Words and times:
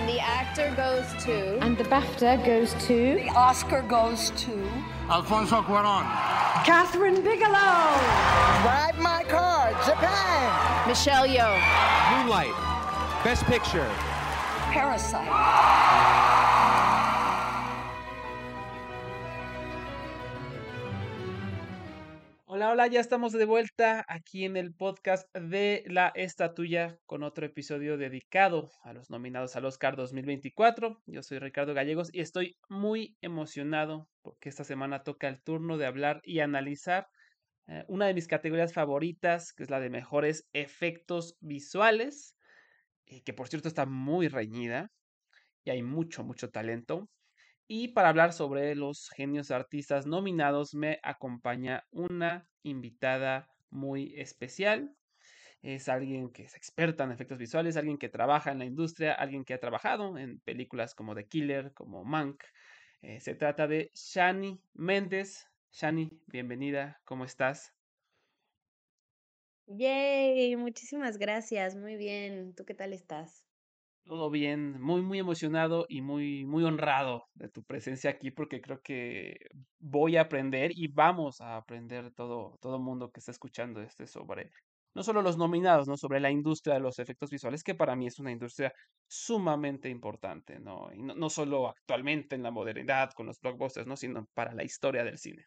And 0.00 0.08
the 0.08 0.18
actor 0.18 0.72
goes 0.76 1.04
to. 1.24 1.58
And 1.58 1.76
the 1.76 1.84
BAFTA 1.84 2.42
goes 2.46 2.72
to. 2.86 3.16
The 3.16 3.28
Oscar 3.36 3.82
goes 3.82 4.30
to. 4.30 4.66
Alfonso 5.10 5.60
Cuaron. 5.60 6.04
Catherine 6.64 7.16
Bigelow. 7.16 8.00
Drive 8.62 8.98
My 8.98 9.22
Car, 9.28 9.72
Japan. 9.84 10.88
Michelle 10.88 11.28
Yeoh. 11.28 11.60
Moonlight. 12.16 12.54
Best 13.22 13.44
Picture. 13.44 13.90
Parasite. 14.72 15.28
Hola, 22.60 22.72
hola, 22.72 22.86
ya 22.88 23.00
estamos 23.00 23.32
de 23.32 23.46
vuelta 23.46 24.04
aquí 24.06 24.44
en 24.44 24.54
el 24.54 24.74
podcast 24.74 25.26
de 25.34 25.82
La 25.86 26.12
Estatuya 26.14 26.98
con 27.06 27.22
otro 27.22 27.46
episodio 27.46 27.96
dedicado 27.96 28.70
a 28.82 28.92
los 28.92 29.08
nominados 29.08 29.56
al 29.56 29.64
Oscar 29.64 29.96
2024. 29.96 31.00
Yo 31.06 31.22
soy 31.22 31.38
Ricardo 31.38 31.72
Gallegos 31.72 32.10
y 32.12 32.20
estoy 32.20 32.58
muy 32.68 33.16
emocionado 33.22 34.10
porque 34.20 34.50
esta 34.50 34.64
semana 34.64 35.02
toca 35.04 35.26
el 35.28 35.40
turno 35.40 35.78
de 35.78 35.86
hablar 35.86 36.20
y 36.22 36.40
analizar 36.40 37.06
eh, 37.66 37.86
una 37.88 38.06
de 38.06 38.12
mis 38.12 38.28
categorías 38.28 38.74
favoritas, 38.74 39.54
que 39.54 39.62
es 39.62 39.70
la 39.70 39.80
de 39.80 39.88
mejores 39.88 40.46
efectos 40.52 41.38
visuales, 41.40 42.36
eh, 43.06 43.22
que 43.22 43.32
por 43.32 43.48
cierto 43.48 43.68
está 43.68 43.86
muy 43.86 44.28
reñida 44.28 44.90
y 45.64 45.70
hay 45.70 45.82
mucho, 45.82 46.24
mucho 46.24 46.50
talento. 46.50 47.08
Y 47.72 47.86
para 47.86 48.08
hablar 48.08 48.32
sobre 48.32 48.74
los 48.74 49.10
genios 49.10 49.52
artistas 49.52 50.04
nominados 50.04 50.74
me 50.74 50.98
acompaña 51.04 51.86
una 51.92 52.48
invitada 52.64 53.48
muy 53.70 54.12
especial. 54.18 54.96
Es 55.62 55.88
alguien 55.88 56.32
que 56.32 56.42
es 56.42 56.56
experta 56.56 57.04
en 57.04 57.12
efectos 57.12 57.38
visuales, 57.38 57.76
alguien 57.76 57.96
que 57.96 58.08
trabaja 58.08 58.50
en 58.50 58.58
la 58.58 58.64
industria, 58.64 59.14
alguien 59.14 59.44
que 59.44 59.54
ha 59.54 59.60
trabajado 59.60 60.18
en 60.18 60.40
películas 60.40 60.96
como 60.96 61.14
The 61.14 61.28
Killer, 61.28 61.72
como 61.72 62.04
Mank. 62.04 62.42
Eh, 63.02 63.20
se 63.20 63.36
trata 63.36 63.68
de 63.68 63.92
Shani 63.94 64.60
Méndez. 64.72 65.46
Shani, 65.70 66.10
bienvenida, 66.26 67.00
¿cómo 67.04 67.24
estás? 67.24 67.72
Yay, 69.68 70.56
muchísimas 70.56 71.16
gracias, 71.16 71.76
muy 71.76 71.96
bien. 71.96 72.54
¿Tú 72.54 72.64
qué 72.66 72.74
tal 72.74 72.92
estás? 72.92 73.49
Todo 74.04 74.28
bien, 74.30 74.80
muy, 74.80 75.02
muy 75.02 75.18
emocionado 75.20 75.84
y 75.88 76.00
muy, 76.02 76.44
muy 76.44 76.64
honrado 76.64 77.24
de 77.34 77.48
tu 77.48 77.62
presencia 77.62 78.10
aquí 78.10 78.30
porque 78.32 78.60
creo 78.60 78.80
que 78.82 79.36
voy 79.78 80.16
a 80.16 80.22
aprender 80.22 80.72
y 80.74 80.88
vamos 80.88 81.40
a 81.40 81.56
aprender 81.56 82.10
todo, 82.12 82.56
todo 82.60 82.80
mundo 82.80 83.10
que 83.12 83.20
está 83.20 83.30
escuchando 83.30 83.80
este 83.80 84.06
sobre, 84.08 84.50
no 84.94 85.02
solo 85.04 85.22
los 85.22 85.36
nominados, 85.38 85.86
¿no? 85.86 85.96
Sobre 85.96 86.18
la 86.18 86.30
industria 86.30 86.74
de 86.74 86.80
los 86.80 86.98
efectos 86.98 87.30
visuales, 87.30 87.62
que 87.62 87.74
para 87.76 87.94
mí 87.94 88.06
es 88.08 88.18
una 88.18 88.32
industria 88.32 88.72
sumamente 89.06 89.88
importante, 89.88 90.58
¿no? 90.58 90.88
Y 90.92 91.02
no, 91.02 91.14
no 91.14 91.30
solo 91.30 91.68
actualmente 91.68 92.34
en 92.34 92.42
la 92.42 92.50
modernidad 92.50 93.10
con 93.14 93.26
los 93.26 93.38
blockbusters, 93.40 93.86
¿no? 93.86 93.96
Sino 93.96 94.26
para 94.34 94.54
la 94.54 94.64
historia 94.64 95.04
del 95.04 95.18
cine. 95.18 95.44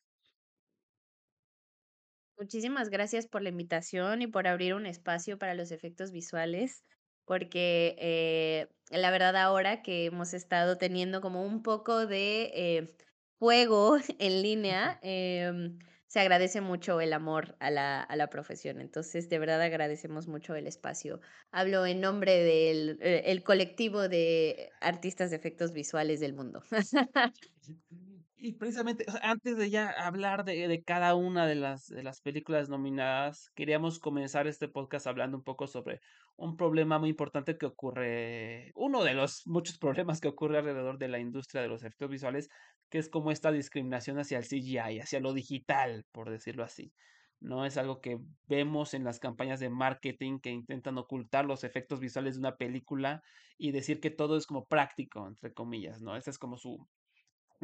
Muchísimas 2.37 2.89
gracias 2.91 3.25
por 3.27 3.41
la 3.41 3.49
invitación 3.49 4.21
y 4.21 4.27
por 4.27 4.47
abrir 4.47 4.75
un 4.75 4.85
espacio 4.85 5.39
para 5.39 5.55
los 5.55 5.71
efectos 5.71 6.11
visuales, 6.11 6.83
porque 7.25 7.95
eh, 7.99 8.67
la 8.89 9.11
verdad 9.11 9.35
ahora 9.37 9.81
que 9.81 10.05
hemos 10.05 10.33
estado 10.33 10.77
teniendo 10.77 11.21
como 11.21 11.43
un 11.45 11.63
poco 11.63 12.05
de 12.07 12.51
eh, 12.53 12.95
juego 13.39 13.97
en 14.19 14.41
línea, 14.41 14.99
em, 15.01 15.79
se 16.07 16.19
agradece 16.19 16.61
mucho 16.61 17.01
el 17.01 17.11
amor 17.13 17.55
a 17.59 17.71
la, 17.71 18.01
a 18.01 18.15
la 18.15 18.29
profesión. 18.29 18.79
Entonces, 18.79 19.29
de 19.29 19.39
verdad 19.39 19.61
agradecemos 19.61 20.27
mucho 20.27 20.55
el 20.55 20.67
espacio. 20.67 21.21
Hablo 21.51 21.85
en 21.85 22.01
nombre 22.01 22.35
del 22.43 22.99
eh, 23.01 23.23
el 23.25 23.43
colectivo 23.43 24.07
de 24.09 24.69
artistas 24.79 25.31
de 25.31 25.37
efectos 25.37 25.73
visuales 25.73 26.19
del 26.19 26.33
mundo. 26.33 26.61
Y 28.45 28.51
precisamente, 28.55 29.05
antes 29.21 29.55
de 29.55 29.69
ya 29.69 29.89
hablar 29.89 30.43
de, 30.43 30.67
de 30.67 30.83
cada 30.83 31.15
una 31.15 31.47
de 31.47 31.55
las, 31.55 31.87
de 31.87 32.03
las 32.03 32.19
películas 32.19 32.67
nominadas, 32.67 33.49
queríamos 33.55 33.99
comenzar 33.99 34.47
este 34.47 34.67
podcast 34.67 35.07
hablando 35.07 35.37
un 35.37 35.45
poco 35.45 35.65
sobre 35.65 36.01
un 36.35 36.57
problema 36.57 36.99
muy 36.99 37.07
importante 37.07 37.57
que 37.57 37.67
ocurre, 37.67 38.73
uno 38.75 39.01
de 39.05 39.13
los 39.13 39.43
muchos 39.47 39.77
problemas 39.77 40.19
que 40.19 40.27
ocurre 40.27 40.57
alrededor 40.57 40.97
de 40.97 41.07
la 41.07 41.19
industria 41.19 41.61
de 41.61 41.69
los 41.69 41.83
efectos 41.83 42.09
visuales, 42.09 42.49
que 42.89 42.97
es 42.97 43.07
como 43.07 43.31
esta 43.31 43.49
discriminación 43.49 44.19
hacia 44.19 44.39
el 44.39 44.43
CGI, 44.43 44.99
hacia 44.99 45.21
lo 45.21 45.31
digital, 45.31 46.05
por 46.11 46.29
decirlo 46.29 46.65
así. 46.65 46.91
No 47.39 47.65
es 47.65 47.77
algo 47.77 48.01
que 48.01 48.19
vemos 48.49 48.93
en 48.93 49.05
las 49.05 49.19
campañas 49.19 49.61
de 49.61 49.69
marketing 49.69 50.39
que 50.39 50.49
intentan 50.49 50.97
ocultar 50.97 51.45
los 51.45 51.63
efectos 51.63 52.01
visuales 52.01 52.33
de 52.33 52.39
una 52.39 52.57
película 52.57 53.23
y 53.57 53.71
decir 53.71 54.01
que 54.01 54.09
todo 54.09 54.35
es 54.35 54.45
como 54.47 54.65
práctico, 54.65 55.25
entre 55.29 55.53
comillas, 55.53 56.01
¿no? 56.01 56.17
Esa 56.17 56.29
es 56.29 56.37
como 56.37 56.57
su, 56.57 56.85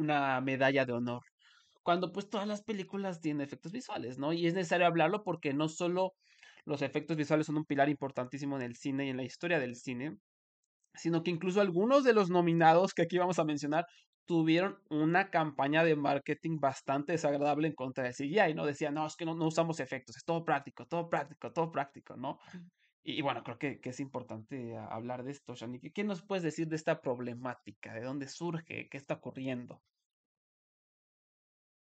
una 0.00 0.40
medalla 0.40 0.84
de 0.84 0.92
honor. 0.92 1.22
Cuando 1.82 2.12
pues 2.12 2.28
todas 2.30 2.46
las 2.46 2.62
películas 2.62 3.20
tienen 3.20 3.42
efectos 3.42 3.72
visuales, 3.72 4.18
¿no? 4.18 4.32
Y 4.32 4.46
es 4.46 4.54
necesario 4.54 4.86
hablarlo 4.86 5.22
porque 5.24 5.54
no 5.54 5.68
solo 5.68 6.14
los 6.64 6.82
efectos 6.82 7.16
visuales 7.16 7.46
son 7.46 7.56
un 7.56 7.64
pilar 7.64 7.88
importantísimo 7.88 8.56
en 8.56 8.62
el 8.62 8.76
cine 8.76 9.06
y 9.06 9.10
en 9.10 9.16
la 9.16 9.24
historia 9.24 9.58
del 9.58 9.76
cine, 9.76 10.18
sino 10.94 11.22
que 11.22 11.30
incluso 11.30 11.60
algunos 11.60 12.04
de 12.04 12.12
los 12.12 12.30
nominados 12.30 12.94
que 12.94 13.02
aquí 13.02 13.18
vamos 13.18 13.38
a 13.38 13.44
mencionar 13.44 13.86
tuvieron 14.26 14.78
una 14.90 15.30
campaña 15.30 15.82
de 15.82 15.96
marketing 15.96 16.60
bastante 16.60 17.12
desagradable 17.12 17.66
en 17.68 17.74
contra 17.74 18.04
del 18.04 18.14
CGI, 18.14 18.54
¿no? 18.54 18.64
Decían, 18.64 18.94
no, 18.94 19.06
es 19.06 19.16
que 19.16 19.24
no, 19.24 19.34
no 19.34 19.46
usamos 19.46 19.80
efectos, 19.80 20.16
es 20.16 20.24
todo 20.24 20.44
práctico, 20.44 20.86
todo 20.86 21.08
práctico, 21.08 21.52
todo 21.52 21.72
práctico, 21.72 22.16
¿no? 22.16 22.38
Y, 23.02 23.14
y 23.18 23.22
bueno, 23.22 23.42
creo 23.42 23.58
que, 23.58 23.80
que, 23.80 23.90
es 23.90 23.98
importante 24.00 24.76
hablar 24.76 25.24
de 25.24 25.32
esto, 25.32 25.54
Shani. 25.54 25.80
¿Qué 25.80 26.04
nos 26.04 26.22
puedes 26.22 26.44
decir 26.44 26.68
de 26.68 26.76
esta 26.76 27.00
problemática? 27.00 27.92
¿De 27.94 28.02
dónde 28.02 28.28
surge? 28.28 28.88
¿Qué 28.88 28.96
está 28.96 29.14
ocurriendo? 29.14 29.82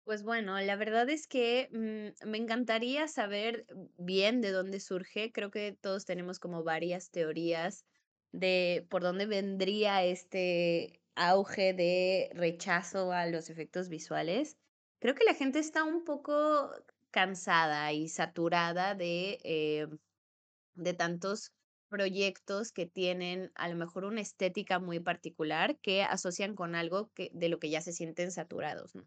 Pues 0.06 0.22
bueno, 0.22 0.60
la 0.62 0.76
verdad 0.76 1.10
es 1.10 1.26
que 1.28 1.68
mm, 1.72 2.30
me 2.30 2.38
encantaría 2.38 3.08
saber 3.08 3.66
bien 3.98 4.40
de 4.40 4.52
dónde 4.52 4.80
surge. 4.80 5.32
Creo 5.32 5.50
que 5.50 5.76
todos 5.82 6.06
tenemos 6.06 6.40
como 6.40 6.64
varias 6.64 7.10
teorías 7.10 7.86
de 8.32 8.86
por 8.90 9.02
dónde 9.02 9.26
vendría 9.26 10.04
este 10.04 11.02
auge 11.16 11.74
de 11.74 12.30
rechazo 12.36 13.12
a 13.14 13.26
los 13.26 13.50
efectos 13.50 13.90
visuales. 13.90 14.58
Creo 15.00 15.16
que 15.16 15.24
la 15.24 15.34
gente 15.34 15.58
está 15.60 15.84
un 15.84 16.04
poco 16.04 16.70
cansada 17.10 17.92
y 17.92 18.08
saturada 18.08 18.94
de, 18.94 19.40
eh, 19.44 19.88
de 20.76 20.94
tantos 20.94 21.54
proyectos 21.90 22.72
que 22.74 22.86
tienen 22.88 23.52
a 23.56 23.70
lo 23.70 23.76
mejor 23.78 24.06
una 24.06 24.22
estética 24.22 24.80
muy 24.80 25.00
particular 25.00 25.80
que 25.82 26.04
asocian 26.04 26.56
con 26.56 26.76
algo 26.76 27.12
que, 27.14 27.32
de 27.34 27.50
lo 27.50 27.60
que 27.60 27.70
ya 27.72 27.82
se 27.82 27.94
sienten 27.94 28.32
saturados, 28.32 28.96
¿no? 28.96 29.06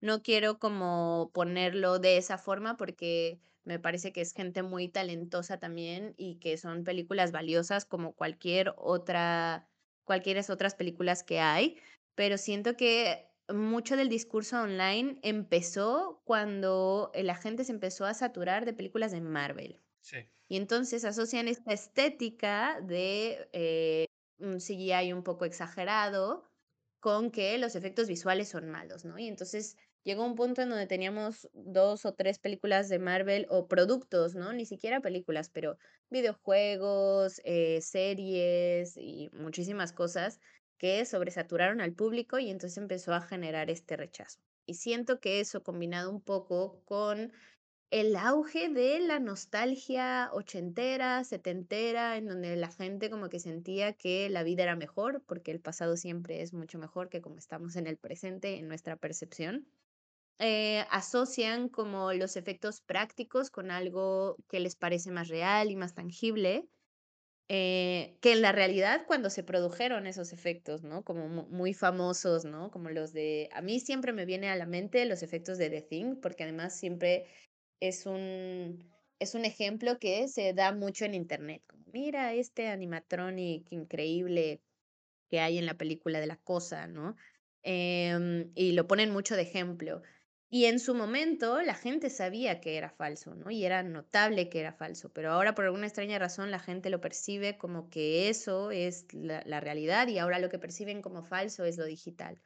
No 0.00 0.22
quiero 0.22 0.58
como 0.58 1.30
ponerlo 1.34 1.98
de 1.98 2.16
esa 2.16 2.38
forma 2.38 2.76
porque 2.76 3.40
me 3.64 3.78
parece 3.78 4.12
que 4.12 4.20
es 4.20 4.32
gente 4.32 4.62
muy 4.62 4.88
talentosa 4.88 5.58
también 5.58 6.14
y 6.16 6.36
que 6.36 6.56
son 6.56 6.84
películas 6.84 7.32
valiosas 7.32 7.84
como 7.84 8.14
cualquier 8.14 8.74
otra, 8.76 9.68
cualquiera 10.04 10.40
otras 10.48 10.74
películas 10.74 11.22
que 11.22 11.40
hay, 11.40 11.76
pero 12.14 12.38
siento 12.38 12.76
que 12.76 13.28
mucho 13.52 13.96
del 13.96 14.08
discurso 14.08 14.62
online 14.62 15.18
empezó 15.22 16.22
cuando 16.24 17.10
la 17.14 17.34
gente 17.34 17.64
se 17.64 17.72
empezó 17.72 18.06
a 18.06 18.14
saturar 18.14 18.64
de 18.64 18.72
películas 18.72 19.12
de 19.12 19.20
Marvel. 19.20 19.80
Sí. 20.00 20.18
Y 20.48 20.56
entonces 20.56 21.04
asocian 21.04 21.48
esta 21.48 21.72
estética 21.72 22.80
de 22.80 23.48
eh, 23.52 24.06
un 24.38 24.58
CGI 24.58 25.12
un 25.12 25.22
poco 25.22 25.44
exagerado 25.44 26.50
con 27.00 27.30
que 27.30 27.56
los 27.58 27.76
efectos 27.76 28.08
visuales 28.08 28.48
son 28.48 28.68
malos, 28.68 29.04
¿no? 29.04 29.18
Y 29.18 29.28
entonces 29.28 29.76
llegó 30.04 30.24
un 30.24 30.34
punto 30.34 30.62
en 30.62 30.70
donde 30.70 30.86
teníamos 30.86 31.48
dos 31.52 32.04
o 32.06 32.14
tres 32.14 32.38
películas 32.38 32.88
de 32.88 32.98
Marvel 32.98 33.46
o 33.48 33.68
productos, 33.68 34.34
¿no? 34.34 34.52
Ni 34.52 34.66
siquiera 34.66 35.00
películas, 35.00 35.50
pero 35.50 35.78
videojuegos, 36.10 37.40
eh, 37.44 37.80
series 37.80 38.96
y 38.96 39.30
muchísimas 39.32 39.92
cosas 39.92 40.40
que 40.78 41.04
sobresaturaron 41.04 41.80
al 41.80 41.92
público 41.92 42.38
y 42.38 42.48
entonces 42.50 42.78
empezó 42.78 43.12
a 43.12 43.20
generar 43.20 43.70
este 43.70 43.96
rechazo. 43.96 44.40
Y 44.66 44.74
siento 44.74 45.20
que 45.20 45.40
eso 45.40 45.62
combinado 45.62 46.10
un 46.10 46.22
poco 46.22 46.82
con 46.84 47.32
el 47.90 48.14
auge 48.14 48.68
de 48.68 49.00
la 49.00 49.18
nostalgia 49.18 50.30
ochentera, 50.32 51.24
setentera, 51.24 52.16
en 52.16 52.28
donde 52.28 52.54
la 52.56 52.70
gente 52.70 53.10
como 53.10 53.28
que 53.28 53.40
sentía 53.40 53.92
que 53.94 54.30
la 54.30 54.44
vida 54.44 54.62
era 54.62 54.76
mejor, 54.76 55.22
porque 55.26 55.50
el 55.50 55.60
pasado 55.60 55.96
siempre 55.96 56.40
es 56.40 56.54
mucho 56.54 56.78
mejor 56.78 57.08
que 57.08 57.20
como 57.20 57.36
estamos 57.38 57.74
en 57.76 57.88
el 57.88 57.96
presente, 57.98 58.58
en 58.58 58.68
nuestra 58.68 58.96
percepción. 58.96 59.66
Eh, 60.40 60.86
asocian 60.90 61.68
como 61.68 62.12
los 62.14 62.36
efectos 62.36 62.80
prácticos 62.80 63.50
con 63.50 63.70
algo 63.70 64.36
que 64.48 64.60
les 64.60 64.74
parece 64.76 65.10
más 65.10 65.28
real 65.28 65.70
y 65.70 65.76
más 65.76 65.94
tangible, 65.94 66.64
eh, 67.48 68.18
que 68.22 68.32
en 68.32 68.42
la 68.42 68.52
realidad 68.52 69.04
cuando 69.06 69.28
se 69.30 69.44
produjeron 69.44 70.06
esos 70.06 70.32
efectos, 70.32 70.82
¿no? 70.84 71.02
Como 71.04 71.28
muy 71.28 71.74
famosos, 71.74 72.44
¿no? 72.44 72.70
Como 72.70 72.90
los 72.90 73.12
de, 73.12 73.48
a 73.52 73.62
mí 73.62 73.80
siempre 73.80 74.12
me 74.12 74.24
viene 74.26 74.48
a 74.50 74.56
la 74.56 74.66
mente 74.66 75.04
los 75.06 75.22
efectos 75.22 75.58
de 75.58 75.70
The 75.70 75.82
Thing, 75.82 76.16
porque 76.22 76.44
además 76.44 76.76
siempre 76.78 77.26
es 77.80 78.06
un, 78.06 78.94
es 79.18 79.34
un 79.34 79.44
ejemplo 79.44 79.98
que 79.98 80.28
se 80.28 80.54
da 80.54 80.72
mucho 80.72 81.04
en 81.04 81.14
internet, 81.14 81.62
mira 81.92 82.34
este 82.34 82.68
animatronic 82.68 83.70
increíble 83.72 84.62
que 85.30 85.40
hay 85.40 85.58
en 85.58 85.66
la 85.66 85.76
película 85.78 86.20
de 86.20 86.26
La 86.26 86.36
Cosa, 86.38 86.86
¿no? 86.88 87.16
Em, 87.62 88.52
y 88.54 88.72
lo 88.72 88.86
ponen 88.86 89.10
mucho 89.12 89.36
de 89.36 89.42
ejemplo. 89.42 90.02
Y 90.52 90.64
en 90.64 90.80
su 90.80 90.96
momento 90.96 91.62
la 91.62 91.74
gente 91.74 92.10
sabía 92.10 92.60
que 92.60 92.76
era 92.76 92.90
falso, 92.90 93.36
¿no? 93.36 93.52
Y 93.52 93.64
era 93.64 93.84
notable 93.84 94.48
que 94.48 94.58
era 94.58 94.72
falso, 94.72 95.08
pero 95.12 95.30
ahora 95.30 95.54
por 95.54 95.64
alguna 95.64 95.86
extraña 95.86 96.18
razón 96.18 96.50
la 96.50 96.58
gente 96.58 96.90
lo 96.90 97.00
percibe 97.00 97.56
como 97.56 97.88
que 97.88 98.28
eso 98.28 98.72
es 98.72 99.06
la, 99.14 99.60
realidad 99.60 100.08
y 100.08 100.18
ahora 100.18 100.40
lo 100.40 100.48
que 100.48 100.58
perciben 100.58 101.02
como 101.02 101.22
falso 101.22 101.64
es 101.64 101.78
lo 101.78 101.84
digital. 101.84 102.40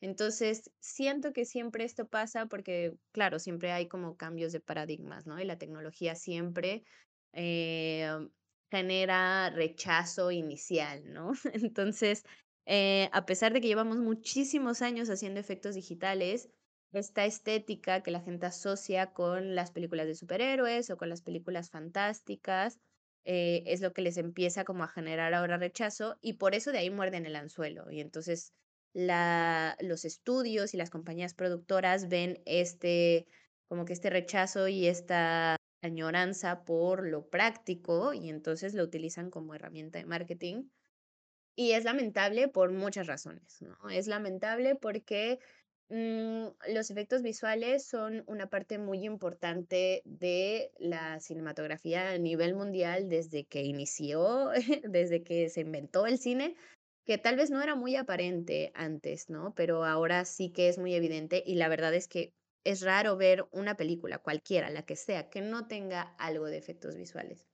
Entonces, 0.00 0.72
siento 0.80 1.32
que 1.32 1.44
siempre 1.44 1.84
esto 1.84 2.08
pasa 2.08 2.46
porque, 2.46 2.96
claro, 3.12 3.38
siempre 3.38 3.70
hay 3.70 3.86
como 3.86 4.16
cambios 4.16 4.52
de 4.52 4.60
paradigmas, 4.60 5.26
¿no? 5.26 5.40
Y 5.40 5.44
la 5.44 5.56
tecnología 5.56 6.16
siempre 6.16 6.84
eh, 7.32 8.10
genera 8.70 9.50
rechazo 9.50 10.32
inicial, 10.32 11.12
¿no? 11.12 11.32
Entonces, 11.54 12.24
eh, 12.66 13.08
a 13.12 13.24
pesar 13.26 13.52
de 13.52 13.60
que 13.60 13.68
llevamos 13.68 13.98
muchísimos 13.98 14.82
años 14.82 15.08
haciendo 15.08 15.38
efectos 15.38 15.76
digitales, 15.76 16.50
esta 17.00 17.24
estética 17.24 18.02
que 18.02 18.10
la 18.10 18.20
gente 18.20 18.46
asocia 18.46 19.12
con 19.12 19.54
las 19.54 19.70
películas 19.70 20.06
de 20.06 20.14
superhéroes 20.14 20.90
o 20.90 20.96
con 20.96 21.08
las 21.08 21.22
películas 21.22 21.70
fantásticas, 21.70 22.80
eh, 23.24 23.62
es 23.66 23.80
lo 23.80 23.92
que 23.92 24.02
les 24.02 24.16
empieza 24.18 24.64
como 24.64 24.84
a 24.84 24.88
generar 24.88 25.32
ahora 25.34 25.56
rechazo 25.56 26.16
y 26.20 26.34
por 26.34 26.54
eso 26.54 26.72
de 26.72 26.78
ahí 26.78 26.90
muerden 26.90 27.26
el 27.26 27.36
anzuelo. 27.36 27.90
Y 27.90 28.00
entonces 28.00 28.52
la, 28.92 29.76
los 29.80 30.04
estudios 30.04 30.74
y 30.74 30.76
las 30.76 30.90
compañías 30.90 31.34
productoras 31.34 32.08
ven 32.08 32.42
este, 32.46 33.26
como 33.68 33.84
que 33.84 33.92
este 33.92 34.10
rechazo 34.10 34.68
y 34.68 34.86
esta 34.86 35.56
añoranza 35.82 36.64
por 36.64 37.06
lo 37.06 37.28
práctico 37.28 38.14
y 38.14 38.30
entonces 38.30 38.74
lo 38.74 38.84
utilizan 38.84 39.30
como 39.30 39.54
herramienta 39.54 39.98
de 39.98 40.06
marketing. 40.06 40.68
Y 41.56 41.72
es 41.72 41.84
lamentable 41.84 42.48
por 42.48 42.72
muchas 42.72 43.06
razones, 43.06 43.62
¿no? 43.62 43.88
Es 43.88 44.06
lamentable 44.06 44.74
porque 44.74 45.38
mm, 45.88 46.72
los 46.72 46.90
efectos 46.90 47.22
visuales 47.22 47.86
son 47.86 48.24
una 48.26 48.48
parte 48.48 48.78
muy 48.78 49.04
importante 49.04 50.02
de 50.04 50.72
la 50.78 51.20
cinematografía 51.20 52.10
a 52.10 52.18
nivel 52.18 52.54
mundial 52.54 53.08
desde 53.08 53.44
que 53.44 53.62
inició, 53.62 54.50
desde 54.88 55.22
que 55.22 55.48
se 55.48 55.60
inventó 55.62 56.06
el 56.06 56.18
cine, 56.18 56.56
que 57.04 57.18
tal 57.18 57.36
vez 57.36 57.50
no 57.50 57.62
era 57.62 57.74
muy 57.74 57.96
aparente 57.96 58.72
antes, 58.74 59.28
¿no? 59.28 59.54
Pero 59.54 59.84
ahora 59.84 60.24
sí 60.24 60.50
que 60.50 60.68
es 60.68 60.78
muy 60.78 60.94
evidente 60.94 61.42
y 61.44 61.56
la 61.56 61.68
verdad 61.68 61.94
es 61.94 62.08
que 62.08 62.32
es 62.64 62.80
raro 62.80 63.16
ver 63.16 63.46
una 63.52 63.76
película, 63.76 64.18
cualquiera, 64.18 64.70
la 64.70 64.82
que 64.82 64.96
sea, 64.96 65.28
que 65.28 65.42
no 65.42 65.66
tenga 65.66 66.14
algo 66.18 66.46
de 66.46 66.56
efectos 66.56 66.96
visuales. 66.96 67.44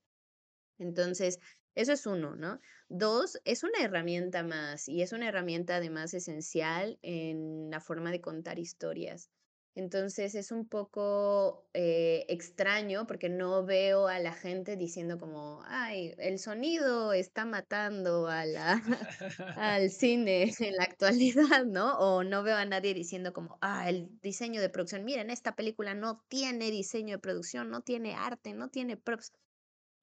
Entonces, 0.79 1.41
eso 1.75 1.93
es 1.93 2.07
uno, 2.07 2.37
¿no? 2.37 2.61
Dos, 2.89 3.41
es 3.45 3.63
una 3.63 3.81
herramienta 3.83 4.43
más 4.43 4.89
y 4.89 5.03
es 5.03 5.13
una 5.13 5.29
herramienta 5.29 5.77
además 5.77 6.15
esencial 6.15 6.99
en 7.03 7.71
la 7.71 7.81
forma 7.81 8.11
de 8.11 8.21
contar 8.21 8.59
historias. 8.59 9.31
Entonces 9.77 10.35
es 10.35 10.51
un 10.51 10.69
poco 10.69 11.69
eh, 11.75 12.27
extraño 12.29 13.07
porque 13.07 13.29
no 13.29 13.65
veo 13.65 14.09
a 14.09 14.19
la 14.19 14.33
gente 14.33 14.77
diciendo 14.77 15.19
como, 15.19 15.63
ay, 15.65 16.15
el 16.19 16.41
sonido 16.41 17.13
está 17.13 17.45
matando 17.45 18.27
a 18.29 18.43
al 19.57 19.91
cine 19.91 20.53
en 20.59 20.77
la 20.77 20.85
actualidad, 20.85 21.65
¿no? 21.67 21.99
O 21.99 22.25
no 22.25 22.43
veo 22.43 22.57
a 22.57 22.65
nadie 22.65 22.95
diciendo 22.95 23.33
como, 23.33 23.59
ah, 23.61 23.89
el 23.89 24.09
diseño 24.23 24.61
de 24.61 24.71
producción, 24.71 25.05
miren, 25.05 25.31
esta 25.31 25.55
película 25.55 25.95
no 25.95 26.25
tiene 26.29 26.71
diseño 26.71 27.17
de 27.17 27.21
producción, 27.21 27.71
no 27.71 27.83
tiene 27.83 28.15
arte, 28.15 28.55
no 28.55 28.71
tiene 28.71 28.97
props. 28.97 29.33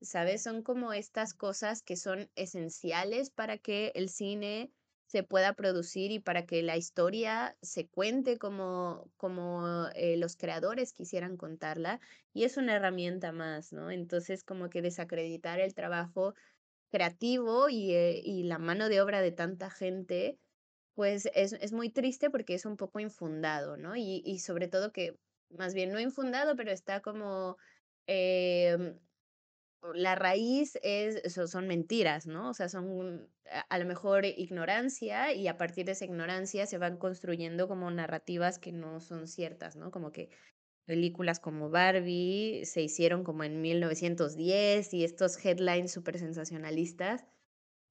¿Sabes? 0.01 0.43
Son 0.43 0.61
como 0.61 0.93
estas 0.93 1.33
cosas 1.33 1.81
que 1.81 1.95
son 1.95 2.29
esenciales 2.35 3.31
para 3.31 3.57
que 3.57 3.91
el 3.95 4.09
cine 4.09 4.71
se 5.07 5.23
pueda 5.23 5.53
producir 5.53 6.11
y 6.11 6.19
para 6.19 6.45
que 6.45 6.61
la 6.61 6.77
historia 6.77 7.57
se 7.61 7.87
cuente 7.87 8.37
como, 8.37 9.09
como 9.15 9.87
eh, 9.95 10.17
los 10.17 10.35
creadores 10.35 10.93
quisieran 10.93 11.37
contarla. 11.37 12.01
Y 12.33 12.43
es 12.43 12.57
una 12.57 12.75
herramienta 12.75 13.31
más, 13.31 13.71
¿no? 13.71 13.89
Entonces, 13.89 14.43
como 14.43 14.69
que 14.69 14.81
desacreditar 14.81 15.61
el 15.61 15.73
trabajo 15.73 16.35
creativo 16.89 17.69
y, 17.69 17.93
eh, 17.93 18.21
y 18.23 18.43
la 18.43 18.59
mano 18.59 18.89
de 18.89 19.01
obra 19.01 19.21
de 19.21 19.31
tanta 19.31 19.69
gente, 19.69 20.37
pues 20.93 21.29
es, 21.33 21.53
es, 21.53 21.71
muy 21.73 21.89
triste 21.89 22.29
porque 22.29 22.53
es 22.55 22.65
un 22.65 22.77
poco 22.77 22.99
infundado, 22.99 23.77
¿no? 23.77 23.95
Y, 23.95 24.21
y 24.25 24.39
sobre 24.39 24.67
todo 24.67 24.91
que, 24.91 25.17
más 25.49 25.73
bien 25.73 25.91
no 25.91 25.99
infundado, 25.99 26.55
pero 26.55 26.71
está 26.71 27.01
como... 27.01 27.57
Eh, 28.07 28.95
la 29.93 30.15
raíz 30.15 30.77
es, 30.83 31.21
son 31.33 31.67
mentiras, 31.67 32.27
¿no? 32.27 32.49
O 32.49 32.53
sea, 32.53 32.69
son 32.69 33.29
a, 33.69 33.79
lo 33.79 33.85
mejor 33.85 34.25
ignorancia 34.25 35.33
y 35.33 35.47
a 35.47 35.57
partir 35.57 35.85
de 35.85 35.93
esa 35.93 36.05
ignorancia 36.05 36.65
se 36.65 36.77
van 36.77 36.97
construyendo 36.97 37.67
como 37.67 37.89
narrativas 37.91 38.59
que 38.59 38.71
no 38.71 38.99
son 38.99 39.27
ciertas, 39.27 39.75
¿no? 39.75 39.91
Como 39.91 40.11
que 40.11 40.29
películas 40.85 41.39
como 41.39 41.69
Barbie 41.69 42.65
se 42.65 42.81
hicieron 42.81 43.23
como 43.23 43.43
en 43.43 43.61
1910 43.61 44.93
y 44.93 45.03
estos 45.03 45.43
headlines 45.43 45.91
súper 45.91 46.17
sensacionalistas 46.17 47.25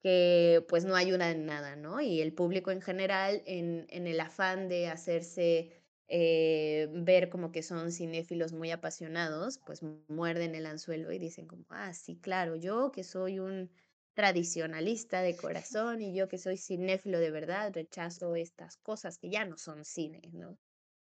que 0.03 0.65
pues 0.69 0.85
no 0.85 0.97
ayudan 0.97 1.37
en 1.37 1.47
nada, 1.47 1.77
¿no? 1.77 2.01
Y 2.01 2.21
el 2.21 2.33
público 2.33 2.71
en 2.71 2.81
general, 2.81 3.43
en, 3.47 3.87
en 3.91 4.07
el 4.07 4.21
afán 4.21 4.69
de 4.69 4.89
hacerse 4.89 5.86
eh, 6.09 6.89
ver 6.93 7.29
como 7.31 7.53
que 7.53 7.63
son 7.63 7.93
cinéfilos 7.93 8.53
muy 8.53 8.71
apasionados, 8.71 9.59
pues 9.59 9.81
muerden 10.09 10.55
el 10.55 10.67
anzuelo 10.67 11.13
y 11.13 11.19
dicen 11.19 11.47
como, 11.47 11.65
ah, 11.71 11.93
sí, 11.95 12.19
claro, 12.21 12.57
yo 12.57 12.93
que 12.93 13.05
soy 13.05 13.39
un 13.41 13.71
tradicionalista 14.15 15.21
de 15.23 15.37
corazón 15.37 16.01
y 16.01 16.15
yo 16.15 16.29
que 16.29 16.39
soy 16.39 16.57
cinéfilo 16.57 17.19
de 17.21 17.31
verdad, 17.31 17.73
rechazo 17.75 18.35
estas 18.37 18.77
cosas 18.79 19.19
que 19.19 19.31
ya 19.31 19.45
no 19.45 19.59
son 19.59 19.85
cine, 19.85 20.23
¿no? 20.33 20.59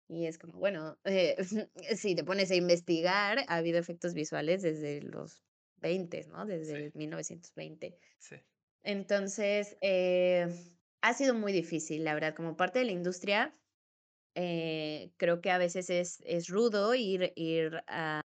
Y 0.08 0.26
es 0.26 0.38
como, 0.38 0.58
bueno, 0.58 0.98
eh, 1.04 1.36
si 1.96 2.14
te 2.14 2.24
pones 2.24 2.50
a 2.50 2.56
investigar, 2.56 3.44
ha 3.48 3.56
habido 3.56 3.78
efectos 3.78 4.14
visuales 4.14 4.62
desde 4.62 5.02
los 5.02 5.44
20, 5.76 6.24
¿no? 6.26 6.46
Desde 6.46 6.90
1920. 6.94 7.96
Sí. 8.18 8.36
Entonces, 8.82 9.76
eh, 9.82 10.48
ha 11.02 11.14
sido 11.14 11.34
muy 11.34 11.52
difícil, 11.52 12.04
la 12.04 12.14
verdad, 12.14 12.34
como 12.34 12.56
parte 12.56 12.80
de 12.80 12.86
la 12.86 12.92
industria, 12.92 13.59
eh, 14.34 15.12
creo 15.16 15.40
que 15.40 15.50
a 15.50 15.58
veces 15.58 15.90
es, 15.90 16.20
es 16.24 16.48
rudo 16.48 16.94
ir, 16.94 17.32
ir 17.36 17.82
a 17.86 18.22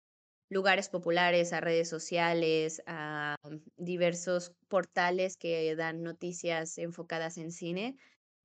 lugares 0.50 0.88
populares, 0.88 1.52
a 1.52 1.60
redes 1.60 1.88
sociales, 1.88 2.82
a 2.86 3.36
diversos 3.76 4.52
portales 4.68 5.36
que 5.36 5.74
dan 5.76 6.02
noticias 6.02 6.78
enfocadas 6.78 7.38
en 7.38 7.52
cine, 7.52 7.96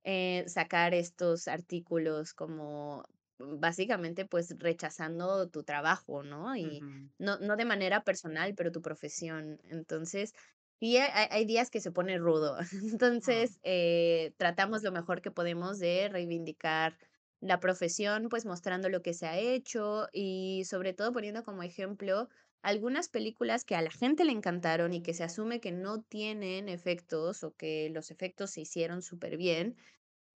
eh, 0.04 0.46
sacar 0.48 0.94
estos 0.94 1.48
artículos 1.48 2.34
como 2.34 3.04
básicamente 3.40 4.26
pues 4.26 4.56
rechazando 4.60 5.50
tu 5.50 5.64
trabajo, 5.64 6.24
¿no? 6.24 6.56
Y 6.56 6.86
no, 7.20 7.40
no 7.40 7.58
de 7.58 7.66
manera 7.66 8.04
personal, 8.04 8.54
pero 8.56 8.72
tu 8.72 8.82
profesión. 8.82 9.60
Entonces, 9.66 10.34
sí, 10.80 10.98
hay, 10.98 11.28
hay 11.32 11.46
días 11.46 11.70
que 11.72 11.82
se 11.82 11.92
pone 11.92 12.18
rudo. 12.18 12.58
Entonces, 13.00 13.60
eh, 13.64 14.34
tratamos 14.38 14.84
lo 14.84 14.92
mejor 14.92 15.22
que 15.22 15.32
podemos 15.32 15.80
de 15.80 16.10
reivindicar 16.10 16.98
la 17.46 17.60
profesión, 17.60 18.30
pues 18.30 18.46
mostrando 18.46 18.90
lo 18.90 19.02
que 19.02 19.14
se 19.14 19.28
ha 19.28 19.38
hecho 19.38 20.08
y 20.12 20.64
sobre 20.66 20.94
todo 20.94 21.14
poniendo 21.14 21.44
como 21.44 21.64
ejemplo 21.64 22.30
algunas 22.62 23.10
películas 23.10 23.64
que 23.64 23.76
a 23.76 23.82
la 23.82 23.92
gente 23.92 24.26
le 24.26 24.32
encantaron 24.32 24.94
y 24.94 25.04
que 25.04 25.14
se 25.14 25.24
asume 25.24 25.60
que 25.62 25.72
no 25.72 26.02
tienen 26.02 26.68
efectos 26.68 27.44
o 27.44 27.56
que 27.56 27.90
los 27.92 28.10
efectos 28.10 28.52
se 28.52 28.62
hicieron 28.62 29.04
súper 29.04 29.38
bien, 29.38 29.78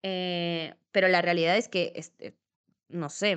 eh, 0.03 0.75
pero 0.91 1.09
la 1.09 1.23
realidad 1.23 1.57
es 1.57 1.69
que, 1.69 1.93
este, 1.95 2.37
no 2.89 3.09
sé, 3.09 3.35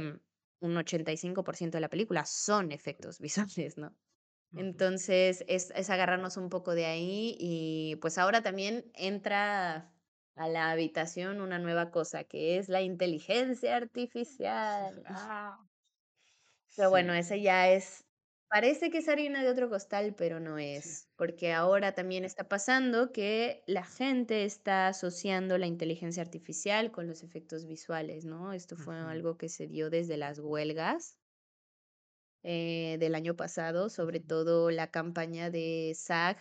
un 0.59 0.75
85% 0.77 1.77
de 1.77 1.81
la 1.81 1.89
película 1.89 2.25
son 2.25 2.71
efectos 2.71 3.19
visuales, 3.21 3.77
¿no? 3.77 3.95
Entonces 4.53 5.45
es, 5.47 5.71
es 5.75 5.89
agarrarnos 5.89 6.35
un 6.35 6.49
poco 6.49 6.75
de 6.75 6.85
ahí 6.85 7.37
y 7.39 7.95
pues 8.01 8.17
ahora 8.17 8.41
también 8.41 8.91
entra 8.95 9.93
a 10.43 10.49
la 10.49 10.71
habitación 10.71 11.41
una 11.41 11.59
nueva 11.59 11.91
cosa, 11.91 12.23
que 12.25 12.57
es 12.57 12.69
la 12.69 12.81
inteligencia 12.81 13.75
artificial. 13.77 15.03
Ah, 15.05 15.57
Pero 16.75 16.89
bueno, 16.89 17.13
ese 17.13 17.41
ya 17.41 17.69
es, 17.71 18.05
parece 18.49 18.89
que 18.91 18.99
es 18.99 19.07
harina 19.09 19.43
de 19.43 19.49
otro 19.49 19.69
costal, 19.69 20.15
pero 20.15 20.39
no 20.39 20.57
Sí. 20.81 20.97
es, 20.97 21.09
porque 21.15 21.53
ahora 21.53 21.93
también 21.93 22.25
está 22.25 22.47
pasando 22.49 23.11
que 23.11 23.63
la 23.67 23.83
gente 23.85 24.43
está 24.45 24.87
asociando 24.87 25.57
la 25.57 25.67
inteligencia 25.67 26.23
artificial 26.23 26.91
con 26.91 27.07
los 27.07 27.23
efectos 27.23 27.65
visuales, 27.65 28.25
¿no? 28.25 28.53
Esto 28.53 28.75
fue 28.77 28.97
algo 28.99 29.37
que 29.37 29.49
se 29.49 29.67
dio 29.67 29.89
desde 29.89 30.17
las 30.17 30.39
huelgas 30.39 31.17
eh, 32.43 32.97
del 32.99 33.15
año 33.15 33.35
pasado, 33.35 33.89
sobre 33.89 34.19
todo 34.19 34.71
la 34.71 34.91
campaña 34.91 35.49
de 35.49 35.91
SAG 35.91 36.37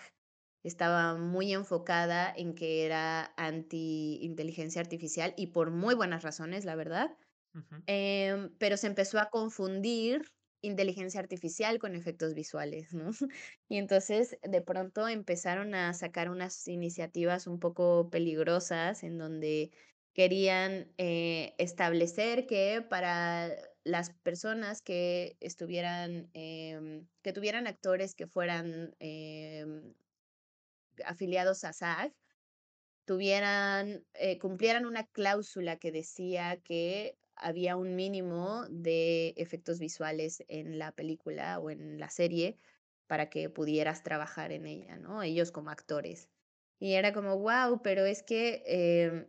estaba 0.63 1.17
muy 1.17 1.53
enfocada 1.53 2.33
en 2.37 2.55
que 2.55 2.85
era 2.87 3.33
anti-inteligencia 3.37 4.81
artificial 4.81 5.35
y 5.37 5.49
por 5.49 5.71
muy 5.71 5.95
buenas 5.95 6.23
razones, 6.23 6.65
la 6.65 6.77
verdad. 6.77 7.17
Em, 7.87 8.55
pero 8.59 8.77
se 8.77 8.87
empezó 8.87 9.19
a 9.19 9.31
confundir 9.31 10.23
inteligencia 10.63 11.21
artificial 11.21 11.79
con 11.79 11.97
efectos 11.97 12.35
visuales, 12.35 12.93
¿no? 12.95 13.11
Y 13.69 13.79
entonces 13.79 14.39
de 14.43 14.63
pronto 14.63 15.09
empezaron 15.09 15.75
a 15.75 15.93
sacar 15.95 16.31
unas 16.31 16.67
iniciativas 16.69 17.47
un 17.47 17.59
poco 17.61 18.11
peligrosas 18.11 19.03
en 19.03 19.19
donde 19.19 19.71
querían 20.15 20.93
eh, 20.99 21.55
establecer 21.59 22.47
que 22.47 22.83
para 22.89 23.51
las 23.85 24.11
personas 24.23 24.83
que 24.83 25.37
estuvieran, 25.41 26.31
em, 26.35 27.09
que 27.23 27.33
tuvieran 27.33 27.67
actores 27.67 28.15
que 28.15 28.27
fueran 28.27 28.95
em, 29.01 29.95
afiliados 31.05 31.65
a 31.65 31.73
SAG, 31.73 32.13
tuvieran, 33.05 34.05
eh, 34.15 34.39
cumplieran 34.39 34.87
una 34.87 35.07
cláusula 35.07 35.79
que 35.79 35.93
decía 35.93 36.61
que 36.63 37.19
había 37.35 37.77
un 37.77 37.97
mínimo 37.97 38.67
de 38.69 39.35
efectos 39.37 39.79
visuales 39.81 40.45
en 40.49 40.79
la 40.79 40.93
película 40.93 41.59
o 41.59 41.71
en 41.71 41.99
la 41.99 42.11
serie 42.11 42.59
para 43.07 43.31
que 43.31 43.51
pudieras 43.51 44.03
trabajar 44.03 44.53
en 44.53 44.67
ella, 44.67 44.97
¿no? 44.97 45.23
Ellos 45.23 45.51
como 45.51 45.71
actores. 45.71 46.29
Y 46.79 46.95
era 46.95 47.13
como, 47.13 47.39
wow, 47.39 47.83
pero 47.83 48.05
es 48.05 48.23
que 48.23 48.63
em, 48.67 49.27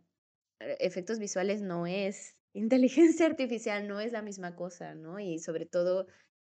e, 0.60 0.78
efectos 0.80 1.20
visuales 1.20 1.62
no 1.62 1.88
es 1.88 2.38
inteligencia 2.54 3.26
artificial, 3.34 3.88
no 3.88 4.00
es 4.00 4.12
la 4.12 4.22
misma 4.22 4.56
cosa, 4.56 4.96
¿no? 4.96 5.20
Y 5.20 5.40
sobre 5.40 5.66
todo 5.66 6.08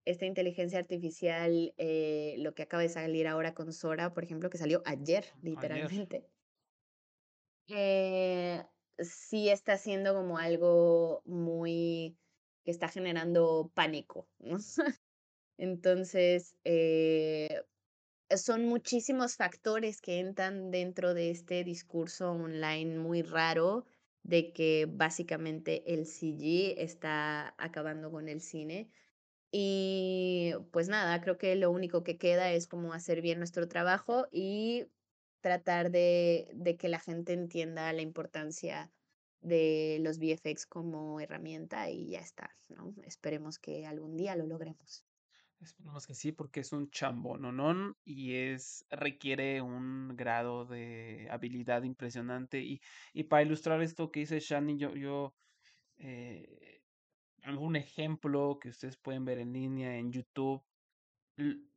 esta 0.07 0.25
inteligencia 0.25 0.79
artificial, 0.79 1.75
eh, 1.77 2.37
lo 2.39 2.55
que 2.55 2.63
acaba 2.63 2.83
de 2.83 2.89
salir 2.89 3.27
ahora 3.27 3.55
con 3.55 3.73
Sora, 3.73 4.15
por 4.15 4.25
ejemplo, 4.25 4.49
que 4.51 4.59
salió 4.59 4.83
ayer, 4.87 5.27
Ayer. 5.43 5.43
literalmente. 5.43 6.31
Eh, 7.69 8.65
sí 8.99 9.49
está 9.49 9.77
siendo 9.77 10.15
como 10.15 10.39
algo 10.39 11.23
muy 11.27 12.17
que 12.65 12.71
está 12.71 12.89
generando 12.89 13.71
pánico, 13.75 14.29
¿no? 14.39 14.59
Entonces, 15.59 16.57
eh, 16.65 17.63
son 18.37 18.67
muchísimos 18.67 19.37
factores 19.37 20.01
que 20.01 20.19
entran 20.19 20.71
dentro 20.71 21.15
de 21.15 21.31
este 21.31 21.65
discurso 21.65 22.33
online 22.33 22.99
muy 22.99 23.23
raro 23.23 23.87
de 24.23 24.53
que 24.53 24.87
básicamente 24.91 25.95
el 25.95 26.07
CG 26.07 26.75
está 26.83 27.55
acabando 27.59 28.11
con 28.11 28.29
el 28.29 28.41
cine. 28.41 28.91
Y 29.51 30.53
pues 30.73 30.89
nada, 30.89 31.21
creo 31.21 31.39
que 31.39 31.55
lo 31.57 31.71
único 31.71 32.03
que 32.03 32.19
queda 32.19 32.53
es 32.53 32.67
como 32.67 32.93
hacer 32.93 33.23
bien 33.23 33.39
nuestro 33.39 33.69
trabajo 33.69 34.27
y 34.31 34.87
tratar 35.41 35.91
de, 35.91 36.49
de 36.55 36.77
que 36.77 36.89
la 36.89 36.99
gente 36.99 37.33
entienda 37.33 37.93
la 37.93 38.03
importancia 38.03 38.93
de 39.41 39.99
los 40.01 40.19
VFX 40.19 40.67
como 40.67 41.21
herramienta 41.21 41.89
y 41.91 42.09
ya 42.11 42.21
está, 42.21 42.51
¿no? 42.69 42.95
Esperemos 43.05 43.59
que 43.59 43.87
algún 43.87 44.17
día 44.17 44.35
lo 44.35 44.47
logremos. 44.47 45.05
Esperemos 45.61 46.07
que 46.07 46.15
sí, 46.15 46.33
porque 46.33 46.61
es 46.61 46.73
un 46.73 46.91
chambononón 46.91 47.97
y 48.05 48.35
es, 48.35 48.85
requiere 48.91 49.63
un 49.63 50.15
grado 50.15 50.67
de 50.67 51.29
habilidad 51.31 51.83
impresionante. 51.85 52.61
Y, 52.61 52.81
y 53.15 53.25
para 53.25 53.43
ilustrar 53.43 53.81
esto 53.83 54.11
que 54.11 54.21
dice 54.21 54.39
Shani, 54.39 54.77
yo, 54.77 54.95
yo 54.95 55.35
eh, 55.97 56.76
algún 57.47 57.77
ejemplo 57.77 58.59
que 58.61 58.71
ustedes 58.71 58.97
pueden 58.97 59.25
ver 59.25 59.39
en 59.39 59.53
línea 59.53 59.97
en 59.97 60.13
YouTube, 60.13 60.63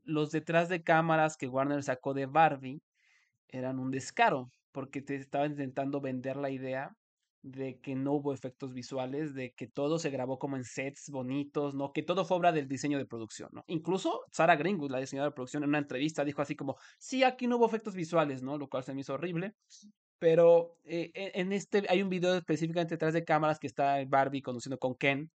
los 0.03 0.31
detrás 0.31 0.69
de 0.69 0.83
cámaras 0.83 1.37
que 1.37 1.47
Warner 1.47 1.83
sacó 1.83 2.13
de 2.13 2.25
Barbie 2.25 2.81
eran 3.47 3.79
un 3.79 3.91
descaro, 3.91 4.51
porque 4.71 5.01
te 5.01 5.15
estaba 5.15 5.45
intentando 5.45 6.01
vender 6.01 6.37
la 6.37 6.49
idea 6.49 6.95
de 7.41 7.79
que 7.79 7.95
no 7.95 8.13
hubo 8.13 8.33
efectos 8.33 8.73
visuales, 8.73 9.33
de 9.33 9.53
que 9.53 9.67
todo 9.67 9.97
se 9.97 10.09
grabó 10.09 10.39
como 10.39 10.57
en 10.57 10.63
sets 10.63 11.09
bonitos, 11.09 11.73
¿no? 11.73 11.93
Que 11.93 12.03
todo 12.03 12.25
fue 12.25 12.37
obra 12.37 12.51
del 12.51 12.67
diseño 12.67 12.97
de 12.97 13.05
producción, 13.05 13.49
¿no? 13.53 13.63
Incluso 13.67 14.25
Sarah 14.31 14.55
Greenwood, 14.55 14.91
la 14.91 14.99
diseñadora 14.99 15.29
de 15.29 15.35
producción, 15.35 15.63
en 15.63 15.69
una 15.69 15.77
entrevista 15.77 16.25
dijo 16.25 16.41
así 16.41 16.55
como, 16.55 16.75
sí, 16.97 17.23
aquí 17.23 17.47
no 17.47 17.57
hubo 17.57 17.67
efectos 17.67 17.95
visuales, 17.95 18.43
¿no? 18.43 18.57
Lo 18.57 18.67
cual 18.67 18.83
se 18.83 18.93
me 18.93 19.01
hizo 19.01 19.13
horrible. 19.13 19.53
Pero 20.19 20.77
eh, 20.85 21.11
e- 21.13 21.31
en 21.35 21.53
este 21.53 21.85
hay 21.89 22.01
un 22.01 22.09
video 22.09 22.35
específicamente 22.35 22.95
detrás 22.95 23.13
de 23.13 23.23
cámaras 23.25 23.59
que 23.59 23.67
está 23.67 23.97
Barbie 24.07 24.41
conduciendo 24.41 24.77
con 24.77 24.95
Ken 24.95 25.31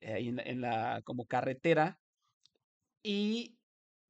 eh, 0.00 0.18
en 0.44 0.60
la, 0.60 1.02
como 1.04 1.26
carretera 1.26 1.98
y 3.02 3.58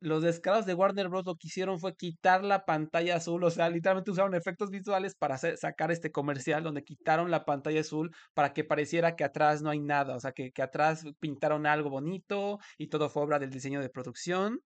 los 0.00 0.22
descarados 0.22 0.66
de 0.66 0.74
Warner 0.74 1.08
Bros. 1.08 1.24
lo 1.24 1.36
que 1.36 1.46
hicieron 1.46 1.78
fue 1.78 1.94
quitar 1.94 2.42
la 2.44 2.64
pantalla 2.64 3.16
azul, 3.16 3.44
o 3.44 3.50
sea, 3.50 3.70
literalmente 3.70 4.10
usaron 4.10 4.34
efectos 4.34 4.70
visuales 4.70 5.14
para 5.14 5.36
hacer- 5.36 5.56
sacar 5.58 5.92
este 5.92 6.10
comercial 6.10 6.64
donde 6.64 6.82
quitaron 6.82 7.30
la 7.30 7.44
pantalla 7.44 7.80
azul 7.80 8.10
para 8.34 8.52
que 8.52 8.64
pareciera 8.64 9.14
que 9.16 9.24
atrás 9.24 9.62
no 9.62 9.70
hay 9.70 9.78
nada, 9.80 10.16
o 10.16 10.20
sea, 10.20 10.32
que, 10.32 10.50
que 10.50 10.62
atrás 10.62 11.04
pintaron 11.20 11.66
algo 11.66 11.88
bonito 11.90 12.58
y 12.78 12.88
todo 12.88 13.08
fue 13.10 13.22
obra 13.22 13.38
del 13.38 13.50
diseño 13.50 13.80
de 13.80 13.90
producción. 13.90 14.60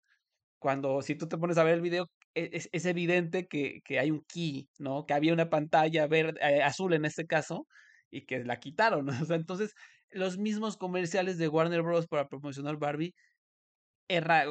Cuando 0.59 1.03
si 1.03 1.17
tú 1.17 1.29
te 1.29 1.39
pones 1.39 1.59
a 1.59 1.65
ver 1.65 1.75
el 1.75 1.81
video, 1.83 2.07
es, 2.35 2.69
es 2.73 2.87
evidente 2.87 3.47
que, 3.49 3.81
que 3.85 3.99
hay 3.99 4.11
un 4.11 4.25
key, 4.29 4.69
¿no? 4.79 5.07
Que 5.07 5.15
había 5.15 5.33
una 5.33 5.51
pantalla 5.51 6.07
verde, 6.07 6.41
eh, 6.43 6.63
azul 6.63 6.95
en 6.95 7.05
este 7.05 7.27
caso 7.27 7.67
y 8.11 8.27
que 8.27 8.45
la 8.45 8.61
quitaron, 8.61 9.09
O 9.25 9.27
sea, 9.27 9.37
entonces 9.37 9.75
los 10.11 10.39
mismos 10.39 10.77
comerciales 10.77 11.39
de 11.39 11.49
Warner 11.49 11.83
Bros. 11.83 12.07
para 12.07 12.29
promocionar 12.29 12.77
Barbie 12.79 13.15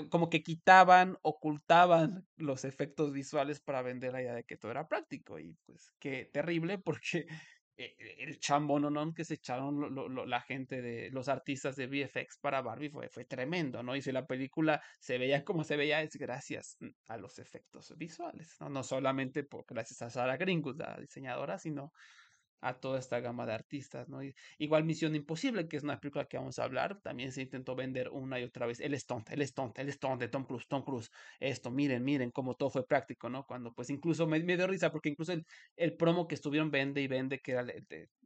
como 0.10 0.30
que 0.30 0.42
quitaban, 0.44 1.18
ocultaban 1.22 2.26
los 2.36 2.66
efectos 2.66 3.14
visuales 3.14 3.60
para 3.62 3.82
vender 3.82 4.14
la 4.14 4.22
idea 4.22 4.34
de 4.34 4.44
que 4.44 4.58
todo 4.58 4.72
era 4.72 4.88
práctico. 4.88 5.40
Y 5.40 5.56
pues 5.66 5.92
qué 6.00 6.30
terrible 6.32 6.80
porque 6.80 7.28
el 7.78 8.40
chambononón 8.40 9.14
que 9.14 9.26
se 9.26 9.36
echaron 9.36 9.80
lo- 9.80 10.10
lo- 10.10 10.26
la 10.26 10.42
gente 10.42 10.82
de 10.82 11.10
los 11.12 11.28
artistas 11.28 11.76
de 11.76 11.88
VFX 11.88 12.38
para 12.40 12.62
Barbie 12.62 12.90
fue, 12.90 13.10
tremendo, 13.26 13.82
¿no? 13.84 13.96
Y 13.96 14.02
si 14.02 14.12
la 14.12 14.26
película 14.26 14.82
se 15.00 15.18
veía 15.18 15.44
como 15.44 15.64
se 15.64 15.76
veía 15.78 16.02
es 16.02 16.16
gracias 16.16 16.78
mm, 16.80 16.90
a 17.08 17.18
los 17.18 17.40
efectos 17.40 17.94
visuales, 17.98 18.56
¿no? 18.60 18.70
No 18.70 18.84
solamente 18.84 19.44
por, 19.44 19.66
gracias 19.68 20.02
a 20.02 20.10
Sarah 20.10 20.38
Greenwood, 20.38 20.78
la 20.80 20.98
diseñadora, 21.00 21.58
sino 21.58 21.94
a 22.64 22.80
toda 22.80 23.00
esta 23.00 23.20
gama 23.20 23.46
de 23.46 23.54
artistas, 23.54 24.10
¿no? 24.10 24.20
Igual 24.58 24.86
Misión 24.86 25.16
Imposible, 25.16 25.68
que 25.68 25.78
es 25.78 25.84
una 25.84 26.00
película 26.00 26.26
que 26.26 26.38
vamos 26.38 26.60
a 26.60 26.64
hablar, 26.64 27.02
también 27.02 27.32
se 27.32 27.42
intentó 27.42 27.76
vender 27.76 28.10
una 28.10 28.40
y 28.40 28.44
otra 28.44 28.66
vez 28.66 28.80
el 28.80 28.98
stunt, 28.98 29.30
el 29.32 29.46
stunt, 29.46 29.78
el 29.80 29.92
stunt 29.92 30.20
de 30.20 30.30
Tom 30.30 30.46
Cruise, 30.46 30.68
Tom 30.68 30.84
Cruise, 30.84 31.12
esto, 31.40 31.72
miren, 31.72 32.04
miren 32.04 32.32
cómo 32.32 32.56
todo 32.56 32.70
fue 32.70 32.88
práctico, 32.88 33.30
¿no? 33.30 33.46
Cuando 33.46 33.74
pues 33.74 33.90
incluso 33.90 34.28
me, 34.28 34.40
dio 34.40 34.68
risa 34.68 34.92
porque 34.92 35.10
incluso 35.10 35.34
el, 35.34 35.46
el 35.76 35.96
promo 35.98 36.28
que 36.28 36.36
estuvieron 36.36 36.72
vende 36.72 37.02
y 37.02 37.08
vende, 37.08 37.40
que 37.42 37.52
era 37.52 37.66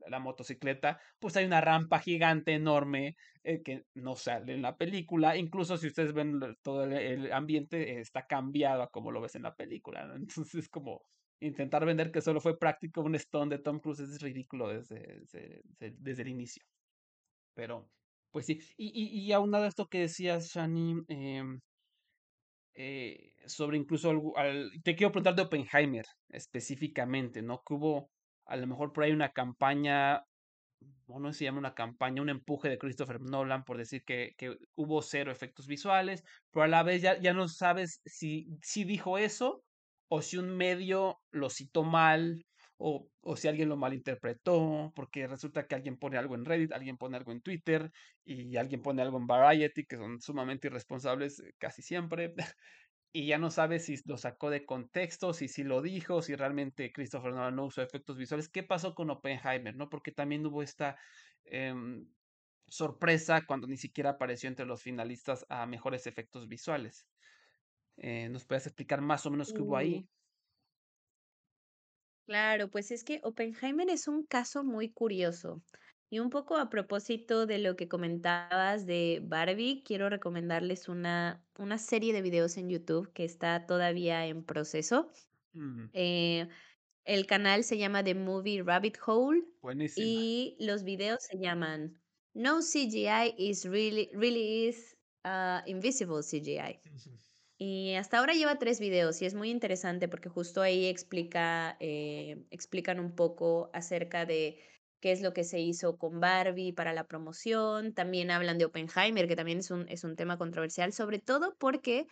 la 0.07 0.19
motocicleta, 0.19 0.99
pues 1.19 1.35
hay 1.35 1.45
una 1.45 1.61
rampa 1.61 1.99
gigante, 1.99 2.53
enorme, 2.53 3.15
eh, 3.43 3.61
que 3.63 3.85
no 3.95 4.15
sale 4.15 4.53
en 4.53 4.61
la 4.61 4.77
película, 4.77 5.37
incluso 5.37 5.77
si 5.77 5.87
ustedes 5.87 6.13
ven 6.13 6.39
todo 6.61 6.83
el, 6.83 7.31
ambiente, 7.31 7.99
está 7.99 8.27
cambiado 8.27 8.83
a 8.83 8.91
como 8.91 9.11
lo 9.11 9.21
ves 9.21 9.35
en 9.35 9.43
la 9.43 9.55
película, 9.55 10.05
¿no? 10.05 10.15
Entonces 10.55 10.69
como 10.69 11.01
intentar 11.39 11.85
vender 11.85 12.11
que 12.11 12.21
solo 12.21 12.41
fue 12.41 12.57
práctico 12.57 13.01
un 13.01 13.15
stone 13.15 13.55
de 13.55 13.61
Tom 13.63 13.79
Cruise 13.79 13.99
es 14.01 14.21
ridículo 14.21 14.69
desde, 14.69 15.19
desde, 15.21 15.61
desde- 15.99 16.21
el 16.23 16.27
inicio. 16.29 16.63
Pero, 17.55 17.89
pues 18.31 18.45
sí. 18.47 18.59
Y, 18.77 18.87
y, 18.93 19.21
y 19.27 19.31
aunado 19.33 19.65
a 19.65 19.67
esto 19.67 19.87
que 19.87 19.99
decías, 20.01 20.49
Shani, 20.53 20.95
em, 21.09 21.59
eh, 22.75 23.31
sobre 23.45 23.77
incluso 23.77 24.11
al- 24.37 24.71
te 24.83 24.95
quiero 24.95 25.11
preguntar 25.11 25.35
de 25.35 25.41
Oppenheimer 25.43 26.05
específicamente, 26.29 27.41
¿no? 27.41 27.61
Que 27.65 27.73
hubo 27.73 28.09
a 28.45 28.55
lo 28.57 28.67
mejor 28.67 28.93
por 28.93 29.03
ahí 29.03 29.11
una 29.11 29.31
campaña, 29.31 30.21
o 31.07 31.19
no 31.19 31.33
se 31.33 31.45
llama 31.45 31.59
una 31.59 31.73
campaña, 31.75 32.21
un 32.21 32.29
empuje 32.29 32.69
de 32.69 32.77
Christopher 32.77 33.21
Nolan 33.21 33.63
por 33.65 33.77
decir 33.77 34.03
que, 34.05 34.33
que 34.37 34.57
hubo 34.75 35.01
cero 35.01 35.31
efectos 35.31 35.67
visuales, 35.67 36.23
pero 36.51 36.63
a 36.65 36.67
la 36.67 36.83
vez 36.83 37.01
ya, 37.01 37.19
ya 37.19 37.33
no 37.33 37.47
sabes 37.47 38.01
si, 38.05 38.47
si 38.63 38.83
dijo 38.85 39.17
eso 39.17 39.63
o 40.09 40.21
si 40.21 40.37
un 40.37 40.55
medio 40.55 41.19
lo 41.31 41.49
citó 41.49 41.83
mal 41.83 42.45
o, 42.77 43.09
o 43.21 43.35
si 43.35 43.47
alguien 43.47 43.69
lo 43.69 43.77
malinterpretó, 43.77 44.91
porque 44.95 45.27
resulta 45.27 45.67
que 45.67 45.75
alguien 45.75 45.97
pone 45.97 46.17
algo 46.17 46.35
en 46.35 46.45
Reddit, 46.45 46.71
alguien 46.73 46.97
pone 46.97 47.17
algo 47.17 47.31
en 47.31 47.41
Twitter 47.41 47.91
y 48.23 48.55
alguien 48.57 48.81
pone 48.81 49.01
algo 49.01 49.17
en 49.17 49.27
Variety, 49.27 49.85
que 49.85 49.97
son 49.97 50.21
sumamente 50.21 50.67
irresponsables 50.67 51.39
eh, 51.39 51.53
casi 51.57 51.81
siempre. 51.81 52.33
y 53.13 53.27
ya 53.27 53.39
no 53.39 53.49
sabe 53.49 53.79
si 53.79 53.95
lo 54.05 54.17
sacó 54.17 54.49
de 54.51 54.65
contexto, 54.65 55.33
si 55.33 55.47
sí 55.47 55.63
lo 55.63 55.81
dijo, 55.81 56.21
si 56.21 56.35
realmente 56.35 56.91
Christopher 56.91 57.31
Nolan 57.33 57.55
no 57.55 57.65
usó 57.65 57.81
efectos 57.81 58.17
visuales. 58.17 58.49
¿Qué 58.49 58.63
pasó 58.63 58.93
con 58.93 59.09
Oppenheimer? 59.09 59.75
¿no? 59.75 59.89
Porque 59.89 60.11
también 60.11 60.45
hubo 60.45 60.61
esta 60.61 60.97
em, 61.45 62.07
sorpresa 62.67 63.45
cuando 63.45 63.67
ni 63.67 63.77
siquiera 63.77 64.11
apareció 64.11 64.49
entre 64.49 64.65
los 64.65 64.83
finalistas 64.83 65.45
a 65.49 65.65
mejores 65.65 66.05
efectos 66.05 66.47
visuales. 66.47 67.07
Eh, 67.97 68.29
¿Nos 68.29 68.45
puedes 68.45 68.67
explicar 68.67 69.01
más 69.01 69.25
o 69.25 69.31
menos 69.31 69.53
qué 69.53 69.61
hubo 69.61 69.77
Uh, 69.77 69.77
ahí? 69.77 70.07
Claro, 72.25 72.69
pues 72.69 72.91
es 72.91 73.03
que 73.05 73.21
Oppenheimer 73.23 73.89
es 73.89 74.07
un 74.07 74.25
caso 74.25 74.63
muy 74.65 74.91
curioso. 74.91 75.63
Y 76.09 76.19
un 76.19 76.29
poco 76.29 76.57
a 76.57 76.69
propósito 76.69 77.45
de 77.45 77.57
lo 77.57 77.75
que 77.75 77.87
comentabas 77.87 78.85
de 78.85 79.21
Barbie, 79.23 79.83
quiero 79.85 80.09
recomendarles 80.09 80.87
una, 80.89 81.45
una 81.57 81.77
serie 81.77 82.13
de 82.13 82.21
videos 82.21 82.57
en 82.57 82.69
YouTube 82.69 83.11
que 83.13 83.23
está 83.25 83.65
todavía 83.65 84.25
en 84.25 84.43
proceso. 84.45 85.09
Mm, 85.53 85.89
Eh, 85.93 86.47
el 87.05 87.27
canal 87.27 87.63
se 87.65 87.77
llama 87.77 88.03
The 88.03 88.15
Movie 88.15 88.63
Rabbit 88.63 88.97
Hole 89.05 89.43
buenísima. 89.61 90.25
y 90.25 90.57
los 90.59 90.83
videos 90.83 91.19
se 91.29 91.39
llaman 91.39 92.01
No 92.33 92.61
CGI 92.61 93.35
is 93.37 93.65
really, 93.65 94.09
really 94.13 94.67
is 94.69 94.97
ah, 95.25 95.63
Invisible 95.67 96.23
CGI. 96.23 96.81
Y 97.59 97.95
hasta 97.95 98.19
ahora 98.19 98.33
lleva 98.33 98.59
tres 98.59 98.79
videos 98.79 99.21
y 99.21 99.25
es 99.25 99.33
muy 99.33 99.49
interesante 99.49 100.07
porque 100.07 100.29
justo 100.29 100.61
ahí 100.61 100.85
explica, 100.85 101.75
eh, 101.79 102.45
explican 102.51 102.99
un 102.99 103.15
poco 103.15 103.71
acerca 103.73 104.25
de 104.25 104.59
qué 105.01 105.11
es 105.11 105.21
lo 105.21 105.33
que 105.33 105.43
se 105.43 105.59
hizo 105.59 105.97
con 105.97 106.19
Barbie 106.19 106.73
para 106.73 106.93
la 106.93 107.05
promoción. 107.07 107.93
También 107.93 108.29
hablan 108.29 108.59
de 108.59 108.65
Oppenheimer, 108.65 109.27
que 109.27 109.35
también 109.35 109.59
es 109.59 109.71
un, 109.71 109.87
es 109.89 110.03
un 110.03 110.15
tema 110.15 110.37
controversial, 110.37 110.93
sobre 110.93 111.19
todo 111.19 111.55
porque 111.57 112.05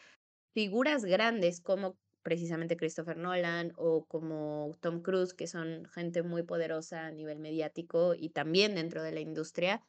figuras 0.55 1.05
grandes 1.05 1.61
como 1.61 1.97
precisamente 2.23 2.75
Christopher 2.75 3.17
Nolan 3.17 3.71
o 3.75 4.05
como 4.07 4.71
Tom 4.81 5.01
Cruise, 5.03 5.35
que 5.35 5.45
son 5.45 5.85
gente 5.93 6.23
muy 6.23 6.41
poderosa 6.41 7.05
a 7.05 7.11
nivel 7.11 7.39
mediático 7.39 8.15
y 8.15 8.31
también 8.31 8.73
dentro 8.73 9.03
de 9.03 9.11
la 9.11 9.19
industria, 9.19 9.83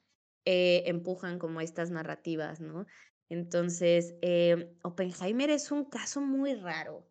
eh, 0.44 0.82
empujan 0.86 1.38
como 1.38 1.62
estas 1.62 1.90
narrativas, 1.90 2.60
¿no? 2.60 2.84
Entonces, 3.28 4.16
eh, 4.22 4.76
Oppenheimer 4.82 5.50
es 5.50 5.70
un 5.72 5.84
caso 5.84 6.20
muy 6.20 6.54
raro. 6.54 7.08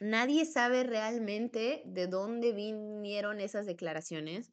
Nadie 0.00 0.44
sabe 0.44 0.84
realmente 0.84 1.82
de 1.86 2.06
dónde 2.06 2.52
vinieron 2.52 3.40
esas 3.40 3.66
declaraciones, 3.66 4.52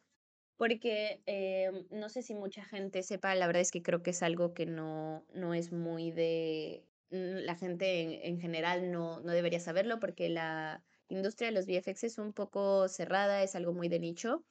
porque 0.58 1.24
eh, 1.26 1.72
no 1.92 2.10
sé 2.10 2.22
si 2.24 2.36
mucha 2.36 2.64
gente 2.66 3.04
sepa, 3.04 3.36
la 3.36 3.48
verdad 3.48 3.62
es 3.62 3.72
que 3.72 3.82
creo 3.84 4.04
que 4.04 4.12
es 4.12 4.24
algo 4.24 4.54
que 4.54 4.66
no, 4.66 5.26
no 5.34 5.54
es 5.54 5.72
muy 5.72 6.12
de... 6.12 6.88
Mm, 7.12 7.46
la 7.46 7.56
gente 7.56 8.02
en, 8.02 8.12
en 8.36 8.40
general 8.40 8.92
no, 8.92 9.20
no 9.22 9.32
debería 9.34 9.60
saberlo 9.60 10.00
porque 10.00 10.30
la 10.30 10.84
industria 11.10 11.50
de 11.50 11.54
los 11.56 11.66
VFX 11.68 12.04
es 12.06 12.18
un 12.18 12.34
poco 12.34 12.88
cerrada, 12.88 13.44
es 13.44 13.56
algo 13.56 13.74
muy 13.74 13.90
de 13.90 14.00
nicho. 14.00 14.46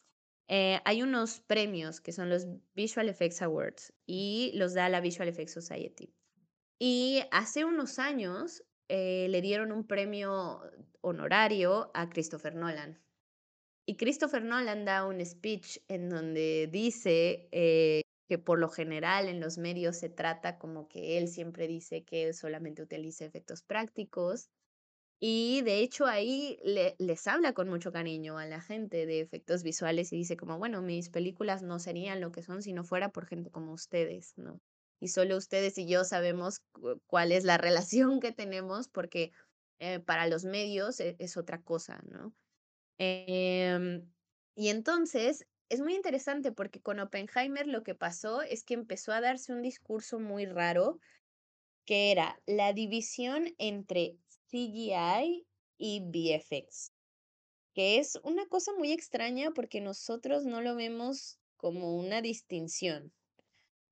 Eh, 0.49 0.81
hay 0.85 1.03
unos 1.03 1.41
premios 1.41 2.01
que 2.01 2.13
son 2.13 2.29
los 2.29 2.47
Visual 2.75 3.09
Effects 3.09 3.43
Awards 3.43 3.95
y 4.07 4.53
los 4.55 4.75
da 4.75 4.89
la 4.89 5.01
Visual 5.01 5.29
Effects 5.29 5.53
Society. 5.53 6.15
Y 6.85 7.23
hace 7.31 7.65
unos 7.65 8.01
años 8.01 8.65
eh, 8.89 9.29
le 9.31 9.41
dieron 9.41 9.71
un 9.71 9.87
premio 9.87 10.61
honorario 11.01 11.93
a 11.95 12.09
Christopher 12.09 12.57
Nolan. 12.57 13.01
Y 13.87 13.97
Christopher 13.97 14.43
Nolan 14.43 14.85
da 14.85 15.07
un 15.07 15.25
speech 15.25 15.79
en 15.87 16.09
donde 16.09 16.69
dice 16.73 17.49
eh, 17.53 18.03
que 18.29 18.39
por 18.39 18.59
lo 18.59 18.69
general 18.69 19.29
en 19.29 19.39
los 19.39 19.59
medios 19.59 19.97
se 19.97 20.09
trata 20.09 20.59
como 20.59 20.89
que 20.89 21.19
él 21.19 21.29
siempre 21.29 21.69
dice 21.69 22.03
que 22.03 22.33
solamente 22.33 22.83
utiliza 22.83 23.27
efectos 23.27 23.63
prácticos. 23.63 24.51
Y 25.21 25.63
de 25.63 25.79
hecho 25.83 26.07
ahí 26.07 26.59
le, 26.65 26.97
les 26.99 27.29
habla 27.29 27.53
con 27.53 27.69
mucho 27.69 27.93
cariño 27.93 28.39
a 28.39 28.47
la 28.47 28.61
gente 28.61 29.07
de 29.07 29.21
efectos 29.21 29.63
visuales 29.63 30.13
y 30.13 30.17
dice 30.17 30.37
como, 30.37 30.59
bueno, 30.59 30.83
mis 30.83 31.11
películas 31.11 31.63
no 31.63 31.79
serían 31.79 32.21
lo 32.21 32.33
que 32.33 32.43
son 32.43 32.61
si 32.61 32.73
no 32.73 32.83
fuera 32.83 33.11
por 33.11 33.27
gente 33.27 33.53
como 33.53 33.73
ustedes, 33.73 34.33
¿no? 34.37 34.61
Y 35.03 35.09
solo 35.09 35.37
ustedes 35.37 35.77
y 35.79 35.87
yo 35.87 36.05
sabemos 36.05 36.63
cuál 37.09 37.33
es 37.33 37.43
la 37.43 37.59
relación 37.59 38.21
que 38.21 38.31
tenemos 38.31 38.87
porque 38.87 39.33
eh, 39.81 39.99
para 39.99 40.29
los 40.29 40.45
medios 40.45 41.01
e, 41.01 41.17
es, 41.19 41.37
otra 41.37 41.61
cosa, 41.61 42.01
¿no? 42.05 42.33
Em, 42.99 44.09
y 44.55 44.69
entonces 44.69 45.45
es 45.71 45.81
muy 45.81 45.97
interesante 45.97 46.53
porque 46.53 46.81
con 46.81 47.01
Oppenheimer 47.01 47.67
lo 47.67 47.83
que 47.83 47.97
pasó 47.97 48.43
es 48.43 48.63
que 48.63 48.75
empezó 48.75 49.11
a 49.13 49.21
darse 49.21 49.53
un 49.53 49.61
discurso 49.61 50.21
muy 50.21 50.47
raro 50.47 51.01
que 51.85 52.13
era 52.13 52.41
la 52.47 52.73
división 52.73 53.53
entre 53.59 54.19
CGI 54.53 55.45
y 55.79 56.01
VFX, 56.01 56.93
que 57.75 57.99
es 57.99 58.21
una 58.23 58.47
cosa 58.47 58.73
muy 58.79 58.93
extraña 58.93 59.51
porque 59.51 59.81
nosotros 59.81 60.45
no 60.45 60.61
lo 60.61 60.77
vemos 60.77 61.41
como 61.57 61.97
una 61.97 62.23
distinción. 62.23 63.13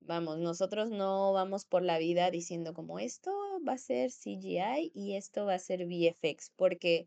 Vamos, 0.00 0.38
nosotros 0.38 0.90
no 0.90 1.33
vamos 1.33 1.64
por 1.64 1.83
la 1.83 1.99
vida 1.99 2.30
diciendo 2.30 2.75
como 2.75 2.99
esto 2.99 3.30
va 3.66 3.75
a 3.75 3.78
ser 3.78 4.11
CGI 4.11 4.90
y 4.95 5.14
esto 5.16 5.47
va 5.47 5.54
a 5.54 5.59
ser 5.59 5.87
VFX, 5.87 6.50
porque 6.57 7.07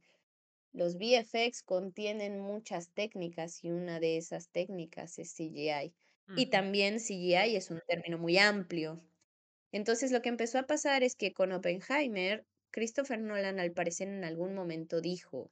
los 0.71 0.97
VFX 0.97 1.63
contienen 1.63 2.39
muchas 2.39 2.91
técnicas 2.91 3.63
y 3.63 3.71
una 3.71 3.99
de 3.99 4.17
esas 4.17 4.49
técnicas 4.49 5.19
es 5.19 5.33
CGI. 5.33 5.93
Y 6.35 6.47
también 6.47 6.99
CGI 6.99 7.55
es 7.55 7.69
un 7.69 7.81
término 7.85 8.17
muy 8.17 8.37
amplio. 8.37 9.01
Entonces 9.71 10.11
lo 10.11 10.21
que 10.21 10.29
empezó 10.29 10.57
a 10.59 10.67
pasar 10.67 11.03
es 11.03 11.15
que 11.15 11.33
con 11.33 11.51
Oppenheimer, 11.51 12.45
Christopher 12.71 13.19
Nolan 13.19 13.59
al 13.59 13.73
parecer 13.73 14.07
en 14.07 14.23
algún 14.23 14.55
momento 14.55 15.01
dijo 15.01 15.51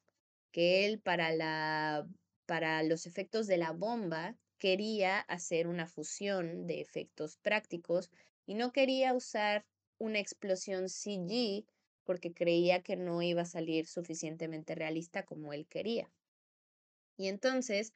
que 0.51 0.85
él 0.85 0.99
para 0.99 1.31
la 1.33 2.07
para 2.45 2.83
los 2.83 3.05
efectos 3.05 3.47
de 3.47 3.57
la 3.57 3.71
bomba 3.71 4.35
quería 4.61 5.19
hacer 5.21 5.65
una 5.65 5.87
fusión 5.87 6.67
de 6.67 6.81
efectos 6.81 7.35
prácticos 7.37 8.11
y 8.45 8.53
no 8.53 8.71
quería 8.71 9.15
usar 9.15 9.65
una 9.97 10.19
explosión 10.19 10.87
CG 10.87 11.65
porque 12.03 12.31
creía 12.31 12.83
que 12.83 12.95
no 12.95 13.23
iba 13.23 13.41
a 13.41 13.45
salir 13.45 13.87
suficientemente 13.87 14.75
realista 14.75 15.25
como 15.25 15.51
él 15.51 15.65
quería. 15.65 16.11
Y 17.17 17.27
entonces 17.27 17.91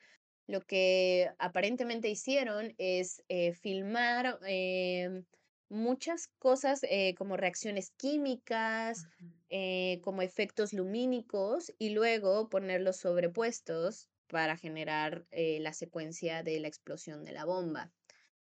lo 0.48 0.62
que 0.62 1.30
aparentemente 1.38 2.10
hicieron 2.10 2.74
es 2.80 3.24
eh, 3.30 3.54
filmar 3.54 4.40
em, 4.48 5.24
muchas 5.70 6.30
cosas 6.40 6.82
eh, 6.90 7.14
como 7.16 7.38
reacciones 7.38 7.92
químicas, 7.92 9.06
eh, 9.50 10.00
como 10.04 10.24
efectos 10.24 10.74
lumínicos 10.74 11.72
y 11.78 11.90
luego 11.92 12.50
ponerlos 12.50 12.98
sobrepuestos 12.98 14.10
para 14.28 14.58
generar 14.58 15.28
eh, 15.32 15.60
la 15.62 15.74
secuencia 15.74 16.44
de 16.44 16.60
la 16.60 16.68
explosión 16.68 17.24
de 17.24 17.32
la 17.34 17.46
bomba, 17.46 17.94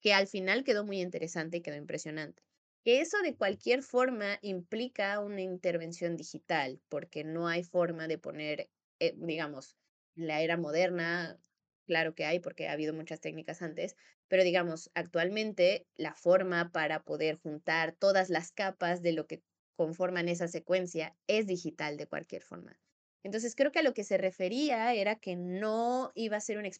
que 0.00 0.12
al 0.14 0.26
final 0.28 0.64
quedó 0.64 0.84
muy 0.84 1.00
interesante 1.00 1.58
y 1.58 1.62
quedó 1.62 1.76
impresionante. 1.76 2.42
Que 2.84 3.00
eso 3.00 3.18
de 3.22 3.36
cualquier 3.36 3.82
forma 3.82 4.38
implica 4.42 5.20
una 5.20 5.40
intervención 5.42 6.16
digital, 6.16 6.80
porque 6.88 7.24
no 7.24 7.48
hay 7.48 7.64
forma 7.64 8.08
de 8.08 8.18
poner, 8.18 8.70
eh, 9.00 9.14
digamos, 9.16 9.76
la 10.14 10.40
era 10.42 10.56
moderna, 10.56 11.40
claro 11.86 12.14
que 12.14 12.24
hay, 12.24 12.40
porque 12.40 12.68
ha 12.68 12.72
habido 12.72 12.94
muchas 12.94 13.20
técnicas 13.20 13.62
antes, 13.62 13.96
pero 14.28 14.44
digamos, 14.44 14.90
actualmente 14.94 15.88
la 15.96 16.14
forma 16.14 16.70
para 16.72 17.02
poder 17.04 17.36
juntar 17.36 17.96
todas 17.98 18.30
las 18.30 18.52
capas 18.52 19.02
de 19.02 19.12
lo 19.12 19.26
que 19.26 19.42
conforman 19.76 20.28
esa 20.28 20.48
secuencia 20.48 21.16
es 21.26 21.46
digital 21.46 21.96
de 21.96 22.06
cualquier 22.06 22.42
forma. 22.42 22.80
Entonces 23.26 23.56
creo 23.56 23.72
que 23.72 23.80
a 23.80 23.82
lo 23.82 23.92
que 23.92 24.04
se 24.04 24.18
refería 24.18 24.94
era 24.94 25.16
que 25.16 25.34
no 25.34 26.12
iba 26.14 26.36
a 26.36 26.40
ser 26.40 26.58
una, 26.58 26.70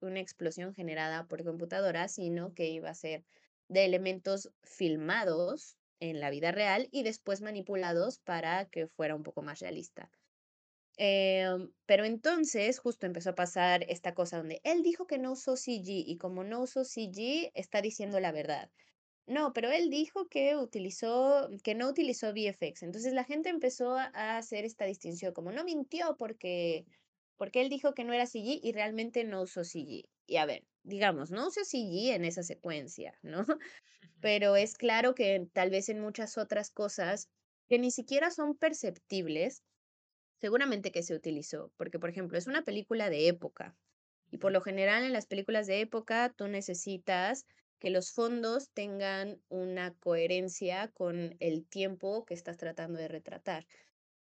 una 0.00 0.20
explosión 0.20 0.72
generada 0.72 1.26
por 1.26 1.42
computadora, 1.42 2.06
sino 2.06 2.54
que 2.54 2.68
iba 2.68 2.88
a 2.88 2.94
ser 2.94 3.24
de 3.66 3.84
elementos 3.84 4.52
filmados 4.62 5.76
en 5.98 6.20
la 6.20 6.30
vida 6.30 6.52
real 6.52 6.88
y 6.92 7.02
después 7.02 7.40
manipulados 7.40 8.20
para 8.20 8.66
que 8.66 8.86
fuera 8.86 9.16
un 9.16 9.24
poco 9.24 9.42
más 9.42 9.58
realista. 9.58 10.12
Em, 10.96 11.72
pero 11.86 12.04
entonces 12.04 12.78
justo 12.78 13.06
empezó 13.06 13.30
a 13.30 13.34
pasar 13.34 13.84
esta 13.88 14.14
cosa 14.14 14.36
donde 14.36 14.60
él 14.62 14.84
dijo 14.84 15.08
que 15.08 15.18
no 15.18 15.32
usó 15.32 15.56
CG 15.56 16.04
y 16.06 16.18
como 16.18 16.44
no 16.44 16.60
usó 16.60 16.84
CG 16.84 17.50
está 17.54 17.82
diciendo 17.82 18.20
la 18.20 18.30
verdad. 18.30 18.70
No, 19.26 19.52
pero 19.52 19.70
él 19.72 19.90
dijo 19.90 20.28
que 20.28 20.56
utilizó, 20.56 21.48
que 21.64 21.74
no 21.74 21.88
utilizó 21.88 22.32
VFX. 22.32 22.84
Entonces 22.84 23.12
la 23.12 23.24
gente 23.24 23.48
empezó 23.48 23.96
a 23.96 24.36
hacer 24.38 24.64
esta 24.64 24.84
distinción, 24.84 25.32
como 25.34 25.50
no 25.50 25.64
mintió 25.64 26.16
porque, 26.16 26.86
porque 27.36 27.60
él 27.60 27.68
dijo 27.68 27.92
que 27.92 28.04
no 28.04 28.12
era 28.12 28.26
CG 28.26 28.60
y 28.62 28.72
realmente 28.72 29.24
no 29.24 29.42
usó 29.42 29.64
CG. 29.64 30.04
Y 30.26 30.36
a 30.36 30.46
ver, 30.46 30.64
digamos, 30.84 31.32
no 31.32 31.48
usó 31.48 31.64
CG 31.64 32.14
en 32.14 32.24
esa 32.24 32.44
secuencia, 32.44 33.18
¿no? 33.22 33.44
Pero 34.20 34.54
es 34.54 34.74
claro 34.74 35.14
que 35.14 35.48
tal 35.52 35.70
vez 35.70 35.88
en 35.88 36.00
muchas 36.00 36.38
otras 36.38 36.70
cosas 36.70 37.28
que 37.68 37.78
ni 37.80 37.90
siquiera 37.90 38.30
son 38.30 38.56
perceptibles, 38.56 39.64
seguramente 40.40 40.92
que 40.92 41.02
se 41.02 41.14
utilizó, 41.14 41.72
porque 41.76 41.98
por 41.98 42.10
ejemplo 42.10 42.38
es 42.38 42.46
una 42.46 42.62
película 42.62 43.10
de 43.10 43.26
época. 43.26 43.76
Y 44.30 44.38
por 44.38 44.52
lo 44.52 44.60
general 44.60 45.04
en 45.04 45.12
las 45.12 45.26
películas 45.26 45.66
de 45.66 45.80
época 45.80 46.32
tú 46.36 46.46
necesitas 46.46 47.44
que 47.78 47.90
los 47.90 48.12
fondos 48.12 48.70
tengan 48.72 49.40
una 49.48 49.94
coherencia 49.94 50.88
con 50.88 51.36
el 51.40 51.66
tiempo 51.66 52.24
que 52.24 52.34
estás 52.34 52.56
tratando 52.56 52.98
de 52.98 53.08
retratar. 53.08 53.66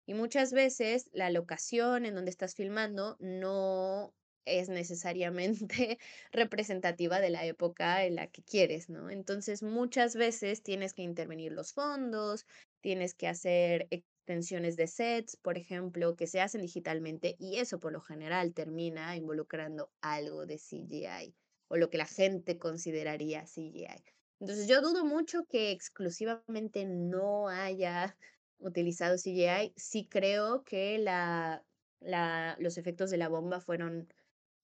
Y 0.07 0.15
muchas 0.15 0.53
veces 0.53 1.09
la 1.13 1.31
locación 1.31 2.05
en 2.07 2.15
donde 2.15 2.31
estás 2.31 2.55
filmando 2.55 3.17
no 3.21 4.15
es 4.45 4.69
necesariamente 4.69 5.99
representativa 6.33 7.21
de 7.21 7.31
la 7.31 7.47
época 7.47 8.05
en 8.05 8.17
la 8.17 8.27
que 8.27 8.43
quieres, 8.43 8.91
¿no? 8.91 9.11
Entonces 9.11 9.63
muchas 9.63 10.17
veces 10.17 10.63
tienes 10.63 10.93
que 10.93 11.03
intervenir 11.03 11.53
los 11.53 11.73
fondos, 11.73 12.47
tienes 12.83 13.15
que 13.15 13.29
hacer 13.29 13.89
extensiones 13.91 14.77
de 14.77 14.87
sets, 14.89 15.37
por 15.37 15.57
ejemplo, 15.59 16.17
que 16.17 16.27
se 16.27 16.41
hacen 16.41 16.61
digitalmente 16.63 17.37
y 17.39 17.57
eso 17.59 17.81
por 17.81 17.93
lo 17.93 18.01
general 18.01 18.53
termina 18.53 19.17
involucrando 19.17 19.91
algo 20.03 20.45
de 20.47 20.59
CGI 20.59 21.35
o 21.69 21.77
lo 21.77 21.91
que 21.91 21.99
la 21.99 22.07
gente 22.07 22.59
consideraría 22.59 23.47
CGI. 23.47 24.05
Entonces 24.41 24.69
yo 24.69 24.81
dudo 24.83 25.05
mucho 25.05 25.45
que 25.47 25.71
exclusivamente 25.71 26.85
no 26.87 27.49
haya 27.49 28.17
utilizado 28.59 29.17
CGI. 29.17 29.73
Sí 29.77 30.09
creo 30.09 30.65
que 30.65 30.99
la, 30.99 31.65
la, 32.01 32.57
los 32.61 32.79
efectos 32.79 33.11
de 33.11 33.19
la 33.19 33.29
bomba 33.29 33.61
fueron 33.61 34.09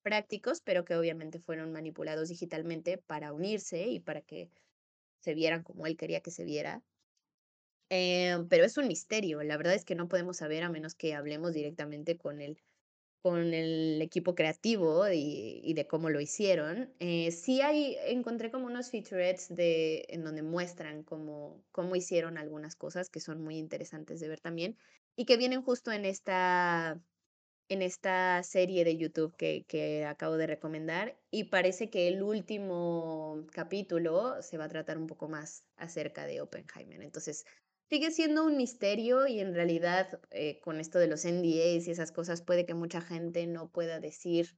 prácticos, 0.02 0.60
pero 0.62 0.84
que 0.84 0.96
obviamente 0.96 1.40
fueron 1.40 1.72
manipulados 1.72 2.28
digitalmente 2.28 2.98
para 2.98 3.32
unirse 3.32 3.88
y 3.88 4.00
para 4.00 4.22
que 4.22 4.50
se 5.20 5.34
vieran 5.34 5.62
como 5.62 5.86
él 5.86 5.96
quería 5.96 6.20
que 6.20 6.30
se 6.30 6.44
viera. 6.44 6.82
Em, 7.90 8.48
pero 8.48 8.64
es 8.64 8.76
un 8.78 8.86
misterio. 8.88 9.42
La 9.42 9.56
verdad 9.56 9.74
es 9.74 9.84
que 9.84 9.94
no 9.96 10.08
podemos 10.08 10.36
saber 10.38 10.62
a 10.62 10.70
menos 10.70 10.94
que 10.94 11.14
hablemos 11.14 11.52
directamente 11.52 12.16
con 12.16 12.40
el 12.40 12.58
con 13.22 13.54
el 13.54 14.00
equipo 14.02 14.35
creativo 14.35 15.09
y 15.11 15.61
y 15.64 15.74
de 15.74 15.87
cómo 15.87 16.11
lo 16.11 16.20
hicieron. 16.20 16.94
Eh, 17.00 17.30
sí 17.33 17.61
hay 17.62 17.96
encontré 18.06 18.50
como 18.50 18.66
unos 18.66 18.90
featurettes 18.90 19.48
de 19.54 20.06
en 20.09 20.24
donde 20.24 20.42
muestran 20.42 21.04
cómo 21.04 21.64
cómo 21.72 21.96
hicieron 21.96 22.38
algunas 22.38 22.76
cosas 22.76 23.11
que 23.11 23.20
son 23.20 23.42
muy 23.42 23.59
interesantes 23.59 24.20
de 24.20 24.28
ver 24.28 24.40
también, 24.40 24.76
y 25.16 25.26
que 25.26 25.37
vienen 25.37 25.62
justo 25.62 25.92
en 25.92 26.04
esta 26.06 27.02
en 27.68 27.83
esta 27.83 28.42
serie 28.44 28.85
de 28.85 28.96
YouTube 28.98 29.37
que 29.37 29.64
que 29.68 30.04
acabo 30.06 30.37
de 30.37 30.46
recomendar, 30.48 31.20
y 31.30 31.44
parece 31.44 31.90
que 31.90 32.09
el 32.09 32.22
último 32.22 33.46
capítulo 33.52 34.42
se 34.42 34.59
va 34.59 34.64
a 34.66 34.68
tratar 34.68 34.98
un 34.98 35.06
poco 35.09 35.28
más 35.28 35.64
acerca 35.76 36.26
de 36.26 36.40
Oppenheimer. 36.42 37.02
Entonces, 37.02 37.44
sigue 37.90 38.11
siendo 38.11 38.44
un 38.44 38.57
misterio 38.57 39.26
y 39.26 39.40
en 39.40 39.55
realidad, 39.55 40.20
eh, 40.31 40.61
con 40.61 40.81
esto 40.81 40.98
de 40.98 41.09
los 41.09 41.24
NDAs 41.24 41.88
y 41.88 41.90
esas 41.90 42.12
cosas, 42.12 42.42
puede 42.42 42.66
que 42.66 42.74
mucha 42.74 43.00
gente 43.00 43.46
no 43.46 43.70
pueda 43.70 44.00
decir 44.00 44.57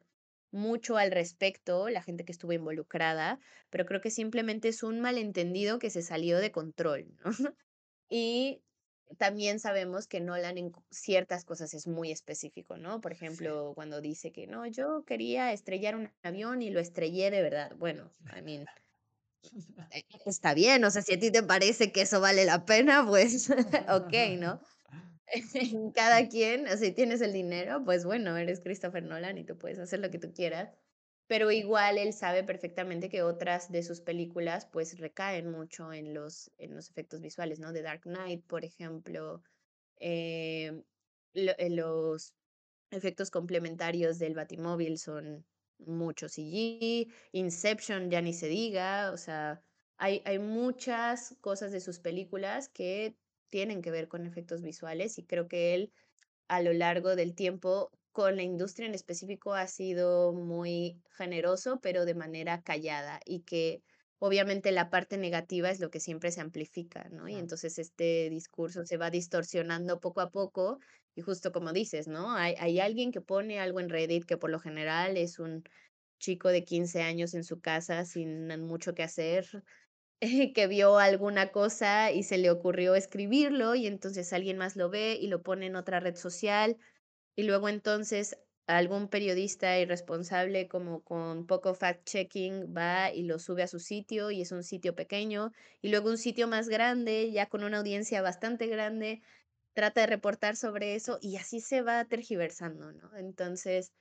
mucho 0.53 0.99
al 0.99 1.11
respecto, 1.13 1.89
la 1.89 2.03
gente 2.03 2.25
que 2.27 2.33
estuvo 2.33 2.53
involucrada, 2.53 3.41
pero 3.71 3.87
creo 3.87 4.01
que 4.03 4.11
simplemente 4.11 4.69
es 4.69 4.83
un 4.83 5.01
malentendido 5.01 5.79
que 5.79 5.91
se 5.91 6.03
salió 6.03 6.39
de 6.39 6.53
control, 6.53 7.17
¿no? 7.25 7.31
Y 8.11 8.63
también 9.19 9.61
sabemos 9.61 10.07
que 10.09 10.21
Nolan 10.21 10.59
en 10.59 10.73
ciertas 10.91 11.45
cosas 11.45 11.75
es 11.75 11.87
muy 11.89 12.11
específico, 12.13 12.77
¿no? 12.79 13.01
Por 13.01 13.13
Sí. 13.25 13.53
ejemplo, 13.53 13.73
cuando 13.75 14.01
dice 14.03 14.33
que: 14.33 14.47
"No, 14.47 14.67
yo 14.67 15.05
quería 15.07 15.53
estrellar 15.53 15.97
un 15.97 16.13
avión 16.23 16.63
y 16.63 16.71
lo 16.71 16.81
estrellé 16.81 17.31
de 17.31 17.43
verdad". 17.43 17.75
Bueno, 17.77 18.15
I 18.37 18.43
mean 18.43 18.71
está 20.27 20.55
bien, 20.55 20.85
o 20.85 20.91
sea, 20.91 21.03
si 21.03 21.15
a 21.15 21.19
ti 21.19 21.31
te 21.31 21.43
parece 21.43 21.93
que 21.93 22.03
eso 22.03 22.21
vale 22.21 22.45
la 22.45 22.65
pena, 22.65 23.05
pues 23.07 23.51
okey, 23.89 24.37
¿no? 24.37 24.61
Cada 25.95 26.29
quien, 26.29 26.67
si 26.79 26.93
tienes 26.93 27.21
el 27.23 27.33
dinero, 27.33 27.83
pues 27.85 28.05
bueno, 28.05 28.37
eres 28.37 28.61
Christopher 28.61 29.05
Nolan 29.05 29.39
y 29.39 29.45
tú 29.45 29.59
puedes 29.59 29.79
hacer 29.79 30.01
lo 30.01 30.11
que 30.11 30.19
tú 30.19 30.33
quieras, 30.35 30.73
pero 31.29 31.51
igual 31.51 31.99
él 31.99 32.13
sabe 32.13 32.45
perfectamente 32.45 33.09
que 33.09 33.23
otras 33.23 33.71
de 33.73 33.83
sus 33.83 34.01
películas, 34.01 34.67
pues 34.67 34.99
recaen 34.99 35.51
mucho 35.51 35.93
en 35.93 36.15
los 36.15 36.53
en 36.59 36.75
los 36.75 36.91
efectos 36.91 37.21
visuales, 37.23 37.61
¿no? 37.61 37.73
The 37.73 37.83
Dark 37.83 38.03
Knight, 38.03 38.47
por 38.47 38.65
ejemplo, 38.65 39.43
em, 39.97 40.85
lo 41.35 41.53
eh, 41.59 41.71
los 41.71 42.35
efectos 42.91 43.31
complementarios 43.31 44.19
del 44.19 44.35
Batimóvil 44.35 44.99
son 44.99 45.47
mucho 45.87 46.29
CG, 46.29 47.09
Inception 47.33 48.11
ya 48.11 48.21
ni 48.23 48.33
se 48.33 48.49
diga, 48.49 49.13
o 49.13 49.17
sea, 49.17 49.61
hay 49.99 50.23
hay 50.25 50.39
muchas 50.39 51.37
cosas 51.41 51.73
de 51.73 51.81
sus 51.81 52.01
películas 52.01 52.69
que 52.69 53.17
tienen 53.51 53.83
que 53.83 53.91
ver 53.91 54.09
con 54.09 54.27
efectos 54.27 54.63
visuales, 54.63 55.19
y 55.19 55.25
creo 55.27 55.49
que 55.49 55.75
él, 55.75 55.93
a 56.49 56.63
lo 56.63 56.73
largo 56.73 57.17
del 57.17 57.35
tiempo, 57.35 57.91
con 58.13 58.37
la 58.37 58.43
industria 58.43 58.87
en 58.89 58.95
específico, 58.95 59.55
ha 59.55 59.67
sido 59.69 60.33
muy 60.35 61.03
generoso, 61.17 61.81
pero 61.83 62.05
de 62.07 62.15
manera 62.15 62.63
callada, 62.63 63.21
y 63.25 63.43
que 63.45 63.83
obviamente 64.19 64.73
la 64.73 64.91
parte 64.91 65.19
negativa 65.19 65.71
es 65.71 65.81
lo 65.81 65.91
que 65.91 66.01
siempre 66.01 66.31
se 66.33 66.41
amplifica, 66.41 67.09
¿no? 67.11 67.29
Y 67.29 67.35
entonces 67.37 67.79
este 67.79 68.31
discurso 68.31 68.85
se 68.87 68.97
va 68.99 69.11
distorsionando 69.11 70.01
poco 70.01 70.21
a 70.21 70.31
poco, 70.31 70.79
y 71.15 71.23
justo 71.23 71.53
como 71.53 71.73
dices, 71.73 72.09
¿no? 72.09 72.33
Hay 72.35 72.55
hay 72.59 72.81
alguien 72.81 73.13
que 73.13 73.21
pone 73.21 73.61
algo 73.61 73.81
en 73.81 73.89
Reddit, 73.91 74.25
que 74.25 74.37
por 74.39 74.51
lo 74.51 74.61
general 74.61 75.17
es 75.17 75.39
un 75.39 75.65
chico 76.21 76.49
de 76.51 76.65
15 76.65 77.03
años 77.03 77.35
en 77.35 77.45
su 77.45 77.61
casa 77.61 78.05
sin 78.07 78.49
mucho 78.63 78.95
que 78.95 79.03
hacer, 79.05 79.65
que 80.55 80.67
vio 80.69 80.99
alguna 80.99 81.53
cosa 81.53 82.13
y 82.13 82.23
se 82.25 82.39
le 82.39 82.51
ocurrió 82.51 82.95
escribirlo, 82.95 83.75
y 83.75 83.87
entonces 83.87 84.33
alguien 84.33 84.59
más 84.59 84.77
lo 84.77 84.91
ve 84.91 85.19
y 85.21 85.29
lo 85.29 85.43
pone 85.43 85.67
en 85.67 85.77
otra 85.77 86.01
red 86.01 86.17
social, 86.17 86.79
y 87.37 87.45
luego 87.45 87.69
entonces 87.69 88.39
algún 88.67 89.09
periodista 89.09 89.79
irresponsable 89.81 90.69
como 90.69 91.03
con 91.05 91.47
poco 91.47 91.75
fact 91.75 92.05
checking 92.09 92.75
va 92.77 93.13
y 93.13 93.25
lo 93.25 93.39
sube 93.39 93.63
a 93.65 93.69
su 93.69 93.81
sitio, 93.81 94.31
y 94.31 94.43
es 94.43 94.53
un 94.53 94.63
sitio 94.65 94.95
pequeño, 94.95 95.53
y 95.83 95.91
luego 95.91 96.11
un 96.11 96.19
sitio 96.19 96.49
más 96.49 96.69
grande, 96.69 97.31
ya 97.33 97.47
con 97.49 97.65
una 97.65 97.79
audiencia 97.79 98.23
bastante 98.23 98.67
grande, 98.69 99.23
trata 99.75 100.03
de 100.03 100.07
reportar 100.09 100.57
sobre 100.57 100.95
eso, 100.95 101.19
y 101.21 101.37
así 101.37 101.61
se 101.61 101.83
va 101.83 102.05
tergiversando, 102.07 102.93
¿no? 102.93 103.17
Entonces, 103.17 103.93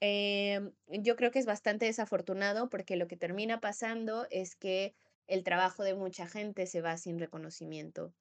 em, 0.00 0.72
yo 0.88 1.16
creo 1.16 1.30
que 1.32 1.38
es 1.40 1.46
bastante 1.46 1.86
desafortunado, 1.86 2.68
porque 2.70 2.96
lo 2.96 3.08
que 3.08 3.16
termina 3.16 3.60
pasando 3.60 4.26
es 4.30 4.56
que 4.56 4.94
el 5.28 5.44
trabajo 5.44 5.84
de 5.84 5.94
mucha 5.94 6.28
gente 6.28 6.66
se 6.66 6.82
va 6.82 6.96
sin 6.98 7.18
reconocimiento, 7.18 8.14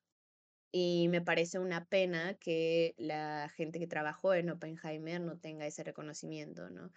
y 0.71 1.07
me 1.09 1.21
parece 1.21 1.59
una 1.59 1.85
pena 1.85 2.35
que 2.35 2.95
la 2.97 3.49
gente 3.49 3.79
que 3.79 3.87
trabajó 3.87 4.33
en 4.33 4.49
Oppenheimer 4.49 5.21
no 5.21 5.39
tenga 5.39 5.65
ese 5.67 5.83
reconocimiento, 5.83 6.69
¿no? 6.69 6.91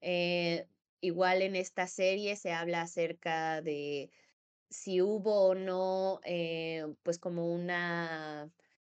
Eh, 0.00 0.68
igual 1.00 1.42
en 1.42 1.56
esta 1.56 1.86
serie 1.88 2.36
se 2.36 2.52
habla 2.52 2.82
acerca 2.82 3.62
de 3.62 4.10
si 4.70 5.02
hubo 5.02 5.48
o 5.48 5.54
no, 5.54 6.20
eh, 6.24 6.86
pues 7.02 7.18
como 7.18 7.52
una 7.54 8.52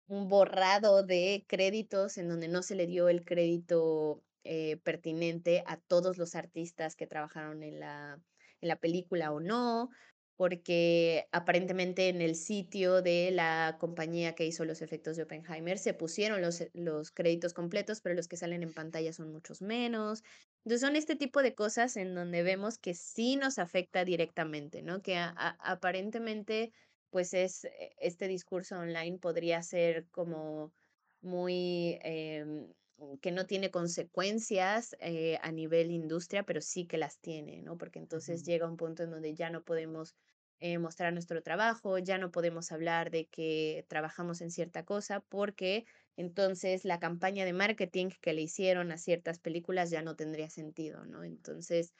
un 0.07 0.27
borrado 0.29 1.03
de 1.03 1.45
créditos 1.47 2.17
en 2.17 2.29
donde 2.29 2.47
no 2.47 2.61
se 2.63 2.75
le 2.75 2.87
dio 2.87 3.09
el 3.09 3.23
crédito, 3.25 4.23
eh, 4.43 4.77
pertinente 4.83 5.63
a 5.67 5.79
todos 5.81 6.17
los 6.17 6.35
artistas 6.35 6.95
que 6.95 7.07
trabajaron 7.07 7.63
en 7.63 7.79
la 7.79 8.21
en 8.61 8.67
la 8.69 8.77
película 8.77 9.31
o 9.33 9.39
no, 9.41 9.89
porque 10.35 11.27
aparentemente 11.31 12.09
en 12.09 12.21
el 12.21 12.35
sitio 12.35 13.01
de 13.01 13.29
la 13.31 13.77
compañía 13.79 14.35
que 14.35 14.45
hizo 14.45 14.65
los 14.65 14.81
efectos 14.81 15.15
de 15.17 15.23
Oppenheimer 15.23 15.77
se 15.77 15.93
pusieron 15.93 16.41
los 16.41 16.61
e 16.61 16.71
los 16.73 17.11
créditos 17.11 17.53
completos, 17.53 18.01
pero 18.01 18.15
los 18.15 18.27
que 18.27 18.37
salen 18.37 18.63
en 18.63 18.73
pantalla 18.73 19.13
son 19.13 19.31
muchos 19.31 19.61
menos. 19.61 20.23
Entonces, 20.65 20.81
son 20.81 20.95
este 20.95 21.15
tipo 21.15 21.41
de 21.41 21.55
cosas 21.55 21.97
en 21.97 22.15
donde 22.15 22.41
vemos 22.43 22.77
que 22.79 22.93
sí 22.95 23.35
nos 23.35 23.59
afecta 23.59 24.05
directamente, 24.05 24.81
¿no? 24.81 25.01
Que 25.01 25.17
aparentemente, 25.17 26.71
pues 27.13 27.33
es 27.35 27.65
e 27.65 27.93
este 27.99 28.27
discurso 28.27 28.75
online 28.79 29.19
podría 29.19 29.61
ser 29.63 30.09
como 30.09 30.73
muy, 31.21 31.99
em, 32.01 32.73
que 33.21 33.31
no 33.31 33.45
tiene 33.45 33.69
consecuencias, 33.71 34.95
eh, 34.99 35.37
a 35.43 35.51
nivel 35.51 35.91
industria, 35.91 36.43
pero 36.43 36.59
sí 36.61 36.87
que 36.87 36.97
las 36.97 37.19
tiene, 37.19 37.61
¿no? 37.61 37.77
Porque 37.77 37.99
entonces 37.99 38.43
llega 38.43 38.67
un 38.67 38.77
punto 38.77 39.03
en 39.03 39.11
donde 39.11 39.35
ya 39.35 39.51
no 39.51 39.63
podemos, 39.63 40.15
eh, 40.59 40.79
mostrar 40.79 41.13
nuestro 41.13 41.43
trabajo, 41.43 41.99
ya 41.99 42.17
no 42.17 42.31
podemos 42.31 42.71
hablar 42.71 43.11
de 43.11 43.27
que 43.27 43.85
trabajamos 43.89 44.41
en 44.41 44.49
cierta 44.51 44.83
cosa, 44.85 45.21
porque 45.29 45.85
entonces 46.15 46.83
la 46.85 46.99
campaña 46.99 47.45
de 47.45 47.53
marketing 47.53 48.09
que 48.21 48.33
le 48.33 48.41
hicieron 48.43 48.91
a 48.91 48.97
ciertas 48.97 49.39
películas 49.39 49.91
ya 49.91 50.01
no 50.01 50.15
tendría 50.15 50.49
sentido, 50.49 51.05
¿no? 51.05 51.23
Entonces, 51.23 51.93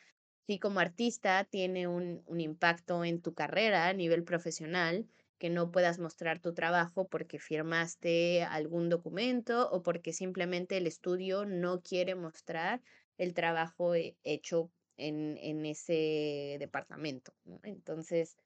sí, 0.47 0.59
como 0.59 0.79
artista 0.79 1.43
tiene 1.45 1.87
un 1.87 2.23
un 2.27 2.41
impacto 2.41 3.03
en 3.05 3.21
tu 3.21 3.33
carrera 3.33 3.87
a 3.87 3.93
nivel 3.93 4.23
profesional, 4.23 5.07
que 5.39 5.49
no 5.49 5.71
puedas 5.71 5.99
mostrar 5.99 6.39
tu 6.39 6.53
trabajo 6.53 7.07
porque 7.09 7.39
firmaste 7.39 8.43
algún 8.43 8.89
documento, 8.89 9.69
o 9.71 9.83
porque 9.83 10.13
simplemente 10.13 10.77
el 10.77 10.87
estudio 10.87 11.45
no 11.45 11.81
quiere 11.81 12.15
mostrar 12.15 12.81
el 13.17 13.33
trabajo 13.33 13.95
he 13.95 14.17
hecho 14.23 14.71
en 14.97 15.37
en 15.39 15.65
ese 15.65 16.57
departamento, 16.59 17.35
¿no? 17.45 17.59
Entonces, 17.63 18.37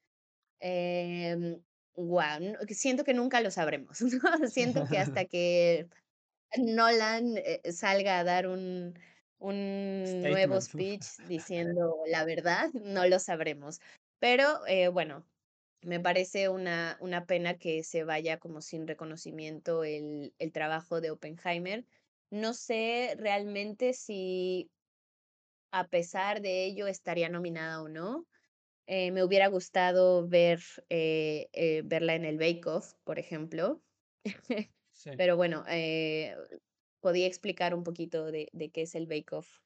em, 0.60 1.62
guau, 1.94 2.38
n 2.42 2.56
siento 2.74 3.04
que 3.04 3.14
nunca 3.14 3.40
lo 3.40 3.50
sabremos, 3.50 4.00
¿no? 4.22 4.48
Siento 4.48 4.88
que 4.88 4.98
hasta 4.98 5.24
que 5.26 5.88
Nolan, 6.58 7.36
eh, 7.38 7.60
salga 7.72 8.18
a 8.20 8.24
dar 8.24 8.46
un 8.48 8.94
un 9.38 10.28
nuevo 10.28 10.60
speech 10.60 11.04
diciendo 11.24 11.96
la 12.06 12.24
verdad, 12.24 12.70
no 12.74 13.06
lo 13.06 13.18
sabremos. 13.18 13.80
Pero, 14.20 14.66
eh, 14.66 14.88
bueno, 14.88 15.26
me 15.82 16.00
parece 16.00 16.48
una 16.50 16.98
una 17.00 17.26
pena 17.26 17.58
que 17.58 17.84
se 17.84 18.04
vaya 18.04 18.38
como 18.38 18.62
sin 18.62 18.86
reconocimiento 18.88 19.84
el 19.84 20.34
el 20.38 20.52
trabajo 20.52 21.00
de 21.00 21.10
Oppenheimer. 21.12 21.86
No 22.30 22.54
sé 22.54 23.16
realmente 23.18 23.92
si 23.94 24.70
a 25.72 25.88
pesar 25.88 26.40
de 26.40 26.64
ello 26.64 26.86
estaría 26.86 27.28
nominada 27.28 27.82
o 27.82 27.88
no. 27.88 28.26
Eh, 28.86 29.12
me 29.12 29.24
hubiera 29.24 29.48
gustado 29.48 30.28
ver, 30.28 30.60
eh 30.90 31.48
eh, 31.52 31.82
verla 31.84 32.14
en 32.16 32.24
el 32.26 32.38
Bake 32.38 32.62
Off, 32.66 32.94
por 33.04 33.18
ejemplo. 33.18 33.82
Sí. 34.92 35.10
Pero 35.16 35.36
bueno, 35.36 35.64
eh, 35.68 36.36
podía 37.00 37.26
explicar 37.26 37.74
un 37.74 37.84
poquito 37.84 38.30
de 38.32 38.48
de 38.52 38.70
qué 38.70 38.82
es 38.82 38.94
el 38.94 39.06
Bake 39.06 39.32
Off, 39.34 39.60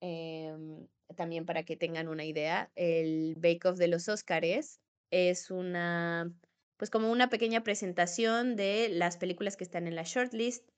em, 0.00 0.88
también 1.16 1.46
para 1.46 1.64
que 1.64 1.76
tengan 1.76 2.08
una 2.08 2.24
idea. 2.26 2.72
El 2.76 3.36
Bake 3.36 3.66
Off 3.68 3.78
de 3.78 3.88
los 3.88 4.08
Óscares 4.08 4.80
es 5.10 5.50
una, 5.50 6.34
pues, 6.78 6.90
como 6.90 7.10
una 7.12 7.30
pequeña 7.30 7.62
presentación 7.64 8.56
de 8.56 8.88
las 8.90 9.16
películas 9.18 9.56
que 9.56 9.64
están 9.64 9.86
en 9.88 9.96
la 9.96 10.04
shortlist, 10.04 10.68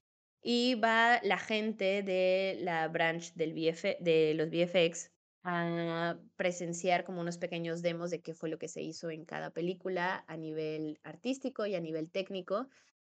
y 0.42 0.76
va 0.76 1.20
la 1.22 1.38
gente 1.38 2.02
de 2.02 2.56
la 2.60 2.88
branch 2.88 3.34
del 3.34 3.52
VF 3.54 3.98
de 4.00 4.34
los 4.34 4.48
VFX 4.50 5.10
a 5.44 6.20
presenciar 6.36 7.04
como 7.04 7.20
unos 7.22 7.38
pequeños 7.38 7.82
demos 7.82 8.10
de 8.10 8.22
qué 8.22 8.34
fue 8.34 8.50
lo 8.50 8.58
que 8.58 8.68
se 8.68 8.82
hizo 8.82 9.10
en 9.10 9.24
cada 9.26 9.52
película 9.52 10.24
a 10.28 10.36
nivel 10.36 11.00
artístico 11.02 11.66
y 11.66 11.74
a 11.74 11.80
nivel 11.80 12.10
técnico. 12.10 12.68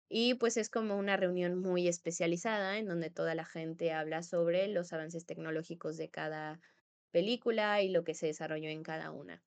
Y 0.09 0.35
pues 0.35 0.57
es 0.57 0.69
como 0.71 0.97
una 0.97 1.17
reunión 1.17 1.59
muy 1.61 1.89
especializada 1.89 2.79
en 2.79 2.87
donde 2.87 3.11
toda 3.11 3.35
la 3.37 3.45
gente 3.45 3.93
habla 3.93 4.23
sobre 4.25 4.69
los 4.69 4.93
avances 4.93 5.27
tecnológicos 5.27 5.97
de 5.97 6.11
cada 6.11 6.61
película 7.13 7.83
y 7.83 7.89
lo 7.89 8.05
que 8.05 8.15
se 8.15 8.27
desarrolló 8.27 8.69
en 8.69 8.83
cada 8.83 9.11
una. 9.13 9.45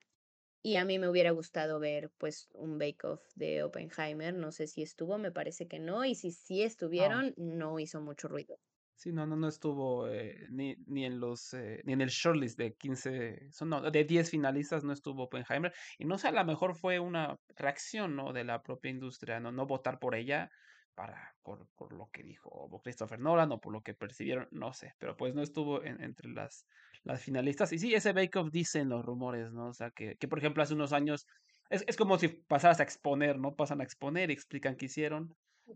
Y 0.63 0.77
a 0.77 0.85
mí 0.85 0.99
me 0.99 1.09
hubiera 1.09 1.31
gustado 1.31 1.79
ver 1.79 2.11
pues 2.17 2.49
un 2.53 2.77
Bake 2.79 3.05
Off 3.05 3.23
de 3.35 3.63
Oppenheimer, 3.63 4.33
no 4.33 4.51
sé 4.53 4.67
si 4.67 4.81
estuvo, 4.83 5.17
me 5.17 5.31
parece 5.31 5.67
que 5.67 5.79
no, 5.79 6.05
y 6.05 6.15
si 6.15 6.31
sí 6.31 6.63
estuvieron, 6.63 7.33
no 7.37 7.79
hizo 7.79 8.01
mucho 8.01 8.27
ruido. 8.29 8.59
Sí, 8.99 9.13
no, 9.13 9.25
no, 9.25 9.37
no 9.37 9.47
estuvo 9.47 10.09
eh, 10.09 10.45
ni, 10.49 10.75
ni 10.85 11.05
en 11.05 11.21
los 11.21 11.53
eh, 11.53 11.79
ni 11.85 11.93
en 11.93 12.01
el 12.01 12.09
shortlist 12.09 12.57
de 12.57 12.73
15, 12.73 13.47
son, 13.49 13.69
no, 13.69 13.79
de 13.79 14.03
10 14.03 14.29
finalistas 14.29 14.83
no 14.83 14.91
estuvo 14.91 15.23
Oppenheimer. 15.23 15.71
Y 15.97 16.03
no 16.03 16.17
sé, 16.17 16.27
a 16.27 16.31
lo 16.33 16.43
mejor 16.43 16.75
fue 16.75 16.99
una 16.99 17.37
reacción, 17.55 18.17
¿no? 18.17 18.33
de 18.33 18.43
la 18.43 18.61
propia 18.61 18.91
industria, 18.91 19.39
no, 19.39 19.53
no 19.53 19.65
votar 19.65 19.99
por 19.99 20.15
ella 20.15 20.49
para, 20.95 21.33
por, 21.43 21.69
por 21.77 21.93
lo 21.93 22.09
que 22.11 22.23
dijo 22.23 22.67
Christopher 22.83 23.19
Nolan 23.21 23.53
o 23.53 23.59
por 23.61 23.71
lo 23.71 23.79
que 23.81 23.93
percibieron, 23.93 24.49
no 24.51 24.73
sé, 24.73 24.91
pero 24.99 25.15
pues 25.15 25.33
no 25.33 25.43
estuvo 25.43 25.81
en- 25.81 26.03
entre 26.03 26.29
las, 26.31 26.65
las 27.03 27.23
finalistas. 27.23 27.71
Y 27.71 27.79
sí, 27.79 27.93
ese 27.95 28.11
Bake 28.11 28.37
Off 28.37 28.49
dicen 28.51 28.89
los 28.89 29.05
rumores, 29.05 29.49
¿no? 29.53 29.69
O 29.69 29.73
sea, 29.73 29.91
que, 29.91 30.15
que 30.19 30.27
por 30.27 30.39
ejemplo 30.39 30.61
hace 30.61 30.73
unos 30.73 30.91
años, 30.91 31.25
es, 31.69 31.85
es 31.87 31.95
como 31.95 32.17
si 32.17 32.27
pasaras 32.27 32.81
a 32.81 32.83
exponer, 32.83 33.39
¿no? 33.39 33.55
Pasan 33.55 33.79
a 33.79 33.85
exponer 33.85 34.29
y 34.29 34.33
explican 34.33 34.75
qué 34.75 34.87
hicieron. 34.87 35.29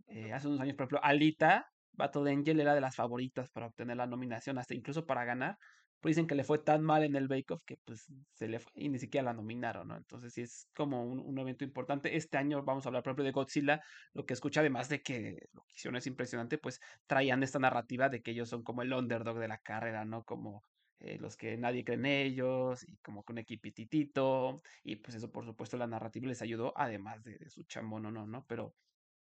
Eh, 0.08 0.34
hace 0.34 0.48
unos 0.50 0.60
años, 0.60 0.76
por 0.76 0.84
ejemplo, 0.84 1.00
Alita, 1.04 1.68
Battle 1.94 2.32
Angel 2.32 2.60
era 2.60 2.76
de 2.76 2.82
las 2.82 2.96
favoritas 2.96 3.50
para 3.50 3.68
obtener 3.68 3.98
la 3.98 4.08
nominación, 4.08 4.58
hasta 4.58 4.74
incluso 4.74 5.06
para 5.06 5.26
ganar. 5.26 5.58
Pero 6.04 6.10
dicen 6.10 6.28
que 6.28 6.36
le 6.36 6.44
fue 6.44 6.60
tan 6.60 6.84
mal 6.84 7.04
en 7.06 7.16
el 7.16 7.30
Bake 7.30 7.54
Off 7.54 7.64
que 7.66 7.78
pues 7.86 8.12
se 8.34 8.50
le 8.50 8.60
fue 8.60 8.74
y 8.76 8.90
ni 8.90 9.00
siquiera 9.00 9.24
la 9.24 9.34
nominaron, 9.34 9.88
¿no? 9.88 9.96
Entonces 9.96 10.34
sí 10.34 10.42
es 10.42 10.68
como 10.76 11.06
un, 11.06 11.40
evento 11.40 11.64
importante. 11.64 12.18
Este 12.18 12.38
año 12.38 12.62
vamos 12.62 12.86
a 12.86 12.90
hablar, 12.90 13.04
por 13.04 13.24
de 13.24 13.32
Godzilla. 13.32 13.82
Lo 14.14 14.26
que 14.26 14.34
escucha, 14.34 14.60
además 14.60 14.90
de 14.90 15.02
que 15.02 15.48
lo 15.54 15.62
que 15.64 15.76
hicieron 15.76 15.96
es 15.96 16.06
impresionante, 16.06 16.58
pues 16.58 16.82
traían 17.08 17.42
esta 17.42 17.58
narrativa 17.58 18.10
de 18.10 18.22
que 18.22 18.32
ellos 18.32 18.50
son 18.50 18.64
como 18.64 18.82
el 18.82 18.92
underdog 18.92 19.40
de 19.40 19.48
la 19.48 19.60
carrera, 19.60 20.04
¿no? 20.04 20.24
Como 20.26 20.64
eh, 21.00 21.18
los 21.20 21.38
que 21.38 21.56
nadie 21.58 21.86
cree 21.86 21.98
en 21.98 22.06
ellos 22.06 22.84
y 22.84 22.98
como 22.98 23.24
que 23.24 23.32
un 23.32 23.38
equipititito. 23.40 24.62
Y 24.84 24.98
pues 24.98 25.16
eso, 25.16 25.32
por 25.32 25.46
supuesto, 25.46 25.78
la 25.78 25.88
narrativa 25.88 26.28
les 26.28 26.42
ayudó, 26.42 26.74
además 26.76 27.24
de, 27.24 27.38
de 27.38 27.50
su 27.50 27.64
chambón, 27.64 28.04
no, 28.04 28.12
no, 28.12 28.28
¿no? 28.28 28.46
Pero 28.46 28.74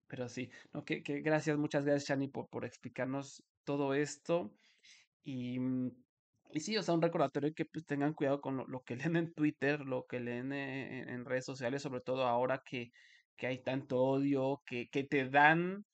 pero 0.07 0.29
sí, 0.29 0.49
no, 0.73 0.83
que, 0.83 1.03
que 1.03 1.21
gracias, 1.21 1.57
muchas 1.57 1.85
gracias, 1.85 2.09
Shani, 2.09 2.27
por, 2.27 2.47
por 2.49 2.65
explicarnos 2.65 3.43
todo 3.63 3.93
esto. 3.93 4.51
Y, 5.23 5.59
mm, 5.59 5.91
y 6.51 6.59
sí, 6.59 6.77
o 6.77 6.83
sea, 6.83 6.93
un 6.93 7.01
recordatorio 7.01 7.53
que 7.55 7.65
pues 7.65 7.85
tengan 7.85 8.13
cuidado 8.13 8.41
con 8.41 8.57
lo, 8.57 8.67
lo 8.67 8.83
que 8.83 8.95
leen 9.15 9.15
en 9.15 9.33
Twitter, 9.33 9.79
lo 9.81 10.05
que 10.05 10.19
leen 10.19 10.53
eh, 10.53 11.01
en, 11.11 11.25
redes 11.25 11.45
sociales, 11.45 11.81
sobre 11.81 12.01
todo 12.01 12.25
ahora 12.27 12.61
que, 12.65 12.91
que 13.37 13.47
hay 13.47 13.63
tanto 13.63 14.01
odio, 14.01 14.61
que, 14.65 14.89
que 14.89 15.03
te 15.03 15.29
dan 15.29 15.85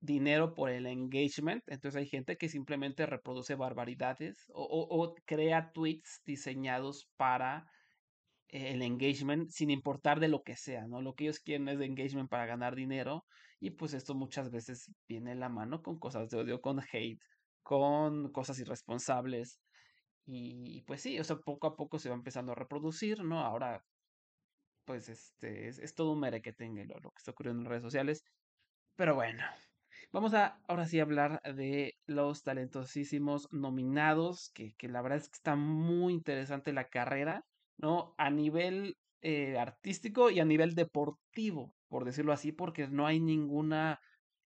dinero 0.00 0.54
por 0.54 0.70
el 0.70 0.86
engagement. 0.86 1.62
Entonces 1.66 1.98
hay 2.00 2.06
gente 2.08 2.36
que 2.36 2.48
simplemente 2.48 3.06
reproduce 3.06 3.54
barbaridades 3.56 4.46
o, 4.54 4.62
o, 4.64 5.02
o 5.02 5.14
crea 5.26 5.72
tweets 5.72 6.22
diseñados 6.24 7.08
para 7.16 7.66
el 8.48 8.82
engagement 8.82 9.50
sin 9.50 9.70
importar 9.70 10.20
de 10.20 10.28
lo 10.28 10.42
que 10.42 10.56
sea, 10.56 10.86
¿no? 10.86 11.02
Lo 11.02 11.14
que 11.14 11.24
ellos 11.24 11.40
quieren 11.40 11.68
es 11.68 11.78
de 11.78 11.86
engagement 11.86 12.30
para 12.30 12.46
ganar 12.46 12.74
dinero 12.74 13.24
y 13.60 13.70
pues 13.70 13.94
esto 13.94 14.14
muchas 14.14 14.50
veces 14.50 14.92
viene 15.08 15.32
en 15.32 15.40
la 15.40 15.48
mano 15.48 15.82
con 15.82 15.98
cosas 15.98 16.30
de 16.30 16.38
odio, 16.38 16.60
con 16.60 16.80
hate, 16.92 17.20
con 17.62 18.30
cosas 18.32 18.58
irresponsables 18.60 19.60
y 20.26 20.82
pues 20.82 21.02
sí, 21.02 21.18
o 21.20 21.24
sea, 21.24 21.36
poco 21.36 21.68
a 21.68 21.76
poco 21.76 21.98
se 21.98 22.08
va 22.08 22.16
empezando 22.16 22.52
a 22.52 22.56
reproducir, 22.56 23.22
¿no? 23.22 23.40
Ahora 23.40 23.84
pues 24.86 25.08
este 25.08 25.68
es, 25.68 25.94
todo 25.94 26.12
un 26.12 26.20
merequetengue 26.20 26.86
lo, 26.86 26.94
lo 27.00 27.10
que 27.10 27.18
está 27.18 27.32
ocurriendo 27.32 27.62
en 27.62 27.68
redes 27.68 27.82
sociales, 27.82 28.24
pero 28.96 29.14
bueno. 29.14 29.44
Vamos 30.12 30.34
a 30.34 30.60
ahora 30.68 30.86
sí 30.86 31.00
hablar 31.00 31.40
de 31.42 31.94
los 32.06 32.42
talentosísimos 32.42 33.48
nominados, 33.50 34.50
que, 34.54 34.74
que 34.74 34.88
la 34.88 35.02
verdad 35.02 35.18
es 35.18 35.28
que 35.28 35.36
está 35.36 35.56
muy 35.56 36.12
interesante 36.12 36.72
la 36.72 36.88
carrera, 36.88 37.44
¿no? 37.76 38.14
A 38.18 38.30
nivel 38.30 38.96
eh, 39.22 39.58
artístico 39.58 40.30
y 40.30 40.38
a 40.38 40.44
nivel 40.44 40.74
deportivo, 40.74 41.74
por 41.88 42.04
decirlo 42.04 42.32
así, 42.32 42.52
porque 42.52 42.88
no 42.88 43.06
hay 43.06 43.20
ninguna 43.20 44.00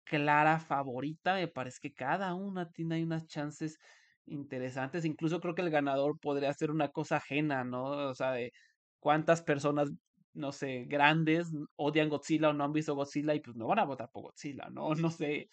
clara 0.04 0.60
favorita. 0.60 1.34
Me 1.34 1.48
parece 1.48 1.78
que 1.82 1.94
cada 1.94 2.34
una 2.34 2.70
tiene 2.70 3.02
unas 3.02 3.26
chances 3.26 3.78
interesantes. 4.26 5.04
Incluso 5.04 5.40
creo 5.40 5.54
que 5.54 5.62
el 5.62 5.70
ganador 5.70 6.18
podría 6.20 6.52
ser 6.54 6.70
una 6.70 6.88
cosa 6.90 7.16
ajena, 7.16 7.64
¿no? 7.64 7.84
O 8.10 8.14
sea, 8.14 8.32
de 8.32 8.52
cuántas 9.00 9.42
personas, 9.42 9.90
no 10.34 10.52
sé, 10.52 10.84
grandes 10.88 11.50
odian 11.76 12.08
Godzilla 12.08 12.50
o 12.50 12.52
no 12.52 12.64
han 12.64 12.72
visto 12.72 12.94
Godzilla 12.94 13.34
y 13.34 13.40
pues 13.40 13.56
no 13.56 13.66
van 13.68 13.80
a 13.80 13.84
votar 13.84 14.10
por 14.12 14.24
Godzilla, 14.24 14.68
¿no? 14.70 14.94
No 14.94 15.10
sé. 15.10 15.48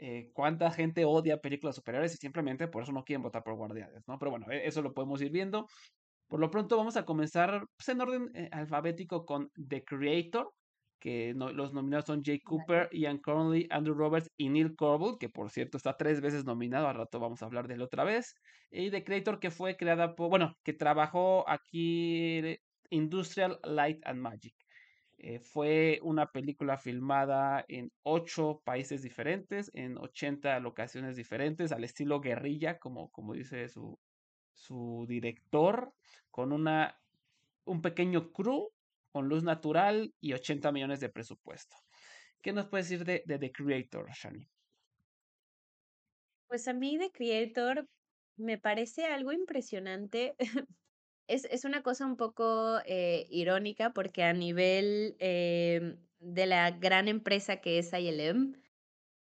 Eh, 0.00 0.30
cuánta 0.32 0.70
gente 0.70 1.04
odia 1.04 1.38
películas 1.40 1.74
superiores 1.74 2.14
y 2.14 2.18
simplemente 2.18 2.68
por 2.68 2.84
eso 2.84 2.92
no 2.92 3.02
quieren 3.02 3.22
votar 3.22 3.42
por 3.42 3.56
Guardianes, 3.56 4.04
¿no? 4.06 4.16
Pero 4.18 4.30
bueno, 4.30 4.46
e, 4.50 4.64
eso 4.66 4.80
lo 4.80 4.94
podemos 4.94 5.20
ir 5.22 5.32
viendo. 5.32 5.66
Por 6.28 6.40
lo 6.40 6.50
pronto 6.50 6.76
vamos 6.76 6.96
a 6.96 7.04
comenzar 7.04 7.64
pues, 7.76 7.88
en 7.88 8.00
orden 8.00 8.30
eh, 8.34 8.48
alfabético 8.52 9.24
con 9.26 9.50
The 9.68 9.84
Creator, 9.84 10.52
que 10.98 11.34
no, 11.34 11.52
los 11.52 11.72
nominados 11.72 12.06
son 12.06 12.22
Jay 12.24 12.40
Cooper, 12.40 12.88
Ian 12.92 13.18
Conley, 13.18 13.66
Andrew 13.70 13.94
Roberts 13.94 14.30
y 14.36 14.48
Neil 14.48 14.74
Corbell, 14.76 15.18
que 15.18 15.28
por 15.28 15.50
cierto 15.50 15.76
está 15.76 15.96
tres 15.96 16.20
veces 16.20 16.44
nominado, 16.44 16.88
al 16.88 16.96
rato 16.96 17.20
vamos 17.20 17.42
a 17.42 17.46
hablar 17.46 17.68
de 17.68 17.74
él 17.74 17.82
otra 17.82 18.04
vez. 18.04 18.34
Y 18.70 18.90
The 18.90 19.04
Creator, 19.04 19.40
que 19.40 19.50
fue 19.50 19.76
creada 19.76 20.14
por, 20.14 20.30
bueno, 20.30 20.56
que 20.64 20.72
trabajó 20.72 21.48
aquí 21.48 22.58
Industrial 22.90 23.58
Light 23.64 24.00
and 24.04 24.20
Magic. 24.20 24.54
Eh, 25.20 25.40
fue 25.40 25.98
una 26.02 26.30
película 26.30 26.78
filmada 26.78 27.64
en 27.66 27.90
ocho 28.04 28.62
países 28.64 29.02
diferentes, 29.02 29.70
en 29.74 29.98
80 29.98 30.60
locaciones 30.60 31.16
diferentes, 31.16 31.72
al 31.72 31.82
estilo 31.82 32.20
guerrilla, 32.20 32.78
como, 32.78 33.10
como 33.10 33.34
dice 33.34 33.68
su, 33.68 33.98
su 34.54 35.06
director, 35.08 35.92
con 36.30 36.52
una, 36.52 37.00
un 37.64 37.82
pequeño 37.82 38.30
crew, 38.30 38.70
con 39.18 39.28
luz 39.28 39.42
natural 39.42 40.14
y 40.20 40.32
80 40.32 40.70
millones 40.70 41.00
de 41.00 41.08
presupuesto. 41.08 41.74
¿Qué 42.40 42.52
nos 42.52 42.68
puedes 42.68 42.88
decir 42.88 43.04
de, 43.04 43.24
de 43.26 43.36
The 43.40 43.50
Creator, 43.50 44.08
Shani? 44.12 44.48
Pues 46.46 46.68
a 46.68 46.72
mí 46.72 46.96
The 47.00 47.10
Creator 47.10 47.88
me 48.36 48.58
parece 48.58 49.06
algo 49.06 49.32
impresionante. 49.32 50.36
es, 51.26 51.46
es 51.46 51.64
una 51.64 51.82
cosa 51.82 52.06
un 52.06 52.16
poco 52.16 52.78
eh, 52.86 53.26
irónica 53.28 53.92
porque 53.92 54.22
a 54.22 54.32
nivel 54.32 55.16
eh, 55.18 55.96
de 56.20 56.46
la 56.46 56.70
gran 56.70 57.08
empresa 57.08 57.56
que 57.56 57.80
es 57.80 57.92
ILM, 57.92 58.54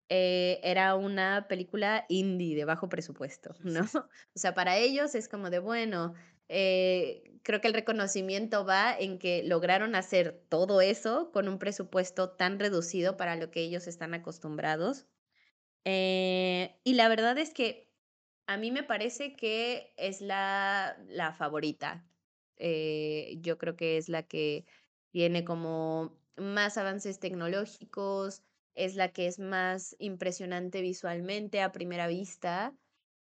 eh, 0.09 0.59
era 0.63 0.95
una 0.95 1.47
película 1.47 2.05
indie 2.09 2.57
de 2.57 2.65
bajo 2.65 2.89
presupuesto, 2.89 3.55
¿no? 3.63 3.85
O 3.93 4.37
sea, 4.37 4.53
para 4.53 4.75
ellos 4.75 5.15
es 5.15 5.29
como 5.29 5.49
de, 5.49 5.59
bueno, 5.59 6.13
eh, 6.49 7.39
creo 7.43 7.61
que 7.61 7.67
el 7.67 7.73
reconocimiento 7.73 8.65
va 8.65 8.97
en 8.97 9.19
que 9.19 9.43
lograron 9.43 9.95
hacer 9.95 10.45
todo 10.49 10.81
eso 10.81 11.31
con 11.31 11.47
un 11.47 11.59
presupuesto 11.59 12.31
tan 12.31 12.59
reducido 12.59 13.17
para 13.17 13.35
lo 13.35 13.51
que 13.51 13.61
ellos 13.61 13.87
están 13.87 14.13
acostumbrados. 14.13 15.07
Eh, 15.85 16.79
y 16.83 16.93
la 16.95 17.09
verdad 17.09 17.37
es 17.37 17.53
que 17.53 17.93
a 18.47 18.57
mí 18.57 18.71
me 18.71 18.83
parece 18.83 19.35
que 19.35 19.93
es 19.97 20.21
la, 20.21 20.97
la 21.07 21.33
favorita. 21.33 22.09
Eh, 22.57 23.37
yo 23.41 23.57
creo 23.57 23.75
que 23.75 23.97
es 23.97 24.09
la 24.09 24.23
que 24.27 24.65
tiene 25.11 25.45
como 25.45 26.19
más 26.35 26.77
avances 26.77 27.19
tecnológicos, 27.19 28.43
es 28.75 28.95
la 28.95 29.11
que 29.13 29.27
es 29.27 29.39
más 29.39 29.95
impresionante 29.99 30.81
visualmente 30.81 31.61
a 31.61 31.71
primera 31.71 32.07
vista. 32.07 32.77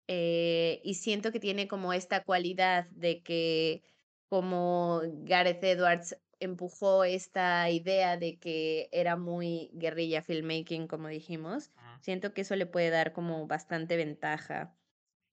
Eh, 0.08 0.82
y 0.84 0.96
siento 0.96 1.32
que 1.32 1.40
tiene 1.40 1.68
como 1.68 1.94
esta 1.94 2.24
cualidad 2.24 2.88
de 2.92 3.24
que 3.24 3.84
como 4.30 5.02
Gareth 5.24 5.64
Edwards 5.64 6.18
empujó 6.40 7.04
esta 7.04 7.70
idea 7.70 8.18
de 8.18 8.38
que 8.38 8.90
era 8.92 9.16
muy 9.16 9.70
guerrilla 9.74 10.22
filmmaking, 10.22 10.88
como 10.88 11.08
dijimos, 11.08 11.72
siento 12.02 12.34
que 12.34 12.42
eso 12.42 12.56
le 12.56 12.66
puede 12.66 12.90
dar 12.90 13.14
como 13.14 13.48
bastante 13.48 13.96
ventaja. 13.98 14.76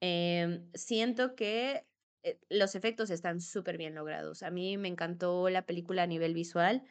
Em, 0.00 0.70
siento 0.74 1.35
que 1.35 1.87
eh, 2.22 2.40
los 2.48 2.74
efectos 2.74 3.11
están 3.11 3.40
súper 3.40 3.78
bien 3.78 3.94
logrados. 3.94 4.42
A 4.42 4.50
mí 4.50 4.76
me 4.78 4.88
encantó 4.88 5.48
la 5.48 5.66
película 5.66 6.04
a 6.04 6.06
nivel 6.06 6.35
visual. 6.35 6.85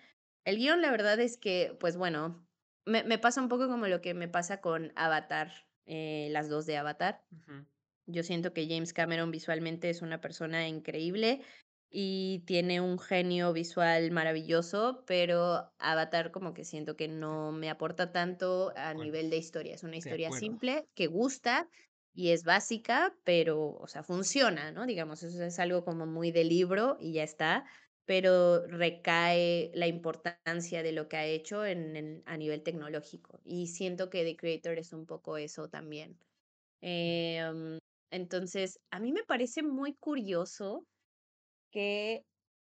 El 0.45 0.57
guion, 0.57 0.81
la 0.81 0.91
verdad 0.91 1.19
es 1.19 1.37
que, 1.37 1.75
pues 1.79 1.97
bueno, 1.97 2.47
me, 2.85 3.03
me 3.03 3.17
pasa 3.17 3.41
un 3.41 3.49
poco 3.49 3.67
como 3.67 3.87
lo 3.87 4.01
que 4.01 4.13
me 4.13 4.27
pasa 4.27 4.61
con 4.61 4.91
Avatar, 4.95 5.51
eh, 5.93 6.29
las 6.31 6.47
dos 6.47 6.65
de 6.65 6.77
Avatar. 6.77 7.21
Yo 8.05 8.23
siento 8.23 8.53
que 8.53 8.65
James 8.65 8.93
Cameron 8.93 9.29
visualmente 9.29 9.89
es 9.89 10.01
una 10.01 10.21
persona 10.21 10.69
increíble 10.69 11.41
y 11.89 12.43
tiene 12.45 12.79
un 12.79 12.97
genio 12.97 13.51
visual 13.51 14.09
maravilloso, 14.11 15.03
pero 15.05 15.69
Avatar 15.79 16.31
como 16.31 16.53
que 16.53 16.63
siento 16.63 16.95
que 16.95 17.09
no 17.09 17.51
me 17.51 17.69
aporta 17.69 18.13
tanto 18.13 18.71
a 18.77 18.93
nivel 18.93 19.29
de 19.29 19.35
historia. 19.35 19.75
Es 19.75 19.83
una 19.83 19.97
historia 19.97 20.31
simple 20.31 20.87
que 20.95 21.07
gusta, 21.07 21.67
y 22.13 22.31
es 22.31 22.43
básica, 22.43 23.13
pero, 23.23 23.73
o 23.73 23.87
sea, 23.87 24.03
funciona, 24.03 24.71
¿no? 24.71 24.85
Digamos, 24.85 25.23
eso 25.23 25.43
es 25.43 25.59
algo 25.59 25.83
como 25.83 26.05
muy 26.05 26.31
de 26.31 26.43
libro 26.45 26.97
y 26.99 27.13
ya 27.13 27.23
está, 27.23 27.65
pero 28.11 28.67
recae 28.67 29.71
la 29.73 29.87
importancia 29.87 30.83
de 30.83 30.91
lo 30.91 31.07
que 31.07 31.15
ha 31.15 31.25
hecho 31.25 31.65
en, 31.65 32.21
a 32.25 32.35
nivel 32.35 32.61
tecnológico. 32.61 33.39
Y 33.45 33.67
siento 33.67 34.09
que 34.09 34.25
The 34.25 34.35
Creator 34.35 34.77
es 34.79 34.91
un 34.91 35.05
poco 35.05 35.37
eso 35.37 35.69
también. 35.69 36.19
Em, 36.81 37.79
entonces, 38.11 38.81
a 38.91 38.99
mí 38.99 39.13
me 39.13 39.23
parece 39.23 39.63
muy 39.63 39.93
curioso 39.93 40.83
que 41.71 42.25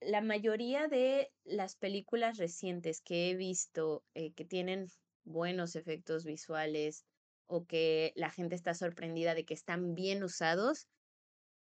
la 0.00 0.22
mayoría 0.22 0.88
de 0.88 1.28
las 1.44 1.76
películas 1.76 2.38
recientes 2.38 3.02
que 3.02 3.28
he 3.28 3.34
visto 3.36 4.04
eh, 4.14 4.32
que 4.32 4.46
tienen 4.46 4.86
buenos 5.26 5.76
efectos 5.76 6.24
visuales 6.24 7.04
o 7.46 7.66
que 7.66 8.14
la 8.16 8.30
gente 8.30 8.54
está 8.54 8.72
sorprendida 8.72 9.34
de 9.34 9.44
que 9.44 9.52
están 9.52 9.94
bien 9.94 10.24
usados, 10.24 10.86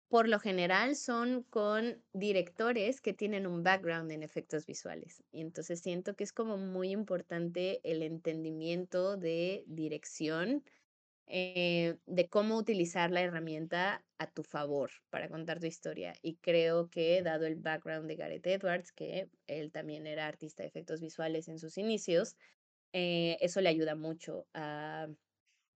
por 0.08 0.28
lo 0.28 0.40
general 0.40 0.96
son 0.96 1.42
con 1.44 2.02
directores 2.12 3.00
que 3.00 3.12
tienen 3.12 3.46
un 3.46 3.62
background 3.62 4.10
en 4.10 4.22
efectos 4.22 4.66
visuales. 4.66 5.22
Y 5.30 5.42
entonces 5.42 5.80
siento 5.80 6.16
que 6.16 6.24
es 6.24 6.32
como 6.32 6.56
muy 6.56 6.90
importante 6.90 7.80
el 7.84 8.02
entendimiento 8.02 9.16
de 9.18 9.64
dirección 9.66 10.64
eh, 11.26 11.98
de 12.06 12.28
cómo 12.28 12.56
utilizar 12.56 13.10
la 13.10 13.20
herramienta 13.20 14.02
a 14.18 14.30
tu 14.30 14.42
favor 14.42 14.90
para 15.10 15.28
contar 15.28 15.60
tu 15.60 15.66
historia. 15.66 16.14
Y 16.22 16.36
creo 16.36 16.88
que 16.88 17.22
dado 17.22 17.46
el 17.46 17.56
background 17.56 18.08
de 18.08 18.16
Gareth 18.16 18.46
Edwards, 18.46 18.92
que 18.92 19.28
él 19.46 19.70
también 19.70 20.06
era 20.06 20.26
artista 20.26 20.62
de 20.62 20.68
efectos 20.68 21.02
visuales 21.02 21.48
en 21.48 21.58
sus 21.58 21.76
inicios, 21.76 22.36
eh, 22.94 23.36
eso 23.40 23.60
le 23.60 23.68
ayuda 23.68 23.94
mucho 23.94 24.46
a, 24.54 25.08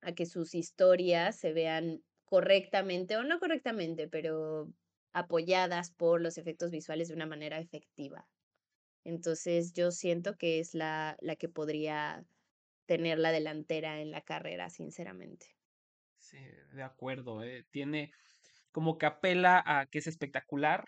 a 0.02 0.12
que 0.14 0.26
sus 0.26 0.54
historias 0.54 1.36
se 1.36 1.52
vean 1.52 2.04
correctamente 2.30 3.18
o 3.18 3.24
no 3.24 3.40
correctamente, 3.40 4.08
pero 4.08 4.72
apoyadas 5.14 5.92
por 5.92 6.22
los 6.22 6.38
efectos 6.38 6.72
visuales 6.72 7.08
de 7.08 7.14
una 7.16 7.26
manera 7.26 7.60
efectiva. 7.60 8.30
Entonces 9.04 9.72
yo 9.74 9.90
siento 9.92 10.36
que 10.38 10.60
es 10.60 10.74
la, 10.74 11.16
la 11.20 11.36
que 11.36 11.48
podría 11.50 12.26
tener 12.86 13.18
la 13.18 13.32
delantera 13.32 14.00
en 14.00 14.10
la 14.12 14.22
carrera, 14.22 14.70
sinceramente. 14.70 15.58
Sí, 16.18 16.38
de 16.72 16.82
acuerdo, 16.84 17.42
eh, 17.42 17.66
Tiene 17.70 18.12
como 18.72 18.98
que 18.98 19.06
apela 19.06 19.62
a 19.66 19.86
que 19.86 19.98
es 20.00 20.06
espectacular 20.08 20.86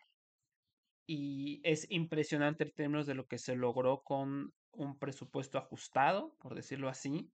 y 1.07 1.61
es 1.65 1.89
impresionante 1.91 2.65
en 2.65 2.73
términos 2.73 3.07
de 3.07 3.15
lo 3.15 3.27
que 3.27 3.39
se 3.39 3.55
logró 3.57 4.03
con 4.03 4.55
un 4.73 4.99
presupuesto 4.99 5.59
ajustado, 5.59 6.37
por 6.41 6.55
decirlo 6.55 6.89
así, 6.89 7.31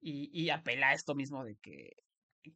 y, 0.00 0.30
y 0.32 0.50
apela 0.50 0.88
a 0.90 0.94
esto 0.94 1.14
mismo 1.14 1.44
de 1.44 1.56
que 1.56 1.96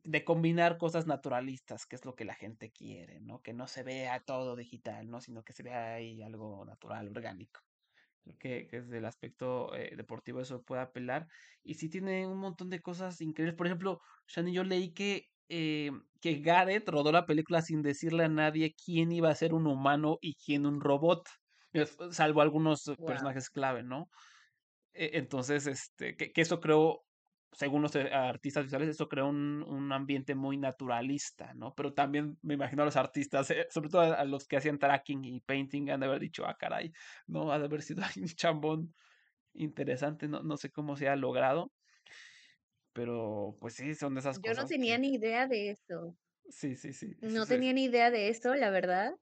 de 0.04 0.24
combinar 0.24 0.78
cosas 0.78 1.06
naturalistas, 1.06 1.86
que 1.86 1.96
es 1.96 2.04
lo 2.04 2.14
que 2.14 2.24
la 2.24 2.34
gente 2.34 2.70
quiere, 2.72 3.20
¿no? 3.20 3.40
Que 3.42 3.52
no 3.52 3.66
se 3.68 3.82
vea 3.82 4.20
todo 4.24 4.56
digital, 4.56 5.08
¿no? 5.10 5.20
Sino 5.20 5.42
que 5.44 5.52
se 5.52 5.62
vea 5.62 5.94
ahí 5.94 6.22
algo 6.22 6.64
natural, 6.64 7.08
orgánico. 7.08 7.60
Creo 8.24 8.36
que, 8.38 8.66
que 8.68 8.80
desde 8.82 8.98
el 8.98 9.04
aspecto 9.06 9.74
eh, 9.74 9.94
deportivo 9.96 10.40
eso 10.40 10.62
puede 10.62 10.82
apelar. 10.82 11.26
Y 11.62 11.74
sí 11.74 11.88
tiene 11.88 12.26
un 12.26 12.38
montón 12.38 12.70
de 12.70 12.80
cosas 12.80 13.20
increíbles. 13.20 13.56
Por 13.56 13.66
ejemplo, 13.66 14.00
Shani, 14.28 14.52
yo 14.54 14.64
leí 14.64 14.92
que, 14.94 15.24
eh, 15.48 15.90
que 16.20 16.40
Gareth 16.40 16.88
rodó 16.88 17.10
la 17.12 17.26
película 17.26 17.62
sin 17.62 17.82
decirle 17.82 18.24
a 18.24 18.28
nadie 18.28 18.74
quién 18.84 19.12
iba 19.12 19.30
a 19.30 19.34
ser 19.34 19.54
un 19.54 19.66
humano 19.66 20.18
y 20.20 20.34
quién 20.36 20.66
un 20.66 20.80
robot. 20.80 21.22
Salvo 22.10 22.42
algunos 22.42 22.82
Wow. 22.96 23.04
personajes 23.04 23.50
clave, 23.50 23.82
¿no? 23.82 24.08
E- 24.92 25.12
Entonces, 25.18 25.66
este, 25.66 26.16
que, 26.16 26.32
que 26.32 26.40
eso 26.40 26.60
creo, 26.60 27.04
según 27.52 27.82
los 27.82 27.94
eh, 27.96 28.12
artistas 28.12 28.64
visuales, 28.64 28.88
eso 28.88 29.08
creó 29.08 29.28
un, 29.28 29.62
un 29.62 29.92
ambiente 29.92 30.34
muy 30.34 30.56
naturalista, 30.58 31.54
¿no? 31.54 31.74
Pero 31.74 31.94
también 31.94 32.38
me 32.42 32.54
imagino 32.54 32.82
a 32.82 32.86
los 32.86 32.96
artistas, 32.96 33.50
eh, 33.50 33.66
sobre 33.70 33.90
todo 33.90 34.00
a, 34.02 34.14
a 34.14 34.24
los 34.24 34.46
que 34.48 34.56
hacían 34.56 34.78
tracking 34.78 35.24
y 35.24 35.40
painting, 35.42 35.90
han 35.90 36.00
de 36.00 36.06
haber 36.06 36.20
dicho, 36.20 36.46
ah, 36.46 36.56
caray, 36.58 36.92
no, 37.26 37.52
ha 37.52 37.58
de 37.58 37.66
haber 37.66 37.82
sido 37.82 38.02
un 38.16 38.26
chambón 38.28 38.94
interesante, 39.54 40.28
no, 40.28 40.42
no 40.42 40.56
sé 40.58 40.70
cómo 40.72 40.96
se 40.96 41.08
ha 41.08 41.16
logrado, 41.16 41.72
pero 42.92 43.56
pues 43.60 43.74
sí, 43.74 43.94
son 43.94 44.14
de 44.14 44.20
esas 44.20 44.38
Yo 44.44 44.52
no 44.54 44.66
cosas 44.66 44.66
tenía 44.66 44.98
que, 44.98 44.98
ni 44.98 45.14
idea 45.14 45.46
de 45.46 45.70
eso. 45.70 46.18
sí, 46.50 46.76
sí, 46.76 46.92
sí, 46.92 47.14
No 47.22 47.46
sí, 47.46 47.46
tenía 47.46 47.72
ni 47.72 47.84
idea 47.84 48.10
de 48.10 48.28
eso, 48.28 48.54
la 48.54 48.68
verdad, 48.68 49.14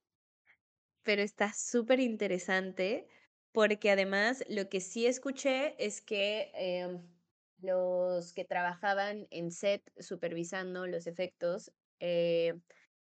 pero 1.02 1.22
está 1.22 1.52
súper 1.54 2.00
interesante 2.00 3.08
porque 3.52 3.90
además 3.90 4.44
lo 4.48 4.68
que 4.68 4.80
sí 4.80 5.06
escuché 5.06 5.74
es 5.84 6.00
que 6.00 6.50
em, 6.54 7.08
los 7.62 8.32
que 8.32 8.44
trabajaban 8.44 9.26
en 9.30 9.50
set 9.50 9.82
supervisando 9.98 10.86
los 10.86 11.06
efectos 11.06 11.72
eh, 12.00 12.54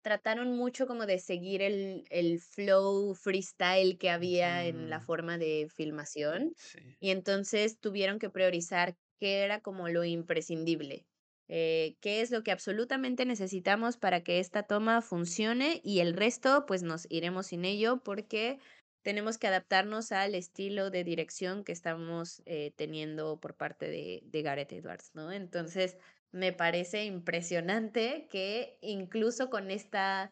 trataron 0.02 0.56
mucho 0.56 0.88
como 0.88 1.06
de 1.06 1.20
seguir 1.20 1.62
el, 1.62 2.04
el 2.10 2.40
flow 2.40 3.16
freestyle 3.16 3.98
que 3.98 4.10
había 4.10 4.66
en 4.66 4.90
la 4.90 5.00
forma 5.02 5.38
de 5.38 5.68
filmación 5.74 6.54
sí, 6.56 6.98
y 7.00 7.10
entonces 7.10 7.80
tuvieron 7.80 8.20
que 8.20 8.30
priorizar 8.30 8.98
qué 9.20 9.44
era 9.44 9.62
como 9.62 9.90
lo 9.90 10.04
imprescindible 10.04 11.08
eh, 11.48 11.98
qué 12.02 12.22
es 12.22 12.32
lo 12.32 12.44
que 12.44 12.52
absolutamente 12.52 13.26
necesitamos 13.26 13.98
para 13.98 14.24
que 14.24 14.40
esta 14.40 14.64
toma 14.64 15.02
funcione 15.04 15.80
y 15.84 16.00
el 16.00 16.16
resto, 16.16 16.66
pues 16.66 16.82
nos 16.82 17.06
iremos 17.10 17.48
sin 17.48 17.66
ello 17.66 18.02
porque 18.04 18.58
tenemos 19.06 19.38
que 19.38 19.46
adaptarnos 19.48 20.12
al 20.12 20.34
estilo 20.34 20.90
de 20.90 21.04
dirección 21.04 21.64
que 21.64 21.72
estamos 21.72 22.42
eh, 22.48 22.74
teniendo 22.76 23.40
por 23.40 23.56
parte 23.56 23.88
de, 23.88 24.22
de 24.26 24.42
Gareth 24.42 24.72
Edwards, 24.74 25.12
¿no? 25.14 25.32
Entonces, 25.32 25.98
me 26.32 26.54
parece 26.54 27.06
impresionante 27.06 28.28
que 28.32 28.80
incluso 28.82 29.52
con 29.52 29.70
esta, 29.70 30.32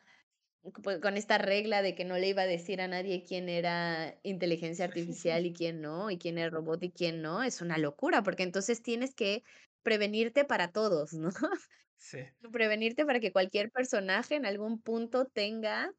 pues, 0.84 1.00
con 1.00 1.18
esta 1.18 1.38
regla 1.38 1.82
de 1.84 1.96
que 1.96 2.06
no 2.06 2.18
le 2.18 2.30
iba 2.30 2.44
a 2.44 2.48
decir 2.48 2.82
a 2.82 2.88
nadie 2.88 3.24
quién 3.26 3.50
era 3.50 4.20
inteligencia 4.24 4.86
artificial 4.86 5.46
y 5.46 5.54
quién 5.54 5.82
no, 5.82 6.10
y 6.12 6.18
quién 6.18 6.38
era 6.40 6.50
robot 6.50 6.84
y 6.84 6.92
quién 6.92 7.22
no, 7.22 7.44
es 7.44 7.62
una 7.62 7.78
locura, 7.78 8.24
porque 8.24 8.44
entonces 8.44 8.82
tienes 8.82 9.16
que 9.16 9.44
prevenirte 9.84 10.46
para 10.46 10.72
todos, 10.72 11.14
¿no? 11.14 11.30
sí, 11.98 12.20
Prevenirte 12.52 13.06
para 13.06 13.20
que 13.20 13.32
cualquier 13.32 13.72
personaje 13.72 14.36
en 14.36 14.46
algún 14.46 14.82
punto 14.82 15.26
tenga 15.26 15.92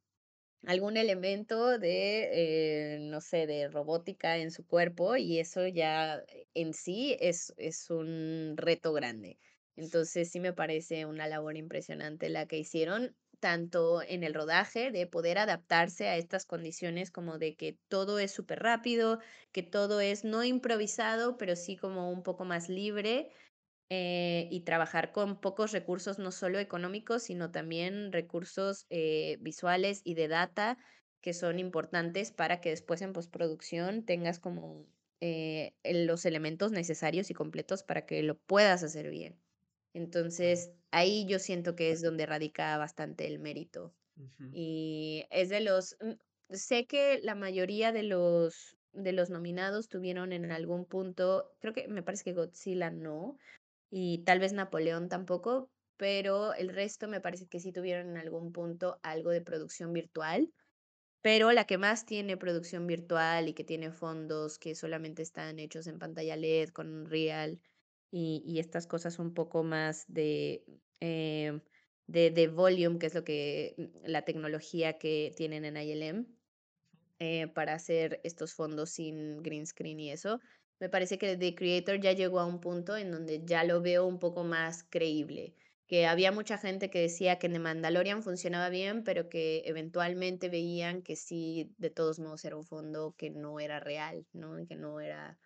algún 0.66 0.96
elemento 0.96 1.78
de, 1.78 2.96
eh, 2.96 2.98
no 3.00 3.20
sé, 3.20 3.46
de 3.46 3.68
robótica 3.68 4.38
en 4.38 4.50
su 4.50 4.66
cuerpo 4.66 5.16
y 5.16 5.38
eso 5.38 5.66
ya 5.66 6.16
eh, 6.28 6.46
en 6.54 6.72
sí 6.74 7.16
es, 7.20 7.52
es 7.56 7.90
un 7.90 8.54
reto 8.56 8.92
grande. 8.92 9.38
Entonces 9.76 10.30
sí 10.30 10.40
me 10.40 10.52
parece 10.52 11.04
una 11.06 11.26
labor 11.28 11.56
impresionante 11.56 12.28
la 12.28 12.46
que 12.46 12.58
hicieron, 12.58 13.16
tanto 13.40 14.02
en 14.02 14.22
el 14.24 14.34
rodaje, 14.34 14.90
de 14.90 15.06
poder 15.06 15.38
adaptarse 15.38 16.08
a 16.08 16.16
estas 16.16 16.46
condiciones 16.46 17.10
como 17.10 17.38
de 17.38 17.56
que 17.56 17.78
todo 17.88 18.18
es 18.18 18.30
súper 18.32 18.60
rápido, 18.60 19.18
que 19.52 19.62
todo 19.62 20.00
es 20.00 20.24
no 20.24 20.44
improvisado, 20.44 21.36
pero 21.36 21.56
sí 21.56 21.76
como 21.76 22.10
un 22.10 22.22
poco 22.22 22.44
más 22.44 22.68
libre 22.68 23.30
eh, 23.90 24.48
y 24.50 24.60
trabajar 24.60 25.12
con 25.12 25.40
pocos 25.40 25.72
recursos, 25.72 26.18
no 26.18 26.32
solo 26.32 26.58
económicos, 26.58 27.24
sino 27.24 27.50
también 27.50 28.12
recursos 28.12 28.86
eh, 28.90 29.38
visuales 29.40 30.00
y 30.04 30.14
de 30.14 30.28
data 30.28 30.78
que 31.20 31.34
son 31.34 31.58
importantes 31.58 32.32
para 32.32 32.60
que 32.60 32.70
después 32.70 33.02
en 33.02 33.12
postproducción 33.12 34.04
tengas 34.04 34.38
como 34.38 34.86
eh, 35.20 35.74
los 35.84 36.26
elementos 36.26 36.72
necesarios 36.72 37.30
y 37.30 37.34
completos 37.34 37.82
para 37.82 38.04
que 38.06 38.22
lo 38.22 38.38
puedas 38.38 38.82
hacer 38.82 39.10
bien. 39.10 39.40
Entonces, 39.94 40.72
ahí 40.90 41.26
yo 41.26 41.38
siento 41.38 41.76
que 41.76 41.90
es 41.90 42.02
donde 42.02 42.26
radica 42.26 42.76
bastante 42.78 43.26
el 43.26 43.38
mérito. 43.38 43.94
Y 44.50 45.24
es 45.30 45.48
de 45.48 45.60
los, 45.60 45.96
mm, 46.00 46.12
sé 46.54 46.86
que 46.86 47.20
la 47.22 47.34
mayoría 47.34 47.90
de 47.92 48.02
los, 48.02 48.76
de 48.92 49.12
los 49.12 49.30
nominados 49.30 49.88
tuvieron 49.88 50.32
en 50.32 50.52
algún 50.52 50.84
punto, 50.84 51.52
creo 51.60 51.72
que 51.72 51.88
me 51.88 52.02
parece 52.02 52.24
que 52.24 52.32
Godzilla 52.34 52.90
no, 52.90 53.38
y 53.96 54.24
tal 54.24 54.40
vez 54.40 54.52
Napoleón 54.52 55.08
tampoco, 55.08 55.70
pero 55.96 56.52
el 56.52 56.68
resto 56.70 57.06
me 57.06 57.20
parece 57.20 57.46
que 57.46 57.60
sí 57.60 57.70
tuvieron 57.72 58.08
en 58.10 58.16
algún 58.16 58.50
punto 58.50 58.98
algo 59.04 59.30
de 59.30 59.40
producción 59.40 59.92
virtual, 59.92 60.52
pero 61.22 61.52
la 61.52 61.66
que 61.66 61.78
más 61.78 62.06
tiene 62.06 62.36
producción 62.36 62.86
virtual 62.86 63.48
y 63.48 63.54
que 63.54 63.64
tiene 63.64 63.92
fondos 63.92 64.58
que 64.58 64.74
solamente 64.74 65.22
están 65.22 65.58
hechos 65.60 65.86
en 65.86 65.98
pantalla 66.00 66.36
LED 66.36 66.70
con 66.70 66.92
Unreal 66.92 67.60
y, 68.10 68.42
y 68.46 68.58
estas 68.58 68.86
cosas 68.88 69.18
un 69.20 69.32
poco 69.34 69.62
más 69.64 70.04
de, 70.08 70.64
eh, 71.00 71.60
de, 72.06 72.30
de 72.30 72.48
volume, 72.48 72.98
que 72.98 73.06
es 73.06 73.14
lo 73.14 73.24
que 73.24 73.74
mm, 73.78 74.06
la 74.10 74.22
tecnología 74.22 74.98
que 74.98 75.32
tienen 75.36 75.64
en 75.64 75.76
ILM 75.76 76.26
eh, 77.20 77.48
para 77.48 77.74
hacer 77.74 78.20
estos 78.24 78.54
fondos 78.54 78.90
sin 78.90 79.42
green 79.42 79.66
screen 79.66 80.00
y 80.00 80.10
eso. 80.10 80.40
Me 80.80 80.88
parece 80.88 81.18
que 81.18 81.36
The 81.36 81.54
Creator 81.54 82.00
ya 82.00 82.12
llegó 82.12 82.40
a 82.40 82.46
un 82.46 82.60
punto 82.60 82.96
en 82.96 83.10
donde 83.10 83.42
ya 83.44 83.64
lo 83.64 83.80
veo 83.80 84.06
un 84.06 84.18
poco 84.18 84.44
más 84.44 84.84
creíble. 84.84 85.54
Que 85.86 86.06
había 86.06 86.32
mucha 86.32 86.58
gente 86.58 86.90
que 86.90 87.00
decía 87.00 87.38
que 87.38 87.48
The 87.48 87.58
Mandalorian 87.58 88.22
funcionaba 88.22 88.68
bien, 88.70 89.04
pero 89.04 89.28
que 89.28 89.62
eventualmente 89.66 90.48
veían 90.48 91.02
que 91.02 91.16
sí, 91.16 91.74
de 91.78 91.90
todos 91.90 92.18
modos 92.18 92.44
era 92.44 92.56
un 92.56 92.64
fondo 92.64 93.14
que 93.16 93.30
no 93.30 93.60
era 93.60 93.80
real, 93.80 94.26
¿no? 94.32 94.56
Que 94.66 94.76
no 94.76 95.00
era, 95.00 95.38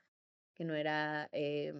que 0.55 0.65
no 0.65 0.75
era 0.75 1.29
eh, 1.33 1.75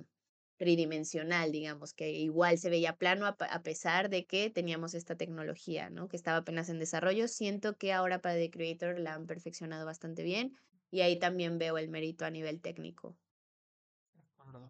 tridimensional, 0.57 1.53
digamos, 1.53 1.95
que 1.95 2.11
igual 2.13 2.59
se 2.59 2.71
veía 2.71 2.97
plano 2.97 3.27
a, 3.27 3.31
a 3.31 3.63
pesar 3.63 4.11
de 4.11 4.27
que 4.27 4.51
teníamos 4.51 4.95
esta 4.95 5.17
tecnología, 5.17 5.91
¿no? 5.91 6.09
Que 6.09 6.17
estaba 6.17 6.39
apenas 6.39 6.69
en 6.69 6.79
desarrollo. 6.81 7.29
Siento 7.29 7.77
que 7.79 7.93
ahora 7.93 8.21
para 8.21 8.37
The 8.37 8.51
Creator 8.51 8.99
la 9.01 9.15
han 9.15 9.27
perfeccionado 9.27 9.87
bastante 9.87 10.23
bien 10.25 10.57
y 10.91 11.01
ahí 11.03 11.19
también 11.19 11.59
veo 11.59 11.79
el 11.79 11.89
mérito 11.89 12.25
a 12.25 12.31
nivel 12.31 12.61
técnico. 12.61 13.17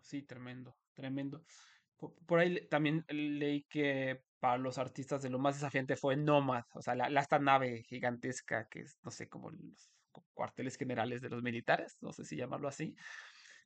Sí, 0.03 0.23
tremendo, 0.23 0.77
tremendo. 0.95 1.45
Po- 1.97 2.15
Por 2.27 2.39
ahí 2.41 2.67
también 2.69 3.05
leí 3.09 3.65
que 3.69 4.23
para 4.41 4.59
los 4.59 4.79
artistas 4.79 5.23
de 5.23 5.31
lo 5.31 5.39
más 5.39 5.57
desafiante 5.57 5.97
fue 5.97 6.17
Nomad, 6.17 6.63
o 6.75 6.83
sea, 6.83 6.95
la, 6.95 7.09
la- 7.11 7.21
esta 7.21 7.39
nave 7.39 7.83
gigantesca 7.89 8.69
que 8.71 8.81
es, 8.81 8.99
no 9.03 9.11
sé, 9.11 9.29
como 9.29 9.51
los 9.51 9.91
cu- 10.13 10.25
cuarteles 10.33 10.77
generales 10.77 11.21
de 11.23 11.29
los 11.31 11.43
militares, 11.43 11.97
no 12.01 12.13
sé 12.13 12.25
si 12.25 12.37
llamarlo 12.37 12.69
así, 12.69 12.95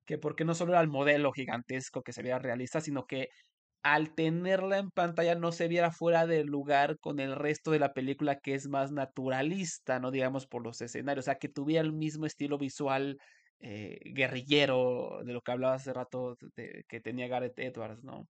que 0.06 0.18
porque 0.18 0.44
no 0.46 0.54
solo 0.54 0.72
era 0.72 0.82
el 0.82 0.88
modelo 0.88 1.32
gigantesco 1.32 2.02
que 2.02 2.12
se 2.12 2.22
veía 2.22 2.38
realista, 2.40 2.80
sino 2.80 3.06
que 3.06 3.28
al 3.82 4.14
tenerla 4.14 4.78
en 4.78 4.90
pantalla 4.90 5.34
no 5.34 5.52
se 5.52 5.68
viera 5.68 5.90
fuera 5.92 6.26
de 6.26 6.44
lugar 6.44 6.98
con 7.00 7.20
el 7.20 7.34
resto 7.36 7.72
de 7.72 7.80
la 7.80 7.92
película 7.94 8.38
que 8.40 8.54
es 8.54 8.68
más 8.68 8.92
naturalista, 8.92 9.98
no 10.00 10.10
digamos 10.12 10.46
por 10.46 10.62
los 10.64 10.80
escenarios, 10.82 11.24
o 11.24 11.26
sea, 11.26 11.36
que 11.36 11.48
tuviera 11.48 11.82
el 11.84 11.92
mismo 11.92 12.26
estilo 12.26 12.58
visual 12.58 13.18
eh, 13.62 14.00
guerrillero 14.12 15.20
de 15.24 15.32
lo 15.32 15.40
que 15.40 15.52
hablaba 15.52 15.74
hace 15.74 15.92
rato 15.92 16.36
de, 16.56 16.84
que 16.88 17.00
tenía 17.00 17.28
Gareth 17.28 17.58
Edwards, 17.58 18.02
¿no? 18.02 18.28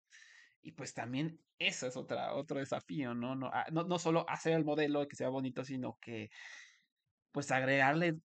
Y 0.60 0.72
pues 0.72 0.94
también 0.94 1.40
eso 1.58 1.86
es 1.86 1.96
otra, 1.96 2.34
otro 2.34 2.58
desafío, 2.58 3.14
¿no? 3.14 3.34
No, 3.34 3.50
ah, 3.52 3.66
no, 3.72 3.84
no 3.84 3.98
solo 3.98 4.24
hacer 4.28 4.52
el 4.52 4.64
modelo 4.64 5.08
que 5.08 5.16
sea 5.16 5.30
bonito, 5.30 5.64
sino 5.64 5.98
que 6.00 6.28
pues 7.32 7.50
agregarle 7.50 8.18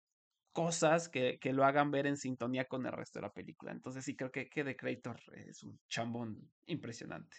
cosas 0.52 1.08
que, 1.08 1.38
que 1.38 1.52
lo 1.52 1.64
hagan 1.64 1.90
ver 1.90 2.06
en 2.06 2.16
sintonía 2.16 2.64
con 2.64 2.84
el 2.86 2.92
resto 2.92 3.18
de 3.20 3.26
la 3.26 3.32
película. 3.32 3.72
Entonces 3.72 4.04
sí 4.04 4.16
creo 4.16 4.32
que, 4.32 4.48
que 4.48 4.64
The 4.64 4.76
Creator 4.76 5.20
es 5.34 5.62
un 5.62 5.78
chambón 5.88 6.50
impresionante. 6.66 7.36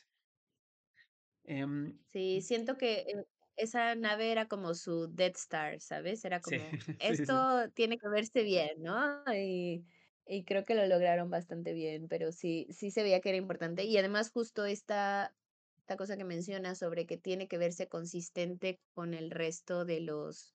Em, 1.43 1.97
Sí, 2.11 2.41
siento 2.41 2.77
que 2.77 2.99
eh, 2.99 3.25
esa 3.57 3.95
nave 3.95 4.31
era 4.31 4.47
como 4.47 4.73
su 4.75 5.07
Death 5.13 5.37
Star, 5.37 5.79
¿sabes? 5.81 6.23
Era 6.25 6.41
sí, 6.41 6.59
como, 6.59 6.77
sí, 7.07 7.25
sí. 7.25 7.37
esto 7.37 7.69
tiene 7.73 7.97
que 7.97 8.07
verse 8.09 8.43
bien, 8.43 8.81
¿no? 8.81 9.23
Y, 9.35 9.85
y 10.25 10.45
creo 10.45 10.65
que 10.65 10.75
lo 10.75 10.85
lograron 10.87 11.29
bastante 11.29 11.73
bien, 11.73 12.07
pero 12.07 12.31
sí, 12.31 12.67
sí 12.71 12.91
se 12.91 13.03
veía 13.03 13.21
que 13.21 13.29
era 13.29 13.37
importante. 13.37 13.83
Y 13.85 13.97
además 13.97 14.31
justo 14.31 14.65
esta, 14.65 15.35
esta 15.79 15.97
cosa 15.97 16.17
que 16.17 16.23
menciona 16.25 16.75
sobre 16.75 17.05
que 17.07 17.17
tiene 17.17 17.47
que 17.47 17.57
verse 17.57 17.87
consistente 17.87 18.79
con 18.93 19.13
el 19.13 19.31
resto 19.31 19.85
de 19.85 20.01
los, 20.01 20.53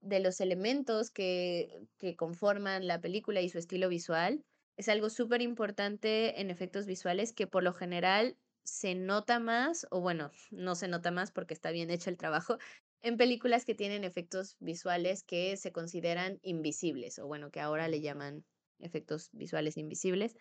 de 0.00 0.20
los 0.20 0.40
elementos 0.40 1.10
que, 1.10 1.86
que 1.98 2.16
conforman 2.16 2.86
la 2.86 3.00
película 3.00 3.40
y 3.40 3.48
su 3.48 3.58
estilo 3.58 3.88
visual, 3.88 4.42
es 4.76 4.88
algo 4.88 5.10
súper 5.10 5.42
importante 5.42 6.40
en 6.40 6.50
efectos 6.50 6.86
visuales 6.86 7.32
que 7.32 7.46
por 7.48 7.62
lo 7.64 7.72
general 7.74 8.36
se 8.68 8.94
nota 8.94 9.40
más, 9.40 9.86
o 9.90 10.00
bueno, 10.00 10.30
no 10.50 10.74
se 10.74 10.88
nota 10.88 11.10
más 11.10 11.30
porque 11.32 11.54
está 11.54 11.70
bien 11.70 11.90
hecho 11.90 12.10
el 12.10 12.16
trabajo, 12.18 12.58
en 13.02 13.16
películas 13.16 13.64
que 13.64 13.74
tienen 13.74 14.04
efectos 14.04 14.56
visuales 14.60 15.22
que 15.24 15.56
se 15.56 15.72
consideran 15.72 16.38
invisibles, 16.42 17.18
o 17.18 17.26
bueno, 17.26 17.50
que 17.50 17.60
ahora 17.60 17.88
le 17.88 18.00
llaman 18.00 18.44
efectos 18.80 19.30
visuales 19.32 19.76
invisibles. 19.76 20.34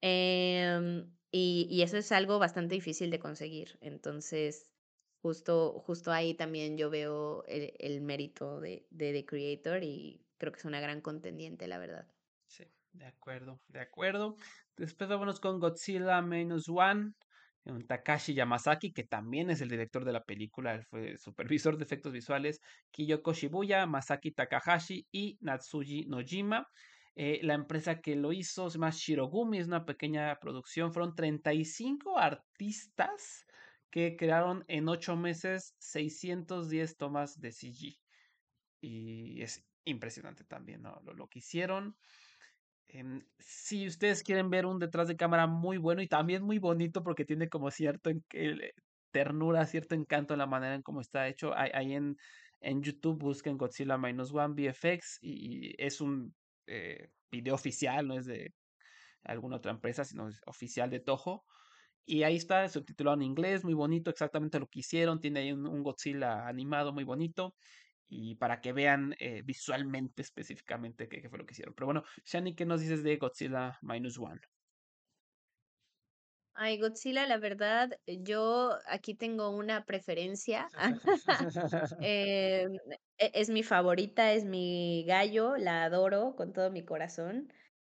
Em, 0.00 1.16
y, 1.30 1.66
y 1.70 1.82
eso 1.82 1.96
es 1.98 2.12
algo 2.12 2.38
bastante 2.38 2.74
difícil 2.74 3.10
de 3.10 3.18
conseguir. 3.18 3.78
Entonces, 3.80 4.70
justo, 5.22 5.80
justo 5.80 6.12
ahí 6.12 6.34
también 6.34 6.78
yo 6.78 6.90
veo 6.90 7.44
el, 7.46 7.72
el 7.78 8.00
mérito 8.02 8.60
de, 8.60 8.86
de 8.90 9.12
The 9.12 9.26
Creator 9.26 9.82
y 9.84 10.26
creo 10.38 10.52
que 10.52 10.58
es 10.58 10.64
una 10.64 10.80
gran 10.80 11.00
contendiente, 11.00 11.66
la 11.68 11.78
verdad. 11.78 12.08
Sí, 12.48 12.64
de 12.92 13.06
acuerdo, 13.06 13.60
de 13.68 13.80
acuerdo. 13.80 14.36
Después 14.76 15.08
vámonos 15.08 15.40
con 15.40 15.60
Godzilla 15.60 16.20
Minus 16.22 16.68
One, 16.68 17.12
Takashi 17.86 18.34
Yamazaki, 18.34 18.92
que 18.92 19.04
también 19.04 19.50
es 19.50 19.60
el 19.60 19.68
director 19.68 20.04
de 20.04 20.12
la 20.12 20.24
película, 20.24 20.82
fue 20.82 21.16
supervisor 21.16 21.76
de 21.76 21.84
efectos 21.84 22.12
visuales, 22.12 22.60
Kiyoko 22.90 23.32
Shibuya, 23.32 23.86
Masaki 23.86 24.30
Takahashi 24.30 25.06
y 25.10 25.38
Natsuji 25.40 26.06
Nojima. 26.06 26.68
Eh, 27.16 27.40
la 27.42 27.54
empresa 27.54 28.00
que 28.00 28.14
lo 28.14 28.32
hizo 28.32 28.68
se 28.68 28.78
llama 28.78 28.90
Shirogumi, 28.90 29.58
es 29.58 29.66
una 29.66 29.84
pequeña 29.84 30.38
producción. 30.38 30.92
Fueron 30.92 31.14
35 31.14 32.18
artistas 32.18 33.46
que 33.90 34.16
crearon 34.16 34.64
en 34.68 34.88
8 34.88 35.16
meses 35.16 35.74
610 35.78 36.96
tomas 36.96 37.40
de 37.40 37.52
CG. 37.52 37.98
Y 38.82 39.42
es 39.42 39.64
impresionante 39.84 40.44
también 40.44 40.82
lo, 40.82 41.00
lo 41.14 41.28
que 41.28 41.38
hicieron. 41.38 41.96
Em, 42.88 43.26
si 43.38 43.86
ustedes 43.86 44.22
quieren 44.22 44.48
ver 44.50 44.64
un 44.66 44.78
detrás 44.78 45.08
de 45.08 45.16
cámara 45.16 45.46
muy 45.46 45.76
bueno 45.78 46.02
y 46.02 46.08
también 46.08 46.42
muy 46.44 46.58
bonito 46.58 47.02
porque 47.02 47.24
tiene 47.24 47.48
como 47.48 47.70
cierto 47.70 48.10
el- 48.30 48.72
ternura, 49.12 49.66
cierto 49.66 49.94
encanto 49.94 50.34
en 50.34 50.38
la 50.38 50.46
manera 50.46 50.74
en 50.74 50.82
cómo 50.82 51.00
está 51.00 51.26
hecho, 51.28 51.52
ahí 51.56 51.94
en, 51.94 52.16
en 52.60 52.82
YouTube 52.82 53.18
busquen 53.18 53.56
Godzilla 53.56 53.96
Minus 53.98 54.32
One 54.34 54.54
VFX 54.54 55.18
y, 55.22 55.68
y 55.70 55.74
es 55.78 56.00
un 56.00 56.34
eh, 56.66 57.08
video 57.30 57.54
oficial, 57.54 58.06
no 58.06 58.14
es 58.18 58.26
de 58.26 58.52
alguna 59.24 59.56
otra 59.56 59.72
empresa, 59.72 60.04
sino 60.04 60.28
es 60.28 60.40
oficial 60.46 60.90
de 60.90 61.00
Toho. 61.00 61.44
Y 62.04 62.22
ahí 62.22 62.36
está 62.36 62.68
subtitulado 62.68 63.16
en 63.16 63.22
inglés, 63.22 63.64
muy 63.64 63.74
bonito, 63.74 64.10
exactamente 64.10 64.60
lo 64.60 64.68
que 64.68 64.80
hicieron. 64.80 65.20
Tiene 65.20 65.40
ahí 65.40 65.52
un, 65.52 65.66
un 65.66 65.82
Godzilla 65.82 66.46
animado 66.48 66.92
muy 66.92 67.04
bonito. 67.04 67.54
Y 68.08 68.36
para 68.36 68.60
que 68.60 68.72
vean 68.72 69.14
eh, 69.18 69.42
visualmente 69.44 70.22
específicamente 70.22 71.08
qué, 71.08 71.20
qué 71.22 71.28
fue 71.28 71.38
lo 71.38 71.46
que 71.46 71.52
hicieron. 71.54 71.74
Pero 71.74 71.86
bueno, 71.86 72.04
Shani, 72.24 72.54
¿qué 72.54 72.64
nos 72.66 72.80
dices 72.80 73.02
de 73.02 73.16
Godzilla 73.16 73.78
Minus 73.82 74.18
One? 74.18 74.40
Ay, 76.58 76.78
Godzilla, 76.80 77.26
la 77.26 77.36
verdad, 77.36 77.90
yo 78.06 78.78
aquí 78.86 79.14
tengo 79.14 79.50
una 79.50 79.84
preferencia. 79.84 80.70
Em, 81.98 82.74
e- 83.18 83.30
es 83.34 83.48
mi 83.50 83.62
favorita, 83.62 84.32
es 84.32 84.44
mi 84.44 85.04
gallo, 85.06 85.56
la 85.56 85.84
adoro 85.84 86.34
con 86.36 86.52
todo 86.52 86.70
mi 86.70 86.84
corazón, 86.84 87.52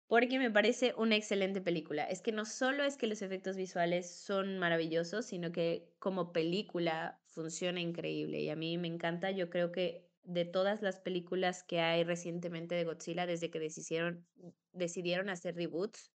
porque 0.09 0.39
me 0.39 0.49
parece 0.49 0.95
una 0.97 1.15
excelente 1.15 1.61
película. 1.61 2.03
Es 2.03 2.23
que 2.23 2.31
no 2.31 2.43
solo 2.43 2.83
es 2.83 2.97
que 2.97 3.05
los 3.05 3.21
efectos 3.21 3.55
visuales 3.55 4.09
son 4.11 4.57
maravillosos, 4.57 5.27
sino 5.27 5.51
que 5.51 5.93
como 5.99 6.33
película 6.33 7.21
funciona 7.27 7.79
increíble 7.79 8.39
y 8.39 8.49
a 8.49 8.55
mí 8.55 8.79
me 8.79 8.87
encanta. 8.87 9.29
Yo 9.29 9.51
creo 9.51 9.71
que 9.71 10.09
de 10.23 10.45
todas 10.45 10.81
las 10.81 10.99
películas 10.99 11.63
que 11.63 11.79
hay 11.81 12.03
recientemente 12.03 12.73
de 12.73 12.85
Godzilla, 12.85 13.27
desde 13.27 13.51
que 13.51 13.59
decidieron, 13.59 14.27
decidieron 14.73 15.29
hacer 15.29 15.55
reboots, 15.55 16.11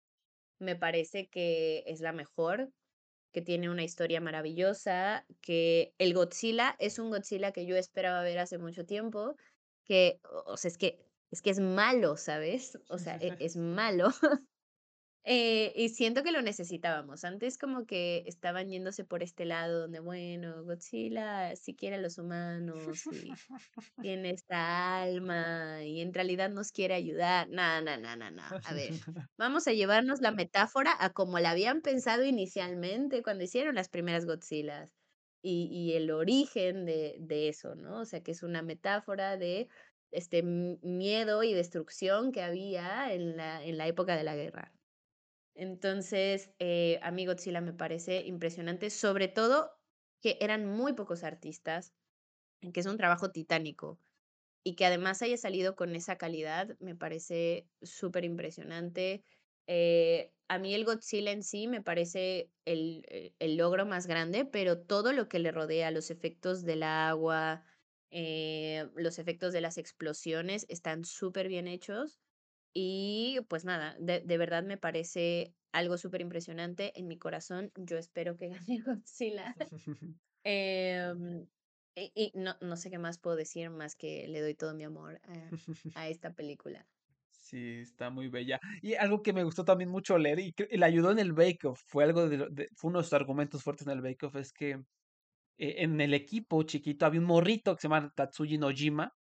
me 0.57 0.75
parece 0.75 1.29
que 1.29 1.83
es 1.85 2.01
la 2.01 2.13
mejor 2.13 2.73
que 3.31 3.43
tiene 3.43 3.69
una 3.69 3.83
historia 3.83 4.21
maravillosa, 4.21 5.27
que 5.39 5.93
el 5.99 6.15
Godzilla 6.15 6.75
es 6.79 6.97
un 6.97 7.11
Godzilla 7.11 7.51
que 7.51 7.67
yo 7.67 7.75
esperaba 7.75 8.23
ver 8.23 8.39
hace 8.39 8.57
mucho 8.57 8.87
tiempo, 8.87 9.35
que, 9.83 10.19
o 10.47 10.57
sea, 10.57 10.69
es 10.69 10.79
que 10.79 11.12
es 11.33 11.41
que 11.41 11.49
es 11.49 11.59
malo, 11.59 12.15
¿sabes? 12.15 12.77
O 12.89 12.99
sea, 12.99 13.17
e 13.19 13.35
es 13.39 13.57
malo. 13.57 14.09
Eh, 15.25 15.71
y 15.77 15.87
siento 15.89 16.21
que 16.21 16.33
lo 16.33 16.41
necesitábamos. 16.41 17.23
Antes 17.23 17.57
como 17.57 17.85
que 17.85 18.23
estaban 18.27 18.67
yéndose 18.69 19.05
por 19.05 19.23
este 19.23 19.45
lado 19.45 19.81
donde, 19.81 20.01
bueno, 20.01 20.63
Godzilla 20.65 21.55
sí 21.55 21.75
quiere 21.75 21.95
a 21.95 22.01
los 22.01 22.17
humanos 22.17 23.09
y 23.09 23.39
tiene 24.01 24.31
esta 24.31 25.01
alma 25.01 25.83
y 25.83 26.01
en 26.01 26.13
realidad 26.13 26.49
nos 26.49 26.71
quiere 26.73 26.93
ayudar. 26.95 27.47
No, 27.49 27.81
no, 27.81 27.97
no, 27.97 28.17
no, 28.17 28.31
no. 28.31 28.43
A 28.63 28.73
ver, 28.73 28.91
vamos 29.37 29.67
a 29.67 29.73
llevarnos 29.73 30.21
la 30.21 30.31
metáfora 30.31 30.93
a 30.99 31.11
como 31.11 31.39
la 31.39 31.51
habían 31.51 31.81
pensado 31.81 32.25
inicialmente 32.25 33.23
cuando 33.23 33.45
hicieron 33.45 33.75
las 33.75 33.89
primeras 33.89 34.25
Godzillas 34.25 34.93
y, 35.41 35.67
y 35.71 35.93
el 35.93 36.11
origen 36.11 36.85
de, 36.85 37.17
de 37.19 37.49
eso, 37.49 37.75
¿no? 37.75 38.01
O 38.01 38.05
sea, 38.05 38.21
que 38.23 38.31
es 38.31 38.43
una 38.43 38.61
metáfora 38.61 39.37
de 39.37 39.69
este 40.13 40.43
miedo 40.43 41.43
y 41.43 41.53
destrucción 41.53 42.31
que 42.31 42.41
había 42.41 43.13
en 43.13 43.37
la, 43.37 43.63
en 43.63 43.77
la 43.77 43.87
época 43.87 44.15
de 44.15 44.23
la 44.23 44.35
guerra. 44.35 44.73
Entonces, 45.55 46.51
eh, 46.59 46.99
a 47.03 47.11
mí 47.11 47.25
Godzilla 47.25 47.61
me 47.61 47.73
parece 47.73 48.23
impresionante, 48.25 48.89
sobre 48.89 49.27
todo 49.27 49.71
que 50.21 50.37
eran 50.41 50.65
muy 50.65 50.93
pocos 50.93 51.23
artistas, 51.23 51.93
que 52.73 52.79
es 52.79 52.85
un 52.85 52.97
trabajo 52.97 53.31
titánico 53.31 53.99
y 54.63 54.75
que 54.75 54.85
además 54.85 55.21
haya 55.21 55.37
salido 55.37 55.75
con 55.75 55.95
esa 55.95 56.17
calidad 56.17 56.77
me 56.79 56.95
parece 56.95 57.69
súper 57.81 58.25
impresionante. 58.25 59.23
Eh, 59.67 60.33
a 60.47 60.59
mí 60.59 60.73
el 60.73 60.85
Godzilla 60.85 61.31
en 61.31 61.43
sí 61.43 61.67
me 61.67 61.81
parece 61.81 62.53
el, 62.65 63.03
eh, 63.09 63.35
el 63.39 63.57
logro 63.57 63.85
más 63.85 64.07
grande, 64.07 64.45
pero 64.45 64.81
todo 64.85 65.13
lo 65.13 65.27
que 65.27 65.39
le 65.39 65.51
rodea, 65.51 65.91
los 65.91 66.11
efectos 66.11 66.63
del 66.63 66.83
agua, 66.83 67.65
eh, 68.13 68.89
los 68.95 69.19
efectos 69.19 69.53
de 69.53 69.61
las 69.61 69.77
explosiones 69.77 70.65
están 70.69 71.05
súper 71.05 71.47
bien 71.49 71.67
hechos. 71.67 72.21
Y 72.73 73.39
pues 73.49 73.65
nada, 73.65 73.95
de, 73.99 74.21
de 74.21 74.37
verdad 74.37 74.63
me 74.63 74.77
parece 74.77 75.55
algo 75.73 75.97
súper 75.97 76.21
impresionante 76.21 76.97
en 76.99 77.07
mi 77.07 77.17
corazón. 77.19 77.71
Yo 77.75 77.97
espero 77.97 78.37
que 78.37 78.49
gane 78.49 78.79
Godzilla. 78.85 79.55
Em, 80.45 81.47
y, 81.95 82.11
y 82.15 82.31
no, 82.35 82.55
no 82.61 82.75
sé 82.77 82.89
qué 82.89 82.99
más 82.99 83.19
puedo 83.19 83.35
decir 83.37 83.69
más 83.69 83.95
que 83.95 84.27
le 84.27 84.41
doy 84.41 84.55
todo 84.55 84.73
mi 84.75 84.83
amor 84.83 85.21
a, 85.23 85.51
a 85.93 86.09
esta 86.09 86.33
película. 86.33 86.89
Sí, 87.29 87.79
está 87.81 88.09
muy 88.09 88.29
bella. 88.29 88.59
Y 88.81 88.93
algo 88.95 89.21
que 89.21 89.33
me 89.33 89.43
gustó 89.43 89.65
también 89.65 89.89
mucho 89.89 90.17
leer 90.17 90.39
y, 90.39 90.53
que- 90.53 90.67
y 90.69 90.77
le 90.77 90.85
ayudó 90.85 91.11
en 91.11 91.19
el 91.19 91.33
Bake 91.33 91.65
Off, 91.67 91.81
fue 91.85 92.03
algo 92.03 92.29
de, 92.29 92.37
fue 92.75 92.89
uno 92.89 92.99
de 92.99 93.03
los 93.03 93.13
argumentos 93.13 93.63
fuertes 93.63 93.85
en 93.87 93.93
el 93.93 94.01
Bake 94.01 94.25
Off, 94.25 94.35
es 94.35 94.53
que 94.53 94.81
eh, 95.57 95.75
en 95.79 95.99
el 96.01 96.13
equipo 96.13 96.63
chiquito 96.63 97.05
había 97.05 97.19
un 97.19 97.27
morrito 97.27 97.75
que 97.75 97.81
se 97.81 97.87
llama 97.87 98.11
Tatsuji 98.15 98.57
Nojima, 98.57 99.13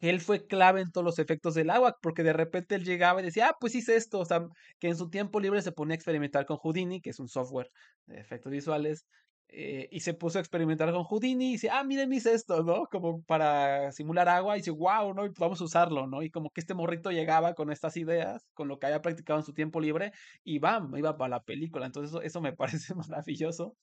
él 0.00 0.20
fue 0.20 0.46
clave 0.46 0.80
en 0.80 0.90
todos 0.90 1.04
los 1.04 1.18
efectos 1.18 1.54
del 1.54 1.70
agua, 1.70 1.96
porque 2.02 2.22
de 2.22 2.32
repente 2.32 2.74
él 2.74 2.84
llegaba 2.84 3.20
y 3.20 3.24
decía, 3.24 3.48
ah, 3.48 3.56
pues 3.60 3.74
hice 3.74 3.96
esto, 3.96 4.20
o 4.20 4.24
sea, 4.24 4.46
que 4.78 4.88
en 4.88 4.96
su 4.96 5.08
tiempo 5.08 5.40
libre 5.40 5.62
se 5.62 5.72
ponía 5.72 5.94
a 5.94 5.96
experimentar 5.96 6.46
con 6.46 6.58
Houdini, 6.58 7.00
que 7.00 7.10
es 7.10 7.18
un 7.20 7.28
software 7.28 7.70
de 8.06 8.18
efectos 8.20 8.52
visuales, 8.52 9.06
eh, 9.48 9.88
y 9.90 10.00
se 10.00 10.14
puso 10.14 10.38
a 10.38 10.40
experimentar 10.40 10.90
con 10.92 11.04
Houdini 11.04 11.50
y 11.50 11.52
dice, 11.52 11.70
ah, 11.70 11.84
miren, 11.84 12.12
hice 12.12 12.34
esto, 12.34 12.62
¿no? 12.62 12.86
Como 12.90 13.22
para 13.22 13.92
simular 13.92 14.28
agua, 14.28 14.56
y 14.56 14.60
dice, 14.60 14.72
wow, 14.72 15.14
¿no? 15.14 15.30
Vamos 15.38 15.60
a 15.60 15.64
usarlo, 15.64 16.06
¿no? 16.06 16.22
Y 16.22 16.30
como 16.30 16.50
que 16.50 16.60
este 16.60 16.74
morrito 16.74 17.10
llegaba 17.10 17.54
con 17.54 17.70
estas 17.70 17.96
ideas, 17.96 18.46
con 18.54 18.68
lo 18.68 18.78
que 18.78 18.86
había 18.86 19.02
practicado 19.02 19.38
en 19.38 19.44
su 19.44 19.54
tiempo 19.54 19.80
libre, 19.80 20.12
y 20.42 20.58
bam, 20.58 20.94
iba 20.96 21.16
para 21.16 21.30
la 21.30 21.42
película, 21.42 21.86
entonces 21.86 22.10
eso, 22.10 22.22
eso 22.22 22.40
me 22.40 22.52
parece 22.56 22.94
maravilloso. 22.94 23.76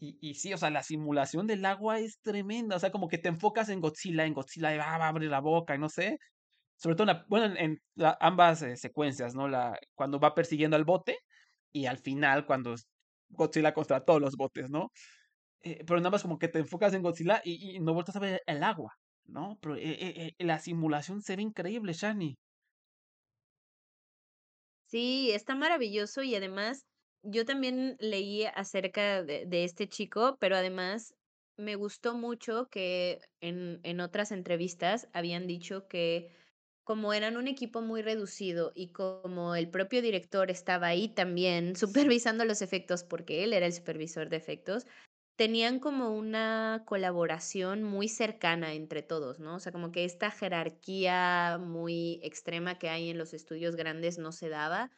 Y, 0.00 0.18
y 0.20 0.34
sí, 0.34 0.52
o 0.52 0.58
sea, 0.58 0.70
la 0.70 0.82
simulación 0.82 1.46
del 1.46 1.64
agua 1.64 1.98
es 1.98 2.20
tremenda. 2.22 2.76
O 2.76 2.78
sea, 2.78 2.92
como 2.92 3.08
que 3.08 3.18
te 3.18 3.28
enfocas 3.28 3.68
en 3.68 3.80
Godzilla, 3.80 4.24
en 4.24 4.34
Godzilla, 4.34 4.74
y, 4.74 4.78
va 4.78 4.84
a 4.84 5.08
abrir 5.08 5.30
la 5.30 5.40
boca, 5.40 5.74
y 5.74 5.78
no 5.78 5.88
sé. 5.88 6.18
Sobre 6.76 6.96
todo, 6.96 7.10
en 7.10 7.18
bueno, 7.28 7.54
en, 7.58 7.82
ambas 8.20 8.62
eh, 8.62 8.76
secuencias, 8.76 9.34
¿no? 9.34 9.48
La, 9.48 9.78
cuando 9.94 10.20
va 10.20 10.34
persiguiendo 10.34 10.76
al 10.76 10.84
bote 10.84 11.18
y 11.72 11.86
al 11.86 11.98
final 11.98 12.46
cuando 12.46 12.74
Godzilla 13.30 13.74
contra 13.74 14.04
todos 14.04 14.20
los 14.20 14.36
botes, 14.36 14.70
¿no? 14.70 14.92
Eh, 15.62 15.84
pero 15.86 15.98
en 15.98 16.06
ambas 16.06 16.22
como 16.22 16.38
que 16.38 16.48
te 16.48 16.60
enfocas 16.60 16.94
en 16.94 17.02
Godzilla 17.02 17.42
y, 17.44 17.80
no 17.80 17.94
vueltas 17.94 18.16
a 18.16 18.20
ver 18.20 18.42
el 18.46 18.62
agua, 18.62 18.92
¿no? 19.26 19.58
Pero 19.60 19.76
eh, 19.76 20.34
la 20.38 20.58
simulación 20.60 21.22
se 21.22 21.36
ve 21.36 21.42
increíble, 21.42 21.92
Shani. 21.92 22.36
Sí, 24.88 25.30
está 25.32 25.54
maravilloso 25.54 26.22
y 26.22 26.34
además 26.34 26.86
yo 27.30 27.44
también 27.44 27.96
leí 28.00 28.44
acerca 28.44 29.22
de, 29.22 29.64
este 29.64 29.88
chico, 29.88 30.36
pero 30.40 30.56
además 30.56 31.14
me 31.56 31.76
gustó 31.76 32.14
mucho 32.14 32.68
que 32.70 33.20
en, 33.40 33.80
en 33.82 34.00
otras 34.00 34.32
entrevistas 34.32 35.08
habían 35.12 35.46
dicho 35.46 35.88
que 35.88 36.30
como 36.88 37.12
eran 37.12 37.36
un 37.36 37.48
equipo 37.48 37.82
muy 37.82 38.00
reducido 38.00 38.72
y 38.74 38.92
como 38.92 39.54
el 39.54 39.68
propio 39.68 40.00
director 40.00 40.50
estaba 40.50 40.86
ahí 40.86 41.08
también 41.08 41.76
supervisando 41.76 42.46
los 42.46 42.62
efectos, 42.62 43.04
porque 43.04 43.44
él 43.44 43.52
era 43.52 43.66
el 43.66 43.74
supervisor 43.74 44.30
de 44.30 44.38
efectos, 44.38 44.86
tenían 45.36 45.80
como 45.80 46.16
una 46.16 46.82
colaboración 46.86 47.82
muy 47.82 48.08
cercana 48.08 48.72
entre 48.72 49.02
todos, 49.02 49.38
¿no? 49.38 49.56
O 49.56 49.60
sea, 49.60 49.70
como 49.70 49.92
que 49.92 50.04
esta 50.04 50.30
jerarquía 50.30 51.60
muy 51.60 52.20
extrema 52.22 52.78
que 52.78 52.88
hay 52.88 53.10
en 53.10 53.18
los 53.18 53.34
estudios 53.34 53.76
grandes 53.76 54.18
no 54.18 54.32
se 54.32 54.48
daba. 54.48 54.90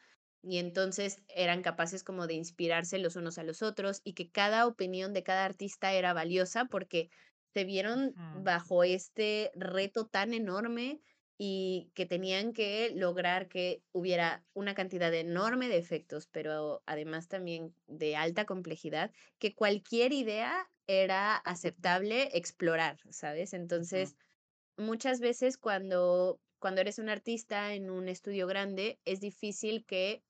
Y 0.43 0.57
entonces 0.57 1.21
eran 1.27 1.61
capaces 1.61 2.03
como 2.03 2.27
de 2.27 2.33
inspirarse 2.33 2.97
los 2.97 3.15
unos 3.15 3.37
a 3.37 3.43
los 3.43 3.61
otros 3.61 4.01
y 4.03 4.13
que 4.13 4.31
cada 4.31 4.65
opinión 4.65 5.13
de 5.13 5.23
cada 5.23 5.45
artista 5.45 5.93
era 5.93 6.13
valiosa 6.13 6.65
porque 6.65 7.09
se 7.53 7.63
vieron 7.63 8.13
bajo 8.33 8.83
este 8.83 9.51
reto 9.55 10.07
tan 10.07 10.33
enorme 10.33 11.01
y 11.37 11.91
que 11.95 12.05
tenían 12.05 12.53
que 12.53 12.91
lograr 12.95 13.47
que 13.47 13.83
hubiera 13.91 14.45
una 14.53 14.75
cantidad 14.75 15.13
enorme 15.13 15.69
de 15.69 15.77
efectos, 15.77 16.27
pero 16.27 16.83
además 16.85 17.27
también 17.27 17.75
de 17.87 18.15
alta 18.15 18.45
complejidad, 18.45 19.11
que 19.39 19.55
cualquier 19.55 20.13
idea 20.13 20.69
era 20.87 21.35
aceptable 21.35 22.29
explorar, 22.37 22.99
¿sabes? 23.09 23.53
Entonces, 23.53 24.15
muchas 24.77 25.19
veces 25.19 25.57
cuando, 25.57 26.39
cuando 26.59 26.81
eres 26.81 26.99
un 26.99 27.09
artista 27.09 27.73
en 27.73 27.89
un 27.89 28.07
estudio 28.07 28.47
grande, 28.47 28.99
es 29.05 29.19
difícil 29.19 29.85
que 29.85 30.23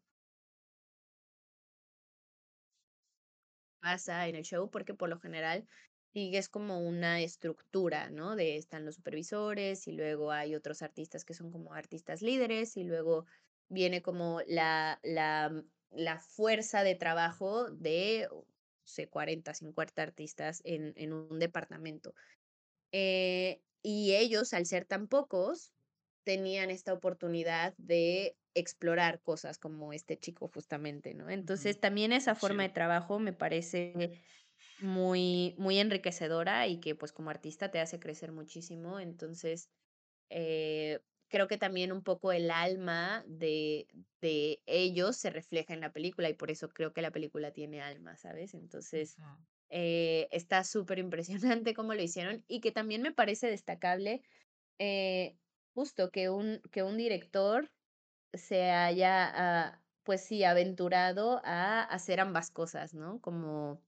pasa 3.82 4.28
en 4.28 4.36
el 4.36 4.44
show 4.44 4.70
porque 4.72 4.94
por 4.96 5.10
lo 5.10 5.20
general 5.20 5.66
sigues 6.14 6.50
como 6.50 6.80
una 6.88 7.22
estructura, 7.22 8.10
¿no? 8.10 8.36
De 8.36 8.58
están 8.58 8.86
los 8.86 8.96
supervisores 8.96 9.88
y 9.88 9.94
luego 9.94 10.32
hay 10.32 10.56
otros 10.56 10.82
artistas 10.82 11.26
que 11.26 11.34
son 11.34 11.52
como 11.52 11.74
artistas 11.74 12.22
líderes 12.22 12.78
y 12.78 12.84
luego 12.84 13.26
viene 13.70 14.02
como 14.02 14.42
la, 14.48 15.00
la, 15.04 15.50
mm, 15.52 15.70
la 15.92 16.20
fuerza 16.20 16.84
de 16.84 16.96
trabajo 16.96 17.72
de, 17.72 18.28
no 18.32 18.46
sé, 18.86 19.10
40, 19.10 19.54
50 19.54 20.04
artistas 20.04 20.62
en, 20.66 20.94
en 20.98 21.14
un 21.14 21.40
departamento. 21.40 22.14
Eh, 22.92 23.64
y 23.84 24.14
ellos, 24.16 24.54
al 24.54 24.66
ser 24.66 24.86
tan 24.86 25.08
pocos, 25.08 25.74
tenían 26.24 26.70
esta 26.70 26.94
oportunidad 26.94 27.74
de 27.78 28.38
explorar 28.54 29.22
cosas 29.22 29.58
como 29.60 29.94
este 29.94 30.18
chico 30.18 30.50
justamente, 30.54 31.14
¿no? 31.14 31.30
Entonces, 31.30 31.80
también 31.80 32.12
esa 32.14 32.36
forma 32.36 32.64
de 32.64 32.70
trabajo 32.70 33.20
me 33.20 33.34
parece 33.34 34.22
muy, 34.80 35.56
muy 35.58 35.80
enriquecedora 35.80 36.68
y 36.68 36.80
que 36.80 36.96
pues 36.96 37.12
como 37.14 37.30
artista 37.30 37.72
te 37.72 37.80
hace 37.80 38.00
crecer 38.00 38.32
muchísimo. 38.32 39.00
Entonces, 39.00 39.70
eh, 40.30 41.02
creo 41.30 41.48
que 41.48 41.58
también 41.58 41.92
un 41.92 42.04
poco 42.04 42.32
el 42.32 42.52
alma 42.52 43.24
de, 43.28 43.88
de 44.22 44.62
ellos 44.66 45.18
se 45.18 45.30
refleja 45.32 45.74
en 45.74 45.82
la 45.82 45.94
película 45.94 46.30
y 46.30 46.34
por 46.36 46.52
eso 46.52 46.70
creo 46.70 46.94
que 46.94 47.02
la 47.02 47.12
película 47.12 47.52
tiene 47.52 47.82
alma, 47.82 48.18
¿sabes? 48.18 48.54
Entonces, 48.54 49.18
eh, 49.70 50.28
está 50.32 50.64
súper 50.64 51.00
impresionante 51.00 51.74
cómo 51.74 51.94
lo 51.94 52.02
hicieron 52.04 52.44
y 52.48 52.62
que 52.62 52.72
también 52.72 53.02
me 53.02 53.14
parece 53.14 53.48
destacable 53.48 54.22
eh, 54.80 55.38
justo 55.74 56.12
que 56.12 56.30
un, 56.30 56.62
que 56.72 56.84
un 56.84 56.98
director 56.98 57.72
se 58.34 58.72
haya, 58.72 59.32
ah, 59.70 59.84
pues 60.04 60.22
sí, 60.26 60.44
aventurado 60.44 61.42
a 61.44 61.84
hacer 61.84 62.20
ambas 62.20 62.52
cosas, 62.52 62.94
¿no? 62.94 63.22
Como, 63.22 63.84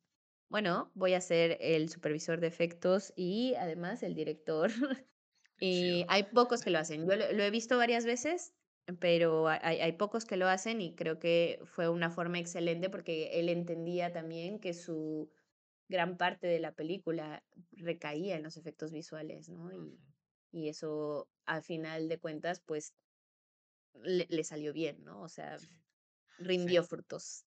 bueno, 0.50 0.92
voy 0.96 1.14
a 1.16 1.22
ser 1.22 1.58
el 1.62 1.90
supervisor 1.90 2.40
de 2.42 2.48
efectos 2.48 3.14
y 3.16 3.56
además 3.56 4.04
el 4.04 4.16
director. 4.16 4.72
Y 5.60 6.06
hay 6.10 6.24
pocos 6.34 6.62
que 6.64 6.70
lo 6.72 6.80
hacen. 6.80 7.08
Yo 7.10 7.16
lo, 7.16 7.32
lo 7.32 7.44
he 7.44 7.52
visto 7.52 7.78
varias 7.78 8.06
veces, 8.06 8.54
pero 9.00 9.48
ha- 9.48 9.60
hay, 9.64 9.80
hay 9.80 9.94
pocos 9.94 10.26
que 10.26 10.38
lo 10.38 10.48
hacen 10.48 10.82
y 10.82 10.96
creo 10.96 11.20
que 11.20 11.60
fue 11.66 11.90
una 11.90 12.10
forma 12.10 12.40
excelente 12.40 12.90
porque 12.90 13.40
él 13.40 13.50
entendía 13.50 14.12
también 14.12 14.60
que 14.60 14.74
su 14.74 15.32
gran 15.90 16.18
parte 16.18 16.48
de 16.48 16.60
la 16.60 16.74
película 16.76 17.46
recaía 17.72 18.36
en 18.38 18.44
los 18.44 18.58
efectos 18.58 18.92
visuales, 18.92 19.50
¿no? 19.50 19.74
Y. 19.74 20.13
y 20.54 20.70
eso, 20.70 21.30
al 21.46 21.64
final 21.64 22.08
de 22.10 22.20
cuentas, 22.20 22.62
pues 22.66 22.96
le, 24.04 24.28
le 24.30 24.44
salió 24.44 24.72
bien, 24.72 25.04
¿no? 25.04 25.22
O 25.22 25.30
sea, 25.30 25.58
sí. 25.58 25.68
rindió 26.38 26.84
frutos. 26.84 27.46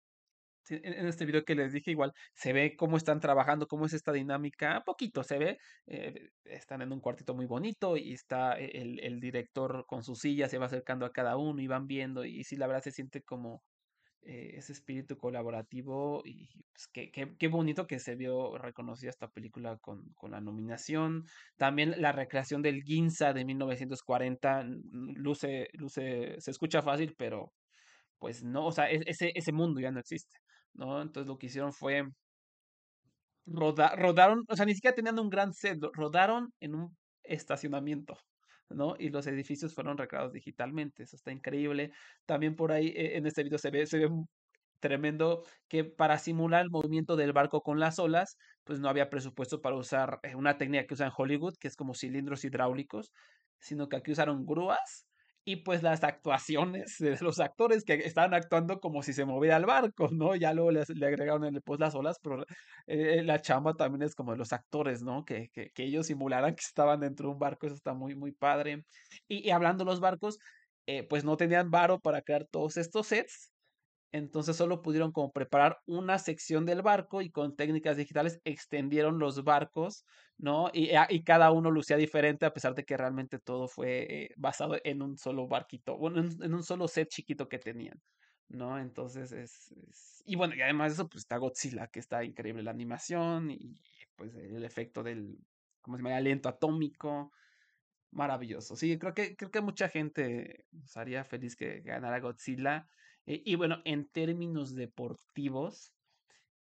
Sí, 0.64 0.76
en 0.84 0.94
en 0.94 1.08
este 1.08 1.26
video 1.26 1.44
que 1.44 1.56
les 1.56 1.74
dije, 1.74 1.90
igual 1.92 2.14
se 2.36 2.54
ve 2.54 2.76
cómo 2.78 2.96
están 2.98 3.20
trabajando, 3.20 3.68
cómo 3.68 3.86
es 3.88 3.94
esta 3.94 4.12
dinámica, 4.12 4.84
poquito 4.86 5.24
se 5.24 5.40
ve, 5.40 5.58
eh, 5.88 6.30
están 6.44 6.82
en 6.84 6.92
un 6.94 7.00
cuartito 7.02 7.34
muy 7.34 7.48
bonito 7.48 7.98
y 7.98 8.14
está 8.14 8.60
e- 8.60 8.70
el, 8.82 9.00
el 9.00 9.20
director 9.20 9.86
con 9.88 10.04
su 10.04 10.16
silla, 10.16 10.48
se 10.50 10.60
va 10.60 10.68
acercando 10.68 11.06
a 11.08 11.12
cada 11.12 11.36
uno 11.38 11.62
y 11.62 11.68
van 11.68 11.88
viendo 11.88 12.26
y 12.26 12.44
sí, 12.44 12.56
la 12.58 12.68
verdad 12.68 12.84
se 12.84 12.92
siente 12.92 13.24
como 13.24 13.64
eh, 14.24 14.52
ese 14.58 14.74
espíritu 14.74 15.18
colaborativo 15.18 16.22
y 16.26 16.48
pues, 16.74 16.88
qué, 16.94 17.12
qué, 17.12 17.36
qué 17.38 17.48
bonito 17.48 17.88
que 17.88 18.00
se 18.00 18.16
vio 18.16 18.58
reconocida 18.58 19.10
esta 19.10 19.30
película 19.30 19.78
con, 19.78 20.14
con 20.16 20.32
la 20.32 20.42
nominación. 20.42 21.26
También 21.58 21.96
la 22.02 22.12
recreación 22.12 22.62
del 22.62 22.84
Ginza 22.84 23.34
de 23.34 23.46
1940, 23.46 24.64
mm, 24.64 25.14
luce, 25.16 25.68
luce, 25.74 26.36
se 26.40 26.52
escucha 26.52 26.82
fácil, 26.82 27.16
pero 27.18 27.54
pues 28.20 28.44
no, 28.44 28.66
o 28.68 28.72
sea, 28.72 28.92
e- 28.92 29.04
ese, 29.08 29.32
ese 29.36 29.52
mundo 29.54 29.80
ya 29.82 29.92
no 29.92 30.00
existe. 30.00 30.38
¿no? 30.74 31.02
Entonces 31.02 31.28
lo 31.28 31.38
que 31.38 31.48
hicieron 31.48 31.74
fue 31.74 32.04
rodar, 33.46 34.00
rodaron, 34.00 34.44
o 34.48 34.56
sea, 34.56 34.66
ni 34.66 34.74
siquiera 34.76 34.96
tenían 34.96 35.20
un 35.20 35.30
gran 35.30 35.54
set, 35.54 35.80
rodaron 35.94 36.54
en 36.60 36.76
un 36.76 36.98
estacionamiento, 37.24 38.18
¿no? 38.76 38.96
Y 39.00 39.10
los 39.10 39.28
edificios 39.28 39.74
fueron 39.74 39.98
recreados 39.98 40.34
digitalmente, 40.34 41.04
eso 41.04 41.16
está 41.16 41.32
increíble. 41.32 41.92
También 42.26 42.56
por 42.56 42.72
ahí 42.72 42.88
eh, 42.90 43.18
en 43.18 43.26
este 43.28 43.44
video 43.44 43.58
se 43.60 43.72
ve, 43.72 43.86
se 43.88 44.00
ve 44.00 44.10
tremendo 44.80 45.44
que 45.70 45.84
para 45.86 46.18
simular 46.18 46.64
el 46.64 46.72
movimiento 46.72 47.16
del 47.16 47.34
barco 47.34 47.62
con 47.62 47.80
las 47.80 48.00
olas, 48.00 48.38
pues 48.64 48.80
no 48.80 48.90
había 48.90 49.10
presupuesto 49.10 49.62
para 49.62 49.76
usar 49.78 50.20
eh, 50.24 50.36
una 50.36 50.58
técnica 50.58 50.86
que 50.88 50.96
usan 50.96 51.08
en 51.08 51.14
Hollywood, 51.18 51.56
que 51.60 51.68
es 51.68 51.76
como 51.76 51.94
cilindros 51.94 52.44
hidráulicos, 52.46 53.12
sino 53.60 53.88
que 53.90 53.98
aquí 53.98 54.12
usaron 54.12 54.46
grúas 54.46 55.06
y 55.44 55.58
pues 55.58 55.82
las 55.84 56.04
actuaciones 56.04 56.96
de 57.00 57.18
los 57.22 57.40
actores 57.40 57.84
que 57.84 57.96
estaban 57.96 58.34
actuando 58.34 58.80
como 58.80 59.02
si 59.04 59.14
se 59.14 59.26
moviera 59.26 59.58
el 59.58 59.66
barco, 59.66 60.10
¿no? 60.12 60.36
Ya 60.36 60.54
luego 60.54 60.72
les- 60.72 60.90
le 60.90 61.06
agregaron 61.08 61.46
el 61.46 61.62
post 61.64 61.80
las 61.82 61.96
olas, 61.96 62.18
pero 62.22 62.46
eh, 62.88 63.24
la 63.24 63.42
chamba 63.42 63.74
también 63.74 64.04
es 64.04 64.16
como 64.16 64.32
de 64.34 64.38
los 64.38 64.54
actores, 64.54 65.02
¿no? 65.04 65.26
Que, 65.26 65.50
que, 65.52 65.70
que 65.74 65.84
ellos 65.84 66.08
simularan 66.08 66.56
que 66.56 66.62
estaban 66.62 67.00
dentro 67.02 67.28
de 67.30 67.34
un 67.34 67.40
barco, 67.40 67.66
eso 67.68 67.76
está 67.76 67.94
muy, 67.94 68.16
muy 68.16 68.32
padre. 68.34 68.84
Y, 69.28 69.48
y 69.48 69.52
hablando 69.52 69.84
de 69.84 69.92
los 69.92 70.00
barcos, 70.00 70.38
eh, 70.86 71.04
pues 71.08 71.24
no 71.24 71.38
tenían 71.38 71.70
varo 71.72 72.00
para 72.00 72.22
crear 72.22 72.46
todos 72.50 72.78
estos 72.78 73.08
sets, 73.08 73.51
entonces 74.12 74.56
solo 74.58 74.82
pudieron 74.82 75.12
como 75.12 75.32
preparar 75.32 75.80
una 75.86 76.20
sección 76.20 76.66
del 76.66 76.82
barco 76.82 77.22
y 77.22 77.32
con 77.32 77.56
técnicas 77.56 77.98
digitales 77.98 78.42
extendieron 78.44 79.20
los 79.20 79.44
barcos, 79.44 80.06
¿no? 80.38 80.70
Y, 80.74 80.92
ah, 80.96 81.08
y 81.10 81.24
cada 81.24 81.52
uno 81.52 81.72
lucía 81.72 81.98
diferente 81.98 82.46
a 82.46 82.54
pesar 82.54 82.76
de 82.76 82.84
que 82.86 82.98
realmente 82.98 83.40
todo 83.40 83.68
fue 83.68 84.24
eh, 84.26 84.30
basado 84.38 84.78
en 84.84 85.02
un 85.02 85.18
solo 85.18 85.48
barquito, 85.48 85.98
bueno, 85.98 86.20
en, 86.22 86.44
en 86.44 86.54
un 86.54 86.64
solo 86.64 86.88
set 86.88 87.08
chiquito 87.10 87.48
que 87.50 87.60
tenían. 87.60 88.02
¿no? 88.50 88.78
Entonces 88.80 89.32
es, 89.32 89.72
es- 89.90 90.22
Y 90.26 90.36
bueno, 90.36 90.56
y 90.56 90.62
además 90.62 90.92
de 90.92 90.94
eso, 90.96 91.10
pues 91.10 91.22
está 91.24 91.38
Godzilla, 91.38 91.88
que 91.88 92.00
está 92.00 92.24
increíble 92.24 92.64
la 92.64 92.72
animación 92.72 93.50
y 93.52 93.78
pues 94.16 94.36
el 94.36 94.64
efecto 94.64 95.04
del, 95.04 95.38
¿cómo 95.82 95.98
se 95.98 96.02
llama? 96.04 96.12
El 96.12 96.18
aliento 96.18 96.50
atómico, 96.50 97.32
maravilloso. 98.12 98.76
Sí, 98.76 98.98
creo 99.00 99.14
que, 99.14 99.36
creo 99.36 99.52
que 99.52 99.62
mucha 99.62 99.90
gente 99.90 100.66
estaría 100.84 101.24
feliz 101.24 101.56
que 101.56 101.82
ganara 101.82 102.20
Godzilla. 102.20 102.88
Eh, 103.32 103.42
y 103.46 103.56
bueno, 103.56 103.78
en 103.86 104.10
términos 104.10 104.76
deportivos, 104.76 105.94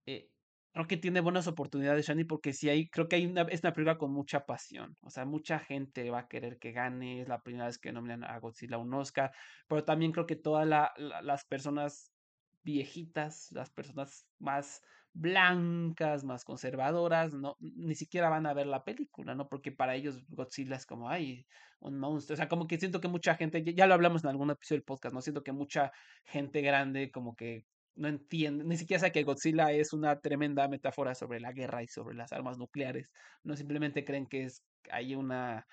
eh, 0.06 0.30
creo 0.72 0.86
que 0.86 0.96
tiene 0.96 1.20
buenas 1.20 1.46
oportunidades, 1.46 2.06
Shani, 2.06 2.24
porque 2.24 2.54
sí 2.54 2.70
hay, 2.70 2.88
creo 2.88 3.06
que 3.06 3.16
hay 3.16 3.26
una, 3.26 3.42
es 3.42 3.62
una 3.62 3.74
película 3.74 3.98
con 3.98 4.12
mucha 4.12 4.46
pasión. 4.46 4.96
O 5.02 5.10
sea, 5.10 5.26
mucha 5.26 5.58
gente 5.58 6.08
va 6.10 6.20
a 6.20 6.28
querer 6.28 6.58
que 6.58 6.72
gane. 6.72 7.20
Es 7.20 7.28
la 7.28 7.42
primera 7.42 7.66
vez 7.66 7.78
que 7.78 7.92
nominan 7.92 8.24
a 8.24 8.38
Godzilla 8.40 8.78
un 8.78 8.94
Oscar. 8.94 9.30
Pero 9.68 9.84
también 9.84 10.12
creo 10.12 10.26
que 10.26 10.36
todas 10.36 10.66
la- 10.66 10.92
la- 10.96 11.20
las 11.22 11.44
personas 11.44 12.14
viejitas, 12.62 13.48
las 13.52 13.70
personas 13.70 14.30
más 14.38 14.80
blancas, 15.14 16.24
más 16.24 16.44
conservadoras, 16.44 17.32
no, 17.32 17.56
ni 17.60 17.94
siquiera 17.94 18.28
van 18.28 18.46
a 18.46 18.54
ver 18.54 18.66
la 18.66 18.84
película, 18.84 19.34
¿no? 19.34 19.48
Porque 19.48 19.72
para 19.72 19.94
ellos 19.94 20.24
Godzilla 20.28 20.76
es 20.76 20.86
como, 20.86 21.08
ay, 21.08 21.46
un 21.80 21.98
monstruo. 21.98 22.34
O 22.34 22.36
sea, 22.36 22.48
como 22.48 22.66
que 22.66 22.78
siento 22.78 23.00
que 23.00 23.08
mucha 23.08 23.36
gente, 23.36 23.62
ya, 23.74 23.86
lo 23.86 23.94
hablamos 23.94 24.24
en 24.24 24.30
algún 24.30 24.50
episodio 24.50 24.80
del 24.80 24.84
podcast, 24.84 25.14
¿no? 25.14 25.22
Siento 25.22 25.44
que 25.44 25.52
mucha 25.52 25.92
gente 26.24 26.60
grande 26.62 27.10
como 27.10 27.36
que 27.36 27.64
no 27.94 28.08
entiende, 28.08 28.64
ni 28.64 28.76
siquiera 28.76 29.00
sabe 29.00 29.12
que 29.12 29.22
Godzilla 29.22 29.70
es 29.70 29.92
una 29.92 30.20
tremenda 30.20 30.66
metáfora 30.66 31.14
sobre 31.14 31.38
la 31.40 31.52
guerra 31.52 31.82
y 31.84 31.86
sobre 31.86 32.16
las 32.16 32.32
armas 32.32 32.58
nucleares. 32.58 33.12
No 33.44 33.56
simplemente 33.56 34.04
creen 34.04 34.26
que 34.26 34.44
es 34.44 34.64
hay 34.90 35.14
una 35.14 35.66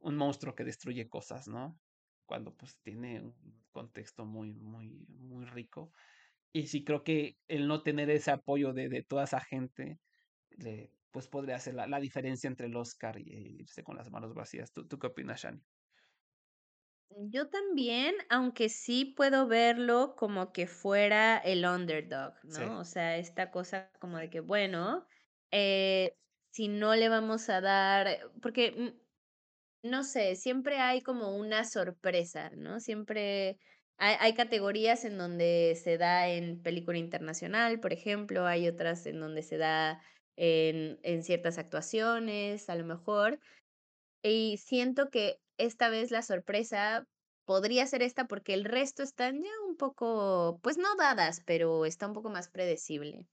un 0.00 0.16
monstruo 0.16 0.54
que 0.54 0.64
destruye 0.64 1.08
cosas, 1.08 1.48
¿no? 1.48 1.78
Cuando 2.26 2.54
pues 2.54 2.76
tiene 2.82 3.22
un 3.22 3.34
contexto 3.72 4.26
muy, 4.26 4.52
muy, 4.52 4.90
muy 5.08 5.46
rico. 5.46 5.92
Y 6.54 6.68
sí 6.68 6.84
creo 6.84 7.04
que 7.04 7.36
el 7.48 7.68
no 7.68 7.82
tener 7.82 8.08
ese 8.10 8.30
apoyo 8.30 8.72
de, 8.72 8.88
de 8.88 9.02
toda 9.04 9.24
esa 9.24 9.40
gente, 9.42 10.00
le, 10.50 10.92
pues 11.12 11.28
podría 11.28 11.56
hacer 11.56 11.74
la, 11.74 11.86
la 11.88 12.00
diferencia 12.00 12.48
entre 12.48 12.66
el 12.68 12.76
Oscar 12.76 13.18
y 13.20 13.32
e 13.34 13.40
irse 13.62 13.84
con 13.84 13.96
las 13.96 14.10
manos 14.10 14.34
vacías. 14.34 14.72
¿Tú, 14.72 14.86
tú 14.88 14.98
qué 14.98 15.08
opinas, 15.08 15.42
Shani? 15.42 15.62
Yo 17.10 17.48
también, 17.48 18.14
aunque 18.28 18.68
sí 18.68 19.04
puedo 19.04 19.46
verlo 19.46 20.16
como 20.16 20.52
que 20.52 20.66
fuera 20.66 21.38
el 21.38 21.64
underdog, 21.64 22.34
Sí. 22.48 22.64
¿no? 22.64 22.80
O 22.80 22.84
sea, 22.84 23.16
esta 23.18 23.50
cosa 23.50 23.92
como 24.00 24.18
de 24.18 24.30
que, 24.30 24.40
bueno, 24.40 25.06
eh, 25.52 26.18
si 26.50 26.68
no 26.68 26.94
le 26.96 27.08
vamos 27.08 27.48
a 27.50 27.60
dar, 27.60 28.30
porque, 28.42 28.72
mm, 28.72 29.88
no 29.88 30.04
sé, 30.04 30.36
siempre 30.36 30.78
hay 30.78 31.02
como 31.02 31.36
una 31.36 31.64
sorpresa, 31.64 32.50
¿no? 32.56 32.80
Siempre 32.80 33.58
hay, 33.98 34.16
hay 34.20 34.34
categorías 34.34 35.04
en 35.04 35.18
donde 35.18 35.78
se 35.82 35.98
da 35.98 36.28
en 36.28 36.60
película 36.62 36.98
internacional, 36.98 37.80
por 37.80 37.92
ejemplo, 37.92 38.46
hay 38.46 38.68
otras 38.68 39.06
en 39.06 39.20
donde 39.20 39.42
se 39.42 39.56
da 39.56 40.00
en, 40.36 40.98
en 41.02 41.22
ciertas 41.22 41.58
actuaciones, 41.58 42.68
a 42.68 42.74
lo 42.74 42.84
mejor. 42.84 43.38
Y 44.22 44.56
siento 44.58 45.10
que 45.10 45.38
esta 45.58 45.88
vez 45.88 46.10
la 46.10 46.22
sorpresa 46.22 47.06
podría 47.44 47.86
ser 47.86 48.02
esta 48.02 48.26
porque 48.26 48.54
el 48.54 48.64
resto 48.64 49.02
están 49.02 49.42
ya 49.42 49.50
un 49.68 49.76
poco, 49.76 50.58
pues 50.62 50.78
no 50.78 50.94
dadas, 50.96 51.42
pero 51.46 51.84
está 51.84 52.06
un 52.06 52.14
poco 52.14 52.30
más 52.30 52.48
predecible. 52.48 53.26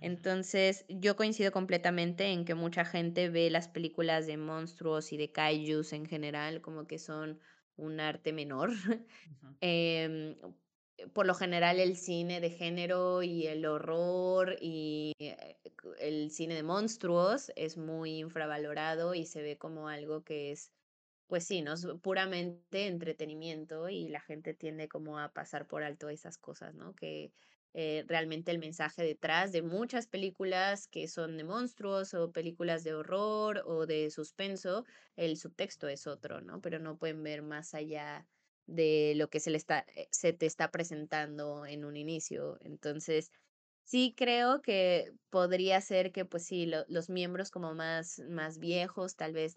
Entonces, 0.00 0.84
yo 0.88 1.16
coincido 1.16 1.52
completamente 1.52 2.26
en 2.26 2.44
que 2.44 2.54
mucha 2.54 2.84
gente 2.84 3.28
ve 3.28 3.50
las 3.50 3.68
películas 3.68 4.26
de 4.26 4.36
monstruos 4.36 5.12
y 5.12 5.16
de 5.16 5.30
kaijus 5.30 5.92
en 5.92 6.06
general 6.06 6.60
como 6.60 6.86
que 6.86 6.98
son 6.98 7.38
un 7.76 8.00
arte 8.00 8.32
menor. 8.32 8.70
Em, 9.60 10.36
por 11.14 11.26
lo 11.26 11.34
general 11.34 11.80
el 11.80 11.96
cine 11.96 12.40
de 12.40 12.50
género 12.50 13.22
y 13.22 13.46
el 13.46 13.64
horror 13.66 14.56
y 14.60 15.12
eh, 15.18 15.56
el 15.98 16.30
cine 16.30 16.54
de 16.54 16.62
monstruos 16.62 17.52
es 17.56 17.76
muy 17.76 18.18
infravalorado 18.18 19.14
y 19.14 19.26
se 19.26 19.42
ve 19.42 19.58
como 19.58 19.88
algo 19.88 20.24
que 20.24 20.52
es, 20.52 20.72
pues 21.26 21.44
sí, 21.46 21.62
¿no? 21.62 21.74
Es 21.74 21.86
puramente 22.02 22.86
entretenimiento 22.86 23.88
y 23.88 24.08
la 24.08 24.20
gente 24.20 24.54
tiende 24.54 24.88
como 24.88 25.18
a 25.18 25.32
pasar 25.32 25.66
por 25.68 25.82
alto 25.84 26.08
esas 26.08 26.38
cosas, 26.38 26.74
¿no? 26.74 26.94
Que 26.94 27.32
eh, 27.74 28.04
realmente 28.06 28.50
el 28.50 28.58
mensaje 28.58 29.02
detrás 29.02 29.52
de 29.52 29.62
muchas 29.62 30.06
películas 30.08 30.88
que 30.88 31.08
son 31.08 31.36
de 31.36 31.44
monstruos 31.44 32.14
o 32.14 32.32
películas 32.32 32.84
de 32.84 32.94
horror 32.94 33.62
o 33.66 33.86
de 33.86 34.10
suspenso, 34.10 34.84
el 35.16 35.36
subtexto 35.36 35.88
es 35.88 36.06
otro, 36.06 36.40
¿no? 36.40 36.60
Pero 36.60 36.78
no 36.78 36.98
pueden 36.98 37.22
ver 37.22 37.42
más 37.42 37.74
allá 37.74 38.26
de 38.66 39.14
lo 39.16 39.28
que 39.30 39.40
se 39.40 39.50
le 39.50 39.56
está, 39.58 39.84
eh, 39.96 40.08
se 40.10 40.32
te 40.32 40.46
está 40.46 40.70
presentando 40.70 41.66
en 41.66 41.84
un 41.84 41.96
inicio. 41.96 42.56
Entonces, 42.60 43.30
sí 43.84 44.14
creo 44.16 44.62
que 44.62 45.12
podría 45.30 45.80
ser 45.80 46.12
que, 46.12 46.24
pues 46.24 46.44
sí, 46.46 46.66
lo- 46.66 46.84
los 46.88 47.10
miembros 47.10 47.50
como 47.50 47.74
más, 47.74 48.20
más 48.28 48.58
viejos 48.58 49.16
tal 49.16 49.32
vez 49.32 49.56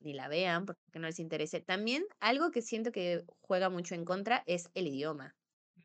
ni 0.00 0.12
la 0.14 0.28
vean 0.28 0.66
porque 0.66 0.80
no 0.98 1.06
les 1.06 1.18
interese. 1.20 1.60
También 1.60 2.04
algo 2.20 2.50
que 2.50 2.62
siento 2.62 2.92
que 2.92 3.24
juega 3.40 3.70
mucho 3.70 3.94
en 3.94 4.04
contra 4.04 4.42
es 4.46 4.70
el 4.74 4.88
idioma, 4.88 5.36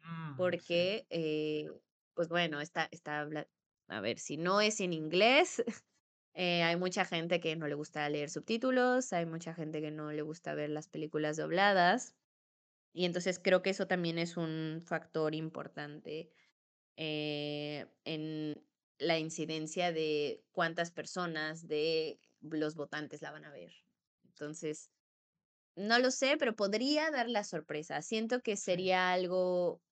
Mm, 0.06 0.58
sí. 0.58 0.82
porque, 0.82 1.08
eh, 1.10 1.70
pues 2.14 2.30
bueno, 2.30 2.62
está, 2.62 2.88
está, 2.92 3.22
habla- 3.22 3.50
a 3.88 4.02
ver, 4.02 4.20
si 4.20 4.38
no 4.38 4.62
es 4.62 4.80
en 4.82 4.94
inglés, 4.94 5.64
eh, 6.34 6.64
hay 6.64 6.78
mucha 6.78 7.06
gente 7.06 7.40
que 7.40 7.56
no 7.56 7.68
le 7.68 7.76
gusta 7.76 8.10
leer 8.10 8.30
subtítulos, 8.30 9.14
hay 9.14 9.26
mucha 9.26 9.54
gente 9.56 9.82
que 9.82 9.92
no 9.92 10.12
le 10.12 10.22
gusta 10.24 10.56
ver 10.56 10.70
las 10.72 10.90
películas 10.90 11.38
dobladas. 11.38 12.16
Y 12.94 13.06
entonces 13.06 13.40
creo 13.40 13.62
que 13.62 13.72
eso 13.72 13.88
también 13.88 14.18
es 14.18 14.38
un 14.38 14.82
factor 14.86 15.36
importante 15.36 16.32
eh, 16.98 17.88
en 18.06 18.68
la 19.00 19.20
incidencia 19.20 19.92
de 19.94 20.46
cuántas 20.52 20.92
personas 20.92 21.68
de 21.68 22.20
los 22.42 22.76
votantes 22.76 23.22
la 23.22 23.32
van 23.32 23.46
a 23.46 23.52
ver. 23.52 23.74
Entonces, 24.26 24.92
no 25.76 26.00
lo 26.00 26.12
sé, 26.12 26.38
pero 26.38 26.56
podría 26.56 27.12
dar 27.12 27.30
la 27.30 27.44
sorpresa. 27.44 28.02
Siento 28.02 28.42
que 28.42 28.58
Sí. 28.58 28.62
sería 28.64 29.12
algo, 29.14 29.84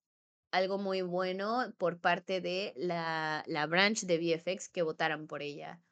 algo 0.54 0.80
muy 0.80 1.04
bueno 1.04 1.74
por 1.80 2.02
parte 2.02 2.42
de 2.42 2.74
la, 2.78 3.44
la 3.48 3.68
branch 3.68 4.04
de 4.06 4.18
VFX 4.20 4.70
que 4.70 4.84
votaran 4.84 5.28
por 5.28 5.44
ella. 5.44 5.84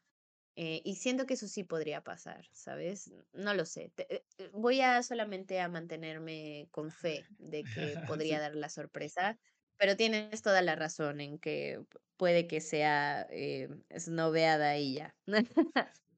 Eh, 0.57 0.81
y 0.83 0.95
siento 0.97 1.25
que 1.25 1.35
eso 1.35 1.47
sí 1.47 1.63
podría 1.63 2.03
pasar, 2.03 2.47
¿sabes? 2.51 3.13
No 3.33 3.53
lo 3.53 3.65
sé. 3.65 3.91
te- 3.95 4.15
eh, 4.15 4.25
eh, 4.37 4.49
voy 4.53 4.81
a 4.81 5.01
solamente 5.03 5.59
a 5.61 5.69
mantenerme 5.69 6.67
con 6.71 6.91
fe 6.91 7.27
de 7.37 7.67
que 7.69 7.97
podría 8.05 8.39
Sí. 8.39 8.41
dar 8.41 8.55
la 8.55 8.69
sorpresa, 8.69 9.39
pero 9.77 9.95
tienes 9.95 10.41
toda 10.41 10.61
la 10.61 10.75
razón 10.75 11.21
en 11.21 11.39
que 11.39 11.83
puede 12.17 12.47
que 12.47 12.59
sea 12.61 13.27
eh, 13.31 13.69
esnoveada 13.89 14.77
y 14.77 14.95
ya. 14.95 15.17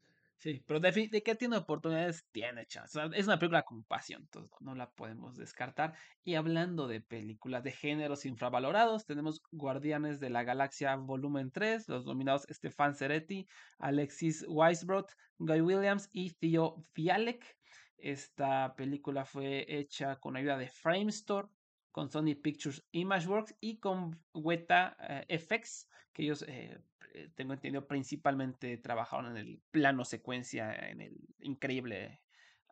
Sí, 0.44 0.62
pero 0.68 0.82
defi- 0.82 1.10
de 1.10 1.24
que 1.24 1.36
tiene 1.36 1.56
oportunidades, 1.56 2.26
tiene 2.34 2.66
chance. 2.66 3.00
Es 3.16 3.28
una 3.28 3.39
película 3.39 3.64
con 3.64 3.86
pasión, 3.86 4.24
entonces 4.24 4.52
no 4.60 4.76
la 4.76 4.91
podemos 4.91 5.38
descartar. 5.38 5.94
Y 6.26 6.36
hablando 6.36 6.89
de 6.89 7.00
películas 7.00 7.64
de 7.64 7.72
géneros 7.72 8.26
infravalorados, 8.26 9.06
tenemos 9.06 9.41
Guardianes 9.54 10.20
de 10.20 10.30
la 10.30 10.44
Galaxia 10.44 10.98
Volumen 10.98 11.50
3, 11.52 11.88
los 11.88 12.06
nominados 12.06 12.46
Stefan 12.50 12.94
Ceretti, 12.94 13.48
Alexis 13.80 14.44
Weisbrot, 14.50 15.14
Guy 15.38 15.62
Williams 15.62 16.10
y 16.12 16.32
Theo 16.32 16.76
Fialek. 16.91 17.58
Esta 17.96 18.76
película 18.76 19.24
fue 19.24 19.66
hecha 19.70 20.18
con 20.18 20.36
ayuda 20.36 20.58
de 20.58 20.68
Framestore, 20.68 21.48
con 21.94 22.10
Sony 22.10 22.36
Pictures 22.36 22.84
Imageworks 22.91 23.56
y 23.62 23.78
con 23.80 24.20
Weta 24.34 24.98
eh, 25.30 25.39
FX, 25.39 25.88
que 26.12 26.24
ellos 26.24 26.44
eh, 26.50 26.82
eh, 27.14 27.30
tengo 27.36 27.53
entendido, 27.53 27.88
principalmente 27.88 28.78
trabajaron 28.78 29.32
en 29.32 29.38
el 29.38 29.61
plano 29.72 30.03
secuencia, 30.05 30.74
en 30.89 31.01
el 31.01 31.18
increíble 31.39 32.22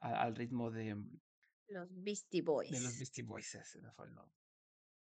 a- 0.02 0.22
al 0.22 0.36
ritmo 0.36 0.72
de, 0.72 0.96
mm, 0.96 1.20
Los 1.70 1.90
Beastie 2.04 2.42
de 2.42 2.46
los 2.46 2.56
Boys. 2.56 2.98
Beastie 3.00 3.24
Boys. 3.24 3.56
ese 3.56 3.80
fue 3.96 4.08
el 4.08 4.14
nombre. 4.16 4.36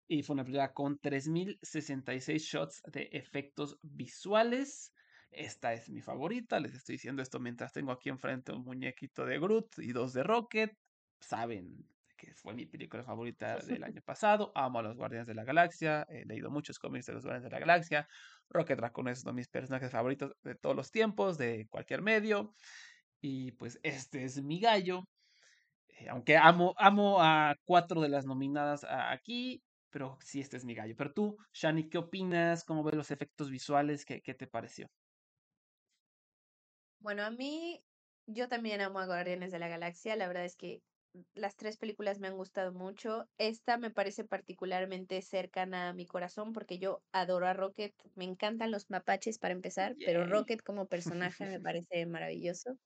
Y 0.07 0.21
fue 0.24 0.34
una 0.36 0.43
película 0.43 0.74
con 0.74 0.99
3066 0.99 2.43
shots 2.43 2.84
de 2.91 3.09
efectos 3.13 3.80
visuales. 3.82 4.93
Esta 5.32 5.74
es 5.74 5.89
mi 5.89 6.01
favorita. 6.01 6.59
Les 6.59 6.74
estoy 6.76 6.95
diciendo 6.95 7.21
esto 7.24 7.39
mientras 7.39 7.71
tengo 7.74 7.91
aquí 7.91 8.09
enfrente 8.09 8.51
un 8.51 8.63
muñequito 8.63 9.26
de 9.26 9.39
Groot 9.39 9.80
y 9.80 9.91
dos 9.93 10.13
de 10.13 10.24
Rocket. 10.24 10.78
Saben 11.19 11.88
que 12.24 12.34
fue 12.36 12.53
mi 12.53 12.65
película 12.65 13.03
favorita 13.03 13.57
del 13.57 13.84
año 13.84 14.01
pasado. 14.01 14.51
Amo 14.55 14.80
a 14.80 14.84
los 14.84 14.95
Guardianes 14.95 15.28
de 15.28 15.36
la 15.36 15.43
Galaxia. 15.43 16.05
He 16.09 16.26
leído 16.26 16.49
muchos 16.49 16.80
cómics 16.80 17.05
de 17.05 17.13
los 17.13 17.24
Guardianes 17.24 17.43
de 17.43 17.49
la 17.49 17.59
Galaxia. 17.59 18.07
Rocket 18.49 18.80
Raccoon 18.80 19.09
es 19.09 19.24
uno 19.24 19.32
de 19.32 19.36
mis 19.36 19.49
personajes 19.49 19.91
favoritos 19.91 20.34
de 20.43 20.55
todos 20.55 20.76
los 20.76 20.89
tiempos, 20.89 21.38
de 21.38 21.67
cualquier 21.69 22.01
medio. 22.01 22.53
Y 23.19 23.51
pues 23.53 23.78
este 23.84 24.24
es 24.24 24.41
mi 24.41 24.61
gallo. 24.61 25.03
Eh, 25.89 26.07
aunque 26.09 26.38
amo, 26.38 26.74
amo 26.78 27.21
a 27.21 27.55
cuatro 27.65 27.99
de 27.99 28.09
las 28.09 28.26
nominadas 28.26 28.86
aquí, 28.89 29.61
pero 29.89 30.17
sí, 30.21 30.39
este 30.39 30.55
es 30.55 30.63
mi 30.63 30.76
gallo. 30.76 30.95
Pero 30.97 31.11
tú, 31.11 31.38
Shani, 31.53 31.89
¿qué 31.89 31.97
opinas? 31.97 32.63
¿Cómo 32.63 32.84
ves 32.84 32.95
los 32.95 33.11
efectos 33.11 33.49
visuales? 33.49 34.05
¿Qué, 34.05 34.21
qué 34.21 34.34
te 34.34 34.47
pareció? 34.47 34.88
Bueno, 36.99 37.24
a 37.24 37.32
mí, 37.32 37.84
yo 38.28 38.47
también 38.47 38.80
amo 38.80 38.99
a 38.99 39.07
Guardianes 39.07 39.51
de 39.51 39.59
la 39.59 39.67
Galaxia. 39.67 40.15
La 40.15 40.28
verdad 40.28 40.45
es 40.45 40.55
que 40.55 40.82
las 41.34 41.55
tres 41.55 41.78
películas 41.78 42.20
me 42.20 42.28
han 42.28 42.38
gustado 42.38 42.74
mucho. 42.74 43.30
Esta 43.38 43.78
me 43.78 43.91
parece 43.91 44.24
particularmente 44.26 45.22
cercana 45.22 45.89
a 45.89 45.93
mi 45.93 46.05
corazón 46.05 46.53
porque 46.53 46.80
yo 46.80 47.03
adoro 47.11 47.47
a 47.47 47.53
Rocket. 47.53 47.93
Me 48.16 48.26
encantan 48.26 48.72
los 48.72 48.89
mapaches 48.89 49.39
para 49.39 49.53
empezar, 49.53 49.97
pero. 50.03 50.26
Rocket 50.26 50.61
como 50.64 50.88
personaje 50.88 51.45
me 51.45 51.59
parece 51.61 52.05
maravilloso. 52.05 52.78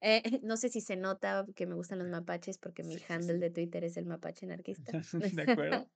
Eh, 0.00 0.22
no 0.44 0.56
sé 0.56 0.68
si 0.70 0.80
se 0.80 0.96
nota 0.96 1.46
que 1.56 1.66
me 1.66 1.74
gustan 1.76 2.00
los 2.00 2.08
mapaches 2.08 2.58
porque 2.58 2.84
mi 2.84 2.98
Sí, 2.98 3.04
handle 3.08 3.38
de 3.38 3.50
Twitter 3.50 3.84
es 3.84 3.96
el 3.96 4.06
mapache 4.06 4.46
anarquista. 4.46 4.92
De 5.32 5.42
acuerdo. 5.42 5.90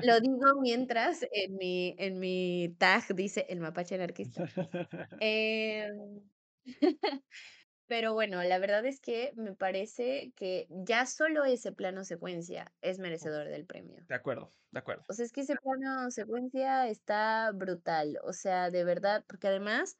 Lo 0.00 0.20
digo 0.20 0.60
mientras 0.60 1.24
en 1.32 1.56
mi, 1.56 1.94
en 1.98 2.18
mi 2.18 2.74
tag 2.78 3.14
dice 3.14 3.46
el 3.48 3.60
mapache 3.60 3.94
anarquista. 3.96 4.46
Em, 5.18 6.30
pero 7.88 8.14
bueno, 8.14 8.42
la 8.42 8.58
verdad 8.58 8.84
es 8.84 9.00
que 9.00 9.32
me 9.36 9.54
parece 9.54 10.32
que 10.36 10.66
ya 10.70 11.06
solo 11.06 11.44
ese 11.44 11.72
plano 11.72 12.04
secuencia 12.04 12.72
es 12.80 12.98
merecedor 12.98 13.48
del 13.48 13.64
premio. 13.64 14.04
De 14.08 14.14
acuerdo, 14.14 14.52
de 14.72 14.78
acuerdo. 14.80 15.04
O 15.08 15.12
sea, 15.12 15.24
es 15.24 15.32
que 15.32 15.42
ese 15.42 15.56
plano 15.56 16.10
secuencia 16.10 16.88
está 16.88 17.52
brutal. 17.52 18.18
O 18.24 18.32
sea, 18.32 18.70
de 18.70 18.84
verdad, 18.84 19.24
porque 19.28 19.48
además, 19.48 19.98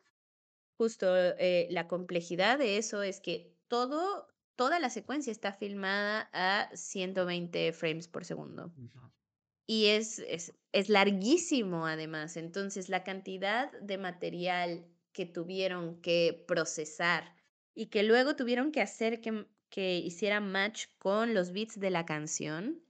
justo 0.77 1.07
eh, 1.17 1.69
la 1.71 1.87
complejidad 1.87 2.59
de 2.59 2.77
eso 2.77 3.03
es 3.03 3.21
que 3.21 3.55
todo, 3.69 4.29
toda 4.57 4.81
la 4.81 4.91
secuencia 4.91 5.31
está 5.31 5.53
filmada 5.53 6.29
a 6.33 6.71
120 6.75 7.73
frames 7.73 8.09
por 8.09 8.25
segundo. 8.25 8.73
Y 9.69 9.87
es, 9.87 10.19
es, 10.21 10.55
es 10.73 10.89
larguísimo 10.89 11.87
además. 11.87 12.37
Entonces, 12.37 12.89
la 12.89 13.05
cantidad 13.05 13.71
de 13.81 13.99
material 13.99 14.87
que 15.13 15.25
tuvieron 15.25 16.01
que 16.03 16.45
procesar 16.47 17.36
y 17.77 17.89
que 17.89 18.03
luego 18.03 18.37
tuvieron 18.37 18.73
que 18.73 18.83
hacer 18.83 19.21
que, 19.21 19.47
que 19.71 19.99
hiciera 19.99 20.41
match 20.41 20.87
con 20.99 21.35
los 21.35 21.53
beats 21.53 21.79
de 21.79 21.91
la 21.91 22.07
canción, 22.07 22.83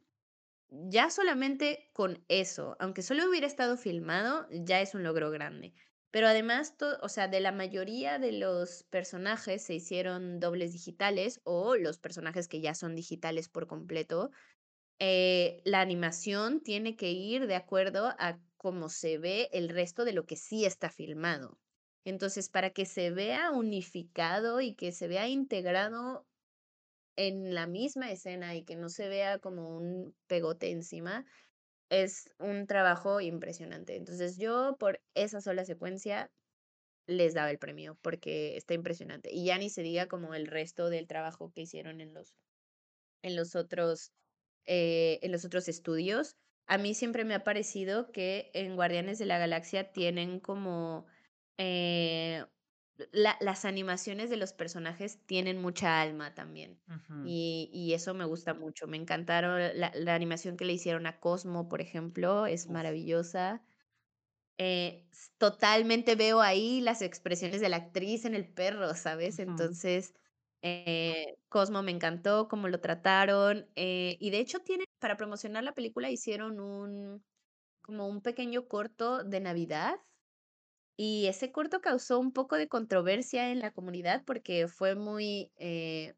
ya 0.71 1.11
solamente 1.11 1.91
con 1.93 2.25
eso, 2.29 2.77
aunque 2.81 3.03
solo 3.03 3.29
hubiera 3.29 3.47
estado 3.47 3.77
filmado, 3.77 4.49
ya 4.51 4.81
es 4.81 4.95
un 4.95 5.03
logro 5.05 5.31
grande. 5.31 5.75
Pero 6.11 6.29
además, 6.29 6.75
o 7.03 7.09
sea, 7.11 7.29
de 7.29 7.41
la 7.41 7.53
mayoría 7.53 8.19
de 8.19 8.33
los 8.33 8.85
personajes 8.85 9.63
se 9.65 9.75
hicieron 9.75 10.41
dobles 10.41 10.73
digitales 10.73 11.41
o 11.45 11.77
los 11.77 11.99
personajes 11.99 12.49
que 12.49 12.63
ya 12.63 12.75
son 12.75 12.95
digitales 12.95 13.49
por 13.49 13.67
completo 13.67 14.31
eh, 14.99 15.63
la 15.65 15.81
animación 15.81 16.63
tiene 16.63 16.97
que 16.97 17.11
ir 17.13 17.47
de 17.47 17.55
acuerdo 17.57 18.15
a 18.19 18.41
cómo 18.57 18.89
se 18.89 19.19
ve 19.19 19.49
el 19.53 19.69
resto 19.69 20.05
de 20.05 20.13
lo 20.13 20.27
que 20.27 20.37
sí 20.37 20.65
está 20.65 20.91
filmado. 20.91 21.61
Entonces, 22.07 22.49
para 22.49 22.71
que 22.71 22.87
se 22.87 23.11
vea 23.11 23.51
unificado 23.51 24.61
y 24.61 24.75
que 24.75 24.93
se 24.93 25.09
vea 25.09 25.29
integrado 25.29 26.25
en 27.17 27.55
la 27.55 27.67
misma 27.67 28.13
escena 28.13 28.55
y 28.55 28.63
que 28.63 28.77
no 28.77 28.89
se 28.89 29.09
vea 29.09 29.39
como 29.39 29.77
un 29.77 30.15
pegote 30.29 30.71
encima, 30.71 31.27
es 31.91 32.31
un 32.39 32.67
trabajo 32.67 33.21
impresionante. 33.21 33.97
Entonces, 33.97 34.39
yo 34.39 34.77
por 34.79 35.01
esa 35.15 35.41
sola 35.41 35.65
secuencia 35.65 36.31
les 37.09 37.35
daba 37.35 37.51
el 37.51 37.59
premio 37.59 37.99
porque 38.03 38.57
está 38.57 38.75
impresionante. 38.75 39.31
Y 39.33 39.47
ya 39.47 39.59
ni 39.59 39.69
se 39.71 39.83
diga 39.83 40.07
como 40.07 40.35
el 40.35 40.47
resto 40.47 40.91
del 40.91 41.09
trabajo 41.09 41.51
que 41.53 41.63
hicieron 41.63 42.01
en 42.01 42.15
los, 42.15 42.35
en 43.23 43.37
los 43.37 43.57
otros 43.57 44.13
eh, 44.67 45.19
en 45.23 45.33
los 45.33 45.45
otros 45.45 45.69
estudios. 45.69 46.37
A 46.67 46.79
mí 46.79 46.95
siempre 46.95 47.25
me 47.25 47.35
ha 47.35 47.45
parecido 47.45 48.11
que 48.13 48.51
en 48.55 48.77
Guardianes 48.77 49.19
de 49.19 49.27
la 49.27 49.39
Galaxia 49.39 49.93
tienen 49.93 50.41
como 50.41 51.07
eh, 51.59 52.47
la- 53.13 53.37
las 53.41 53.65
animaciones 53.65 54.31
de 54.31 54.37
los 54.37 54.53
personajes 54.53 55.25
tienen 55.27 55.61
mucha 55.61 56.01
alma 56.03 56.35
también. 56.35 56.83
Y, 57.23 57.71
y 57.73 57.95
eso 57.95 58.15
me 58.15 58.25
gusta 58.27 58.55
mucho. 58.55 58.87
Me 58.87 58.97
encantaron 58.99 59.61
la, 59.79 59.91
la 59.95 60.15
animación 60.15 60.57
que 60.57 60.65
le 60.67 60.75
hicieron 60.75 61.07
a 61.07 61.19
Cosmo, 61.21 61.69
por 61.69 61.81
ejemplo, 61.81 62.47
es 62.47 62.69
Uf. 62.69 62.71
maravillosa. 62.71 63.65
Eh, 64.59 65.09
totalmente 65.39 66.15
veo 66.17 66.41
ahí 66.41 66.81
las 66.81 67.03
expresiones 67.03 67.61
de 67.61 67.69
la 67.69 67.77
actriz 67.77 68.25
en 68.25 68.35
el 68.35 68.53
perro, 68.53 68.95
¿sabes? 68.95 69.39
Entonces, 69.39 70.15
eh, 70.63 71.37
Cosmo 71.49 71.83
me 71.83 71.91
encantó 71.93 72.49
cómo 72.49 72.69
lo 72.69 72.81
trataron. 72.81 73.71
eh, 73.77 74.17
y 74.21 74.31
de 74.31 74.39
hecho, 74.41 74.61
tienen, 74.61 74.87
para 74.99 75.17
promocionar 75.19 75.63
la 75.65 75.75
película, 75.75 76.11
hicieron 76.11 76.59
un, 76.61 77.25
como 77.83 78.09
un 78.09 78.23
pequeño 78.23 78.69
corto 78.69 79.25
de 79.25 79.41
Navidad. 79.41 79.97
Y 80.97 81.27
ese 81.27 81.53
corto 81.53 81.81
causó 81.81 82.19
un 82.19 82.33
poco 82.33 82.57
de 82.57 82.69
controversia 82.69 83.51
en 83.51 83.61
la 83.61 83.71
comunidad 83.71 84.25
porque 84.25 84.67
fue 84.67 84.95
muy 84.95 85.51
eh, 85.57 86.15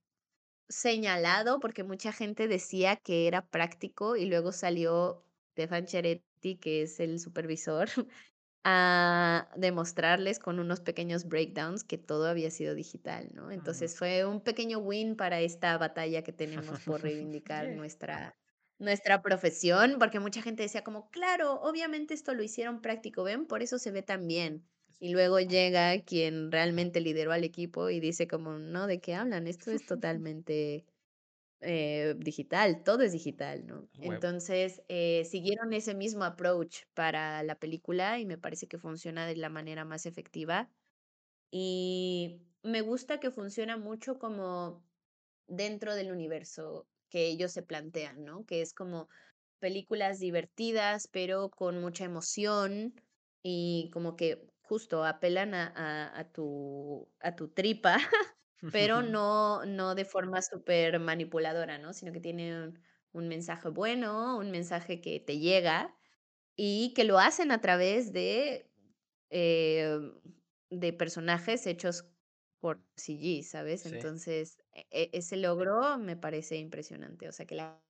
señalado, 0.68 1.58
porque 1.60 1.82
mucha 1.82 2.12
gente 2.12 2.46
decía 2.46 2.96
que 2.96 3.26
era 3.26 3.46
práctico 3.46 4.16
y 4.16 4.26
luego 4.26 4.52
salió 4.52 5.24
Stefan 5.52 5.86
Cheretti, 5.86 6.56
que 6.56 6.82
es 6.82 7.00
el 7.00 7.18
supervisor, 7.18 7.88
a 8.64 9.48
demostrarles 9.56 10.38
con 10.38 10.58
unos 10.58 10.80
pequeños 10.80 11.26
breakdowns 11.26 11.84
que 11.84 11.98
todo 11.98 12.28
había 12.28 12.50
sido 12.50 12.74
digital, 12.74 13.30
¿no? 13.32 13.50
Entonces 13.50 13.96
fue 13.96 14.26
un 14.26 14.40
pequeño 14.42 14.78
win 14.78 15.16
para 15.16 15.40
esta 15.40 15.76
batalla 15.78 16.22
que 16.22 16.32
tenemos 16.32 16.80
por 16.80 17.02
reivindicar 17.02 17.68
nuestra, 17.70 18.36
nuestra 18.78 19.22
profesión, 19.22 19.96
porque 19.98 20.20
mucha 20.20 20.42
gente 20.42 20.62
decía 20.62 20.84
como, 20.84 21.10
claro, 21.10 21.54
obviamente 21.60 22.14
esto 22.14 22.34
lo 22.34 22.42
hicieron 22.42 22.80
práctico, 22.80 23.24
¿ven? 23.24 23.46
Por 23.46 23.62
eso 23.62 23.78
se 23.78 23.90
ve 23.90 24.02
tan 24.02 24.26
bien. 24.26 24.68
Y 25.00 25.10
luego 25.10 25.40
llega 25.40 26.00
quien 26.04 26.50
realmente 26.50 27.00
lideró 27.00 27.32
al 27.32 27.44
equipo 27.44 27.90
y 27.90 28.00
dice 28.00 28.26
como, 28.28 28.58
no, 28.58 28.86
¿de 28.86 29.00
qué 29.00 29.14
hablan? 29.14 29.46
Esto 29.46 29.70
es 29.70 29.84
totalmente 29.86 30.86
eh, 31.60 32.14
digital, 32.18 32.82
todo 32.84 33.02
es 33.02 33.12
digital, 33.12 33.66
¿no? 33.66 33.90
Entonces, 33.98 34.82
eh, 34.88 35.24
siguieron 35.24 35.72
ese 35.72 35.94
mismo 35.94 36.24
approach 36.24 36.82
para 36.94 37.42
la 37.42 37.58
película 37.58 38.18
y 38.20 38.26
me 38.26 38.38
parece 38.38 38.68
que 38.68 38.78
funciona 38.78 39.26
de 39.26 39.36
la 39.36 39.48
manera 39.50 39.84
más 39.84 40.06
efectiva. 40.06 40.70
Y 41.50 42.42
me 42.62 42.82
gusta 42.82 43.20
que 43.20 43.30
funciona 43.30 43.76
mucho 43.76 44.18
como 44.18 44.84
dentro 45.48 45.94
del 45.94 46.12
universo 46.12 46.88
que 47.08 47.26
ellos 47.28 47.52
se 47.52 47.62
plantean, 47.62 48.24
¿no? 48.24 48.44
Que 48.46 48.62
es 48.62 48.72
como 48.74 49.08
películas 49.60 50.20
divertidas, 50.20 51.08
pero 51.08 51.50
con 51.50 51.80
mucha 51.80 52.04
emoción 52.04 52.94
y 53.42 53.90
como 53.92 54.16
que 54.16 54.46
justo 54.62 55.04
apelan 55.04 55.54
a, 55.54 55.66
a, 55.74 56.18
a 56.20 56.32
tu, 56.32 57.12
a 57.20 57.34
tu 57.36 57.48
tripa, 57.52 57.98
pero 58.70 59.02
no, 59.02 59.64
no 59.66 59.94
de 59.94 60.04
forma 60.04 60.42
súper 60.42 61.00
manipuladora, 61.00 61.78
¿no? 61.78 61.92
Sino 61.92 62.12
que 62.12 62.20
tiene 62.20 62.62
un, 62.64 62.80
un 63.12 63.28
mensaje 63.28 63.68
bueno, 63.70 64.38
un 64.38 64.50
mensaje 64.50 65.00
que 65.00 65.20
te 65.20 65.38
llega 65.38 65.96
y 66.56 66.92
que 66.94 67.04
lo 67.04 67.18
hacen 67.18 67.52
a 67.52 67.60
través 67.60 68.12
de, 68.12 68.70
eh, 69.30 69.98
de 70.70 70.92
personajes 70.92 71.66
hechos 71.66 72.10
por 72.60 72.84
CG, 72.96 73.44
¿sabes? 73.44 73.86
Sí. 73.86 73.86
Entonces, 73.86 74.57
e- 74.72 74.86
e- 74.90 75.10
ese 75.12 75.36
logro 75.36 75.98
me 75.98 76.16
parece 76.16 76.56
impresionante. 76.56 77.28
O 77.28 77.32
sea, 77.32 77.46
que 77.46 77.54
la 77.56 77.82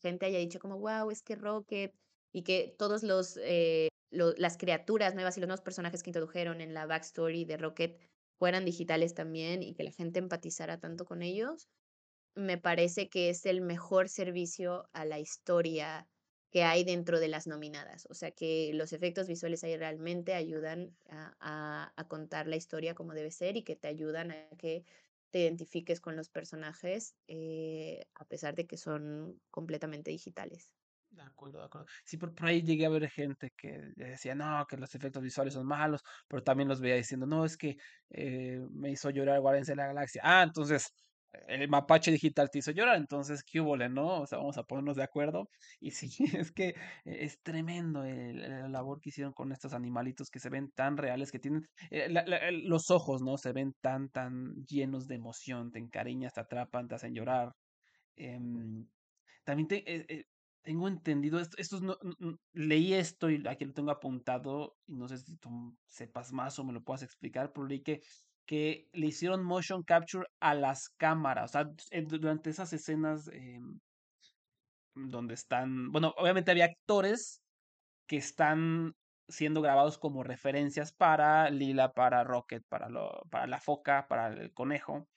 gente 0.00 0.26
haya 0.26 0.38
dicho 0.38 0.58
como, 0.58 0.78
wow, 0.78 1.10
es 1.10 1.22
que 1.22 1.36
Rocket, 1.36 1.94
y 2.32 2.42
que 2.42 2.74
todos 2.78 3.02
los, 3.02 3.38
eh, 3.42 3.88
las 4.10 4.56
criaturas 4.56 5.14
nuevas 5.14 5.36
y 5.36 5.40
los 5.40 5.48
nuevos 5.48 5.62
personajes 5.62 6.02
que 6.02 6.10
introdujeron 6.10 6.60
en 6.60 6.74
la 6.74 6.86
backstory 6.86 7.44
de 7.44 7.56
Rocket 7.56 8.00
fueran 8.38 8.64
digitales 8.64 9.14
también 9.14 9.62
y 9.62 9.74
que 9.74 9.84
la 9.84 9.92
gente 9.92 10.18
empatizara 10.18 10.78
tanto 10.80 11.04
con 11.04 11.22
ellos, 11.22 11.68
me 12.36 12.58
parece 12.58 13.08
que 13.08 13.30
es 13.30 13.46
el 13.46 13.60
mejor 13.60 14.08
servicio 14.08 14.88
a 14.92 15.04
la 15.04 15.18
historia 15.18 16.08
que 16.52 16.64
hay 16.64 16.84
dentro 16.84 17.20
de 17.20 17.28
las 17.28 17.46
nominadas. 17.46 18.06
O 18.10 18.14
sea, 18.14 18.32
que 18.32 18.72
los 18.74 18.92
efectos 18.92 19.28
visuales 19.28 19.64
ahí 19.64 19.76
realmente 19.76 20.34
ayudan 20.34 20.96
a- 21.08 21.92
a 21.96 22.08
contar 22.08 22.46
la 22.48 22.56
historia 22.56 22.94
como 22.94 23.14
debe 23.14 23.30
ser 23.30 23.56
y 23.56 23.62
que 23.64 23.76
te 23.76 23.88
ayudan 23.88 24.30
a 24.32 24.48
que 24.58 24.84
te 25.30 25.40
identifiques 25.40 26.00
con 26.00 26.16
los 26.16 26.28
personajes 26.30 27.16
eh, 27.28 28.04
a 28.14 28.24
pesar 28.26 28.54
de 28.56 28.66
que 28.66 28.76
son 28.76 29.40
completamente 29.50 30.10
digitales. 30.10 30.72
De 31.10 31.22
acuerdo, 31.22 31.58
de 31.58 31.64
acuerdo. 31.64 31.88
Sí, 32.04 32.16
por, 32.18 32.32
por 32.34 32.46
ahí 32.46 32.62
llegué 32.62 32.86
a 32.86 32.88
ver 32.88 33.10
gente 33.10 33.50
que 33.56 33.80
decía, 33.96 34.36
no, 34.36 34.64
que 34.68 34.76
los 34.76 34.94
efectos 34.94 35.20
visuales 35.22 35.54
son 35.54 35.66
malos, 35.66 36.02
pero 36.28 36.44
también 36.44 36.68
los 36.68 36.80
veía 36.80 36.94
diciendo, 36.94 37.26
no, 37.26 37.44
es 37.44 37.56
que 37.56 37.76
eh, 38.10 38.60
me 38.70 38.92
hizo 38.92 39.10
llorar 39.10 39.40
Guardianes 39.40 39.66
de 39.66 39.74
la 39.76 39.86
Galaxia. 39.88 40.22
Ah, 40.24 40.44
entonces 40.44 40.94
el 41.48 41.68
mapache 41.68 42.10
digital 42.10 42.50
te 42.50 42.58
hizo 42.58 42.70
llorar, 42.72 42.96
entonces, 42.96 43.42
¿qué 43.44 43.60
hubo, 43.60 43.76
no? 43.76 44.22
O 44.22 44.26
sea, 44.26 44.38
vamos 44.38 44.58
a 44.58 44.64
ponernos 44.64 44.96
de 44.96 45.02
acuerdo. 45.04 45.48
Y 45.80 45.92
sí, 45.92 46.08
es 46.48 46.52
que 46.52 46.74
es 47.04 47.40
tremendo 47.42 48.02
la 48.04 48.68
labor 48.68 49.00
que 49.00 49.10
hicieron 49.10 49.32
con 49.32 49.52
estos 49.52 49.72
animalitos 49.74 50.28
que 50.30 50.40
se 50.40 50.50
ven 50.50 50.70
tan 50.72 50.96
reales, 50.96 51.30
que 51.32 51.38
tienen 51.38 51.62
eh, 51.90 52.08
los 52.64 52.90
ojos, 52.90 53.22
¿no? 53.22 53.36
Se 53.38 53.52
ven 53.52 53.74
tan, 53.80 54.10
tan 54.10 54.54
llenos 54.66 55.06
de 55.06 55.14
emoción, 55.16 55.70
te 55.72 55.78
encariñas, 55.78 56.34
te 56.34 56.40
atrapan, 56.40 56.88
te 56.88 56.94
hacen 56.96 57.14
llorar. 57.14 57.52
Em, 58.16 58.88
también 59.44 59.68
te, 59.68 59.76
eh, 59.96 60.06
eh, 60.08 60.24
tengo 60.62 60.88
entendido, 60.88 61.40
esto, 61.40 61.56
esto 61.58 61.76
es 61.76 61.82
no, 61.82 61.96
no- 62.02 62.14
no- 62.18 62.36
leí 62.52 62.94
esto 62.94 63.30
y 63.30 63.42
aquí 63.48 63.64
lo 63.64 63.72
tengo 63.74 63.90
apuntado 63.90 64.76
y 64.86 64.96
no 64.96 65.08
sé 65.08 65.18
si 65.18 65.36
tú 65.38 65.76
sepas 65.86 66.32
más 66.32 66.58
o 66.58 66.64
me 66.64 66.72
lo 66.72 66.82
puedas 66.84 67.02
explicar, 67.02 67.52
pero 67.52 67.66
leí 67.66 67.82
que, 67.82 68.00
que 68.50 68.88
le 68.92 69.06
hicieron 69.06 69.44
motion 69.44 69.82
capture 69.84 70.26
a 70.40 70.54
las 70.54 70.88
cámaras, 71.04 71.50
o 71.50 71.52
sea, 71.52 71.64
durante 72.14 72.50
esas 72.50 72.72
escenas 72.72 73.28
em, 73.28 73.78
donde 74.94 75.34
están, 75.34 75.90
bueno, 75.92 76.12
obviamente 76.16 76.50
había 76.50 76.66
actores 76.66 77.42
que 78.08 78.16
están 78.18 78.94
siendo 79.28 79.62
grabados 79.62 79.98
como 79.98 80.24
referencias 80.24 80.94
para 80.94 81.50
Lila, 81.50 81.92
para 81.92 82.24
Rocket, 82.24 82.64
para, 82.68 82.88
lo, 82.90 83.22
para 83.30 83.46
la 83.46 83.60
foca, 83.60 84.06
para 84.08 84.28
el 84.28 84.52
conejo. 84.52 85.08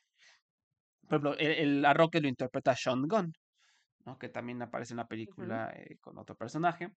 Por 1.08 1.12
ejemplo, 1.18 1.38
el, 1.38 1.52
el- 1.78 1.86
a 1.86 1.94
Rocket 1.94 2.22
lo 2.24 2.28
interpreta 2.30 2.76
Sean 2.76 3.04
Gunn, 3.08 3.32
¿no? 4.06 4.18
que 4.20 4.30
también 4.30 4.62
aparece 4.64 4.94
en 4.94 4.98
la 4.98 5.08
película 5.08 5.72
eh, 5.76 5.98
con 6.02 6.18
otro 6.20 6.36
personaje. 6.36 6.90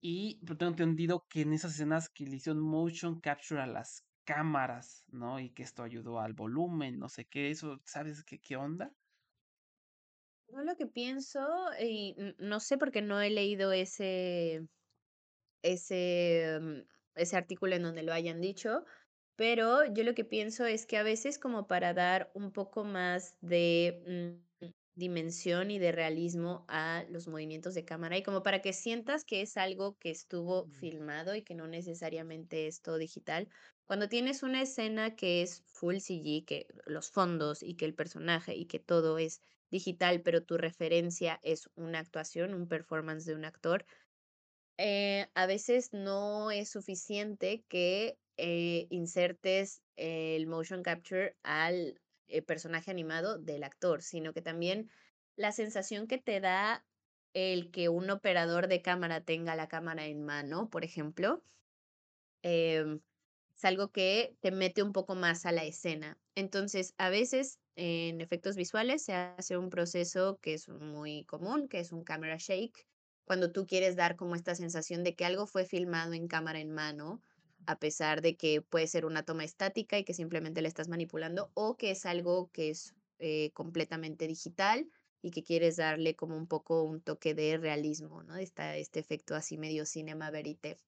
Y 0.00 0.38
pero 0.44 0.56
tengo 0.56 0.70
entendido 0.70 1.26
que 1.28 1.40
en 1.42 1.52
esas 1.52 1.72
escenas 1.74 2.08
que 2.08 2.24
le 2.26 2.36
hicieron 2.36 2.62
motion 2.62 3.18
capture 3.20 3.60
a 3.60 3.66
las 3.66 4.04
cámaras, 4.24 5.04
¿no? 5.08 5.40
Y 5.40 5.50
que 5.52 5.62
esto 5.62 5.82
ayudó 5.82 6.20
al 6.20 6.34
volumen, 6.34 6.98
no 6.98 7.08
sé 7.08 7.26
qué, 7.26 7.50
eso, 7.50 7.80
¿sabes 7.86 8.24
qué, 8.24 8.40
qué 8.40 8.56
onda? 8.56 8.94
Yo 10.48 10.58
lo 10.62 10.76
que 10.76 10.86
pienso, 10.86 11.40
y 11.80 12.14
n- 12.18 12.34
no 12.38 12.60
sé 12.60 12.78
porque 12.78 13.02
no 13.02 13.20
he 13.20 13.30
leído 13.30 13.72
ese, 13.72 14.68
ese, 15.62 16.58
mm, 16.60 16.80
ese 17.16 17.36
artículo 17.36 17.76
en 17.76 17.82
donde 17.82 18.02
lo 18.02 18.12
hayan 18.12 18.40
dicho, 18.40 18.84
pero 19.36 19.86
yo 19.92 20.04
lo 20.04 20.14
que 20.14 20.24
pienso 20.24 20.66
es 20.66 20.86
que 20.86 20.98
a 20.98 21.02
veces 21.02 21.38
como 21.38 21.66
para 21.68 21.94
dar 21.94 22.30
un 22.34 22.52
poco 22.52 22.84
más 22.84 23.36
de 23.40 24.42
mm, 24.62 24.66
dimensión 24.94 25.70
y 25.72 25.78
de 25.80 25.92
realismo 25.92 26.64
a 26.68 27.04
los 27.10 27.28
movimientos 27.28 27.74
de 27.74 27.84
cámara 27.84 28.16
y 28.18 28.22
como 28.22 28.42
para 28.44 28.62
que 28.62 28.72
sientas 28.72 29.24
que 29.24 29.42
es 29.42 29.56
algo 29.56 29.96
que 29.98 30.10
estuvo 30.10 30.66
Mm. 30.66 30.70
filmado 30.70 31.34
y 31.34 31.42
que 31.44 31.54
no 31.56 31.66
necesariamente 31.68 32.66
es 32.68 32.80
todo 32.82 32.98
digital. 32.98 33.48
Cuando 33.86 34.08
tienes 34.08 34.42
una 34.42 34.62
escena 34.62 35.14
que 35.14 35.42
es 35.42 35.62
full 35.66 35.96
CG, 35.98 36.44
que 36.46 36.66
los 36.86 37.10
fondos 37.10 37.62
y 37.62 37.74
que 37.74 37.84
el 37.84 37.94
personaje 37.94 38.54
y 38.54 38.66
que 38.66 38.78
todo 38.78 39.18
es 39.18 39.42
digital, 39.70 40.22
pero 40.22 40.42
tu 40.42 40.56
referencia 40.56 41.38
es 41.42 41.68
una 41.74 41.98
actuación, 41.98 42.54
un 42.54 42.68
performance 42.68 43.26
de 43.26 43.34
un 43.34 43.44
actor, 43.44 43.84
eh, 44.78 45.28
a 45.34 45.46
veces 45.46 45.92
no 45.92 46.50
es 46.50 46.70
suficiente 46.70 47.64
que 47.68 48.18
eh, 48.36 48.86
insertes 48.90 49.82
el 49.96 50.46
motion 50.46 50.82
capture 50.82 51.36
al 51.42 52.00
eh, 52.26 52.42
personaje 52.42 52.90
animado 52.90 53.38
del 53.38 53.62
actor, 53.62 54.02
sino 54.02 54.32
que 54.32 54.42
también 54.42 54.90
la 55.36 55.52
sensación 55.52 56.06
que 56.08 56.18
te 56.18 56.40
da 56.40 56.84
el 57.34 57.70
que 57.70 57.88
un 57.88 58.10
operador 58.10 58.66
de 58.68 58.82
cámara 58.82 59.20
tenga 59.24 59.56
la 59.56 59.68
cámara 59.68 60.06
en 60.06 60.24
mano, 60.24 60.70
por 60.70 60.84
ejemplo, 60.84 61.44
em, 62.42 63.00
algo 63.64 63.90
que 63.90 64.36
te 64.40 64.50
mete 64.50 64.82
un 64.82 64.92
poco 64.92 65.14
más 65.14 65.46
a 65.46 65.52
la 65.52 65.64
escena. 65.64 66.18
Entonces, 66.34 66.94
a 66.98 67.10
veces 67.10 67.60
en 67.76 68.20
efectos 68.20 68.56
visuales 68.56 69.02
se 69.04 69.14
hace 69.14 69.56
un 69.56 69.70
proceso 69.70 70.38
que 70.40 70.54
es 70.54 70.68
muy 70.68 71.24
común, 71.24 71.68
que 71.68 71.80
es 71.80 71.92
un 71.92 72.04
camera 72.04 72.36
shake, 72.38 72.86
cuando 73.24 73.52
tú 73.52 73.66
quieres 73.66 73.96
dar 73.96 74.16
como 74.16 74.34
esta 74.34 74.54
sensación 74.54 75.02
de 75.04 75.14
que 75.14 75.24
algo 75.24 75.46
fue 75.46 75.64
filmado 75.64 76.12
en 76.12 76.28
cámara 76.28 76.60
en 76.60 76.72
mano, 76.72 77.22
a 77.66 77.78
pesar 77.78 78.20
de 78.22 78.36
que 78.36 78.60
puede 78.62 78.86
ser 78.86 79.06
una 79.06 79.22
toma 79.24 79.44
estática 79.44 79.98
y 79.98 80.04
que 80.04 80.14
simplemente 80.14 80.62
la 80.62 80.68
estás 80.68 80.88
manipulando, 80.88 81.50
o 81.54 81.76
que 81.76 81.90
es 81.90 82.06
algo 82.06 82.50
que 82.52 82.70
es 82.70 82.94
eh, 83.18 83.50
completamente 83.52 84.26
digital 84.26 84.88
y 85.22 85.30
que 85.30 85.42
quieres 85.42 85.76
darle 85.76 86.14
como 86.16 86.36
un 86.36 86.46
poco 86.46 86.82
un 86.82 87.00
toque 87.00 87.34
de 87.34 87.56
realismo, 87.56 88.22
¿no? 88.22 88.36
Está 88.36 88.76
este 88.76 89.00
efecto 89.00 89.34
así 89.34 89.56
medio 89.56 89.86
cinema 89.86 90.30
verite. 90.30 90.78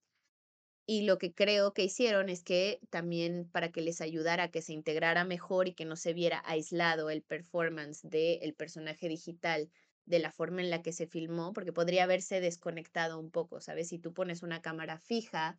Y 0.89 1.03
lo 1.03 1.18
que 1.18 1.34
creo 1.34 1.74
que 1.74 1.82
hicieron 1.82 2.28
es 2.28 2.45
que 2.45 2.80
también 2.91 3.51
para 3.51 3.72
que 3.72 3.80
les 3.80 4.01
ayudara 4.01 4.45
a 4.45 4.51
que 4.53 4.62
se 4.62 4.72
integrara 4.72 5.24
mejor 5.24 5.66
y 5.66 5.74
que 5.74 5.84
no 5.84 5.97
se 5.97 6.14
viera 6.14 6.43
aislado 6.47 7.11
el 7.11 7.22
performance 7.22 8.03
del 8.09 8.55
personaje 8.55 9.09
digital 9.09 9.68
de 10.05 10.20
la 10.20 10.30
forma 10.30 10.62
en 10.62 10.70
la 10.70 10.82
que 10.82 10.93
se 10.93 11.09
filmó, 11.09 11.53
porque 11.53 11.72
podría 11.72 12.05
haberse 12.05 12.41
desconectado 12.41 13.18
un 13.18 13.32
poco, 13.32 13.61
¿sabes? 13.61 13.89
Si 13.89 13.99
tú 13.99 14.14
pones 14.14 14.43
una 14.45 14.62
cámara 14.62 14.99
fija 15.01 15.59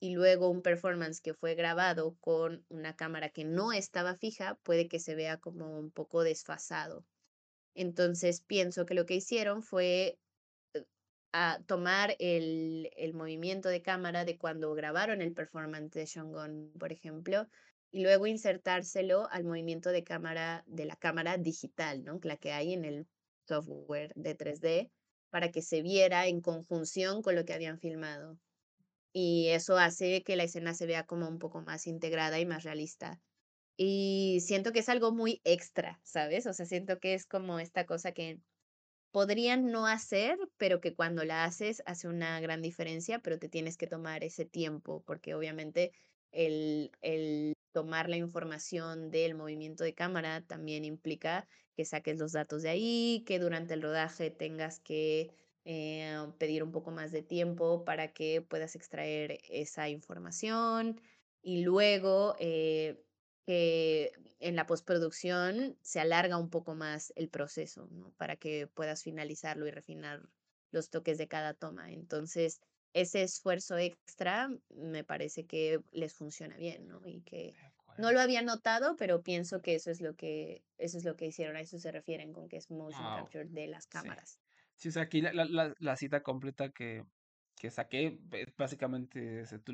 y 0.00 0.14
luego 0.14 0.50
un 0.50 0.62
performance 0.62 1.20
que 1.20 1.34
fue 1.34 1.54
grabado 1.54 2.16
con 2.20 2.66
una 2.68 2.96
cámara 2.96 3.28
que 3.28 3.44
no 3.44 3.72
estaba 3.72 4.16
fija, 4.16 4.56
puede 4.64 4.88
que 4.88 4.98
se 4.98 5.14
vea 5.14 5.38
como 5.38 5.78
un 5.78 5.92
poco 5.92 6.24
desfasado. 6.24 7.06
Entonces 7.74 8.40
pienso 8.40 8.86
que 8.86 8.94
lo 8.94 9.06
que 9.06 9.14
hicieron 9.14 9.62
fue 9.62 10.18
a 11.36 11.60
tomar 11.66 12.14
el, 12.20 12.90
el 12.96 13.12
movimiento 13.12 13.68
de 13.68 13.82
cámara 13.82 14.24
de 14.24 14.38
cuando 14.38 14.72
grabaron 14.72 15.20
el 15.20 15.32
performance 15.34 15.90
de 15.90 16.06
Sean 16.06 16.30
Gunn, 16.30 16.72
por 16.78 16.92
ejemplo, 16.92 17.48
y 17.90 18.02
luego 18.04 18.28
insertárselo 18.28 19.28
al 19.32 19.42
movimiento 19.42 19.90
de 19.90 20.04
cámara 20.04 20.62
de 20.68 20.84
la 20.84 20.94
cámara 20.94 21.36
digital, 21.36 22.04
¿no? 22.04 22.20
La 22.22 22.36
que 22.36 22.52
hay 22.52 22.72
en 22.72 22.84
el 22.84 23.08
software 23.48 24.12
de 24.14 24.36
3D, 24.36 24.92
para 25.30 25.50
que 25.50 25.60
se 25.60 25.82
viera 25.82 26.28
en 26.28 26.40
conjunción 26.40 27.20
con 27.20 27.34
lo 27.34 27.44
que 27.44 27.52
habían 27.52 27.80
filmado. 27.80 28.38
Y 29.12 29.48
eso 29.48 29.76
hace 29.76 30.22
que 30.22 30.36
la 30.36 30.44
escena 30.44 30.72
se 30.72 30.86
vea 30.86 31.04
como 31.04 31.28
un 31.28 31.40
poco 31.40 31.62
más 31.62 31.88
integrada 31.88 32.38
y 32.38 32.46
más 32.46 32.62
realista. 32.62 33.20
Y 33.76 34.38
siento 34.40 34.70
que 34.70 34.78
es 34.78 34.88
algo 34.88 35.10
muy 35.10 35.40
extra, 35.42 36.00
¿sabes? 36.04 36.46
O 36.46 36.52
sea, 36.52 36.64
siento 36.64 37.00
que 37.00 37.14
es 37.14 37.26
como 37.26 37.58
esta 37.58 37.86
cosa 37.86 38.12
que 38.12 38.38
podrían 39.14 39.70
no 39.70 39.86
hacer, 39.86 40.36
pero 40.56 40.80
que 40.80 40.96
cuando 40.96 41.24
la 41.24 41.44
haces 41.44 41.84
hace 41.86 42.08
una 42.08 42.40
gran 42.40 42.62
diferencia, 42.62 43.20
pero 43.20 43.38
te 43.38 43.48
tienes 43.48 43.76
que 43.76 43.86
tomar 43.86 44.24
ese 44.24 44.44
tiempo, 44.44 45.04
porque 45.06 45.36
obviamente 45.36 45.92
el, 46.32 46.90
el 47.00 47.52
tomar 47.70 48.08
la 48.08 48.16
información 48.16 49.12
del 49.12 49.36
movimiento 49.36 49.84
de 49.84 49.94
cámara 49.94 50.44
también 50.44 50.84
implica 50.84 51.46
que 51.76 51.84
saques 51.84 52.18
los 52.18 52.32
datos 52.32 52.62
de 52.62 52.70
ahí, 52.70 53.22
que 53.24 53.38
durante 53.38 53.74
el 53.74 53.82
rodaje 53.82 54.32
tengas 54.32 54.80
que 54.80 55.30
eh, 55.64 56.16
pedir 56.38 56.64
un 56.64 56.72
poco 56.72 56.90
más 56.90 57.12
de 57.12 57.22
tiempo 57.22 57.84
para 57.84 58.12
que 58.12 58.42
puedas 58.42 58.74
extraer 58.74 59.38
esa 59.48 59.88
información 59.90 61.00
y 61.40 61.62
luego 61.62 62.34
eh, 62.40 63.04
que 63.46 64.12
en 64.38 64.56
la 64.56 64.66
postproducción 64.66 65.78
se 65.82 66.00
alarga 66.00 66.38
un 66.38 66.50
poco 66.50 66.74
más 66.74 67.12
el 67.16 67.30
proceso, 67.30 67.88
¿no? 67.90 68.14
Para 68.16 68.36
que 68.36 68.66
puedas 68.68 69.02
finalizarlo 69.02 69.66
y 69.66 69.70
refinar 69.70 70.22
los 70.70 70.90
toques 70.90 71.18
de 71.18 71.28
cada 71.28 71.54
toma. 71.54 71.92
Entonces, 71.92 72.60
ese 72.92 73.22
esfuerzo 73.22 73.76
extra 73.78 74.48
me 74.68 75.04
parece 75.04 75.46
que 75.46 75.80
les 75.90 76.14
funciona 76.14 76.56
bien, 76.56 76.86
¿no? 76.88 77.00
Y 77.06 77.22
que 77.22 77.56
no 77.96 78.12
lo 78.12 78.20
había 78.20 78.42
notado, 78.42 78.96
pero 78.96 79.22
pienso 79.22 79.60
que 79.62 79.74
eso 79.76 79.90
es 79.90 80.00
lo 80.00 80.14
que 80.16 80.64
eso 80.78 80.98
es 80.98 81.04
lo 81.04 81.16
que 81.16 81.26
hicieron, 81.26 81.56
a 81.56 81.60
eso 81.60 81.78
se 81.78 81.92
refieren 81.92 82.32
con 82.32 82.48
que 82.48 82.56
es 82.56 82.70
motion 82.70 83.10
Wow. 83.10 83.10
capture 83.10 83.46
de 83.48 83.66
las 83.68 83.86
cámaras. 83.86 84.40
Sí, 84.76 84.88
o 84.88 84.92
sea, 84.92 85.02
aquí 85.04 85.20
la, 85.20 85.32
la, 85.32 85.44
la, 85.44 85.74
la 85.78 85.96
cita 85.96 86.22
completa 86.22 86.70
que, 86.72 87.04
que 87.56 87.70
saqué, 87.70 88.18
básicamente 88.56 89.40
ese, 89.40 89.58
tú 89.60 89.72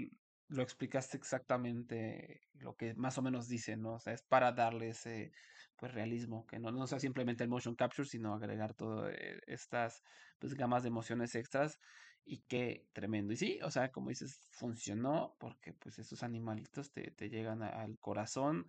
lo 0.51 0.63
explicaste 0.63 1.17
exactamente 1.17 2.43
lo 2.55 2.75
que 2.77 2.95
más 2.95 3.17
o 3.19 3.23
menos 3.23 3.49
dice, 3.49 3.77
¿no? 3.77 3.95
O 3.95 4.01
sea, 4.01 4.13
es 4.13 4.23
para 4.23 4.53
darle 4.53 4.91
ese 4.91 5.33
pues 5.77 5.95
realismo, 5.95 6.47
que 6.47 6.59
no, 6.59 6.71
no 6.73 6.87
sea 6.87 6.99
simplemente 6.99 7.45
el 7.45 7.51
motion 7.51 7.75
capture, 7.75 8.07
sino 8.07 8.35
agregar 8.35 8.75
todas 8.75 9.15
estas 9.47 10.03
pues 10.39 10.55
gamas 10.55 10.83
de 10.83 10.89
emociones 10.89 11.35
extras 11.35 11.79
y 12.25 12.43
qué 12.49 12.87
tremendo. 12.93 13.33
Y 13.33 13.37
sí, 13.37 13.59
o 13.63 13.71
sea, 13.71 13.91
como 13.91 14.11
dices, 14.11 14.49
funcionó 14.51 15.37
porque 15.39 15.73
pues 15.73 15.99
esos 15.99 16.23
animalitos 16.23 16.93
te, 16.93 17.13
te 17.13 17.31
llegan 17.31 17.63
al 17.63 17.99
corazón. 17.99 18.67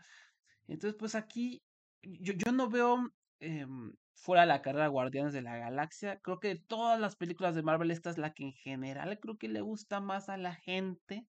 Entonces, 0.67 0.95
pues 0.97 1.15
aquí 1.15 1.63
yo, 2.03 2.34
yo 2.34 2.51
no 2.51 2.69
veo 2.69 3.11
em, 3.39 3.93
fuera 4.13 4.41
de 4.41 4.47
la 4.47 4.61
carrera 4.61 4.88
Guardianes 4.88 5.34
de 5.34 5.41
la 5.41 5.57
Galaxia. 5.57 6.19
Creo 6.21 6.39
que 6.39 6.49
de 6.49 6.63
todas 6.67 6.99
las 6.99 7.15
películas 7.15 7.55
de 7.55 7.63
Marvel, 7.63 7.91
esta 7.91 8.09
es 8.09 8.17
la 8.17 8.34
que 8.34 8.43
en 8.43 8.53
general 8.53 9.19
creo 9.19 9.38
que 9.38 9.49
le 9.49 9.61
gusta 9.61 9.99
más 9.99 10.29
a 10.29 10.38
la 10.38 10.55
gente, 10.55 11.27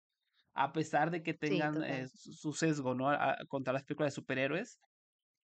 a 0.64 0.72
pesar 0.72 1.10
de 1.10 1.22
que 1.22 1.34
Sí, 1.46 1.66
tengan 1.66 1.82
eh, 1.84 2.08
su 2.08 2.52
sesgo, 2.52 2.94
¿no? 2.94 3.10
A- 3.10 3.38
contra 3.48 3.72
las 3.72 3.84
películas 3.84 4.12
de 4.12 4.16
superhéroes, 4.16 4.80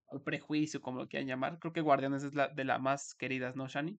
o 0.06 0.22
prejuicio, 0.24 0.80
como 0.82 1.00
lo 1.00 1.08
quieran 1.08 1.28
llamar. 1.28 1.58
Creo 1.60 1.72
que 1.74 1.80
Guardianes 1.82 2.24
es 2.24 2.34
la 2.34 2.48
de 2.48 2.64
las 2.64 2.80
más 2.80 3.14
queridas, 3.14 3.56
¿no, 3.56 3.68
Shani? 3.68 3.98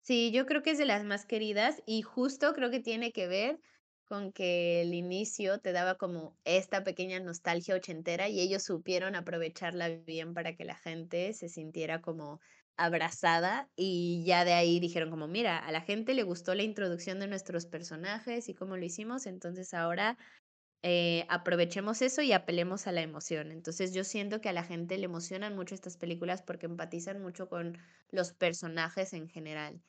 Sí, 0.00 0.30
yo 0.32 0.46
creo 0.46 0.62
que 0.62 0.70
es 0.70 0.78
de 0.78 0.84
las 0.86 1.04
más 1.04 1.26
queridas 1.26 1.82
y 1.84 2.02
justo 2.02 2.52
creo 2.54 2.70
que 2.70 2.80
tiene 2.80 3.12
que 3.12 3.26
ver 3.26 3.60
con 4.04 4.32
que 4.32 4.80
el 4.82 4.94
inicio 4.94 5.58
te 5.60 5.72
daba 5.72 5.96
como 5.98 6.38
esta 6.44 6.84
pequeña 6.84 7.18
nostalgia 7.20 7.74
ochentera 7.74 8.28
y 8.28 8.40
ellos 8.40 8.62
supieron 8.62 9.16
aprovecharla 9.16 9.88
bien 9.88 10.32
para 10.32 10.54
que 10.56 10.64
la 10.64 10.76
gente 10.76 11.32
se 11.34 11.48
sintiera 11.48 12.00
como 12.02 12.40
abrazada 12.76 13.70
y 13.76 14.24
ya 14.26 14.44
de 14.44 14.52
ahí 14.54 14.80
dijeron 14.80 15.10
como, 15.10 15.28
mira, 15.28 15.58
a 15.58 15.72
la 15.72 15.80
gente 15.82 16.14
le 16.14 16.22
gustó 16.24 16.54
la 16.54 16.62
introducción 16.62 17.20
de 17.20 17.26
nuestros 17.28 17.66
personajes 17.66 18.48
y 18.48 18.54
cómo 18.54 18.76
lo 18.76 18.84
hicimos, 18.84 19.26
entonces 19.26 19.74
ahora 19.74 20.18
eh, 20.82 21.26
aprovechemos 21.28 22.02
eso 22.02 22.22
y 22.22 22.32
apelemos 22.32 22.86
a 22.86 22.92
la 22.92 23.02
emoción. 23.02 23.50
Entonces 23.52 23.92
yo 23.94 24.04
siento 24.04 24.40
que 24.40 24.48
a 24.48 24.52
la 24.52 24.64
gente 24.64 24.98
le 24.98 25.04
emocionan 25.06 25.56
mucho 25.56 25.74
estas 25.74 25.96
películas 25.96 26.42
porque 26.42 26.66
empatizan 26.66 27.20
mucho 27.22 27.48
con 27.48 27.78
los 28.10 28.32
personajes 28.34 29.12
en 29.12 29.28
general. 29.28 29.82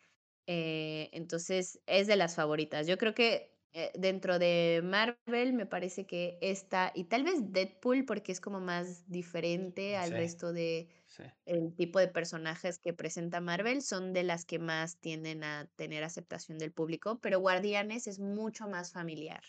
Eh, 0.48 1.10
entonces 1.14 1.82
es 1.88 2.08
de 2.08 2.16
las 2.16 2.36
favoritas. 2.36 2.88
Yo 2.88 2.98
creo 2.98 3.14
que 3.14 3.58
eh, 3.74 3.92
dentro 3.96 4.40
de 4.40 4.82
Marvel 4.84 5.54
me 5.54 5.66
parece 5.66 6.08
que 6.08 6.38
esta 6.42 6.92
y 6.96 7.06
tal 7.06 7.24
vez 7.24 7.52
Deadpool 7.52 8.06
porque 8.06 8.32
es 8.32 8.40
como 8.42 8.60
más 8.62 9.08
diferente 9.10 9.98
al 9.98 10.12
Sí, 10.12 10.16
resto 10.16 10.54
de 10.54 10.90
sí. 11.18 11.24
el 11.46 11.74
tipo 11.76 12.00
de 12.00 12.08
personajes 12.08 12.80
que 12.80 12.94
presenta 12.94 13.42
Marvel, 13.42 13.82
son 13.82 14.14
de 14.14 14.24
las 14.24 14.46
que 14.46 14.60
más 14.60 15.00
tienden 15.00 15.44
a 15.44 15.68
tener 15.76 16.04
aceptación 16.04 16.58
del 16.58 16.74
público, 16.74 17.20
pero 17.22 17.40
Guardianes 17.40 18.08
es 18.08 18.20
mucho 18.20 18.68
más 18.68 18.92
familiar. 18.92 19.42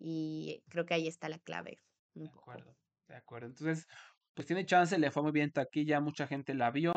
Y 0.00 0.62
creo 0.68 0.84
que 0.84 0.94
ahí 0.94 1.06
está 1.06 1.28
la 1.28 1.38
clave, 1.38 1.78
De 2.14 2.28
acuerdo, 2.28 2.76
de 3.08 3.16
acuerdo. 3.16 3.46
Entonces, 3.48 3.86
pues 4.34 4.46
tiene 4.46 4.66
chance, 4.66 4.98
le 4.98 5.10
fue 5.10 5.22
muy 5.22 5.32
bien 5.32 5.52
taquilla, 5.52 6.00
mucha 6.00 6.26
gente 6.26 6.54
la 6.54 6.70
vio, 6.70 6.92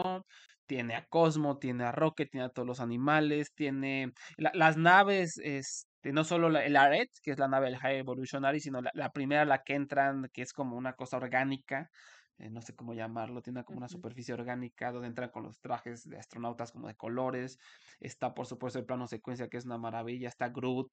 tiene 0.66 0.96
a 0.96 1.06
Cosmo, 1.06 1.58
tiene 1.60 1.84
a 1.84 1.92
Rocket, 1.92 2.30
tiene 2.32 2.46
a 2.48 2.50
todos 2.50 2.68
los 2.68 2.80
animales, 2.80 3.54
tiene 3.54 4.14
la- 4.38 4.52
las 4.54 4.78
naves, 4.78 5.40
este, 5.44 6.12
no 6.14 6.24
solo 6.24 6.50
la- 6.50 6.66
el 6.66 6.76
Aret, 6.78 7.10
que 7.22 7.32
es 7.32 7.40
la 7.40 7.48
nave 7.48 7.68
del 7.68 7.78
High 7.78 8.00
Evolutionary, 8.00 8.60
sino 8.60 8.82
la, 8.82 8.92
la 8.94 9.12
primera 9.12 9.42
a 9.44 9.46
la 9.46 9.64
que 9.64 9.76
entran, 9.76 10.28
que 10.34 10.42
es 10.42 10.54
como 10.54 10.78
una 10.78 10.94
cosa 10.94 11.18
orgánica, 11.18 11.90
eh, 12.38 12.50
no 12.50 12.62
sé 12.62 12.76
cómo 12.76 12.94
llamarlo, 12.94 13.42
tiene 13.42 13.64
como 13.64 13.78
una 13.78 13.88
superficie 13.88 14.34
orgánica 14.34 14.92
donde 14.92 15.08
entran 15.08 15.30
con 15.30 15.44
los 15.44 15.60
trajes 15.60 16.08
de 16.10 16.18
astronautas 16.18 16.72
como 16.72 16.88
de 16.88 16.96
colores, 16.96 17.60
está 18.00 18.34
por 18.34 18.46
supuesto 18.46 18.80
el 18.80 18.86
plano 18.86 19.08
secuencia 19.08 19.50
que 19.50 19.58
es 19.58 19.66
una 19.66 19.78
maravilla, 19.78 20.28
está 20.28 20.50
Groot, 20.50 20.92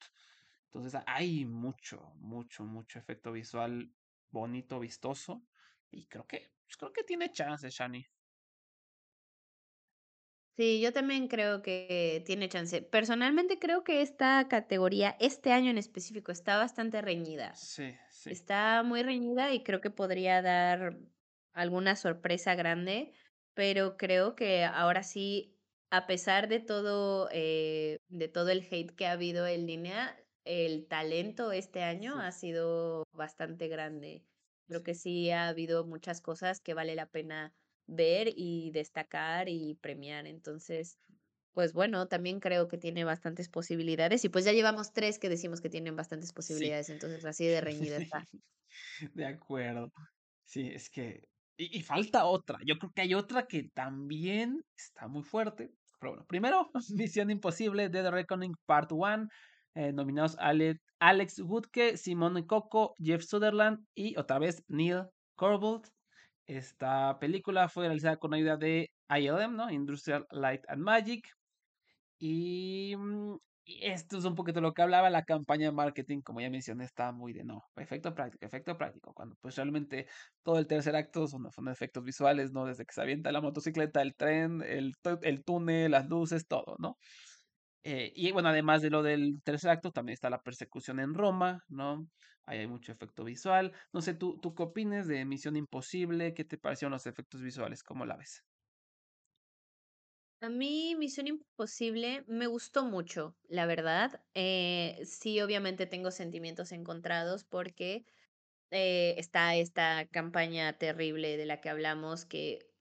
entonces 0.72 1.02
hay 1.06 1.44
mucho, 1.44 2.14
mucho, 2.16 2.64
mucho 2.64 2.98
efecto 2.98 3.30
visual 3.32 3.92
bonito, 4.30 4.80
vistoso. 4.80 5.42
Y 5.90 6.06
creo 6.06 6.26
que, 6.26 6.50
pues, 6.64 6.78
creo 6.78 6.92
que 6.94 7.04
tiene 7.04 7.30
chance, 7.30 7.68
Shani. 7.68 8.06
Sí, 10.56 10.80
yo 10.80 10.92
también 10.92 11.28
creo 11.28 11.60
que 11.60 12.22
tiene 12.24 12.48
chance. 12.48 12.80
Personalmente 12.80 13.58
creo 13.58 13.84
que 13.84 14.00
esta 14.00 14.48
categoría, 14.48 15.16
este 15.20 15.52
año 15.52 15.70
en 15.70 15.76
específico, 15.76 16.32
está 16.32 16.56
bastante 16.56 17.02
reñida. 17.02 17.54
Sí, 17.54 17.94
sí. 18.10 18.30
Está 18.30 18.82
muy 18.82 19.02
reñida 19.02 19.52
y 19.52 19.62
creo 19.62 19.82
que 19.82 19.90
podría 19.90 20.40
dar 20.40 20.96
alguna 21.54 21.96
sorpresa 21.96 22.54
grande, 22.54 23.12
pero 23.54 23.96
creo 23.96 24.36
que 24.36 24.64
ahora 24.64 25.02
sí, 25.02 25.58
a 25.90 26.06
pesar 26.06 26.48
de 26.48 26.60
todo, 26.60 27.28
eh, 27.32 27.98
de 28.08 28.28
todo 28.28 28.50
el 28.50 28.66
hate 28.70 28.92
que 28.96 29.06
ha 29.06 29.12
habido 29.12 29.46
en 29.46 29.66
línea, 29.66 30.18
el 30.44 30.88
talento 30.88 31.52
este 31.52 31.82
año 31.82 32.18
Sí. 32.18 32.20
ha 32.20 32.32
sido 32.32 33.04
bastante 33.12 33.68
grande. 33.68 34.26
Creo 34.68 34.82
Sí. 34.82 34.84
que 34.84 34.94
sí 34.94 35.30
ha 35.30 35.48
habido 35.48 35.86
muchas 35.86 36.20
cosas 36.20 36.60
que 36.60 36.74
vale 36.74 36.94
la 36.96 37.06
pena 37.10 37.54
ver 37.86 38.28
y 38.36 38.70
destacar 38.72 39.48
y 39.48 39.74
premiar. 39.76 40.26
Entonces, 40.26 40.96
pues 41.54 41.72
bueno, 41.74 42.08
también 42.08 42.40
creo 42.40 42.68
que 42.68 42.78
tiene 42.78 43.04
bastantes 43.04 43.48
posibilidades 43.50 44.24
y 44.24 44.28
pues 44.30 44.44
ya 44.46 44.52
llevamos 44.52 44.92
tres 44.92 45.18
que 45.18 45.28
decimos 45.30 45.60
que 45.62 45.70
tienen 45.70 45.96
bastantes 45.96 46.32
Sí. 46.48 46.72
posibilidades, 46.72 46.90
entonces 46.90 47.24
así 47.26 47.46
de 47.48 47.60
reñida 47.62 47.98
está. 47.98 48.24
De 49.14 49.26
acuerdo. 49.26 49.92
Sí, 50.44 50.68
es 50.70 50.90
que. 50.90 51.28
Y, 51.70 51.82
falta 51.82 52.24
otra. 52.24 52.58
Yo 52.66 52.78
creo 52.78 52.92
que 52.94 53.02
hay 53.02 53.14
otra 53.14 53.46
que 53.46 53.68
también 53.74 54.62
está 54.76 55.08
muy 55.08 55.22
fuerte. 55.22 55.70
Pero 56.00 56.12
bueno, 56.12 56.26
primero, 56.26 56.70
Misión 56.96 57.30
Imposible, 57.30 57.88
Dead 57.88 58.10
Reckoning 58.10 58.54
Part 58.66 58.92
1. 58.92 59.28
nominados 59.94 60.36
Ale- 60.38 60.80
Alex 61.00 61.40
Woodke, 61.40 61.96
Simone 61.96 62.46
Coco, 62.46 62.94
Jeff 62.98 63.22
Sutherland 63.24 63.84
y 63.94 64.16
otra 64.18 64.38
vez 64.38 64.62
Neil 64.68 65.04
Corbold. 65.36 65.88
Esta 66.46 67.18
película 67.18 67.68
fue 67.68 67.86
realizada 67.86 68.16
con 68.16 68.34
ayuda 68.34 68.56
de 68.56 68.90
ILM, 69.08 69.56
¿no? 69.56 69.70
Industrial 69.70 70.26
Light 70.30 70.62
and 70.68 70.82
Magic. 70.82 71.24
Y, 72.18 72.94
mm, 72.96 73.36
y 73.64 73.84
esto 73.86 74.18
es 74.18 74.24
un 74.24 74.34
poquito 74.34 74.60
lo 74.60 74.72
que 74.74 74.82
hablaba 74.82 75.10
la 75.10 75.24
campaña 75.24 75.66
de 75.66 75.72
marketing, 75.72 76.20
como 76.22 76.40
ya 76.40 76.50
mencioné, 76.50 76.84
está 76.84 77.12
muy 77.12 77.32
de 77.32 77.44
no, 77.44 77.62
efecto 77.76 78.14
práctico, 78.14 78.44
efecto 78.44 78.76
práctico, 78.76 79.12
cuando 79.14 79.36
pues 79.40 79.56
realmente 79.56 80.06
todo 80.42 80.58
el 80.58 80.66
tercer 80.66 80.96
acto 80.96 81.26
son, 81.28 81.50
son 81.52 81.68
efectos 81.68 82.04
visuales, 82.04 82.52
¿no? 82.52 82.64
Desde 82.66 82.84
que 82.84 82.92
se 82.94 83.02
avienta 83.02 83.32
la 83.32 83.40
motocicleta, 83.40 84.02
el 84.02 84.14
tren, 84.16 84.62
el, 84.62 84.94
el 85.22 85.44
túnel, 85.44 85.92
las 85.92 86.08
luces, 86.08 86.46
todo, 86.46 86.76
¿no? 86.78 86.96
Eh, 87.84 88.12
y 88.14 88.32
bueno, 88.32 88.48
además 88.50 88.82
de 88.82 88.90
lo 88.90 89.02
del 89.02 89.42
tercer 89.44 89.70
acto, 89.70 89.90
también 89.92 90.14
está 90.14 90.30
la 90.30 90.42
persecución 90.42 91.00
en 91.00 91.14
Roma, 91.14 91.60
¿no? 91.68 92.06
Ahí 92.46 92.58
hay 92.58 92.66
mucho 92.66 92.92
efecto 92.92 93.24
visual. 93.24 93.72
No 93.92 94.00
sé, 94.02 94.14
¿tú, 94.14 94.38
tú 94.40 94.54
qué 94.54 94.64
opines 94.64 95.06
de 95.06 95.24
Misión 95.24 95.56
Imposible? 95.56 96.34
¿Qué 96.34 96.44
te 96.44 96.58
parecieron 96.58 96.92
los 96.92 97.06
efectos 97.06 97.42
visuales? 97.42 97.82
¿Cómo 97.82 98.06
la 98.06 98.16
ves? 98.16 98.44
A 100.42 100.48
mí 100.50 100.96
Misión 100.96 101.28
Imposible 101.28 102.24
me 102.26 102.48
gustó 102.48 102.84
mucho, 102.84 103.36
la 103.48 103.64
verdad. 103.64 104.24
Eh, 104.34 105.00
sí, 105.04 105.40
obviamente 105.40 105.86
tengo 105.86 106.10
sentimientos 106.10 106.72
encontrados 106.72 107.44
porque 107.44 108.04
eh, 108.72 109.14
está 109.18 109.54
esta 109.56 110.08
campaña 110.08 110.78
terrible 110.78 111.36
de 111.36 111.46
la 111.46 111.60
que 111.60 111.68
hablamos 111.70 112.24
que 112.26 112.72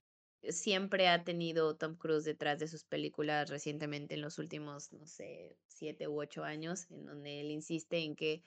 siempre 0.43 1.07
ha 1.07 1.24
tenido 1.24 1.78
Tom 1.78 1.97
Cruise 1.97 2.26
detrás 2.26 2.59
de 2.59 2.68
sus 2.68 2.84
películas 2.86 3.51
recientemente 3.51 4.16
en 4.16 4.22
los 4.22 4.39
últimos, 4.39 4.91
no 4.93 5.05
sé, 5.05 5.59
siete 5.68 6.07
u 6.07 6.20
ocho 6.20 6.43
años, 6.43 6.89
en 6.89 7.05
donde 7.05 7.41
él 7.41 7.51
insiste 7.51 7.99
en 7.99 8.16
que 8.16 8.43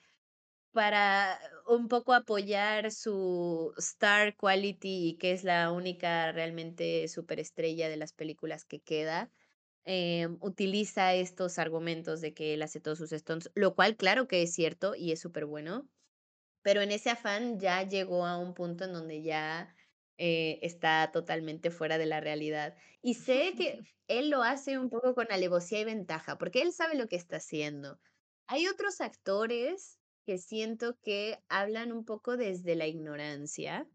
para 0.75 1.39
un 1.67 1.87
poco 1.87 2.13
apoyar 2.13 2.91
su 2.91 3.73
star 3.77 4.35
quality 4.35 5.09
y 5.09 5.17
que 5.17 5.31
es 5.31 5.45
la 5.45 5.71
única 5.71 6.33
realmente 6.33 7.07
superestrella 7.07 7.89
de 7.89 7.97
las 7.97 8.13
películas 8.13 8.65
que 8.65 8.81
queda, 8.81 9.31
em, 9.85 10.37
utiliza 10.41 11.13
estos 11.15 11.59
argumentos 11.59 12.21
de 12.21 12.33
que 12.33 12.53
él 12.53 12.61
hace 12.61 12.81
todos 12.81 12.97
sus 12.99 13.11
stunts, 13.11 13.51
lo 13.55 13.75
cual 13.75 13.95
claro 13.97 14.27
que 14.27 14.43
es 14.43 14.53
cierto 14.53 14.95
y 14.95 15.13
es 15.13 15.21
súper 15.21 15.45
bueno, 15.45 15.89
pero 16.61 16.81
en 16.81 16.91
ese 16.91 17.09
afán 17.11 17.59
ya 17.59 17.83
llegó 17.83 18.25
a 18.25 18.37
un 18.37 18.53
punto 18.53 18.85
en 18.85 18.93
donde 18.93 19.23
ya 19.23 19.75
eh, 20.17 20.59
está 20.61 21.11
totalmente 21.13 21.71
fuera 21.71 21.97
de 21.97 22.05
la 22.07 22.19
realidad. 22.21 22.75
Y 23.01 23.15
sé 23.15 23.53
que 23.57 23.79
él 24.07 24.29
lo 24.29 24.43
hace 24.43 24.77
un 24.79 24.89
poco 24.89 25.15
con 25.15 25.31
alevosía 25.31 25.79
y 25.81 25.85
ventaja, 25.85 26.37
porque 26.37 26.61
él 26.61 26.73
sabe 26.73 26.95
lo 26.95 27.07
que 27.07 27.15
está 27.17 27.37
haciendo. 27.37 27.99
Hay 28.47 28.67
otros 28.67 29.01
actores 29.01 29.99
que 30.25 30.37
siento 30.37 30.97
que 31.01 31.39
hablan 31.49 31.91
un 31.91 32.03
poco 32.03 32.35
desde 32.35 32.75
la 32.75 32.87
ignorancia, 32.87 33.87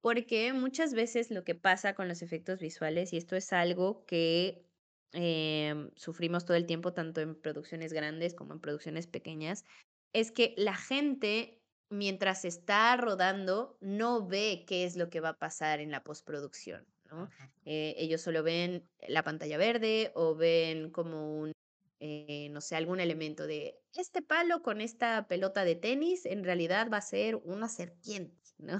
porque 0.00 0.52
muchas 0.52 0.94
veces 0.94 1.30
lo 1.30 1.44
que 1.44 1.54
pasa 1.54 1.94
con 1.94 2.08
los 2.08 2.22
efectos 2.22 2.60
visuales, 2.60 3.12
y 3.12 3.16
esto 3.16 3.36
es 3.36 3.52
algo 3.52 4.04
que 4.06 4.64
em, 5.12 5.90
sufrimos 5.96 6.44
todo 6.44 6.56
el 6.56 6.66
tiempo, 6.66 6.92
tanto 6.92 7.20
en 7.20 7.40
producciones 7.40 7.92
grandes 7.92 8.34
como 8.34 8.52
en 8.52 8.60
producciones 8.60 9.06
pequeñas, 9.06 9.64
es 10.12 10.32
que 10.32 10.54
la 10.56 10.74
gente, 10.74 11.60
mientras 11.90 12.44
está 12.44 12.96
rodando, 12.96 13.76
no 13.80 14.26
ve 14.26 14.64
qué 14.66 14.84
es 14.84 14.96
lo 14.96 15.08
que 15.10 15.20
va 15.20 15.30
a 15.30 15.38
pasar 15.38 15.80
en 15.80 15.90
la 15.90 16.02
postproducción, 16.04 16.86
¿no? 17.04 17.28
Eh, 17.64 17.94
ellos 17.98 18.20
solo 18.20 18.42
ven 18.42 18.88
la 19.08 19.22
pantalla 19.22 19.58
verde 19.58 20.12
o 20.14 20.34
ven 20.34 20.90
como 20.90 21.38
un, 21.40 21.52
eh, 22.00 22.48
no 22.50 22.60
sé, 22.60 22.76
algún 22.76 23.00
elemento 23.00 23.46
de 23.46 23.80
este 23.94 24.22
palo 24.22 24.62
con 24.62 24.80
esta 24.80 25.26
pelota 25.28 25.64
de 25.64 25.76
tenis, 25.76 26.26
en 26.26 26.44
realidad 26.44 26.88
va 26.92 26.98
a 26.98 27.02
ser 27.02 27.36
una 27.36 27.68
serpiente, 27.68 28.50
¿no? 28.58 28.78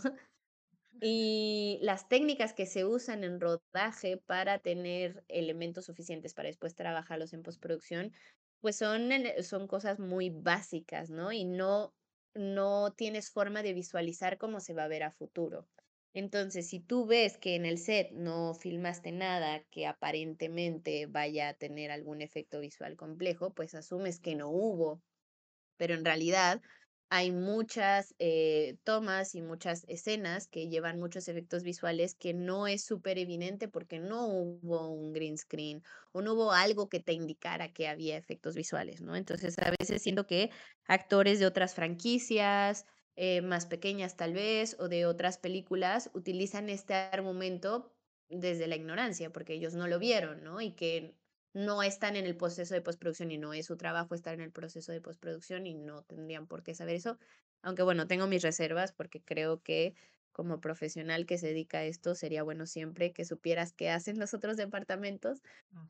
Y 1.01 1.79
las 1.83 2.09
técnicas 2.09 2.55
que 2.55 2.67
se 2.67 2.85
usan 2.85 3.23
en 3.25 3.41
rodaje 3.41 4.17
para 4.17 4.59
tener 4.61 5.25
elementos 5.29 5.87
suficientes 5.87 6.35
para 6.35 6.49
después 6.49 6.75
trabajarlos 6.75 7.33
en 7.33 7.43
postproducción, 7.43 8.13
pues 8.61 8.77
son, 8.77 9.11
son 9.43 9.69
cosas 9.69 10.01
muy 10.01 10.31
básicas, 10.31 11.11
¿no? 11.11 11.31
Y 11.33 11.45
no, 11.45 11.95
no 12.35 12.93
tienes 12.97 13.31
forma 13.31 13.63
de 13.63 13.75
visualizar 13.75 14.39
cómo 14.39 14.61
se 14.61 14.75
va 14.75 14.85
a 14.85 14.89
ver 14.89 15.05
a 15.05 15.13
futuro. 15.13 15.69
Entonces, 16.19 16.69
si 16.69 16.81
tú 16.81 17.07
ves 17.07 17.39
que 17.39 17.55
en 17.55 17.67
el 17.67 17.79
set 17.79 18.11
no 18.13 18.55
filmaste 18.55 19.13
nada 19.13 19.65
que 19.71 19.87
aparentemente 19.87 21.07
vaya 21.07 21.49
a 21.51 21.55
tener 21.55 21.91
algún 21.91 22.23
efecto 22.23 22.61
visual 22.61 22.97
complejo, 22.97 23.55
pues 23.55 23.75
asumes 23.75 24.21
que 24.21 24.35
no 24.37 24.51
hubo 24.51 25.03
pero 25.77 25.95
en 25.95 26.05
realidad 26.05 26.61
hay 27.11 27.33
muchas 27.33 28.15
eh, 28.19 28.77
tomas 28.85 29.35
y 29.35 29.41
muchas 29.41 29.85
escenas 29.89 30.47
que 30.47 30.69
llevan 30.69 30.99
muchos 31.01 31.27
efectos 31.29 31.63
visuales 31.63 32.15
que 32.15 32.35
no 32.35 32.67
es 32.67 32.85
súper 32.85 33.19
evidente 33.19 33.69
porque 33.69 33.99
no 33.99 34.27
hubo 34.29 34.91
un 34.91 35.13
green 35.15 35.39
screen 35.39 35.83
o 36.13 36.21
no 36.21 36.35
hubo 36.35 36.53
algo 36.53 36.89
que 36.91 37.01
te 37.01 37.15
indicara 37.15 37.73
que 37.73 37.89
había 37.89 38.19
efectos 38.19 38.57
visuales, 38.57 39.01
¿no? 39.01 39.17
Entonces 39.17 39.59
a 39.59 39.73
veces 39.79 40.03
siento 40.03 40.27
que 40.27 40.51
actores 40.87 41.39
de 41.41 41.47
otras 41.47 41.75
franquicias, 41.75 42.85
eh, 43.21 43.43
más 43.43 43.67
pequeñas 43.67 44.17
tal 44.17 44.33
vez, 44.33 44.77
o 44.79 44.89
de 44.89 45.05
otras 45.05 45.39
películas, 45.39 46.09
utilizan 46.15 46.69
este 46.69 46.95
argumento 46.95 47.91
desde 48.29 48.69
la 48.69 48.77
ignorancia, 48.77 49.33
porque 49.33 49.55
ellos 49.55 49.75
no 49.75 49.89
lo 49.89 49.99
vieron, 49.99 50.45
¿no? 50.45 50.61
Y 50.61 50.73
que 50.73 51.17
no 51.53 51.83
están 51.83 52.15
en 52.15 52.27
el 52.27 52.37
proceso 52.37 52.75
de 52.75 52.81
postproducción 52.81 53.33
y 53.33 53.39
no 53.39 53.53
es 53.55 53.67
su 53.67 53.77
trabajo 53.77 54.15
estar 54.15 54.35
en 54.35 54.43
el 54.43 54.53
proceso 54.53 54.93
de 54.93 55.01
postproducción 55.01 55.67
y 55.67 55.75
no 55.75 56.05
tendrían 56.05 56.47
por 56.47 56.63
qué 56.63 56.75
saber 56.77 56.95
eso. 56.95 57.19
Aunque 57.63 57.83
bueno, 57.83 58.07
tengo 58.07 58.29
mis 58.29 58.43
reservas 58.43 58.93
porque 58.93 59.21
creo 59.21 59.63
que 59.65 59.95
como 60.31 60.61
profesional 60.61 61.27
que 61.27 61.39
se 61.39 61.49
dedica 61.49 61.79
a 61.79 61.85
esto, 61.85 62.15
sería 62.15 62.45
bueno 62.45 62.67
siempre 62.67 63.13
que 63.13 63.25
supieras 63.25 63.73
qué 63.73 63.91
hacen 63.91 64.21
los 64.21 64.33
otros 64.35 64.57
departamentos. 64.57 65.43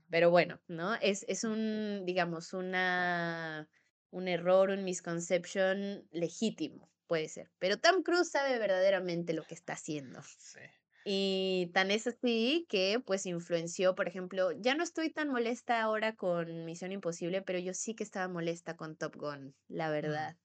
Pero 0.08 0.30
bueno, 0.30 0.62
¿no? 0.68 0.94
Es, 0.94 1.26
es 1.28 1.44
un, 1.44 2.04
digamos, 2.06 2.54
una, 2.54 3.68
un 4.10 4.28
error, 4.28 4.70
un 4.70 4.84
misconception 4.84 6.08
legítimo, 6.10 6.90
puede 7.08 7.28
ser. 7.28 7.50
Pero 7.58 7.78
Tom 7.78 8.04
Cruise 8.04 8.30
sabe 8.30 8.56
verdaderamente 8.58 9.32
lo 9.32 9.42
que 9.42 9.54
está 9.54 9.72
haciendo. 9.72 10.22
Sí. 10.22 10.60
Y 11.04 11.70
tan 11.72 11.90
es 11.90 12.06
así 12.06 12.66
que 12.68 13.00
pues 13.04 13.24
influenció, 13.24 13.94
por 13.94 14.08
ejemplo, 14.08 14.52
ya 14.52 14.74
no 14.74 14.84
estoy 14.84 15.10
tan 15.10 15.30
molesta 15.30 15.80
ahora 15.80 16.14
con 16.14 16.66
Misión 16.66 16.92
Imposible, 16.92 17.40
pero 17.40 17.58
yo 17.58 17.72
sí 17.72 17.94
que 17.94 18.04
estaba 18.04 18.28
molesta 18.28 18.76
con 18.76 18.94
Top 18.94 19.16
Gun, 19.16 19.54
la 19.68 19.90
verdad. 19.90 20.36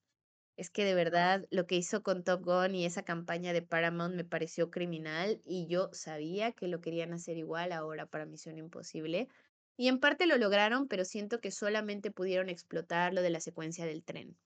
Es 0.56 0.70
que 0.70 0.86
de 0.86 0.96
verdad 0.96 1.46
lo 1.50 1.68
que 1.68 1.76
hizo 1.76 2.02
con 2.02 2.24
Top 2.24 2.46
Gun 2.46 2.76
y 2.76 2.86
esa 2.86 3.04
campaña 3.04 3.52
de 3.52 3.62
Paramount 3.62 4.16
me 4.16 4.24
pareció 4.24 4.72
criminal 4.72 5.42
y 5.44 5.68
yo 5.68 5.90
sabía 5.92 6.54
que 6.54 6.70
lo 6.70 6.80
querían 6.80 7.12
hacer 7.12 7.38
igual 7.38 7.74
ahora 7.74 8.06
para 8.06 8.26
Misión 8.26 8.58
Imposible. 8.58 9.28
Y 9.76 9.90
en 9.90 10.00
parte 10.00 10.28
lo 10.28 10.38
lograron, 10.38 10.88
pero 10.88 11.04
siento 11.04 11.42
que 11.42 11.52
solamente 11.52 12.10
pudieron 12.12 12.48
explotar 12.50 13.14
lo 13.14 13.22
de 13.22 13.32
la 13.32 13.42
secuencia 13.42 13.86
del 13.86 14.04
tren. 14.04 14.38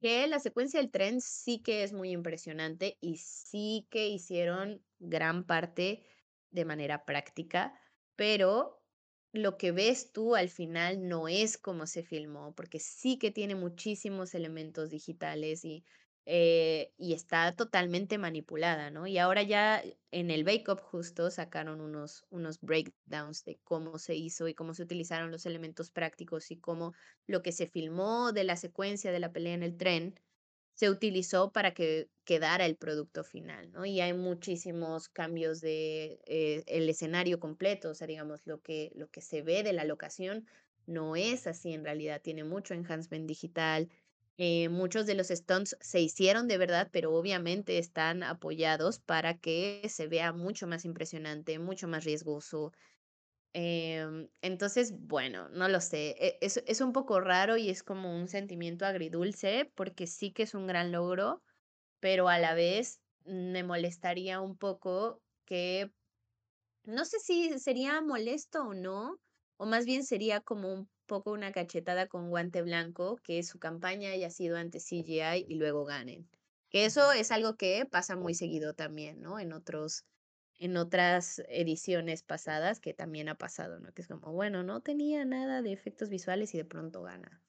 Que 0.00 0.26
la 0.26 0.38
secuencia 0.40 0.80
del 0.80 0.90
tren 0.90 1.20
sí 1.20 1.62
que 1.62 1.82
es 1.82 1.92
muy 1.92 2.10
impresionante 2.12 2.96
y 3.00 3.18
sí 3.18 3.86
que 3.90 4.08
hicieron 4.08 4.82
gran 4.98 5.46
parte 5.46 6.04
de 6.50 6.64
manera 6.64 7.04
práctica, 7.04 7.78
pero 8.16 8.82
lo 9.32 9.58
que 9.58 9.72
ves 9.72 10.12
tú 10.12 10.34
al 10.34 10.48
final 10.48 11.06
no 11.06 11.28
es 11.28 11.58
como 11.58 11.86
se 11.86 12.02
filmó, 12.02 12.54
porque 12.54 12.80
sí 12.80 13.18
que 13.18 13.30
tiene 13.30 13.54
muchísimos 13.54 14.34
elementos 14.34 14.90
digitales 14.90 15.64
y 15.64 15.84
eh, 16.26 16.92
y 16.98 17.14
está 17.14 17.54
totalmente 17.56 18.18
manipulada, 18.18 18.90
¿no? 18.90 19.06
Y 19.06 19.18
ahora 19.18 19.42
ya 19.42 19.82
en 20.10 20.30
el 20.30 20.44
Bake 20.44 20.68
Up 20.70 20.80
justo 20.80 21.30
sacaron 21.30 21.80
unos, 21.80 22.24
unos 22.30 22.60
breakdowns 22.60 23.44
de 23.44 23.58
cómo 23.64 23.98
se 23.98 24.14
hizo 24.14 24.46
y 24.48 24.54
cómo 24.54 24.74
se 24.74 24.82
utilizaron 24.82 25.30
los 25.30 25.46
elementos 25.46 25.90
prácticos 25.90 26.50
y 26.50 26.58
cómo 26.58 26.92
lo 27.26 27.42
que 27.42 27.52
se 27.52 27.66
filmó 27.66 28.32
de 28.32 28.44
la 28.44 28.56
secuencia 28.56 29.12
de 29.12 29.20
la 29.20 29.32
pelea 29.32 29.54
en 29.54 29.62
el 29.62 29.76
tren 29.76 30.14
se 30.74 30.88
utilizó 30.88 31.52
para 31.52 31.74
que 31.74 32.10
quedara 32.24 32.64
el 32.64 32.76
producto 32.76 33.22
final, 33.24 33.70
¿no? 33.72 33.84
Y 33.84 34.00
hay 34.00 34.14
muchísimos 34.14 35.08
cambios 35.08 35.60
de 35.60 36.20
eh, 36.26 36.64
el 36.66 36.88
escenario 36.88 37.38
completo, 37.38 37.90
o 37.90 37.94
sea, 37.94 38.06
digamos, 38.06 38.40
lo 38.46 38.60
que, 38.62 38.90
lo 38.94 39.10
que 39.10 39.20
se 39.20 39.42
ve 39.42 39.62
de 39.62 39.74
la 39.74 39.84
locación 39.84 40.46
no 40.86 41.16
es 41.16 41.46
así 41.46 41.72
en 41.72 41.84
realidad, 41.84 42.22
tiene 42.22 42.44
mucho 42.44 42.74
enhancement 42.74 43.26
digital, 43.26 43.90
eh, 44.40 44.70
muchos 44.70 45.06
de 45.06 45.14
los 45.16 45.28
stunts 45.28 45.76
se 45.80 46.00
hicieron 46.00 46.48
de 46.48 46.58
verdad, 46.58 46.88
pero 46.92 47.12
obviamente 47.14 47.78
están 47.78 48.22
apoyados 48.24 48.98
para 49.00 49.38
que 49.38 49.82
se 49.90 50.08
vea 50.08 50.32
mucho 50.32 50.66
más 50.66 50.86
impresionante, 50.86 51.58
mucho 51.60 51.88
más 51.88 52.04
riesgoso. 52.04 52.72
Em, 53.52 54.28
entonces, 54.42 54.92
bueno, 54.96 55.48
no 55.50 55.68
lo 55.68 55.80
sé. 55.80 56.10
e- 56.18 56.38
Es, 56.40 56.62
es 56.66 56.80
un 56.80 56.92
poco 56.92 57.20
raro 57.20 57.56
y 57.56 57.70
es 57.70 57.82
como 57.82 58.16
un 58.16 58.28
sentimiento 58.28 58.86
agridulce 58.86 59.72
porque 59.76 60.06
sí 60.06 60.32
que 60.32 60.44
es 60.44 60.54
un 60.54 60.66
gran 60.68 60.92
logro, 60.92 61.42
pero 62.00 62.28
a 62.28 62.38
la 62.38 62.54
vez 62.54 63.02
me 63.24 63.64
molestaría 63.64 64.40
un 64.40 64.58
poco 64.58 65.22
que 65.46 65.92
no 66.84 67.04
sé 67.04 67.18
si 67.20 67.58
sería 67.58 68.00
molesto 68.02 68.62
o 68.68 68.74
no, 68.74 69.16
o 69.58 69.66
más 69.66 69.84
bien 69.86 70.04
sería 70.04 70.40
como 70.40 70.72
un 70.72 70.90
poco 71.10 71.32
una 71.32 71.50
cachetada 71.50 72.06
con 72.06 72.30
guante 72.30 72.62
blanco, 72.62 73.16
que 73.24 73.42
su 73.42 73.58
campaña 73.58 74.10
haya 74.10 74.30
sido 74.30 74.56
ante 74.56 74.78
CGI 74.78 75.44
y 75.48 75.56
luego 75.56 75.84
ganen. 75.84 76.28
Que 76.70 76.84
eso 76.84 77.10
es 77.10 77.32
algo 77.32 77.56
que 77.56 77.84
pasa 77.84 78.14
muy 78.14 78.32
seguido 78.34 78.74
también, 78.74 79.20
¿no? 79.20 79.40
En 79.40 79.52
otros, 79.52 80.04
en 80.60 80.76
otras 80.76 81.42
ediciones 81.48 82.22
pasadas 82.22 82.78
que 82.78 82.94
también 82.94 83.28
ha 83.28 83.34
pasado, 83.34 83.80
¿no? 83.80 83.92
Que 83.92 84.02
es 84.02 84.08
como, 84.08 84.32
bueno, 84.32 84.62
no 84.62 84.82
tenía 84.82 85.24
nada 85.24 85.62
de 85.62 85.72
efectos 85.72 86.10
visuales 86.10 86.54
y 86.54 86.58
de 86.58 86.64
pronto 86.64 87.02
gana. 87.02 87.42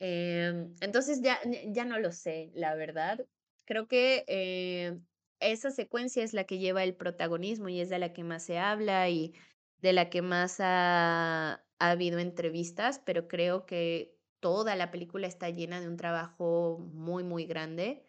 Em, 0.00 0.74
entonces 0.80 1.20
ya, 1.20 1.38
ya 1.66 1.84
no 1.84 1.98
lo 1.98 2.10
sé, 2.10 2.52
la 2.54 2.74
verdad. 2.74 3.26
Creo 3.66 3.86
que 3.86 4.24
eh, 4.28 4.98
esa 5.40 5.70
secuencia 5.70 6.24
es 6.24 6.32
la 6.32 6.44
que 6.44 6.58
lleva 6.58 6.84
el 6.84 6.94
protagonismo 6.94 7.68
y 7.68 7.80
es 7.82 7.90
de 7.90 7.98
la 7.98 8.14
que 8.14 8.24
más 8.24 8.44
se 8.44 8.58
habla 8.58 9.10
y 9.10 9.34
de 9.82 9.92
la 9.92 10.08
que 10.08 10.22
más 10.22 10.56
ha, 10.60 11.63
ha 11.88 11.90
habido 11.92 12.18
entrevistas, 12.18 12.98
pero 13.04 13.28
creo 13.28 13.66
que 13.66 14.18
toda 14.40 14.76
la 14.76 14.90
película 14.90 15.26
está 15.26 15.50
llena 15.50 15.80
de 15.80 15.88
un 15.88 15.96
trabajo 15.96 16.78
muy, 16.78 17.24
muy 17.24 17.46
grande 17.46 18.06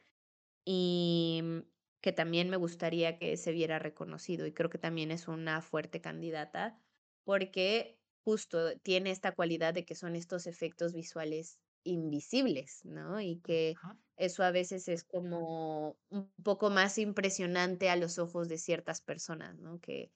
y 0.66 1.42
mm, 1.44 1.60
que 2.02 2.12
también 2.14 2.50
me 2.50 2.58
gustaría 2.58 3.18
que 3.18 3.38
se 3.38 3.52
viera 3.52 3.80
reconocido 3.80 4.46
y 4.46 4.54
creo 4.54 4.70
que 4.70 4.78
también 4.78 5.12
es 5.12 5.28
una 5.28 5.62
fuerte 5.62 6.02
candidata 6.02 6.82
porque 7.26 8.00
justo 8.24 8.78
tiene 8.80 9.12
esta 9.12 9.34
cualidad 9.34 9.74
de 9.74 9.86
que 9.86 9.96
son 9.96 10.16
estos 10.16 10.48
efectos 10.48 10.94
visuales 10.94 11.60
invisibles, 11.84 12.82
¿no? 12.86 13.22
Y 13.22 13.42
que 13.42 13.80
eso 14.18 14.44
a 14.44 14.52
veces 14.52 14.88
es 14.88 15.04
como 15.04 15.98
un 16.10 16.32
poco 16.44 16.70
más 16.70 16.98
impresionante 16.98 17.90
a 17.90 17.96
los 17.96 18.20
ojos 18.20 18.50
de 18.50 18.58
ciertas 18.58 19.02
personas, 19.02 19.60
¿no? 19.60 19.80
Que, 19.80 20.12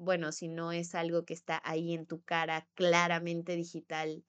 bueno, 0.00 0.32
si 0.32 0.48
no 0.48 0.72
es 0.72 0.94
algo 0.94 1.24
que 1.24 1.34
está 1.34 1.60
ahí 1.64 1.94
en 1.94 2.06
tu 2.06 2.22
cara 2.24 2.68
claramente 2.74 3.56
digital 3.56 4.24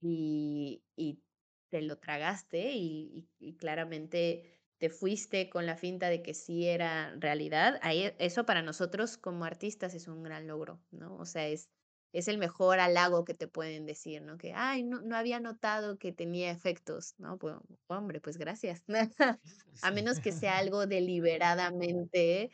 y, 0.00 0.84
y 0.96 1.22
te 1.70 1.82
lo 1.82 1.98
tragaste 1.98 2.72
y, 2.74 3.28
y- 3.38 3.48
y 3.50 3.56
claramente 3.56 4.60
te 4.78 4.90
fuiste 4.90 5.48
con 5.50 5.66
la 5.66 5.76
finta 5.76 6.08
de 6.08 6.22
que 6.22 6.34
sí 6.34 6.66
era 6.68 7.14
realidad, 7.18 7.78
ahí 7.82 8.12
eso 8.18 8.44
para 8.46 8.62
nosotros 8.62 9.16
como 9.18 9.44
artistas 9.44 9.94
es 9.94 10.08
un 10.08 10.22
gran 10.22 10.46
logro, 10.46 10.84
¿no? 10.90 11.16
O 11.16 11.24
sea, 11.26 11.46
es, 11.48 11.70
es 12.12 12.28
el 12.28 12.38
mejor 12.38 12.80
halago 12.80 13.24
que 13.24 13.34
te 13.34 13.48
pueden 13.48 13.86
decir, 13.86 14.22
¿no? 14.22 14.36
Que, 14.38 14.52
ay, 14.54 14.82
no, 14.84 15.00
no 15.02 15.16
había 15.16 15.40
notado 15.40 15.98
que 15.98 16.12
tenía 16.12 16.50
efectos, 16.50 17.14
¿no? 17.18 17.38
Pues, 17.38 17.56
hombre, 17.88 18.20
pues 18.20 18.36
gracias. 18.38 18.84
A 19.80 19.90
menos 19.90 20.20
que 20.20 20.32
sea 20.32 20.56
algo 20.58 20.86
deliberadamente, 20.86 22.50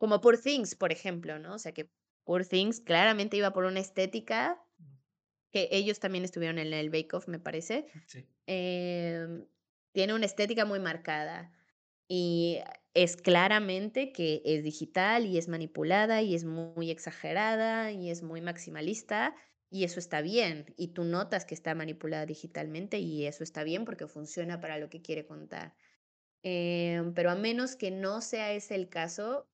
como 0.00 0.22
Poor 0.22 0.38
Things, 0.38 0.74
por 0.74 0.92
ejemplo, 0.92 1.38
¿no? 1.38 1.56
O 1.56 1.58
sea, 1.58 1.72
que 1.72 1.92
Poor 2.24 2.46
Things 2.46 2.80
claramente 2.80 3.36
iba 3.36 3.52
por 3.52 3.64
una 3.64 3.80
estética 3.80 4.64
que 5.52 5.68
ellos 5.72 6.00
también 6.00 6.24
estuvieron 6.24 6.58
en 6.58 6.72
el 6.72 6.88
Bake 6.88 7.14
Off, 7.14 7.28
me 7.28 7.38
parece. 7.38 7.86
Sí. 8.08 8.26
Em, 8.46 9.46
tiene 9.92 10.14
una 10.14 10.24
estética 10.24 10.64
muy 10.64 10.80
marcada 10.80 11.52
y 12.08 12.60
es 12.94 13.16
claramente 13.16 14.10
que 14.10 14.40
es 14.46 14.64
digital 14.64 15.26
y 15.26 15.36
es 15.36 15.48
manipulada 15.48 16.22
y 16.22 16.34
es 16.34 16.44
muy 16.44 16.90
exagerada 16.90 17.92
y 17.92 18.10
es 18.10 18.22
muy 18.22 18.40
maximalista 18.40 19.36
y 19.70 19.84
eso 19.84 20.00
está 20.00 20.22
bien 20.22 20.74
y 20.78 20.88
tú 20.88 21.04
notas 21.04 21.44
que 21.44 21.54
está 21.54 21.74
manipulada 21.74 22.24
digitalmente 22.26 22.98
y 22.98 23.26
eso 23.26 23.44
está 23.44 23.64
bien 23.64 23.84
porque 23.84 24.06
funciona 24.08 24.60
para 24.60 24.78
lo 24.78 24.88
que 24.88 25.02
quiere 25.02 25.26
contar. 25.26 25.76
Em, 26.42 27.12
pero 27.14 27.30
a 27.30 27.34
menos 27.34 27.76
que 27.76 27.90
no 27.90 28.22
sea 28.22 28.52
ese 28.52 28.74
el 28.74 28.88
caso, 28.88 29.49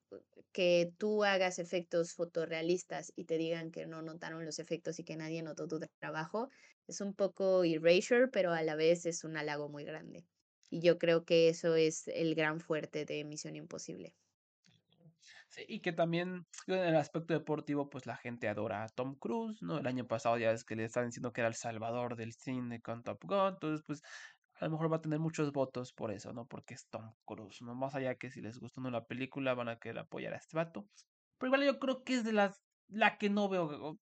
que 0.53 0.93
tú 0.99 1.25
hagas 1.25 1.59
efectos 1.59 2.15
fotorrealistas 2.15 3.13
y 3.17 3.25
te 3.27 3.39
digan 3.39 3.71
que 3.71 3.87
no 3.87 4.03
notaron 4.03 4.45
los 4.45 4.59
efectos 4.59 4.99
y 4.99 5.05
que 5.05 5.17
nadie 5.17 5.43
notó 5.43 5.69
tu 5.69 5.81
trabajo, 6.01 6.49
es 6.87 7.01
un 7.01 7.15
poco 7.15 7.65
erasure, 7.65 8.29
pero 8.29 8.53
a 8.53 8.63
la 8.63 8.77
vez 8.77 9.07
es 9.07 9.25
un 9.25 9.37
halago 9.37 9.69
muy 9.69 9.85
grande. 9.85 10.27
Y 10.71 10.81
yo 10.81 10.99
creo 10.99 11.25
que 11.25 11.49
eso 11.49 11.77
es 11.77 12.09
el 12.09 12.35
gran 12.35 12.61
fuerte 12.61 13.05
de 13.05 13.25
Misión 13.25 13.57
Imposible. 13.57 14.15
Sí, 15.49 15.65
y 15.69 15.81
que 15.81 15.93
también 15.93 16.47
en 16.67 16.75
el 16.75 16.97
aspecto 16.97 17.35
deportivo, 17.35 17.89
pues 17.89 18.07
la 18.07 18.17
gente 18.17 18.49
adora 18.49 18.85
a 18.85 18.89
Tom 18.89 19.15
Cruise, 19.17 19.63
¿no? 19.63 19.79
El 19.79 19.87
año 19.87 20.07
pasado 20.07 20.39
ya 20.39 20.51
es 20.53 20.65
que 20.65 20.77
le 20.77 20.85
estaban 20.85 21.09
diciendo 21.09 21.33
que 21.33 21.41
era 21.41 21.49
el 21.49 21.55
salvador 21.55 22.17
del 22.17 22.33
cine 22.33 22.81
con 22.81 23.03
Top 23.05 23.23
Gun, 23.25 23.55
entonces 23.55 23.83
pues 23.87 24.03
a 24.59 24.65
lo 24.65 24.71
mejor 24.71 24.91
va 24.91 24.97
a 24.97 25.03
tener 25.03 25.19
muchos 25.19 25.53
votos 25.53 25.93
por 25.93 26.11
eso, 26.11 26.33
¿no? 26.33 26.47
Porque 26.47 26.75
es 26.75 26.87
Tom 26.89 27.13
Cruise, 27.25 27.63
¿no? 27.63 27.75
Más 27.75 27.95
allá 27.95 28.15
que 28.15 28.31
si 28.31 28.41
les 28.41 28.59
gusta 28.59 28.81
o 28.81 28.85
no 28.85 28.91
la 28.91 29.05
película, 29.05 29.55
van 29.55 29.69
a 29.69 29.79
querer 29.79 29.99
apoyar 29.99 30.33
a 30.33 30.37
este 30.37 30.57
vato. 30.57 30.87
Pero 31.39 31.49
igual 31.49 31.65
yo 31.65 31.79
creo 31.79 32.03
que 32.05 32.15
es 32.15 32.25
de 32.25 32.33
las, 32.33 32.63
la 32.89 33.19
que 33.19 33.29
no 33.29 33.49
veo, 33.49 33.99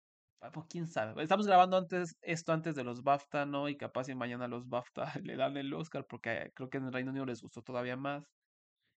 pues 0.52 0.66
quién 0.68 0.86
sabe. 0.86 1.22
Estamos 1.22 1.46
grabando 1.46 1.76
antes, 1.76 2.16
esto 2.22 2.52
antes 2.52 2.76
de 2.76 2.84
los 2.84 3.02
BAFTA, 3.02 3.46
¿no? 3.46 3.68
Y 3.68 3.76
capaz 3.76 4.04
si 4.04 4.14
mañana 4.14 4.46
los 4.46 4.68
BAFTA 4.68 5.04
le 5.24 5.36
dan 5.36 5.56
el 5.56 5.72
Oscar, 5.74 6.06
porque 6.06 6.52
creo 6.54 6.70
que 6.70 6.78
en 6.78 6.84
el 6.84 6.92
Reino 6.92 7.10
Unido 7.10 7.26
les 7.26 7.42
gustó 7.42 7.62
todavía 7.62 7.96
más. 7.96 8.24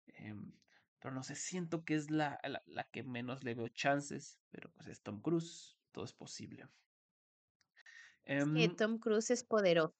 Em, 0.07 0.51
pero 0.99 1.13
no 1.13 1.23
sé, 1.23 1.35
siento 1.35 1.83
que 1.83 1.95
es 1.95 2.11
la, 2.11 2.39
la, 2.43 2.61
la 2.65 2.83
que 2.85 3.03
menos 3.03 3.43
le 3.43 3.55
veo 3.55 3.67
chances, 3.69 4.39
pero 4.51 4.69
pues 4.71 4.87
es 4.87 5.01
Tom 5.01 5.21
Cruise, 5.21 5.77
todo 5.91 6.05
es 6.05 6.13
posible. 6.13 6.67
Es 8.25 8.43
que 8.45 8.63
Em, 8.63 8.75
Tom 8.75 8.99
Cruise 8.99 9.31
es 9.31 9.43
poderoso, 9.43 9.95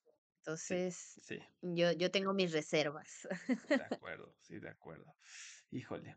entonces 0.48 1.20
sí, 1.24 1.40
yo, 1.62 1.92
yo 1.92 2.10
tengo 2.10 2.34
mis 2.34 2.54
reservas. 2.54 3.28
de 3.68 3.76
acuerdo, 4.02 4.34
sí, 4.40 4.60
de 4.60 4.70
acuerdo. 4.70 5.14
Híjole. 5.72 6.16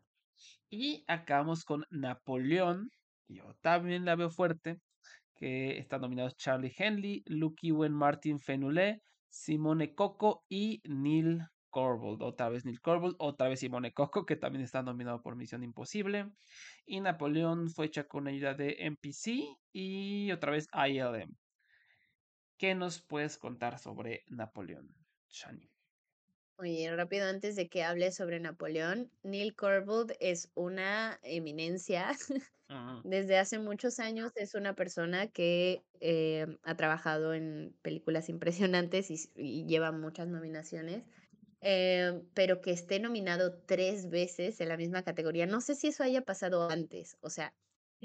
Y 0.70 1.02
acabamos 1.09 1.65
con 1.65 1.85
Napoleón, 1.90 2.90
yo 3.27 3.57
también 3.61 4.05
la 4.05 4.15
veo 4.15 4.31
fuerte, 4.31 4.78
que 5.35 5.78
están 5.78 6.02
nominados 6.02 6.36
Charlie 6.36 6.73
Henley, 6.78 7.24
Luke 7.27 7.66
Ewen, 7.66 7.93
Martin 7.93 8.39
Fenoulet, 8.39 9.02
Simone 9.28 9.97
Coco 9.97 10.44
y 10.48 10.81
Neil 10.85 11.43
Corvold, 11.70 12.23
otra 12.23 12.51
vez 12.51 12.65
Neil 12.65 12.81
Corvold, 12.81 13.16
otra 13.19 13.48
vez 13.48 13.59
Simone 13.59 13.93
Coco, 13.93 14.27
que 14.27 14.36
también 14.36 14.62
está 14.62 14.81
nominado 14.85 15.23
por 15.23 15.35
Misión 15.35 15.65
Imposible. 15.65 16.31
Y 16.86 17.01
Napoleón 17.01 17.69
fue 17.69 17.86
hecha 17.86 18.05
con 18.05 18.28
ayuda 18.28 18.55
de 18.55 18.77
NPC 18.78 19.57
y 19.73 20.31
otra 20.31 20.52
vez 20.52 20.69
ILM. 20.73 21.36
¿Qué 22.61 22.74
nos 22.74 23.01
puedes 23.01 23.39
contar 23.39 23.78
sobre 23.78 24.23
Napoleón, 24.28 24.95
Shani? 25.31 25.66
Oye, 26.59 26.95
rápido 26.95 27.27
antes 27.27 27.57
de 27.57 27.70
que 27.70 27.85
hable 27.85 28.12
sobre 28.12 28.39
Napoleón, 28.39 29.11
Neil 29.23 29.57
Corvold 29.57 30.12
es 30.20 30.51
una 30.55 31.19
eminencia. 31.23 32.11
Desde 33.07 33.39
hace 33.39 33.59
muchos 33.59 33.99
años 33.99 34.32
es 34.35 34.55
una 34.55 34.77
persona 34.77 35.28
que 35.28 35.82
eh, 36.01 36.59
ha 36.62 36.77
trabajado 36.77 37.32
en 37.32 37.74
películas 37.81 38.28
impresionantes 38.28 39.11
y, 39.11 39.16
y 39.37 39.65
lleva 39.65 39.91
muchas 39.91 40.28
nominaciones, 40.28 41.07
eh, 41.62 42.20
pero 42.35 42.61
que 42.61 42.73
esté 42.73 43.01
nominado 43.01 43.55
tres 43.65 44.11
veces 44.11 44.61
en 44.61 44.69
la 44.69 44.77
misma 44.77 45.03
categoría. 45.03 45.47
No 45.47 45.62
sé 45.62 45.77
si 45.77 45.87
eso 45.87 46.03
haya 46.03 46.27
pasado 46.27 46.69
antes, 46.69 47.16
o 47.23 47.31
sea, 47.31 47.55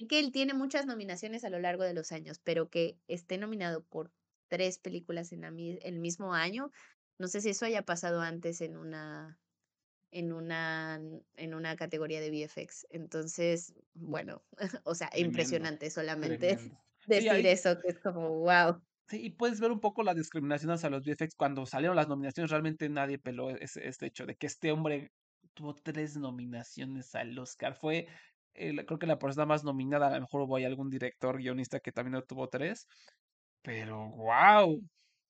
que 0.08 0.20
él 0.20 0.32
tiene 0.32 0.54
muchas 0.54 0.86
nominaciones 0.86 1.44
a 1.44 1.50
lo 1.50 1.60
largo 1.60 1.84
de 1.84 1.94
los 1.94 2.14
años, 2.14 2.40
pero 2.42 2.70
que 2.70 2.98
esté 3.10 3.38
nominado 3.38 3.84
por 3.84 4.14
tres 4.48 4.80
películas 4.80 5.32
en 5.32 5.44
el 5.44 6.00
mismo 6.00 6.34
año, 6.34 6.72
no 7.18 7.28
sé 7.28 7.42
si 7.42 7.50
eso 7.50 7.66
haya 7.66 7.84
pasado 7.84 8.22
antes 8.22 8.62
en 8.62 8.78
una, 8.78 9.40
en 10.12 10.34
una, 10.34 11.00
en 11.36 11.54
una 11.54 11.76
categoría 11.76 12.20
de 12.22 12.32
VFX. 12.32 12.88
Entonces, 12.90 13.74
bueno, 13.94 14.44
o 14.84 14.96
sea, 14.96 15.10
impresionante 15.16 15.90
solamente 15.90 16.58
decir 17.08 17.46
eso, 17.46 17.80
que 17.82 17.90
es 17.90 18.00
como, 18.00 18.30
wow. 18.40 18.82
Sí, 19.08 19.24
y 19.24 19.30
puedes 19.30 19.60
ver 19.60 19.72
un 19.72 19.80
poco 19.80 20.04
la 20.04 20.14
discriminación 20.14 20.72
hacia 20.72 20.90
los 20.90 21.06
VFX. 21.06 21.36
Cuando 21.36 21.66
salieron 21.66 21.96
las 21.96 22.08
nominaciones, 22.08 22.50
realmente 22.50 22.90
nadie 22.90 23.20
peló 23.20 23.52
ese, 23.52 23.88
este 23.88 24.08
hecho 24.08 24.26
de 24.26 24.36
que 24.36 24.48
este 24.48 24.72
hombre 24.72 25.12
tuvo 25.54 25.76
tres 25.76 26.18
nominaciones 26.18 27.14
al 27.14 27.38
Oscar. 27.38 27.76
Fue, 27.76 28.08
creo 28.54 29.00
que 29.00 29.08
la 29.08 29.20
persona 29.20 29.46
más 29.46 29.64
nominada, 29.64 30.08
a 30.08 30.16
lo 30.16 30.22
mejor 30.22 30.42
hubo 30.42 30.56
algún 30.58 30.90
director, 30.90 31.38
guionista 31.38 31.80
que 31.80 31.92
también 31.92 32.24
tuvo 32.28 32.50
tres. 32.50 32.88
Pero, 33.66 34.10
wow, 34.12 34.80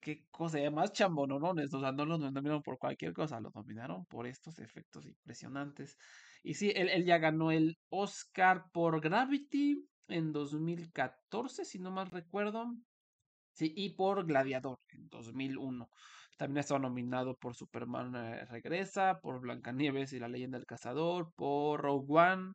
qué 0.01 0.25
cosa, 0.29 0.57
además 0.57 0.91
chambonones, 0.91 1.73
o 1.73 1.79
sea, 1.79 1.93
no 1.93 2.05
los 2.05 2.19
nominaron 2.19 2.61
por 2.61 2.77
cualquier 2.77 3.13
cosa, 3.13 3.39
los 3.39 3.55
nominaron 3.55 4.05
por 4.07 4.27
estos 4.27 4.59
efectos 4.59 5.05
impresionantes. 5.05 5.97
Y 6.43 6.55
sí, 6.55 6.73
él, 6.75 6.89
él 6.89 7.05
ya 7.05 7.17
ganó 7.17 7.51
el 7.51 7.77
Oscar 7.89 8.65
por 8.73 8.99
Gravity 8.99 9.87
en 10.09 10.33
2014, 10.33 11.63
si 11.63 11.79
no 11.79 11.91
mal 11.91 12.07
recuerdo. 12.11 12.73
Sí, 13.53 13.73
y 13.73 13.95
por 13.95 14.25
Gladiador 14.25 14.79
en 14.89 15.07
2001. 15.07 15.89
También 16.37 16.57
ha 16.57 16.61
estado 16.61 16.81
nominado 16.81 17.35
por 17.37 17.55
Superman 17.55 18.15
eh, 18.17 18.45
Regresa, 18.47 19.21
por 19.21 19.39
Blancanieves 19.39 20.11
y 20.11 20.19
la 20.19 20.27
Leyenda 20.27 20.57
del 20.57 20.67
Cazador, 20.67 21.31
por 21.37 21.81
Rogue 21.81 22.05
One, 22.09 22.53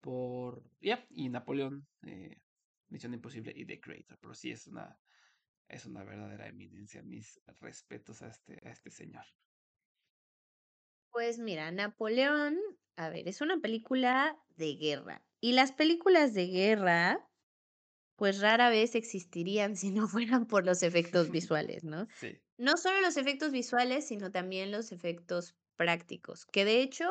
por. 0.00 0.62
Yeah, 0.80 1.04
y 1.10 1.28
Napoleón, 1.28 1.88
eh, 2.06 2.36
Misión 2.88 3.14
Imposible 3.14 3.52
y 3.56 3.66
The 3.66 3.80
Creator. 3.80 4.16
Pero 4.20 4.34
sí 4.34 4.52
es 4.52 4.68
una 4.68 4.96
es 5.68 5.86
una 5.86 6.04
verdadera 6.04 6.48
eminencia. 6.48 7.02
Mis 7.02 7.40
respetos 7.60 8.22
a 8.22 8.28
este, 8.28 8.60
a 8.66 8.70
este 8.70 8.90
señor. 8.90 9.24
Pues 11.10 11.38
mira, 11.38 11.70
Napoleón, 11.70 12.58
a 12.96 13.08
ver, 13.08 13.28
es 13.28 13.40
una 13.40 13.58
película 13.60 14.38
de 14.56 14.76
guerra. 14.76 15.24
Y 15.40 15.52
las 15.52 15.72
películas 15.72 16.34
de 16.34 16.46
guerra, 16.46 17.28
pues 18.16 18.40
rara 18.40 18.70
vez 18.70 18.94
existirían 18.94 19.76
si 19.76 19.90
no 19.90 20.08
fueran 20.08 20.46
por 20.46 20.64
los 20.64 20.82
efectos 20.82 21.30
visuales, 21.30 21.84
¿no? 21.84 22.08
Sí. 22.14 22.40
No 22.56 22.76
solo 22.76 23.00
los 23.00 23.16
efectos 23.16 23.52
visuales, 23.52 24.08
sino 24.08 24.30
también 24.30 24.72
los 24.72 24.92
efectos 24.92 25.54
prácticos, 25.76 26.44
que 26.46 26.64
de 26.64 26.82
hecho 26.82 27.08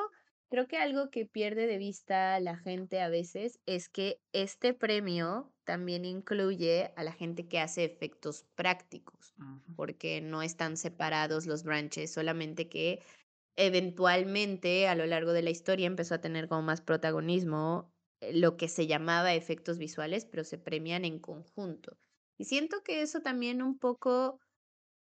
Creo 0.49 0.68
que 0.68 0.78
algo 0.78 1.10
que 1.10 1.26
pierde 1.26 1.68
de 1.68 1.78
vista 1.78 2.40
la 2.40 2.57
gente 2.57 3.02
a 3.02 3.10
veces 3.10 3.60
es 3.65 3.90
que 3.90 4.22
este 4.32 4.74
premio 4.74 5.53
también 5.65 6.06
incluye 6.06 6.94
a 6.95 7.03
la 7.03 7.11
gente 7.11 7.49
que 7.49 7.60
hace 7.60 7.84
efectos 7.84 8.45
prácticos, 8.56 9.34
porque 9.76 10.22
no 10.22 10.41
están 10.41 10.78
separados 10.78 11.48
los 11.48 11.64
branches, 11.64 12.14
solamente 12.14 12.69
que 12.69 13.03
eventualmente 13.57 14.88
a 14.88 14.95
lo 14.95 15.06
largo 15.06 15.34
de 15.34 15.41
la 15.41 15.49
historia 15.49 15.88
empezó 15.88 16.15
a 16.15 16.22
tener 16.22 16.48
como 16.48 16.61
más 16.61 16.80
protagonismo 16.82 17.91
eh, 18.22 18.32
lo 18.34 18.56
que 18.56 18.69
se 18.69 18.88
llamaba 18.88 19.34
efectos 19.34 19.78
visuales, 19.80 20.26
pero 20.26 20.45
se 20.45 20.57
premian 20.57 21.03
en 21.03 21.19
conjunto. 21.19 21.98
Y 22.38 22.45
siento 22.45 22.78
que 22.84 23.02
eso 23.02 23.19
también 23.22 23.61
un 23.61 23.78
poco 23.80 24.40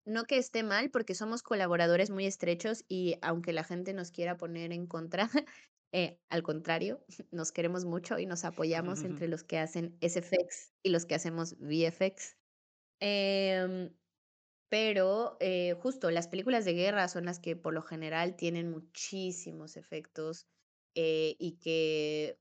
no 0.05 0.25
que 0.25 0.37
esté 0.37 0.63
mal, 0.63 0.91
porque 0.91 1.15
somos 1.15 1.43
colaboradores 1.43 2.09
muy 2.09 2.25
estrechos 2.25 2.85
y 2.87 3.17
aunque 3.21 3.53
la 3.53 3.63
gente 3.63 3.93
nos 3.93 4.11
quiera 4.11 4.37
poner 4.37 4.71
en 4.71 4.87
contra, 4.87 5.29
eh, 5.93 6.19
al 6.29 6.43
contrario, 6.43 7.05
nos 7.31 7.51
queremos 7.51 7.85
mucho 7.85 8.19
y 8.19 8.25
nos 8.25 8.45
apoyamos 8.45 9.03
entre 9.03 9.27
los 9.27 9.43
que 9.43 9.59
hacen 9.59 9.97
SFX 10.01 10.73
y 10.83 10.89
los 10.89 11.05
que 11.05 11.15
hacemos 11.15 11.55
VFX. 11.59 12.37
Em, 13.01 13.91
pero 14.69 15.37
eh, 15.39 15.75
justo 15.81 16.11
las 16.11 16.27
películas 16.27 16.65
de 16.65 16.73
guerra 16.73 17.07
son 17.07 17.25
las 17.25 17.39
que 17.39 17.55
por 17.55 17.73
lo 17.73 17.81
general 17.81 18.35
tienen 18.35 18.69
muchísimos 18.71 19.77
efectos 19.77 20.47
eh, 20.95 21.35
y 21.39 21.57
que 21.59 22.39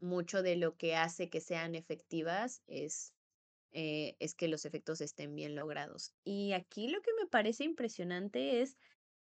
mucho 0.00 0.42
de 0.42 0.56
lo 0.56 0.76
que 0.76 0.96
hace 0.96 1.30
que 1.30 1.40
sean 1.40 1.74
efectivas 1.74 2.62
es 2.66 3.15
eh, 3.78 4.16
es 4.20 4.34
que 4.34 4.48
los 4.48 4.64
efectos 4.64 5.02
estén 5.02 5.34
bien 5.34 5.54
logrados. 5.54 6.14
Y 6.24 6.52
aquí 6.52 6.88
lo 6.88 7.02
que 7.02 7.10
me 7.20 7.26
parece 7.26 7.64
impresionante 7.64 8.62
es 8.62 8.78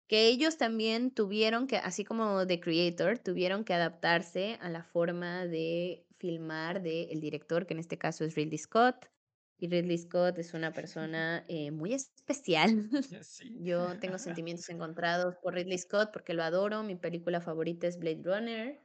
que 0.08 0.28
ellos 0.28 0.56
también 0.56 1.10
tuvieron 1.10 1.66
que, 1.66 1.76
así 1.76 2.02
como 2.02 2.46
The 2.46 2.58
Creator, 2.58 3.18
tuvieron 3.18 3.62
que 3.62 3.74
adaptarse 3.74 4.56
a 4.62 4.70
la 4.70 4.82
forma 4.82 5.44
de 5.44 6.06
filmar 6.16 6.80
del 6.80 7.20
director, 7.20 7.66
que 7.66 7.74
en 7.74 7.80
este 7.80 7.98
caso 7.98 8.24
es 8.24 8.36
Ridley 8.36 8.56
Scott. 8.56 9.10
Y 9.58 9.68
Ridley 9.68 9.98
Scott 9.98 10.38
es 10.38 10.54
una 10.54 10.72
persona 10.72 11.44
eh, 11.46 11.70
muy 11.70 11.92
especial. 11.92 12.88
Yo 13.60 13.98
tengo 14.00 14.16
sentimientos 14.40 14.70
encontrados 14.70 15.36
por 15.42 15.52
Ridley 15.52 15.76
Scott 15.76 16.08
porque 16.10 16.32
lo 16.32 16.42
adoro. 16.42 16.82
Mi 16.82 16.96
película 16.96 17.42
favorita 17.42 17.86
es 17.86 17.98
Blade 17.98 18.22
Runner. 18.24 18.80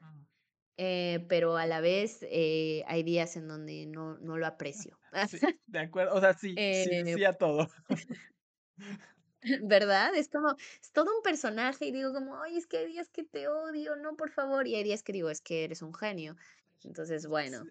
Eh, 0.76 1.26
pero 1.30 1.56
a 1.56 1.68
la 1.68 1.80
vez 1.80 2.20
eh, 2.24 2.84
hay 2.88 3.04
días 3.04 3.38
en 3.38 3.48
donde 3.48 3.86
no, 3.86 4.18
no 4.18 4.38
lo 4.38 4.46
aprecio. 4.46 5.00
de 5.68 5.80
acuerdo, 5.80 6.16
o 6.16 6.20
sea, 6.20 6.34
sí, 6.34 6.62
sí, 6.72 6.90
eh, 6.90 7.04
sí 7.06 7.24
a 7.24 7.34
todo. 7.34 7.68
¿Verdad? 9.64 10.16
Es 10.16 10.30
como, 10.30 10.56
es 10.82 10.92
todo 10.94 11.16
un 11.18 11.22
personaje 11.22 11.86
y 11.86 11.92
digo 11.92 12.14
como, 12.14 12.42
ay, 12.42 12.58
es 12.58 12.66
que 12.68 12.78
hay 12.78 12.88
días 12.88 13.10
que 13.10 13.24
te 13.24 13.48
odio, 13.48 13.96
no, 13.98 14.16
por 14.16 14.30
favor, 14.32 14.68
y 14.68 14.76
hay 14.76 14.84
días 14.84 15.04
que 15.04 15.12
digo, 15.14 15.30
es 15.30 15.42
que 15.42 15.66
eres 15.66 15.82
un 15.82 15.94
genio. 15.94 16.36
Entonces, 16.84 17.28
bueno, 17.28 17.66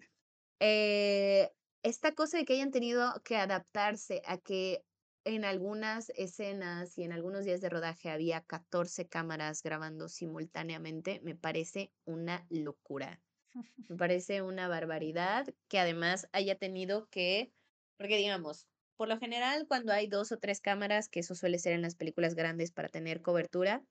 esta 1.83 2.13
cosa 2.13 2.37
de 2.37 2.45
que 2.45 2.53
hayan 2.53 2.71
tenido 2.71 3.21
que 3.23 3.37
adaptarse 3.37 4.21
a 4.25 4.37
que 4.37 4.85
en 5.25 5.45
algunas 5.45 6.09
escenas 6.15 6.97
y 6.97 7.03
en 7.03 7.13
algunos 7.13 7.45
días 7.45 7.61
de 7.61 7.69
rodaje 7.69 8.09
había 8.09 8.41
14 8.41 9.07
cámaras 9.07 9.63
grabando 9.63 10.09
simultáneamente, 10.09 11.21
me 11.23 11.35
parece 11.35 11.91
una 12.05 12.45
locura. 12.49 13.21
Me 13.87 13.97
parece 13.97 14.41
una 14.41 14.67
barbaridad 14.67 15.45
que 15.67 15.79
además 15.79 16.27
haya 16.31 16.55
tenido 16.55 17.07
que, 17.09 17.53
porque 17.97 18.17
digamos, 18.17 18.67
por 18.95 19.07
lo 19.07 19.19
general 19.19 19.65
cuando 19.67 19.93
hay 19.93 20.07
dos 20.07 20.31
o 20.31 20.37
tres 20.37 20.61
cámaras, 20.61 21.09
que 21.09 21.19
eso 21.21 21.35
suele 21.35 21.59
ser 21.59 21.73
en 21.73 21.81
las 21.81 21.95
películas 21.95 22.35
grandes 22.35 22.71
para 22.71 22.89
tener 22.89 23.21
cobertura, 23.21 23.83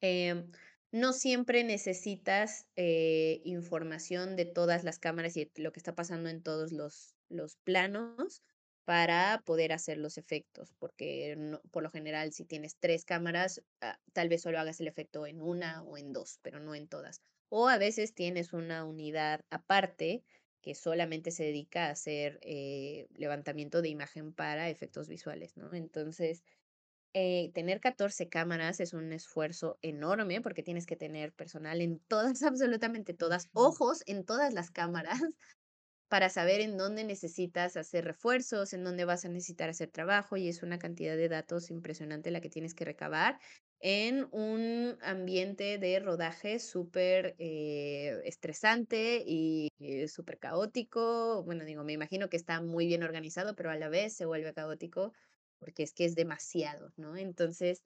em, 0.00 0.50
no 0.92 1.12
siempre 1.12 1.64
necesitas 1.64 2.66
eh, 2.76 3.40
información 3.44 4.36
de 4.36 4.44
todas 4.46 4.84
las 4.84 4.98
cámaras 4.98 5.36
y 5.36 5.50
lo 5.56 5.72
que 5.72 5.80
está 5.80 5.94
pasando 5.94 6.28
en 6.28 6.42
todos 6.42 6.72
los, 6.72 7.16
los 7.28 7.56
planos 7.56 8.42
para 8.84 9.42
poder 9.44 9.72
hacer 9.72 9.98
los 9.98 10.18
efectos, 10.18 10.74
porque 10.78 11.36
por 11.70 11.82
lo 11.82 11.90
general 11.90 12.32
si 12.32 12.44
tienes 12.44 12.76
tres 12.78 13.04
cámaras, 13.04 13.62
ah, 13.80 13.98
tal 14.12 14.28
vez 14.28 14.42
solo 14.42 14.58
hagas 14.60 14.80
el 14.80 14.88
efecto 14.88 15.26
en 15.26 15.40
una 15.40 15.82
o 15.82 15.96
en 15.98 16.12
dos, 16.12 16.38
pero 16.42 16.60
no 16.60 16.74
en 16.74 16.88
todas. 16.88 17.22
O 17.48 17.68
a 17.68 17.78
veces 17.78 18.14
tienes 18.14 18.52
una 18.52 18.84
unidad 18.84 19.40
aparte 19.50 20.24
que 20.62 20.74
solamente 20.74 21.30
se 21.30 21.44
dedica 21.44 21.86
a 21.86 21.90
hacer 21.90 22.38
eh, 22.42 23.06
levantamiento 23.14 23.82
de 23.82 23.90
imagen 23.90 24.32
para 24.34 24.70
efectos 24.70 25.08
visuales, 25.08 25.56
¿no? 25.56 25.72
Entonces, 25.74 26.42
eh, 27.14 27.52
tener 27.54 27.80
14 27.80 28.28
cámaras 28.28 28.80
es 28.80 28.94
un 28.94 29.12
esfuerzo 29.12 29.78
enorme 29.82 30.40
porque 30.42 30.62
tienes 30.64 30.86
que 30.86 30.96
tener 30.96 31.32
personal 31.34 31.80
en 31.80 32.00
todas, 32.00 32.42
absolutamente 32.44 33.14
todas, 33.14 33.48
ojos 33.54 34.02
en 34.06 34.24
todas 34.26 34.54
las 34.54 34.70
cámaras 34.70 35.20
para 36.08 36.30
saber 36.30 36.60
en 36.60 36.76
dónde 36.76 37.04
necesitas 37.04 37.76
hacer 37.76 38.04
refuerzos, 38.04 38.72
en 38.72 38.84
dónde 38.84 39.04
vas 39.04 39.24
a 39.24 39.28
necesitar 39.28 39.68
hacer 39.70 39.90
trabajo 39.90 40.36
y 40.36 40.48
es 40.48 40.62
una 40.62 40.78
cantidad 40.78 41.16
de 41.16 41.28
datos 41.28 41.70
impresionante 41.70 42.30
la 42.30 42.40
que 42.40 42.50
tienes 42.50 42.74
que 42.74 42.84
recabar 42.84 43.38
en 43.80 44.28
un 44.32 44.98
ambiente 45.02 45.78
de 45.78 46.00
rodaje 46.00 46.58
súper 46.58 47.34
eh, 47.38 48.20
estresante 48.24 49.22
y 49.26 49.68
eh, 49.78 50.08
súper 50.08 50.38
caótico. 50.38 51.42
Bueno, 51.44 51.64
digo, 51.64 51.84
me 51.84 51.92
imagino 51.92 52.28
que 52.30 52.36
está 52.36 52.60
muy 52.62 52.86
bien 52.86 53.02
organizado, 53.02 53.54
pero 53.54 53.70
a 53.70 53.76
la 53.76 53.88
vez 53.88 54.14
se 54.14 54.26
vuelve 54.26 54.54
caótico 54.54 55.12
porque 55.58 55.82
es 55.82 55.92
que 55.94 56.04
es 56.04 56.14
demasiado, 56.14 56.92
¿no? 56.96 57.16
Entonces, 57.16 57.82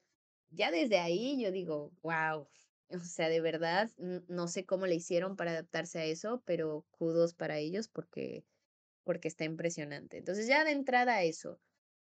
ya 0.51 0.71
desde 0.71 0.99
ahí 0.99 1.41
yo 1.43 1.53
digo, 1.53 1.93
wow, 2.03 2.49
o 2.91 2.99
sea, 3.01 3.29
de 3.29 3.41
verdad, 3.41 3.91
no 4.29 4.49
sé 4.49 4.65
cómo 4.67 4.87
le 4.87 4.95
hicieron 4.97 5.37
para 5.37 5.53
adaptarse 5.53 5.99
a 6.01 6.05
eso, 6.05 6.43
pero 6.47 6.87
kudos 6.91 7.35
para 7.35 7.59
ellos 7.59 7.89
porque, 7.89 8.45
porque 9.05 9.29
está 9.29 9.45
impresionante. 9.45 10.19
Entonces 10.19 10.47
ya 10.47 10.65
de 10.65 10.73
entrada 10.73 11.23
eso. 11.23 11.61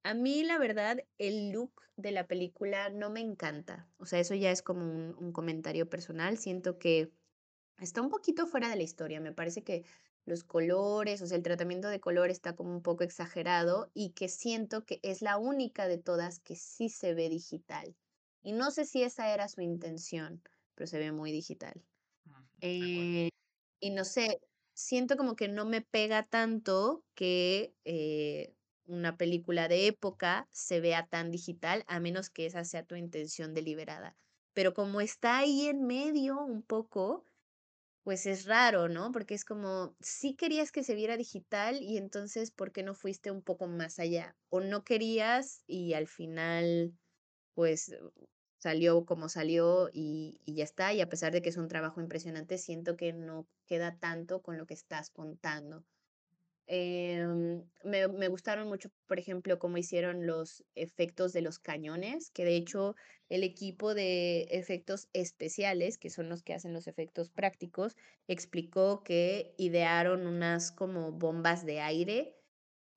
A 0.03 0.13
mí, 0.13 0.43
la 0.43 0.57
verdad, 0.57 0.99
el 1.17 1.51
look 1.51 1.81
de 1.95 2.11
la 2.11 2.27
película 2.27 2.89
no 2.89 3.09
me 3.09 3.19
encanta. 3.19 3.91
O 3.97 4.05
sea, 4.05 4.19
eso 4.19 4.33
ya 4.35 4.51
es 4.51 4.61
como 4.61 4.81
un, 4.83 5.15
un 5.17 5.31
comentario 5.33 5.89
personal. 5.89 6.37
Siento 6.37 6.79
que 6.79 7.11
está 7.79 8.01
un 8.01 8.09
poquito 8.09 8.47
fuera 8.47 8.69
de 8.69 8.77
la 8.77 8.83
historia. 8.83 9.21
Me 9.21 9.33
parece 9.33 9.63
que 9.63 9.85
los 10.25 10.43
colores, 10.43 11.21
o 11.21 11.27
sea, 11.27 11.37
el 11.37 11.43
tratamiento 11.43 11.87
de 11.89 11.99
color 11.99 12.29
está 12.29 12.55
como 12.55 12.71
un 12.71 12.81
poco 12.83 13.03
exagerado 13.03 13.91
y 13.93 14.11
que 14.13 14.29
siento 14.29 14.85
que 14.85 14.99
es 15.03 15.21
la 15.21 15.37
única 15.37 15.87
de 15.87 15.97
todas 15.97 16.39
que 16.39 16.55
sí 16.55 16.89
se 16.89 17.13
ve 17.13 17.29
digital. 17.29 17.97
Y 18.41 18.53
no 18.53 18.71
sé 18.71 18.85
si 18.85 19.03
esa 19.03 19.33
era 19.33 19.47
su 19.49 19.61
intención, 19.61 20.43
pero 20.75 20.87
se 20.87 20.99
ve 20.99 21.11
muy 21.11 21.31
digital. 21.31 21.83
Eh, 22.61 23.29
y 23.79 23.91
no 23.91 24.05
sé, 24.05 24.41
siento 24.73 25.17
como 25.17 25.35
que 25.35 25.47
no 25.47 25.65
me 25.65 25.81
pega 25.81 26.27
tanto 26.27 27.05
que 27.15 27.75
eh, 27.85 28.55
una 28.89 29.17
película 29.17 29.67
de 29.67 29.87
época 29.87 30.47
se 30.51 30.81
vea 30.81 31.07
tan 31.07 31.31
digital, 31.31 31.83
a 31.87 31.99
menos 31.99 32.29
que 32.29 32.45
esa 32.45 32.63
sea 32.65 32.83
tu 32.83 32.95
intención 32.95 33.53
deliberada. 33.53 34.17
Pero 34.53 34.73
como 34.73 35.01
está 35.01 35.39
ahí 35.39 35.67
en 35.67 35.85
medio 35.85 36.39
un 36.41 36.63
poco, 36.63 37.25
pues 38.03 38.25
es 38.25 38.45
raro, 38.45 38.89
¿no? 38.89 39.11
Porque 39.11 39.35
es 39.35 39.45
como, 39.45 39.95
sí 39.99 40.35
querías 40.35 40.71
que 40.71 40.83
se 40.83 40.95
viera 40.95 41.17
digital 41.17 41.81
y 41.81 41.97
entonces, 41.97 42.51
¿por 42.51 42.71
qué 42.71 42.83
no 42.83 42.95
fuiste 42.95 43.31
un 43.31 43.43
poco 43.43 43.67
más 43.67 43.99
allá? 43.99 44.35
O 44.49 44.61
no 44.61 44.83
querías 44.83 45.63
y 45.67 45.93
al 45.93 46.07
final, 46.07 46.93
pues 47.55 47.95
salió 48.59 49.05
como 49.05 49.29
salió 49.29 49.89
y, 49.93 50.41
y 50.45 50.55
ya 50.55 50.63
está. 50.63 50.93
Y 50.93 51.01
a 51.01 51.09
pesar 51.09 51.31
de 51.33 51.41
que 51.41 51.49
es 51.49 51.57
un 51.57 51.67
trabajo 51.67 52.01
impresionante, 52.01 52.57
siento 52.57 52.97
que 52.97 53.13
no 53.13 53.47
queda 53.67 53.97
tanto 53.99 54.41
con 54.41 54.57
lo 54.57 54.65
que 54.65 54.73
estás 54.73 55.09
contando. 55.09 55.85
Em, 56.71 57.63
me, 57.83 58.07
me 58.07 58.27
gustaron 58.27 58.67
mucho, 58.67 58.91
por 59.07 59.17
ejemplo, 59.17 59.57
cómo 59.57 59.77
hicieron 59.77 60.27
los 60.27 60.63
efectos 60.75 61.33
de 61.33 61.41
los 61.41 61.57
cañones, 61.57 62.29
que 62.29 62.45
de 62.45 62.55
hecho 62.57 62.95
el 63.27 63.43
equipo 63.43 63.95
de 63.95 64.41
efectos 64.51 65.09
especiales, 65.13 65.97
que 65.97 66.11
son 66.11 66.29
los 66.29 66.43
que 66.43 66.53
hacen 66.53 66.73
los 66.73 66.87
efectos 66.87 67.31
prácticos, 67.31 67.95
explicó 68.27 69.03
que 69.03 69.55
idearon 69.57 70.27
unas 70.27 70.71
como 70.71 71.11
bombas 71.11 71.65
de 71.65 71.79
aire 71.81 72.35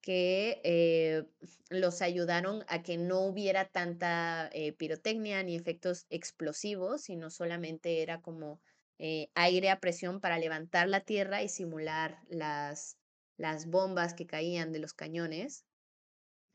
que 0.01 0.61
eh, 0.63 1.23
los 1.69 2.01
ayudaron 2.03 2.65
a 2.67 2.83
que 2.83 2.97
no 2.97 3.21
hubiera 3.21 3.69
tanta 3.69 4.49
eh, 4.53 4.73
pirotecnia 4.73 5.41
ni 5.43 5.55
efectos 5.55 6.05
explosivos, 6.09 7.01
sino 7.03 7.31
solamente 7.31 8.03
era 8.03 8.21
como 8.21 8.61
eh, 8.99 9.29
aire 9.33 9.71
a 9.71 9.79
presión 9.79 10.19
para 10.19 10.37
levantar 10.37 10.89
la 10.89 11.01
tierra 11.01 11.41
y 11.41 11.49
simular 11.49 12.19
las, 12.27 12.97
las 13.43 13.67
bombas 13.67 14.13
que 14.15 14.27
caían 14.27 14.71
de 14.73 14.79
los 14.79 14.93
cañones. 14.93 15.65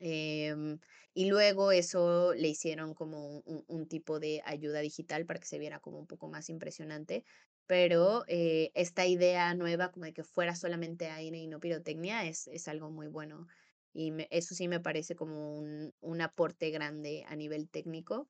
Em, 0.01 0.79
y 1.13 1.25
luego 1.29 1.71
eso 1.73 2.33
le 2.33 2.47
hicieron 2.49 2.93
como 2.93 3.27
un, 3.45 3.63
un- 3.67 3.87
tipo 3.87 4.19
de 4.19 4.41
ayuda 4.45 4.79
digital 4.79 5.25
para 5.25 5.39
que 5.41 5.45
se 5.47 5.59
viera 5.59 5.79
como 5.81 5.99
un 5.99 6.07
poco 6.07 6.29
más 6.29 6.49
impresionante. 6.49 7.23
Pero 7.67 8.23
eh, 8.27 8.71
esta 8.75 9.05
idea 9.05 9.53
nueva, 9.55 9.91
como 9.91 10.05
de 10.05 10.13
que 10.13 10.23
fuera 10.23 10.55
solamente 10.55 11.07
aire 11.07 11.37
y 11.39 11.47
no 11.47 11.59
pirotecnia, 11.59 12.25
es, 12.27 12.47
es 12.47 12.67
algo 12.67 12.89
muy 12.91 13.07
bueno. 13.07 13.47
Y 13.93 14.13
eso 14.31 14.55
sí 14.55 14.67
me 14.67 14.79
parece 14.79 15.15
como 15.15 15.57
un, 15.59 15.93
un 15.99 16.21
aporte 16.21 16.69
grande 16.71 17.25
a 17.27 17.35
nivel 17.35 17.69
técnico. 17.69 18.29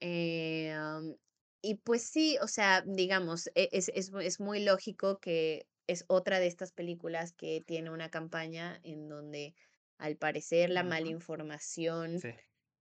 Am, 0.00 1.16
y 1.62 1.76
pues 1.76 2.02
sí, 2.10 2.36
o 2.42 2.48
sea, 2.48 2.82
digamos, 2.86 3.46
e- 3.54 3.68
es, 3.72 3.88
es, 3.94 4.10
es 4.20 4.40
muy 4.40 4.64
lógico 4.64 5.20
que 5.20 5.66
es 5.86 6.04
otra 6.08 6.40
de 6.40 6.46
estas 6.48 6.72
películas 6.72 7.32
que 7.32 7.60
tiene 7.66 7.90
una 7.90 8.10
campaña 8.10 8.80
en 8.84 9.08
donde 9.08 9.54
al 9.98 10.16
parecer 10.16 10.70
la 10.70 10.84
mala 10.84 11.08
Ujú, 11.08 11.08
información 11.08 12.22
Sí. 12.22 12.32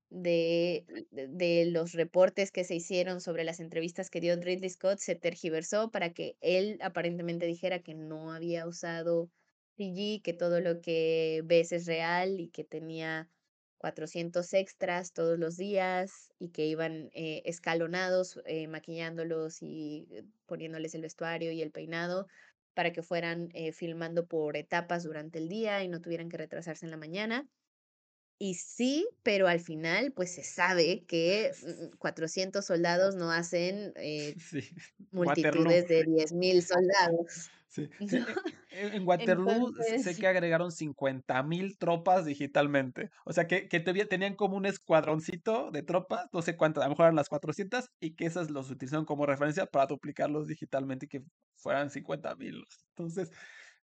de, 0.10 0.86
de 1.12 1.28
de 1.30 1.66
los 1.72 1.94
reportes 1.94 2.52
que 2.52 2.64
se 2.66 2.76
hicieron 2.76 3.22
sobre 3.22 3.44
las 3.46 3.60
entrevistas 3.62 4.10
que 4.10 4.20
dio 4.22 4.36
Ridley 4.36 4.70
Scott 4.70 5.00
se 5.00 5.16
tergiversó 5.16 5.90
para 5.92 6.14
que 6.14 6.36
él 6.42 6.78
aparentemente 6.82 7.46
dijera 7.46 7.82
que 7.82 7.94
no 7.96 8.34
había 8.34 8.68
usado 8.68 9.30
CG, 9.78 10.22
que 10.24 10.34
todo 10.34 10.60
lo 10.62 10.82
que 10.82 11.42
ves 11.46 11.72
es 11.72 11.86
real 11.88 12.40
y 12.42 12.50
que 12.50 12.66
tenía 12.66 13.30
400 13.78 14.54
extras 14.54 15.14
todos 15.14 15.40
los 15.40 15.56
días 15.58 16.30
y 16.38 16.52
que 16.52 16.66
iban 16.68 17.10
eh, 17.14 17.42
escalonados, 17.46 18.40
eh, 18.46 18.68
maquillándolos 18.68 19.62
y 19.62 20.08
eh, 20.12 20.24
poniéndoles 20.46 20.94
el 20.96 21.02
vestuario 21.04 21.52
y 21.54 21.62
el 21.62 21.72
peinado 21.72 22.28
para 22.74 22.92
que 22.94 23.04
fueran 23.04 23.50
eh, 23.54 23.72
filmando 23.74 24.28
por 24.28 24.58
etapas 24.58 25.04
durante 25.04 25.40
el 25.40 25.50
día 25.50 25.84
y 25.84 25.90
no 25.90 26.02
tuvieran 26.02 26.30
que 26.30 26.38
retrasarse 26.38 26.86
en 26.86 26.92
la 26.92 26.98
mañana. 26.98 27.50
Y 28.40 28.56
sí, 28.56 29.08
pero 29.24 29.48
al 29.48 29.60
final, 29.60 30.14
pues 30.14 30.34
se 30.36 30.44
sabe 30.44 31.06
que 31.08 31.52
mm, 31.94 31.98
400 31.98 32.66
soldados 32.66 33.16
no 33.16 33.32
hacen 33.32 33.94
eh, 33.98 34.36
Sí. 34.40 34.62
Waterloo. 35.24 35.74
multitudes 35.74 35.88
de 35.88 36.04
10.000 36.06 36.64
soldados, 36.64 37.52
Sí, 37.72 37.90
sí, 38.06 38.20
¿no? 38.28 38.36
e 38.70 38.88
e 38.88 38.96
en 38.98 39.08
Waterloo 39.08 39.72
sé 39.96 40.18
que 40.18 40.28
agregaron 40.28 40.72
50,000 40.74 41.78
tropas 41.78 42.26
digitalmente. 42.26 43.10
O 43.26 43.32
sea, 43.32 43.48
que 43.48 43.70
que 43.70 43.80
tenían 43.80 44.36
como 44.36 44.58
un 44.58 44.66
escuadroncito 44.66 45.72
de 45.72 45.82
tropas, 45.82 46.28
no 46.34 46.42
sé 46.42 46.58
cuántas, 46.58 46.84
a 46.84 46.88
lo 46.88 46.92
mejor 46.92 47.06
eran 47.06 47.16
las 47.16 47.30
400, 47.30 47.86
y 48.02 48.16
que 48.16 48.26
esas 48.26 48.52
los 48.52 48.70
utilizaron 48.70 49.06
como 49.06 49.26
referencia 49.26 49.68
para 49.68 49.86
duplicarlos 49.88 50.48
digitalmente 50.48 51.06
y 51.06 51.10
que 51.10 51.24
fueran 51.56 51.90
50,000. 51.92 52.62
Entonces, 52.90 53.32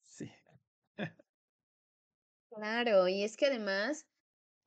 sí. 0.02 0.30
claro, 2.50 3.08
y 3.08 3.22
es 3.24 3.36
que 3.36 3.46
además 3.46 4.02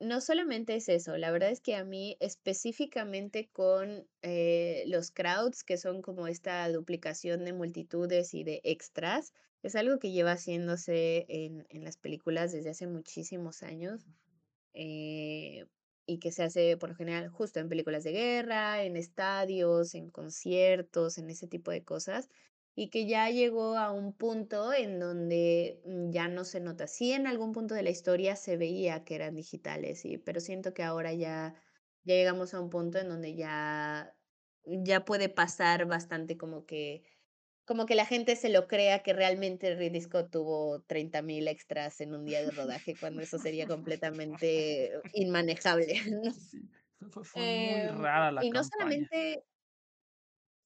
No 0.00 0.22
solamente 0.22 0.76
es 0.76 0.88
eso, 0.88 1.18
la 1.18 1.30
verdad 1.30 1.50
es 1.50 1.60
que 1.60 1.74
a 1.76 1.84
mí 1.84 2.16
específicamente 2.20 3.50
con 3.52 4.08
eh, 4.22 4.84
los 4.86 5.10
crowds, 5.10 5.62
que 5.62 5.76
son 5.76 6.00
como 6.00 6.26
esta 6.26 6.66
duplicación 6.72 7.44
de 7.44 7.52
multitudes 7.52 8.32
y 8.32 8.42
de 8.42 8.62
extras, 8.64 9.34
es 9.62 9.74
algo 9.76 9.98
que 9.98 10.10
lleva 10.10 10.32
haciéndose 10.32 11.26
en, 11.28 11.66
en 11.68 11.84
las 11.84 11.98
películas 11.98 12.50
desde 12.50 12.70
hace 12.70 12.86
muchísimos 12.86 13.62
años 13.62 14.06
eh, 14.72 15.66
y 16.06 16.18
que 16.18 16.32
se 16.32 16.44
hace 16.44 16.76
por 16.78 16.90
lo 16.90 16.96
general 16.96 17.28
justo 17.28 17.60
en 17.60 17.68
películas 17.68 18.02
de 18.04 18.12
guerra, 18.12 18.82
en 18.84 18.96
estadios, 18.96 19.94
en 19.94 20.10
conciertos, 20.10 21.18
en 21.18 21.28
ese 21.30 21.46
tipo 21.46 21.70
de 21.70 21.84
cosas, 21.84 22.30
y 22.74 22.90
que 22.90 23.06
ya 23.06 23.28
llegó 23.30 23.76
a 23.76 23.92
un 23.92 24.14
punto 24.16 24.72
en 24.72 24.98
donde 25.00 25.82
mm, 25.84 26.10
ya 26.12 26.28
no 26.28 26.44
se 26.44 26.60
nota. 26.60 26.86
Sí, 26.86 27.12
en 27.12 27.26
algún 27.26 27.52
punto 27.52 27.74
de 27.74 27.82
la 27.82 27.90
historia 27.90 28.36
se 28.36 28.56
veía 28.56 29.04
que 29.04 29.14
eran 29.16 29.36
digitales, 29.36 30.00
sí, 30.00 30.18
pero 30.18 30.40
siento 30.40 30.74
que 30.74 30.82
ahora 30.82 31.12
ya, 31.12 31.54
ya 32.04 32.14
llegamos 32.14 32.54
a 32.54 32.60
un 32.60 32.70
punto 32.70 32.98
en 32.98 33.08
donde 33.08 33.34
ya, 33.36 34.16
ya 34.64 35.04
puede 35.04 35.28
pasar 35.28 35.86
bastante 35.86 36.36
como 36.38 36.66
que 36.66 37.02
como 37.66 37.86
que 37.86 37.94
la 37.94 38.06
gente 38.06 38.34
se 38.36 38.48
lo 38.50 38.66
crea 38.66 39.02
que 39.02 39.12
realmente 39.12 39.74
Ridley 39.76 40.00
Scott 40.00 40.30
tuvo 40.32 40.82
30.000 40.82 41.46
extras 41.48 42.00
en 42.00 42.14
un 42.14 42.24
día 42.24 42.42
de 42.42 42.50
rodaje, 42.50 42.98
cuando 42.98 43.22
eso 43.22 43.38
sería 43.38 43.66
completamente 43.68 44.92
inmanejable, 45.12 45.94
¿no? 46.10 46.32
Sí, 46.32 46.68
fue 47.22 47.46
muy 47.46 47.86
Em, 47.86 47.88
rara 47.88 48.32
la 48.32 48.44
y 48.44 48.50
no 48.50 48.62
solamente 48.64 49.44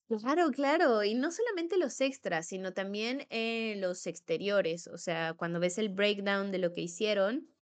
claro, 0.07 0.51
claro, 0.51 1.03
y 1.03 1.15
no 1.15 1.31
solamente 1.31 1.77
los 1.77 1.99
extras, 2.01 2.47
sino 2.47 2.73
también, 2.73 3.25
eh, 3.29 3.75
los 3.77 4.05
exteriores, 4.07 4.87
o 4.87 4.97
sea, 4.97 5.33
cuando 5.33 5.59
ves 5.59 5.77
el 5.77 5.89
breakdown 5.89 6.51
de 6.51 6.59
lo 6.59 6.73
que 6.73 6.81
hicieron, 6.81 7.55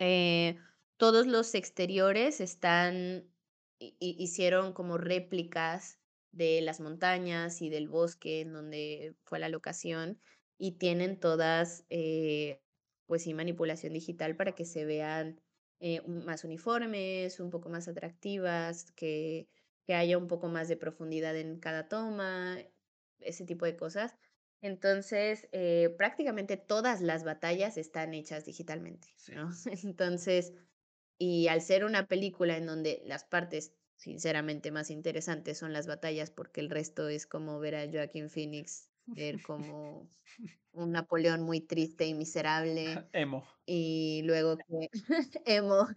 eh, 0.00 0.58
todos 0.98 1.26
los 1.26 1.54
exteriores 1.54 2.40
están, 2.40 3.34
hi- 3.80 3.96
hi- 4.00 4.16
hicieron 4.18 4.72
como 4.74 4.98
réplicas 4.98 6.00
de 6.32 6.62
las 6.62 6.80
montañas 6.80 7.62
y 7.62 7.70
del 7.70 7.88
bosque 7.88 8.40
en 8.42 8.52
donde 8.54 9.16
fue 9.24 9.38
la 9.40 9.48
locación 9.50 10.20
y 10.58 10.78
tienen 10.78 11.20
todas, 11.20 11.86
eh, 11.90 12.62
pues 13.06 13.22
sí, 13.24 13.34
manipulación 13.34 13.92
digital 13.94 14.36
para 14.36 14.54
que 14.54 14.64
se 14.64 14.84
vean 14.84 15.42
eh, 15.80 16.02
más 16.08 16.44
uniformes, 16.44 17.40
un 17.40 17.50
poco 17.50 17.68
más 17.68 17.88
atractivas, 17.88 18.92
que, 18.92 19.48
que 19.86 19.94
haya 19.94 20.18
un 20.18 20.28
poco 20.28 20.48
más 20.48 20.68
de 20.68 20.76
profundidad 20.76 21.36
en 21.36 21.58
cada 21.60 21.88
toma, 21.88 22.58
ese 23.20 23.44
tipo 23.44 23.64
de 23.66 23.76
cosas. 23.76 24.16
Entonces, 24.60 25.48
eh, 25.52 25.94
prácticamente 25.98 26.56
todas 26.56 27.00
las 27.02 27.24
batallas 27.24 27.76
están 27.78 28.14
hechas 28.14 28.44
digitalmente, 28.44 29.08
Sí. 29.16 29.32
¿no? 29.32 29.50
Entonces, 29.84 30.52
y 31.18 31.48
al 31.48 31.60
ser 31.62 31.84
una 31.84 32.08
película 32.08 32.56
en 32.56 32.66
donde 32.66 33.02
las 33.06 33.24
partes, 33.24 33.76
sinceramente, 33.96 34.70
más 34.72 34.90
interesantes 34.90 35.58
son 35.58 35.72
las 35.72 35.86
batallas, 35.86 36.30
porque 36.30 36.60
el 36.60 36.70
resto 36.70 37.08
es 37.08 37.26
como 37.26 37.58
ver 37.60 37.76
a 37.76 37.86
Joaquin 37.90 38.30
Phoenix 38.30 38.90
ver 39.14 39.42
como 39.42 40.10
un 40.72 40.92
Napoleón 40.92 41.42
muy 41.42 41.60
triste 41.60 42.06
y 42.06 42.14
miserable, 42.14 43.10
Emo. 43.12 43.42
y 43.66 44.22
luego 44.24 44.58
que 44.58 44.88
emo, 45.46 45.88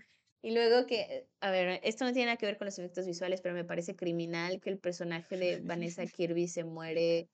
Y 0.46 0.54
luego 0.54 0.86
que, 0.86 1.28
a 1.40 1.50
ver, 1.50 1.80
esto 1.84 2.06
no 2.06 2.14
tiene 2.14 2.28
nada 2.28 2.38
que 2.38 2.46
ver 2.46 2.60
con 2.60 2.66
los 2.66 2.78
efectos 2.78 3.08
visuales, 3.08 3.42
pero 3.42 3.56
me 3.56 3.66
parece 3.66 3.96
criminal 3.96 4.62
que 4.62 4.70
el 4.70 4.80
personaje 4.80 5.38
de 5.38 5.60
Vanessa 5.62 6.06
Kirby 6.16 6.48
se 6.48 6.64
muere 6.64 7.30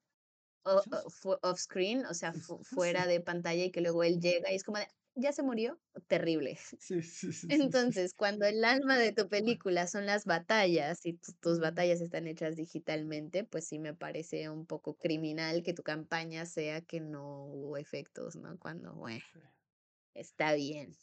off 0.63 1.59
screen, 1.59 2.05
o 2.05 2.13
sea, 2.13 2.33
fu- 2.33 2.63
fuera 2.63 3.07
de 3.07 3.19
pantalla 3.19 3.65
y 3.65 3.71
que 3.71 3.81
luego 3.81 4.03
él 4.03 4.19
llega 4.21 4.49
y 4.51 4.55
es 4.55 4.63
como 4.63 4.77
de, 4.77 4.87
ya 5.15 5.33
se 5.33 5.43
murió, 5.43 5.81
terrible. 6.07 6.57
Sí, 6.79 7.01
sí, 7.01 7.31
sí. 7.33 7.47
Entonces, 7.49 8.13
cuando 8.15 8.45
el 8.45 8.63
alma 8.63 8.97
de 8.97 9.11
tu 9.11 9.27
película 9.27 9.87
son 9.87 10.05
las 10.05 10.25
batallas 10.25 11.05
y 11.05 11.13
tu- 11.17 11.33
tus 11.41 11.59
batallas 11.59 11.99
están 11.99 12.27
hechas 12.27 12.55
digitalmente, 12.55 13.43
pues 13.43 13.67
sí 13.67 13.77
me 13.79 13.93
parece 13.93 14.49
un 14.49 14.65
poco 14.67 14.95
criminal 14.95 15.63
que 15.63 15.73
tu 15.73 15.83
campaña 15.83 16.45
sea 16.45 16.81
que 16.81 17.01
no 17.01 17.45
hubo 17.47 17.75
efectos, 17.77 18.37
¿no? 18.37 18.57
Cuando, 18.57 18.93
bueno, 18.95 19.21
está 20.13 20.53
bien. 20.53 20.95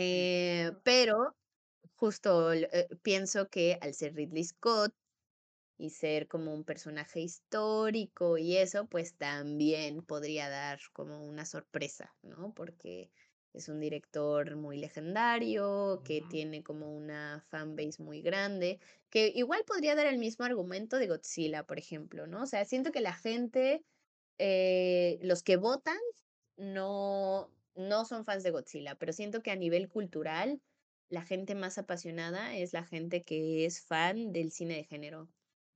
Eh, 0.00 0.70
pero 0.84 1.36
justo 1.96 2.52
eh, 2.52 2.88
pienso 3.02 3.48
que 3.48 3.78
al 3.80 3.94
ser 3.94 4.14
Ridley 4.14 4.44
Scott 4.44 4.94
y 5.76 5.90
ser 5.90 6.28
como 6.28 6.54
un 6.54 6.62
personaje 6.62 7.20
histórico 7.20 8.38
y 8.38 8.58
eso, 8.58 8.86
pues 8.86 9.16
también 9.16 10.02
podría 10.04 10.48
dar 10.50 10.78
como 10.92 11.24
una 11.24 11.44
sorpresa, 11.44 12.14
¿no? 12.22 12.54
Porque 12.54 13.10
es 13.52 13.68
un 13.68 13.80
director 13.80 14.54
muy 14.54 14.78
legendario, 14.78 16.02
que 16.04 16.22
tiene 16.30 16.62
como 16.62 16.94
una 16.96 17.44
fanbase 17.48 18.00
muy 18.00 18.22
grande, 18.22 18.78
que 19.10 19.32
igual 19.34 19.64
podría 19.66 19.96
dar 19.96 20.06
el 20.06 20.18
mismo 20.18 20.44
argumento 20.44 20.98
de 20.98 21.08
Godzilla, 21.08 21.66
por 21.66 21.80
ejemplo, 21.80 22.28
¿no? 22.28 22.44
O 22.44 22.46
sea, 22.46 22.64
siento 22.66 22.92
que 22.92 23.00
la 23.00 23.14
gente, 23.14 23.84
eh, 24.38 25.18
los 25.22 25.42
que 25.42 25.56
votan, 25.56 25.98
no, 26.56 27.52
no 27.78 28.04
son 28.04 28.24
fans 28.24 28.42
de 28.44 28.50
Godzilla, 28.50 28.96
pero 28.96 29.12
siento 29.12 29.42
que 29.42 29.50
a 29.50 29.56
nivel 29.56 29.88
cultural, 29.88 30.60
la 31.08 31.22
gente 31.24 31.54
más 31.54 31.78
apasionada 31.78 32.56
es 32.56 32.72
la 32.74 32.84
gente 32.84 33.24
que 33.24 33.64
es 33.66 33.84
fan 33.86 34.32
del 34.32 34.52
cine 34.52 34.76
de 34.76 34.84
género. 34.84 35.28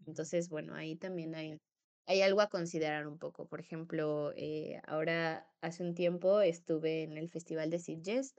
Entonces, 0.07 0.49
bueno, 0.51 0.75
ahí 0.75 0.97
también 0.97 1.35
hay, 1.35 1.59
hay 2.07 2.23
algo 2.23 2.41
a 2.43 2.49
considerar 2.49 3.07
un 3.07 3.19
poco. 3.19 3.47
Por 3.49 3.61
ejemplo, 3.61 4.33
eh, 4.37 4.81
ahora 4.87 5.49
hace 5.63 5.83
un 5.85 5.95
tiempo 5.95 6.41
estuve 6.43 7.03
en 7.05 7.17
el 7.19 7.31
Festival 7.31 7.71
de 7.71 7.79
Sitges 7.79 8.35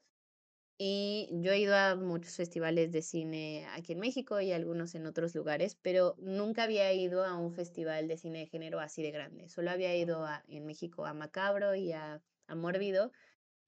y 0.78 1.30
yo 1.42 1.52
he 1.52 1.60
ido 1.60 1.76
a 1.76 1.96
muchos 1.96 2.36
festivales 2.36 2.92
de 2.92 3.02
cine 3.02 3.66
aquí 3.68 3.94
en 3.94 4.00
México 4.00 4.42
y 4.42 4.52
algunos 4.52 4.96
en 4.96 5.06
otros 5.06 5.36
lugares, 5.36 5.76
pero 5.76 6.16
nunca 6.20 6.64
había 6.64 6.92
ido 6.94 7.24
a 7.26 7.38
un 7.38 7.54
festival 7.54 8.08
de 8.08 8.18
cine 8.18 8.40
de 8.40 8.48
género 8.48 8.80
así 8.80 9.04
de 9.04 9.12
grande. 9.12 9.50
Solo 9.50 9.72
había 9.72 9.96
ido 9.96 10.26
a- 10.26 10.44
en 10.48 10.66
México 10.66 11.06
a 11.06 11.14
Macabro 11.14 11.76
y 11.76 11.92
a, 11.94 12.24
a 12.48 12.56
Mórbido, 12.56 13.12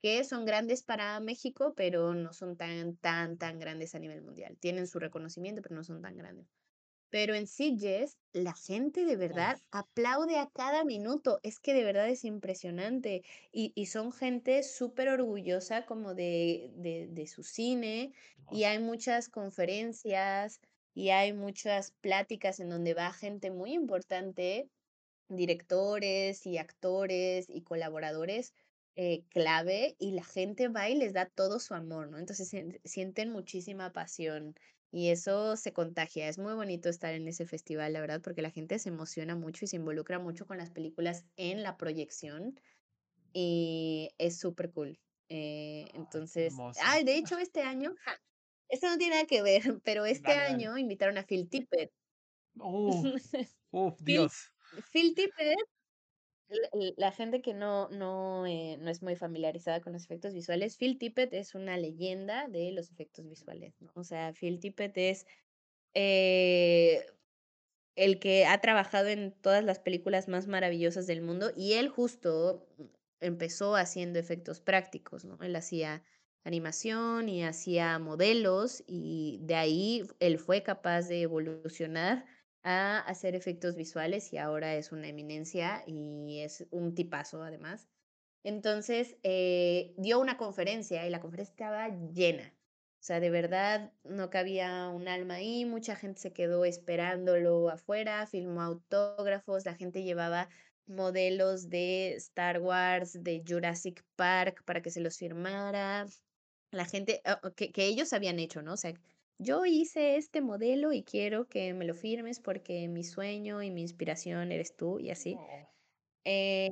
que 0.05 0.23
son 0.23 0.45
grandes 0.45 0.83
para 0.83 1.19
México, 1.19 1.73
pero 1.75 2.13
no 2.13 2.31
son 2.31 2.57
tan, 2.57 2.95
tan, 2.97 3.39
tan 3.39 3.57
grandes 3.57 3.95
a 3.95 3.99
nivel 3.99 4.21
mundial. 4.21 4.55
Tienen 4.59 4.85
su 4.87 4.99
reconocimiento, 4.99 5.63
pero 5.63 5.75
no 5.75 5.83
son 5.83 6.03
tan 6.03 6.15
grandes. 6.15 6.47
Pero 7.09 7.33
en 7.33 7.47
Sitges, 7.47 8.19
la 8.33 8.53
gente 8.53 9.05
de 9.05 9.15
verdad 9.15 9.57
Uf. 9.57 9.61
aplaude 9.71 10.37
a 10.37 10.49
cada 10.53 10.83
minuto. 10.83 11.39
Es 11.43 11.59
que 11.59 11.73
de 11.73 11.83
verdad 11.83 12.07
es 12.09 12.23
impresionante. 12.25 13.23
Y, 13.51 13.71
y 13.75 13.87
son 13.87 14.11
gente 14.11 14.61
súper 14.63 15.09
orgullosa 15.09 15.85
como 15.85 16.13
de, 16.13 16.71
de, 16.75 17.07
de 17.09 17.27
su 17.27 17.41
cine. 17.43 18.11
No, 18.37 18.51
Y 18.51 18.65
hay 18.65 18.79
muchas 18.79 19.29
conferencias 19.29 20.59
y 20.93 21.09
hay 21.09 21.33
muchas 21.33 21.93
pláticas 22.01 22.59
en 22.59 22.69
donde 22.69 22.93
va 22.93 23.11
gente 23.13 23.49
muy 23.51 23.73
importante, 23.73 24.69
directores 25.29 26.45
y 26.45 26.57
actores 26.57 27.45
y 27.49 27.63
colaboradores 27.63 28.53
eh, 28.95 29.25
clave. 29.29 29.95
Y 29.99 30.11
la 30.13 30.23
gente 30.23 30.67
va 30.69 30.89
y 30.89 30.95
les 30.95 31.13
da 31.13 31.27
todo 31.29 31.59
su 31.59 31.73
amor, 31.73 32.09
¿no? 32.09 32.17
Entonces 32.19 32.49
sien- 32.49 32.79
sienten 32.83 33.31
muchísima 33.31 33.91
pasión. 33.93 34.55
Y 34.91 35.09
eso 35.09 35.57
se 35.57 35.73
contagia. 35.73 36.27
Es 36.29 36.37
muy 36.39 36.53
bonito 36.53 36.89
estar 36.89 37.13
en 37.13 37.27
ese 37.27 37.45
festival, 37.45 37.93
la 37.93 38.01
verdad, 38.01 38.21
porque 38.23 38.41
la 38.41 38.51
gente 38.51 38.79
se 38.79 38.89
emociona 38.89 39.35
mucho 39.35 39.65
y 39.65 39.67
se 39.67 39.75
involucra 39.77 40.19
mucho 40.19 40.45
con 40.47 40.57
las 40.57 40.71
películas 40.71 41.25
en 41.35 41.63
la 41.63 41.77
proyección 41.77 42.55
y 43.33 44.09
es 44.17 44.39
súper 44.39 44.71
cool. 44.71 44.99
Eh, 45.29 45.89
qué 45.91 45.91
entonces, 45.93 46.63
ah, 46.75 47.01
de 47.03 47.17
hecho, 47.17 47.37
este 47.37 47.61
año, 47.61 47.95
ja, 47.99 48.17
esto 48.69 48.87
no 48.89 48.97
tiene 48.97 49.15
nada 49.15 49.27
que 49.27 49.41
ver, 49.41 49.61
pero 49.83 50.05
este 50.05 50.33
Dale, 50.33 50.43
dale. 50.45 50.65
año 50.65 50.77
invitaron 50.77 51.17
a 51.17 51.25
Phil 51.25 51.49
Tippett. 51.49 51.91
Uf, 52.59 53.13
Phil, 54.05 54.29
Dios. 54.29 54.51
Phil 54.91 55.13
Tippett, 55.15 55.57
la, 56.97 57.11
gente 57.11 57.41
que 57.41 57.53
no, 57.53 57.89
no, 57.89 58.45
eh, 58.45 58.77
no 58.79 58.89
es 58.89 59.01
muy 59.01 59.15
familiarizada 59.15 59.81
con 59.81 59.93
los 59.93 60.03
efectos 60.03 60.33
visuales, 60.33 60.77
Phil 60.77 60.97
Tippett 60.97 61.33
es 61.33 61.55
una 61.55 61.77
leyenda 61.77 62.47
de 62.47 62.71
los 62.71 62.91
efectos 62.91 63.27
visuales, 63.27 63.73
¿no? 63.81 63.91
O 63.95 64.03
sea, 64.03 64.33
Phil 64.33 64.59
Tippett 64.59 64.97
es 64.97 65.25
eh, 65.93 67.05
el 67.95 68.19
que 68.19 68.45
ha 68.45 68.59
trabajado 68.61 69.07
en 69.07 69.31
todas 69.31 69.63
las 69.63 69.79
películas 69.79 70.27
más 70.27 70.47
maravillosas 70.47 71.07
del 71.07 71.21
mundo 71.21 71.51
y 71.55 71.73
él 71.73 71.89
justo 71.89 72.67
empezó 73.21 73.75
haciendo 73.75 74.19
efectos 74.19 74.59
prácticos, 74.59 75.25
¿no? 75.25 75.37
Él 75.41 75.55
hacía 75.55 76.03
animación 76.43 77.27
y 77.27 77.43
hacía 77.43 77.97
modelos 77.97 78.83
y 78.87 79.39
de 79.41 79.55
ahí 79.55 80.03
él 80.19 80.37
fue 80.37 80.61
capaz 80.61 81.07
de 81.07 81.21
evolucionar 81.23 82.25
a 82.65 82.99
hacer 82.99 83.35
efectos 83.35 83.75
visuales 83.75 84.33
y 84.33 84.37
ahora 84.37 84.75
es 84.75 84.91
una 84.91 85.07
eminencia 85.07 85.83
y 85.85 86.39
es 86.41 86.65
un 86.71 86.95
tipazo 86.95 87.43
además. 87.43 87.87
Entonces, 88.43 89.17
eh, 89.23 89.93
dio 89.97 90.19
una 90.19 90.37
conferencia 90.37 91.05
y 91.05 91.11
la 91.11 91.21
conferencia 91.21 91.51
estaba 91.51 91.89
llena. 92.11 92.53
O 92.99 93.03
sea, 93.05 93.19
de 93.19 93.29
verdad 93.29 93.93
no 94.03 94.31
cabía 94.31 94.89
un 94.89 95.07
alma 95.07 95.35
ahí, 95.35 95.65
mucha 95.65 95.95
gente 95.95 96.19
se 96.19 96.33
quedó 96.33 96.65
esperándolo 96.65 97.69
afuera, 97.69 98.25
filmó 98.25 98.63
autógrafos, 98.63 99.65
la 99.65 99.75
gente 99.75 100.03
llevaba 100.03 100.49
modelos 100.87 101.69
de 101.69 102.15
Star 102.15 102.59
Wars, 102.61 103.23
de 103.23 103.43
Jurassic 103.47 104.03
Park 104.15 104.63
para 104.65 104.81
que 104.81 104.89
se 104.89 105.01
los 105.01 105.17
firmara. 105.17 106.07
La 106.71 106.85
gente, 106.85 107.21
que, 107.55 107.71
que 107.71 107.85
ellos 107.85 108.11
habían 108.13 108.39
hecho, 108.39 108.63
¿no? 108.63 108.73
O 108.73 108.77
sea, 108.77 108.93
yo 109.37 109.65
hice 109.65 110.17
este 110.17 110.41
modelo 110.41 110.93
y 110.93 111.03
quiero 111.03 111.47
que 111.47 111.73
me 111.73 111.85
lo 111.85 111.93
firmes 111.95 112.39
porque 112.39 112.87
mi 112.87 113.03
sueño 113.03 113.61
y 113.63 113.71
mi 113.71 113.81
inspiración 113.81 114.51
eres 114.51 114.75
tú 114.75 114.99
y 114.99 115.09
así. 115.11 115.41
Oh, 115.41 115.75
Eh, 116.25 116.71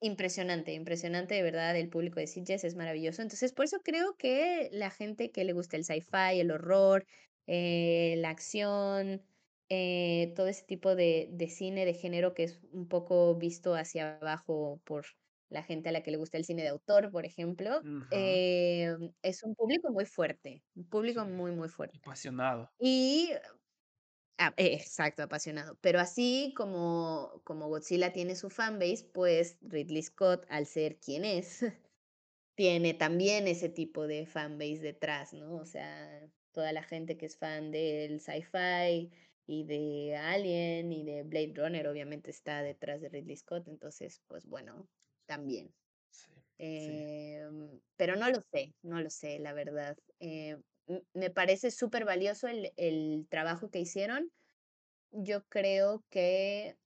impresionante, 0.00 0.72
impresionante, 0.74 1.34
de 1.34 1.42
verdad, 1.42 1.76
el 1.76 1.88
público 1.90 2.20
de 2.20 2.26
Sitges 2.26 2.64
es 2.64 2.76
maravilloso. 2.76 3.22
Entonces, 3.22 3.52
por 3.52 3.64
eso 3.66 3.78
creo 3.84 4.16
que 4.16 4.68
la 4.72 4.90
gente 4.90 5.30
que 5.32 5.44
le 5.44 5.52
gusta 5.52 5.76
el 5.76 5.84
sci-fi, 5.84 6.40
el 6.40 6.50
horror, 6.50 7.06
eh, 7.46 8.16
la 8.18 8.30
acción, 8.30 9.24
eh, 9.68 10.32
todo 10.36 10.48
ese 10.48 10.64
tipo 10.64 10.94
de, 10.96 11.28
de 11.32 11.48
cine 11.48 11.84
de 11.86 11.94
género 11.94 12.34
que 12.34 12.44
es 12.44 12.60
un 12.72 12.88
poco 12.88 13.34
visto 13.36 13.74
hacia 13.74 14.18
abajo 14.18 14.80
por 14.84 15.06
la 15.50 15.62
gente 15.62 15.88
a 15.90 15.92
la 15.92 16.02
que 16.02 16.10
le 16.10 16.16
gusta 16.18 16.38
el 16.38 16.44
cine 16.44 16.62
de 16.62 16.68
autor, 16.68 17.10
por 17.10 17.24
ejemplo, 17.26 17.84
eh, 18.10 18.96
es 19.22 19.42
un 19.44 19.54
público 19.54 19.90
muy 19.92 20.06
fuerte, 20.06 20.64
un 20.74 20.88
público 20.88 21.24
Sí, 21.24 21.26
muy, 21.26 21.52
muy 21.52 21.68
fuerte. 21.68 22.00
apasionado. 22.02 22.70
Y 22.78 23.30
Ah, 24.40 24.54
eh, 24.56 24.74
exacto, 24.74 25.22
apasionado. 25.22 25.76
Pero 25.80 25.98
así 25.98 26.54
como, 26.56 27.40
como 27.44 27.68
Godzilla 27.68 28.12
tiene 28.12 28.36
su 28.36 28.50
fanbase, 28.50 29.10
pues 29.12 29.58
Ridley 29.62 30.02
Scott, 30.02 30.46
al 30.48 30.66
ser 30.66 31.00
quien 31.00 31.24
es, 31.24 31.60
tiene 32.56 32.94
también 32.94 33.48
ese 33.48 33.68
tipo 33.70 34.06
de 34.06 34.26
fanbase 34.26 34.80
detrás, 34.80 35.32
¿no? 35.34 35.56
O 35.56 35.66
sea, 35.66 36.30
toda 36.52 36.72
la 36.72 36.82
gente 36.84 37.18
que 37.18 37.26
es 37.26 37.38
fan 37.38 37.72
del 37.72 38.20
sci-fi 38.20 39.10
y 39.46 39.64
de 39.64 40.16
Alien 40.16 40.92
y 40.92 41.04
de 41.04 41.24
Blade 41.24 41.54
Runner, 41.56 41.88
obviamente 41.88 42.30
está 42.30 42.62
detrás 42.62 43.00
de 43.02 43.08
Ridley 43.10 43.36
Scott, 43.36 43.68
entonces, 43.68 44.22
pues 44.28 44.46
bueno, 44.46 44.88
también. 45.28 45.68
Sí, 46.10 46.32
sí. 46.74 46.92
Em, 47.36 47.80
pero 47.96 48.16
no 48.16 48.28
lo 48.30 48.40
sé, 48.52 48.72
no 48.82 49.00
lo 49.00 49.10
sé, 49.10 49.38
la 49.38 49.52
verdad. 49.52 49.96
Eh, 50.18 50.56
me 51.14 51.30
parece 51.30 51.70
súper 51.70 52.04
valioso 52.04 52.48
el, 52.48 52.72
el 52.76 53.26
trabajo 53.30 53.70
que 53.70 53.78
hicieron. 53.80 54.30
Yo 55.12 55.44
creo 55.48 56.02
que 56.10 56.76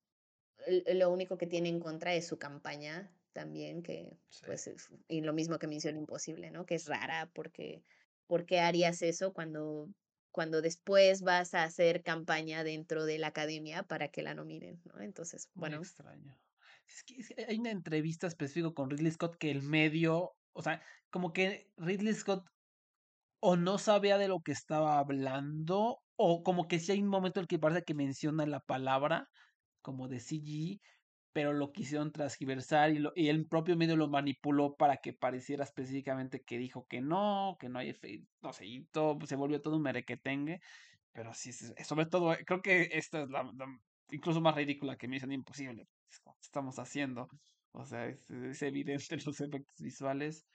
lo 0.94 1.10
único 1.10 1.38
que 1.38 1.46
tiene 1.46 1.68
en 1.68 1.80
contra 1.80 2.14
es 2.14 2.26
su 2.26 2.38
campaña 2.38 3.10
también, 3.32 3.82
que 3.82 4.18
Sí. 4.28 4.44
pues, 4.46 4.66
es- 4.66 4.90
y 5.08 5.20
lo 5.22 5.32
mismo 5.32 5.58
que 5.58 5.66
Misión 5.66 5.96
Imposible, 5.96 6.50
¿no? 6.50 6.66
Que 6.66 6.74
es 6.74 6.86
rara 6.86 7.30
porque, 7.34 7.82
¿por 8.26 8.44
qué 8.44 8.60
harías 8.60 9.02
eso 9.02 9.32
cuando, 9.32 9.88
cuando 10.30 10.60
después 10.62 11.22
vas 11.22 11.54
a 11.54 11.64
hacer 11.64 12.02
campaña 12.02 12.64
dentro 12.64 13.04
de 13.04 13.18
la 13.18 13.28
academia 13.28 13.82
para 13.84 14.08
que 14.08 14.22
la 14.22 14.34
nominen, 14.34 14.82
¿no? 14.84 15.00
Entonces, 15.00 15.48
Muy 15.54 15.70
bueno, 15.70 15.78
extraño. 15.78 16.36
Es 16.94 17.04
que, 17.04 17.44
hay 17.48 17.58
una 17.58 17.70
entrevista 17.70 18.26
específica 18.26 18.72
con 18.72 18.90
Ridley 18.90 19.12
Scott 19.12 19.36
que 19.36 19.50
el 19.50 19.62
medio, 19.62 20.32
o 20.52 20.62
sea, 20.62 20.82
como 21.10 21.32
que 21.32 21.70
Ridley 21.76 22.14
Scott 22.14 22.44
o 23.40 23.56
no 23.56 23.78
sabía 23.78 24.18
de 24.18 24.28
lo 24.28 24.40
que 24.40 24.52
estaba 24.52 24.98
hablando, 24.98 25.98
o 26.16 26.42
como 26.42 26.68
que 26.68 26.78
sí 26.78 26.92
hay 26.92 27.02
un 27.02 27.08
momento 27.08 27.40
en 27.40 27.44
el 27.44 27.48
que 27.48 27.58
parece 27.58 27.82
que 27.82 27.94
menciona 27.94 28.46
la 28.46 28.60
palabra 28.60 29.28
como 29.82 30.08
de 30.08 30.20
CG, 30.20 30.80
pero 31.32 31.52
lo 31.52 31.72
quisieron 31.72 32.12
transgiversar 32.12 32.90
y, 32.90 32.98
lo, 32.98 33.12
y 33.16 33.28
el 33.28 33.46
propio 33.48 33.76
medio 33.76 33.96
lo 33.96 34.08
manipuló 34.08 34.76
para 34.76 34.98
que 34.98 35.12
pareciera 35.12 35.64
específicamente 35.64 36.42
que 36.42 36.58
dijo 36.58 36.86
que 36.86 37.00
no, 37.00 37.56
que 37.58 37.68
no 37.68 37.78
hay 37.78 37.88
efecto, 37.88 38.28
no 38.42 38.52
sé, 38.52 38.66
y 38.66 38.84
todo, 38.92 39.18
se 39.26 39.36
volvió 39.36 39.60
todo 39.60 39.76
un 39.76 39.82
merequetengue, 39.82 40.60
pero 41.12 41.34
sí, 41.34 41.52
sobre 41.52 42.06
todo, 42.06 42.36
creo 42.46 42.62
que 42.62 42.90
esta 42.92 43.22
es 43.22 43.30
la, 43.30 43.50
incluso 44.10 44.40
más 44.40 44.54
ridícula 44.54 44.96
que 44.96 45.08
me 45.08 45.16
dicen 45.16 45.32
imposible, 45.32 45.88
estamos 46.40 46.78
haciendo, 46.78 47.28
o 47.72 47.84
sea, 47.84 48.06
es, 48.06 48.30
es 48.30 48.62
evidente 48.62 49.16
los 49.26 49.40
efectos 49.40 49.76
visuales 49.80 50.46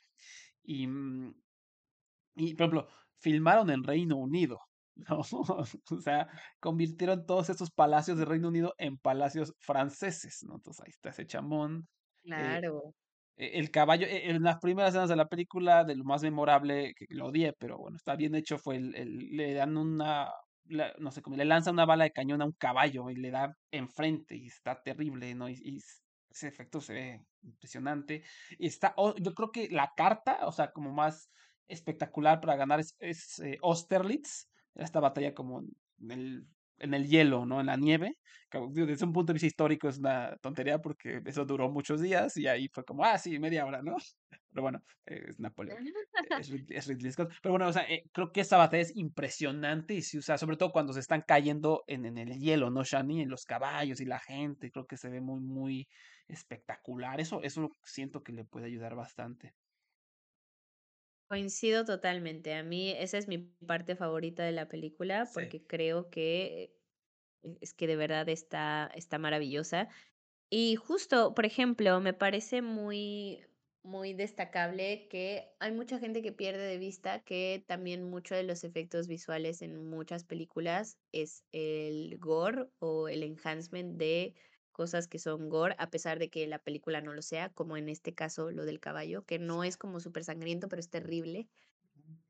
y, 0.64 0.88
mm, 0.88 1.34
y, 2.36 2.54
por 2.54 2.68
ejemplo, 2.68 2.88
filmaron 3.20 3.70
en 3.70 3.84
Reino 3.84 4.18
Unido, 4.18 4.60
¿no? 4.96 5.20
O 5.20 6.02
sea, 6.02 6.28
convirtieron 6.60 7.26
todos 7.26 7.50
esos 7.50 7.72
palacios 7.72 8.18
de 8.18 8.26
Reino 8.26 8.48
Unido 8.50 8.74
en 8.78 8.98
palacios 8.98 9.54
franceses, 9.60 10.44
¿no? 10.44 10.56
Entonces 10.56 10.84
ahí 10.86 10.92
está 10.92 11.10
ese 11.10 11.26
chamón. 11.26 11.88
Eh, 12.24 12.30
claro. 12.30 12.94
E, 13.38 13.60
el 13.60 13.72
caballo, 13.72 14.06
e, 14.08 14.30
en 14.30 14.44
las 14.44 14.60
primeras 14.60 14.90
escenas 14.90 15.10
de 15.10 15.16
la 15.16 15.28
película, 15.28 15.84
de 15.84 15.96
lo 15.96 16.04
más 16.04 16.22
memorable, 16.24 16.94
que 16.96 17.06
lo 17.10 17.28
odié, 17.28 17.54
pero 17.54 17.78
bueno, 17.78 17.98
está 17.98 18.16
bien 18.16 18.36
hecho, 18.36 18.58
fue 18.58 18.78
el, 18.78 18.92
le 19.32 19.54
dan 19.54 19.78
una, 19.78 20.30
no 21.00 21.12
sé 21.12 21.22
cómo, 21.22 21.36
le 21.36 21.46
lanza 21.46 21.72
una 21.72 21.86
bala 21.86 22.04
de 22.06 22.12
cañón 22.12 22.42
a 22.42 22.46
un 22.46 22.54
caballo 22.54 23.10
y 23.10 23.16
le 23.16 23.32
da 23.32 23.56
enfrente 23.72 24.36
y 24.36 24.48
está 24.48 24.82
terrible, 24.84 25.34
¿no? 25.36 25.50
Y, 25.50 25.82
ese 26.30 26.48
efecto 26.50 26.82
se 26.82 26.94
ve 26.94 27.26
impresionante. 27.42 28.24
Y 28.60 28.68
está, 28.68 28.94
yo 29.20 29.34
creo 29.34 29.52
que 29.52 29.70
la 29.70 29.94
carta, 29.96 30.46
o 30.46 30.52
sea, 30.52 30.72
como 30.72 30.92
más 30.92 31.32
espectacular 31.68 32.40
para 32.42 32.56
ganar 32.56 32.80
es, 32.80 32.96
es 33.00 33.40
eh, 33.40 33.58
Austerlitz, 33.64 34.48
esta 34.76 35.00
batalla 35.00 35.34
como 35.34 35.62
en 36.00 36.12
el, 36.12 36.48
en 36.80 36.94
el 36.94 37.08
hielo, 37.08 37.46
¿no? 37.46 37.60
En 37.60 37.68
la 37.68 37.78
nieve. 37.78 38.18
Desde 38.72 39.06
un 39.06 39.12
punto 39.12 39.32
de 39.32 39.36
vista 39.36 39.48
histórico 39.48 39.90
es 39.90 39.98
una 39.98 40.38
tontería 40.38 40.80
porque 40.80 41.22
eso 41.26 41.46
duró 41.46 41.70
muchos 41.70 42.00
días 42.02 42.38
y 42.38 42.48
ahí 42.48 42.70
fue 42.70 42.86
como, 42.86 43.04
ah, 43.04 43.18
sí, 43.18 43.38
media 43.40 43.66
hora, 43.66 43.82
¿no? 43.82 43.98
Pero 44.52 44.62
bueno, 44.62 44.82
es 45.06 45.40
Napoleón, 45.40 45.84
es, 46.70 46.88
Ridley 46.88 47.12
Scott. 47.12 47.34
Pero 47.42 47.54
bueno, 47.54 47.68
o 47.68 47.74
sea, 47.74 47.84
eh, 47.84 48.06
creo 48.14 48.32
que 48.32 48.42
esta 48.42 48.58
batalla 48.58 48.84
es 48.84 48.96
impresionante 48.96 49.94
y 49.94 50.02
se 50.02 50.18
usa, 50.18 50.38
sobre 50.38 50.56
todo 50.56 50.72
cuando 50.72 50.94
se 50.94 51.02
están 51.02 51.24
cayendo 51.28 51.84
en, 51.88 52.06
en 52.06 52.18
el 52.18 52.40
hielo, 52.40 52.70
¿no? 52.70 52.84
Shani, 52.84 53.22
en 53.22 53.30
los 53.30 53.44
caballos 53.44 54.00
y 54.00 54.06
la 54.06 54.20
gente, 54.20 54.72
creo 54.72 54.88
que 54.88 54.98
se 54.98 55.10
ve 55.10 55.20
muy, 55.20 55.42
muy 55.42 55.88
espectacular. 56.28 57.20
Eso, 57.20 57.42
eso 57.44 57.70
siento 57.84 58.24
que 58.24 58.32
le 58.32 58.46
puede 58.46 58.68
ayudar 58.68 58.96
bastante. 58.96 59.54
Coincido 61.28 61.84
totalmente. 61.84 62.54
A 62.54 62.64
mí 62.64 62.92
esa 62.92 63.18
es 63.18 63.28
mi 63.28 63.38
parte 63.38 63.96
favorita 63.98 64.44
de 64.44 64.54
la 64.54 64.70
película 64.70 65.30
porque 65.34 65.66
creo 65.66 66.10
que 66.10 66.74
es 67.62 67.74
que 67.74 67.88
de 67.88 67.98
verdad 67.98 68.30
está, 68.30 68.90
está 68.96 69.18
maravillosa. 69.20 69.90
Y 70.50 70.78
justo, 70.78 71.34
por 71.36 71.46
ejemplo, 71.46 72.00
me 72.00 72.14
parece 72.14 72.62
muy, 72.62 73.46
muy 73.84 74.14
destacable 74.14 75.08
que 75.10 75.50
hay 75.60 75.74
mucha 75.74 76.00
gente 76.00 76.22
que 76.22 76.32
pierde 76.32 76.66
de 76.66 76.78
vista 76.78 77.24
que 77.24 77.64
también 77.68 78.10
mucho 78.10 78.36
de 78.36 78.44
los 78.44 78.64
efectos 78.64 79.08
visuales 79.08 79.62
en 79.62 79.90
muchas 79.90 80.24
películas 80.24 80.98
es 81.12 81.44
el 81.52 82.18
gore 82.20 82.70
o 82.80 83.10
el 83.10 83.24
enhancement 83.24 83.98
de 83.98 84.36
cosas 84.78 85.10
que 85.10 85.20
son 85.20 85.50
gore, 85.50 85.76
a 85.80 85.90
pesar 85.92 86.20
de 86.20 86.30
que 86.30 86.48
la 86.48 86.60
película 86.60 87.02
no 87.02 87.14
lo 87.14 87.22
sea, 87.24 87.50
como 87.54 87.78
en 87.78 87.90
este 87.90 88.16
caso 88.16 88.52
lo 88.52 88.66
del 88.66 88.80
caballo, 88.80 89.26
que 89.26 89.40
no 89.40 89.66
es 89.66 89.78
como 89.78 90.00
súper 90.00 90.24
sangriento, 90.24 90.70
pero 90.70 90.80
es 90.80 90.90
terrible. 90.90 91.50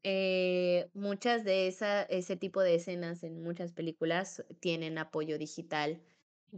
Eh, 0.04 0.90
muchas 0.94 1.44
de 1.44 1.68
esa, 1.68 2.04
ese 2.04 2.38
tipo 2.38 2.62
de 2.62 2.76
escenas 2.76 3.24
en 3.24 3.44
muchas 3.44 3.74
películas 3.74 4.44
tienen 4.62 4.98
apoyo 4.98 5.38
digital, 5.38 6.02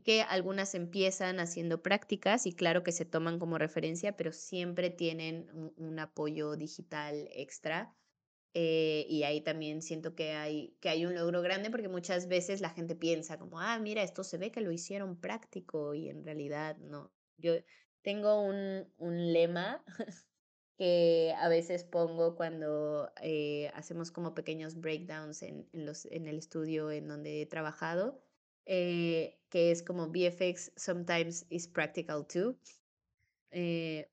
que 0.05 0.21
algunas 0.21 0.75
empiezan 0.75 1.39
haciendo 1.39 1.81
prácticas 1.81 2.45
y 2.45 2.53
claro 2.53 2.83
que 2.83 2.91
se 2.91 3.05
toman 3.05 3.39
como 3.39 3.57
referencia, 3.57 4.15
pero 4.15 4.31
siempre 4.31 4.91
tienen 4.91 5.73
un 5.77 5.99
apoyo 5.99 6.55
digital 6.55 7.27
extra. 7.33 7.95
Eh, 8.55 9.05
y 9.07 9.23
ahí 9.23 9.41
también 9.41 9.81
siento 9.81 10.15
que 10.15 10.31
hay, 10.31 10.75
que 10.81 10.89
hay 10.89 11.05
un 11.05 11.13
logro 11.13 11.41
grande 11.41 11.69
porque 11.69 11.87
muchas 11.87 12.27
veces 12.27 12.61
la 12.61 12.71
gente 12.71 12.95
piensa 12.95 13.37
como, 13.37 13.59
ah, 13.59 13.77
mira, 13.79 14.01
esto 14.01 14.23
se 14.23 14.37
ve 14.37 14.51
que 14.51 14.61
lo 14.61 14.71
hicieron 14.71 15.19
práctico 15.19 15.93
y 15.93 16.09
en 16.09 16.23
realidad 16.23 16.77
no. 16.77 17.13
Yo 17.37 17.53
tengo 18.01 18.41
un, 18.41 18.91
un 18.97 19.33
lema 19.33 19.83
que 20.77 21.33
a 21.37 21.47
veces 21.47 21.83
pongo 21.83 22.35
cuando 22.35 23.11
eh, 23.21 23.69
hacemos 23.75 24.11
como 24.11 24.33
pequeños 24.33 24.79
breakdowns 24.79 25.43
en, 25.43 25.69
en, 25.73 25.85
los, 25.85 26.05
en 26.05 26.27
el 26.27 26.37
estudio 26.39 26.89
en 26.91 27.07
donde 27.07 27.41
he 27.41 27.45
trabajado, 27.45 28.19
eh, 28.65 29.39
que 29.49 29.71
es 29.71 29.83
como 29.83 30.07
VFX 30.07 30.71
sometimes 30.75 31.45
is 31.49 31.67
practical 31.67 32.25
too, 32.25 32.57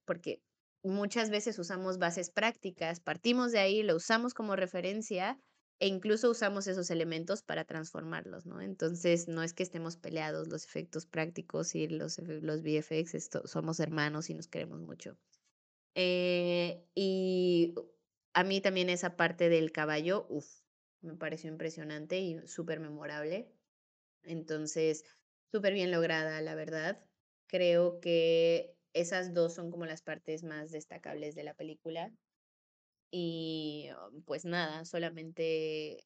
porque 0.05 0.46
muchas 0.87 1.31
veces 1.31 1.59
usamos 1.59 1.99
bases 1.99 2.31
prácticas, 2.31 3.01
partimos 3.01 3.53
de 3.53 3.59
ahí, 3.59 3.83
lo 3.83 3.97
usamos 3.97 4.35
como 4.35 4.57
referencia 4.57 5.39
e 5.79 5.89
incluso 5.89 6.31
usamos 6.31 6.67
esos 6.67 6.91
elementos 6.91 7.43
para 7.43 7.65
transformarlos, 7.65 8.47
¿no? 8.47 8.61
Entonces, 8.61 9.29
no 9.29 9.43
es 9.43 9.53
que 9.53 9.63
estemos 9.63 9.97
peleados 9.97 10.49
los 10.49 10.65
efectos 10.65 11.07
prácticos 11.07 11.75
y 11.75 11.87
los, 11.89 12.19
los 12.19 12.63
VFX, 12.63 13.29
somos 13.45 13.81
hermanos 13.81 14.31
y 14.31 14.35
nos 14.35 14.49
queremos 14.49 14.81
mucho. 14.81 15.19
Eh, 15.95 16.85
y 16.95 17.75
a 18.35 18.45
mí 18.45 18.61
también 18.61 18.89
esa 18.91 19.17
parte 19.17 19.49
del 19.49 19.73
caballo, 19.73 20.27
uff, 20.31 20.47
me 21.03 21.15
pareció 21.15 21.51
impresionante 21.51 22.21
y 22.21 22.47
súper 22.47 22.81
memorable. 22.81 23.53
Entonces, 24.23 25.05
súper 25.53 25.75
bien 25.75 25.91
lograda, 25.91 26.41
la 26.43 26.55
verdad. 26.55 27.03
Creo 27.47 28.01
que 28.01 28.76
esas 28.97 29.35
dos 29.35 29.55
son 29.55 29.71
como 29.71 29.85
las 29.87 30.03
partes 30.03 30.43
más 30.43 30.71
destacables 30.71 31.35
de 31.35 31.45
la 31.45 31.55
película. 31.55 32.13
Y 33.11 33.89
um, 34.11 34.23
pues 34.23 34.45
nada, 34.45 34.85
solamente 34.85 36.05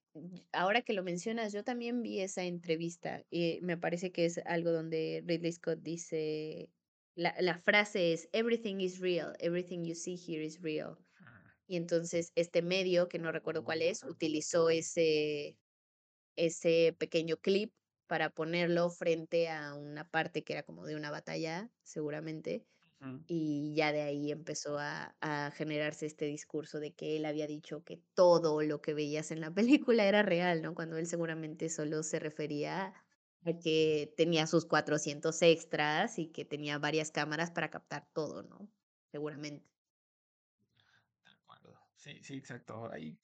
ahora 0.53 0.83
que 0.83 0.93
lo 0.93 1.03
mencionas, 1.03 1.53
yo 1.53 1.65
también 1.65 2.03
vi 2.03 2.21
esa 2.21 2.45
entrevista 2.45 3.25
y 3.31 3.61
me 3.63 3.79
parece 3.79 4.13
que 4.13 4.27
es 4.27 4.39
algo 4.45 4.71
donde 4.71 5.23
Ridley 5.25 5.53
Scott 5.53 5.79
dice, 5.81 6.69
la, 7.15 7.35
la 7.41 7.59
frase 7.59 8.13
es, 8.13 8.29
everything 8.33 8.81
is 8.81 8.99
real, 8.99 9.35
everything 9.39 9.85
you 9.85 9.95
see 9.95 10.17
here 10.17 10.45
is 10.45 10.61
real. 10.61 10.99
Ah. 11.21 11.55
Y 11.67 11.77
entonces 11.77 12.33
este 12.35 12.61
medio, 12.61 13.09
que 13.09 13.19
no 13.19 13.33
recuerdo 13.33 13.65
cuál 13.65 13.83
es, 13.83 14.05
utilizó 14.05 14.69
ese, 14.69 15.57
ese 16.37 16.95
pequeño 16.99 17.39
clip 17.39 17.73
para 18.07 18.31
ponerlo 18.31 18.91
frente 18.91 19.49
a 19.49 19.75
una 19.75 20.09
parte 20.11 20.43
que 20.43 20.53
era 20.53 20.65
como 20.65 20.85
de 20.85 20.97
una 20.97 21.11
batalla, 21.11 21.71
seguramente, 21.83 22.67
y 23.27 23.75
ya 23.75 23.93
de 23.93 24.03
ahí 24.03 24.31
empezó 24.31 24.79
a, 24.79 25.15
a, 25.21 25.51
generarse 25.53 26.05
este 26.05 26.27
discurso 26.27 26.81
de 26.81 26.93
que 26.93 27.17
él 27.17 27.25
había 27.25 27.47
dicho 27.47 27.83
que 27.83 28.03
todo 28.15 28.63
lo 28.63 28.83
que 28.83 28.93
veías 28.93 29.31
en 29.31 29.41
la 29.41 29.51
película 29.55 30.05
era 30.05 30.23
real, 30.23 30.63
¿no? 30.63 30.75
Cuando 30.75 30.99
él 30.99 31.07
seguramente 31.07 31.69
solo 31.71 32.03
se 32.03 32.19
refería 32.19 32.93
a 33.47 33.53
que 33.59 34.13
tenía 34.17 34.47
sus 34.47 34.67
400 34.67 35.41
extras 35.43 36.19
y 36.19 36.27
que 36.27 36.45
tenía 36.45 36.79
varias 36.79 37.11
cámaras 37.11 37.51
para 37.51 37.71
captar 37.71 38.07
todo, 38.13 38.43
¿no? 38.43 38.69
Seguramente. 39.11 39.67
De 41.25 41.31
acuerdo. 41.31 41.81
Sí, 41.97 42.21
sí, 42.23 42.37
exacto. 42.37 42.91
Hay, 42.93 43.19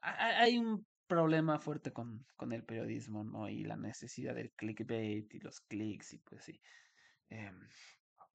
hay 0.00 0.58
un 0.58 0.86
problema 1.08 1.58
fuerte 1.58 1.92
con, 1.92 2.24
con 2.36 2.52
el 2.52 2.64
periodismo, 2.64 3.24
¿no? 3.24 3.48
Y 3.48 3.64
la 3.64 3.76
necesidad 3.76 4.34
del 4.34 4.52
clickbait 4.52 5.34
y 5.34 5.40
los 5.40 5.60
clics 5.62 6.12
y 6.12 6.18
pues 6.18 6.44
sí. 6.44 6.60
Eh, 7.30 7.50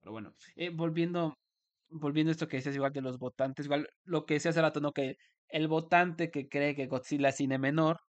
pero 0.04 0.12
bueno, 0.12 0.36
eh, 0.58 0.70
volviendo, 0.70 1.34
volviendo 1.90 2.30
a 2.32 2.34
esto 2.34 2.48
que 2.48 2.58
decías 2.58 2.76
igual 2.76 2.92
de 2.92 3.02
los 3.02 3.18
votantes, 3.18 3.66
igual 3.66 3.88
lo 4.04 4.26
que 4.26 4.36
decía 4.36 4.52
hace 4.52 4.62
rato, 4.62 4.82
¿no? 4.82 4.92
Que 4.92 5.16
el 5.48 5.68
votante 5.70 6.30
que 6.30 6.50
cree 6.50 6.76
que 6.76 6.88
Godzilla 6.88 7.30
es 7.30 7.38
cine 7.38 7.58
menor, 7.58 8.02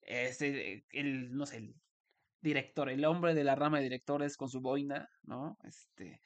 es 0.00 0.40
el, 0.40 0.84
el, 0.92 1.32
no 1.36 1.44
sé, 1.44 1.58
el 1.58 1.74
director, 2.40 2.88
el 2.88 3.04
hombre 3.04 3.34
de 3.34 3.44
la 3.44 3.54
rama 3.54 3.78
de 3.78 3.84
directores 3.84 4.36
con 4.38 4.48
su 4.48 4.62
boina, 4.62 5.08
¿no? 5.24 5.58
Este, 5.64 6.22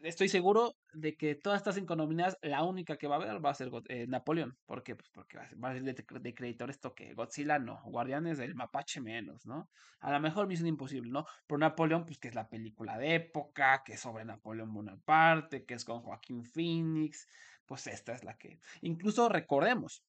estoy 0.00 0.28
seguro 0.28 0.76
de 0.92 1.16
que 1.16 1.34
todas 1.34 1.58
estas 1.58 1.76
cinco 1.76 1.94
nominadas, 1.94 2.36
la 2.42 2.64
única 2.64 2.96
que 2.96 3.06
va 3.06 3.16
a 3.16 3.18
haber 3.22 3.44
va 3.44 3.50
a 3.50 3.54
ser 3.54 3.70
eh, 3.88 4.06
Napoleón. 4.08 4.56
¿Por 4.66 4.82
qué? 4.82 4.96
Pues 4.96 5.08
porque 5.10 5.36
va 5.36 5.70
a 5.70 5.74
ser 5.74 5.82
de, 5.82 5.92
de 5.92 6.56
esto 6.68 6.94
que 6.94 7.14
Godzilla 7.14 7.58
no, 7.58 7.80
Guardianes 7.84 8.38
del 8.38 8.54
Mapache 8.54 9.00
menos, 9.00 9.46
¿no? 9.46 9.70
A 10.00 10.10
lo 10.10 10.20
mejor 10.20 10.46
Misión 10.46 10.68
Imposible, 10.68 11.10
¿no? 11.10 11.24
Por 11.46 11.58
Napoleón, 11.60 12.04
pues 12.04 12.18
que 12.18 12.28
es 12.28 12.34
la 12.34 12.48
película 12.48 12.98
de 12.98 13.14
época, 13.14 13.82
que 13.84 13.92
es 13.92 14.00
sobre 14.00 14.24
Napoleón 14.24 14.72
Bonaparte, 14.72 15.64
que 15.64 15.74
es 15.74 15.84
con 15.84 16.00
Joaquín 16.00 16.44
Phoenix, 16.44 17.28
pues 17.66 17.86
esta 17.86 18.14
es 18.14 18.24
la 18.24 18.36
que... 18.36 18.58
Incluso 18.80 19.28
recordemos, 19.28 20.02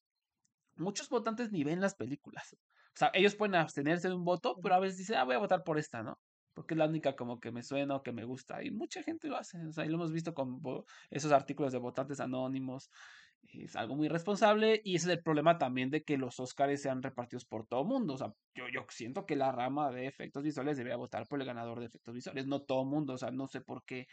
muchos 0.76 1.10
votantes 1.10 1.52
ni 1.52 1.64
ven 1.64 1.82
las 1.82 1.96
películas. 1.96 2.54
O 2.54 2.98
sea, 3.00 3.12
ellos 3.14 3.36
pueden 3.36 3.56
abstenerse 3.56 4.08
de 4.08 4.16
un 4.16 4.26
voto, 4.26 4.58
pero 4.62 4.76
a 4.76 4.80
veces 4.80 4.98
dicen, 4.98 5.18
ah, 5.18 5.24
voy 5.24 5.36
a 5.36 5.40
votar 5.40 5.64
por 5.64 5.78
esta, 5.78 6.02
¿no? 6.02 6.20
Porque 6.60 6.74
es 6.74 6.78
la 6.78 6.88
única 6.88 7.16
como 7.16 7.40
que 7.40 7.54
me 7.54 7.64
suena 7.64 7.96
o 7.96 8.04
que 8.04 8.12
me 8.12 8.26
gusta. 8.26 8.62
Y 8.62 8.70
mucha 8.70 9.02
gente 9.02 9.30
lo 9.30 9.38
hace, 9.38 9.58
o 9.58 9.72
lo 9.72 9.82
hemos 9.96 10.12
visto 10.12 10.34
con 10.34 10.60
esos 11.10 11.32
artículos 11.32 11.72
de 11.72 11.78
votantes 11.78 12.20
anónimos. 12.20 12.92
Es 13.44 13.78
algo 13.78 13.96
muy 13.96 14.10
responsable 14.10 14.82
y 14.84 14.98
ese 14.98 15.08
es 15.10 15.18
el 15.20 15.24
problema 15.24 15.58
también 15.58 15.90
de 15.90 16.04
que 16.04 16.18
los 16.18 16.38
Oscars 16.38 16.82
sean 16.82 17.02
repartidos 17.02 17.46
por 17.46 17.66
todo 17.66 17.86
mundo. 17.86 18.16
O 18.16 18.18
sea, 18.18 18.34
yo, 18.54 18.66
yo 18.68 18.86
siento 18.90 19.26
que 19.26 19.38
la 19.38 19.54
rama 19.54 19.90
de 19.90 20.06
efectos 20.06 20.44
visuales 20.44 20.76
debería 20.76 20.98
votar 20.98 21.26
por 21.30 21.40
el 21.40 21.48
ganador 21.48 21.80
de 21.80 21.86
efectos 21.86 22.14
visuales, 22.14 22.46
no 22.46 22.62
todo 22.64 22.84
mundo. 22.84 23.14
O 23.14 23.18
sea, 23.18 23.32
no 23.32 23.48
sé 23.48 23.62
por 23.62 23.86
qué 23.86 24.08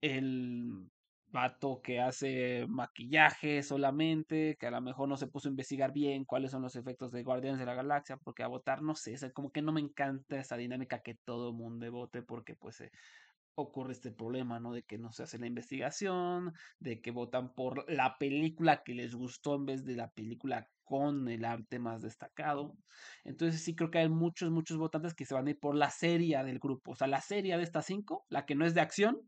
el 0.00 0.88
vato 1.30 1.80
que 1.82 2.00
hace 2.00 2.66
maquillaje 2.68 3.62
solamente, 3.62 4.56
que 4.58 4.66
a 4.66 4.70
lo 4.70 4.80
mejor 4.80 5.08
no 5.08 5.16
se 5.16 5.26
puso 5.26 5.48
a 5.48 5.50
investigar 5.50 5.92
bien 5.92 6.24
cuáles 6.24 6.50
son 6.50 6.62
los 6.62 6.76
efectos 6.76 7.12
de 7.12 7.22
Guardianes 7.22 7.58
de 7.58 7.66
la 7.66 7.74
Galaxia, 7.74 8.16
porque 8.16 8.42
a 8.42 8.48
votar, 8.48 8.82
no 8.82 8.94
sé, 8.94 9.16
como 9.32 9.50
que 9.50 9.62
no 9.62 9.72
me 9.72 9.80
encanta 9.80 10.38
esa 10.38 10.56
dinámica 10.56 11.00
que 11.00 11.14
todo 11.14 11.52
mundo 11.52 11.90
vote, 11.90 12.22
porque 12.22 12.54
pues 12.54 12.80
eh, 12.80 12.90
ocurre 13.54 13.92
este 13.92 14.12
problema, 14.12 14.60
¿no? 14.60 14.72
De 14.72 14.82
que 14.82 14.98
no 14.98 15.12
se 15.12 15.22
hace 15.24 15.38
la 15.38 15.46
investigación, 15.46 16.52
de 16.78 17.00
que 17.00 17.10
votan 17.10 17.54
por 17.54 17.90
la 17.90 18.18
película 18.18 18.82
que 18.84 18.94
les 18.94 19.14
gustó 19.14 19.56
en 19.56 19.66
vez 19.66 19.84
de 19.84 19.96
la 19.96 20.10
película 20.10 20.68
con 20.84 21.28
el 21.28 21.44
arte 21.44 21.78
más 21.78 22.02
destacado. 22.02 22.76
Entonces 23.24 23.62
sí 23.62 23.74
creo 23.74 23.90
que 23.90 23.98
hay 23.98 24.08
muchos, 24.08 24.50
muchos 24.50 24.78
votantes 24.78 25.14
que 25.14 25.24
se 25.24 25.34
van 25.34 25.46
a 25.46 25.50
ir 25.50 25.58
por 25.58 25.74
la 25.74 25.90
serie 25.90 26.42
del 26.44 26.58
grupo. 26.58 26.92
O 26.92 26.96
sea, 26.96 27.08
la 27.08 27.20
serie 27.20 27.56
de 27.56 27.62
estas 27.62 27.86
cinco, 27.86 28.24
la 28.28 28.46
que 28.46 28.54
no 28.54 28.64
es 28.66 28.74
de 28.74 28.82
acción, 28.82 29.20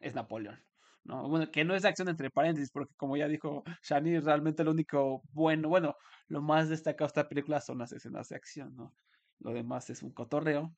es 0.00 0.14
Napoleón. 0.14 0.62
¿No? 1.06 1.28
Bueno, 1.28 1.50
que 1.50 1.64
no 1.64 1.74
es 1.74 1.84
acción 1.84 2.08
entre 2.08 2.30
paréntesis, 2.30 2.70
porque 2.70 2.94
como 2.96 3.16
ya 3.16 3.28
dijo 3.28 3.64
Shani, 3.82 4.18
realmente 4.20 4.64
lo 4.64 4.72
único 4.72 5.22
bueno, 5.32 5.68
bueno, 5.68 5.96
lo 6.28 6.42
más 6.42 6.68
destacado 6.68 7.06
de 7.06 7.08
esta 7.08 7.28
película 7.28 7.60
son 7.60 7.78
las 7.78 7.92
escenas 7.92 8.28
de 8.28 8.36
acción, 8.36 8.74
¿no? 8.76 8.94
Lo 9.40 9.52
demás 9.52 9.90
es 9.90 10.02
un 10.02 10.12
cotorreo. 10.12 10.74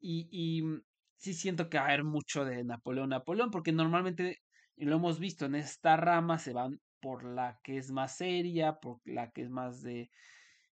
Y, 0.00 0.28
y 0.30 0.62
sí 1.16 1.34
siento 1.34 1.68
que 1.68 1.78
va 1.78 1.84
a 1.84 1.88
haber 1.88 2.04
mucho 2.04 2.44
de 2.44 2.64
Napoleón, 2.64 3.10
Napoleón, 3.10 3.50
porque 3.50 3.72
normalmente, 3.72 4.38
y 4.76 4.86
lo 4.86 4.96
hemos 4.96 5.18
visto, 5.20 5.46
en 5.46 5.56
esta 5.56 5.96
rama 5.96 6.38
se 6.38 6.52
van 6.52 6.80
por 7.00 7.24
la 7.24 7.58
que 7.62 7.78
es 7.78 7.90
más 7.90 8.16
seria, 8.16 8.74
por 8.74 9.00
la 9.04 9.30
que 9.30 9.42
es 9.42 9.50
más 9.50 9.82
de... 9.82 10.10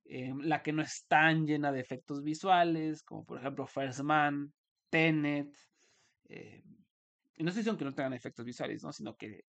Eh, 0.06 0.35
la 0.39 0.62
que 0.62 0.73
no 0.74 0.82
es 0.82 1.06
tan 1.09 1.47
llena 1.47 1.73
de 1.73 1.81
efectos 1.81 2.23
visuales, 2.23 3.02
como 3.02 3.24
por 3.24 3.39
ejemplo 3.39 3.66
First 3.66 4.02
Man, 4.02 4.52
Tenet, 4.90 5.48
eh, 6.28 6.62
no 7.43 7.48
estoy 7.48 7.61
diciendo 7.61 7.78
que 7.78 7.85
no 7.85 7.94
tengan 7.94 8.12
efectos 8.12 8.44
visuales, 8.44 8.82
¿no? 8.82 8.93
Sino 8.93 9.16
que 9.16 9.44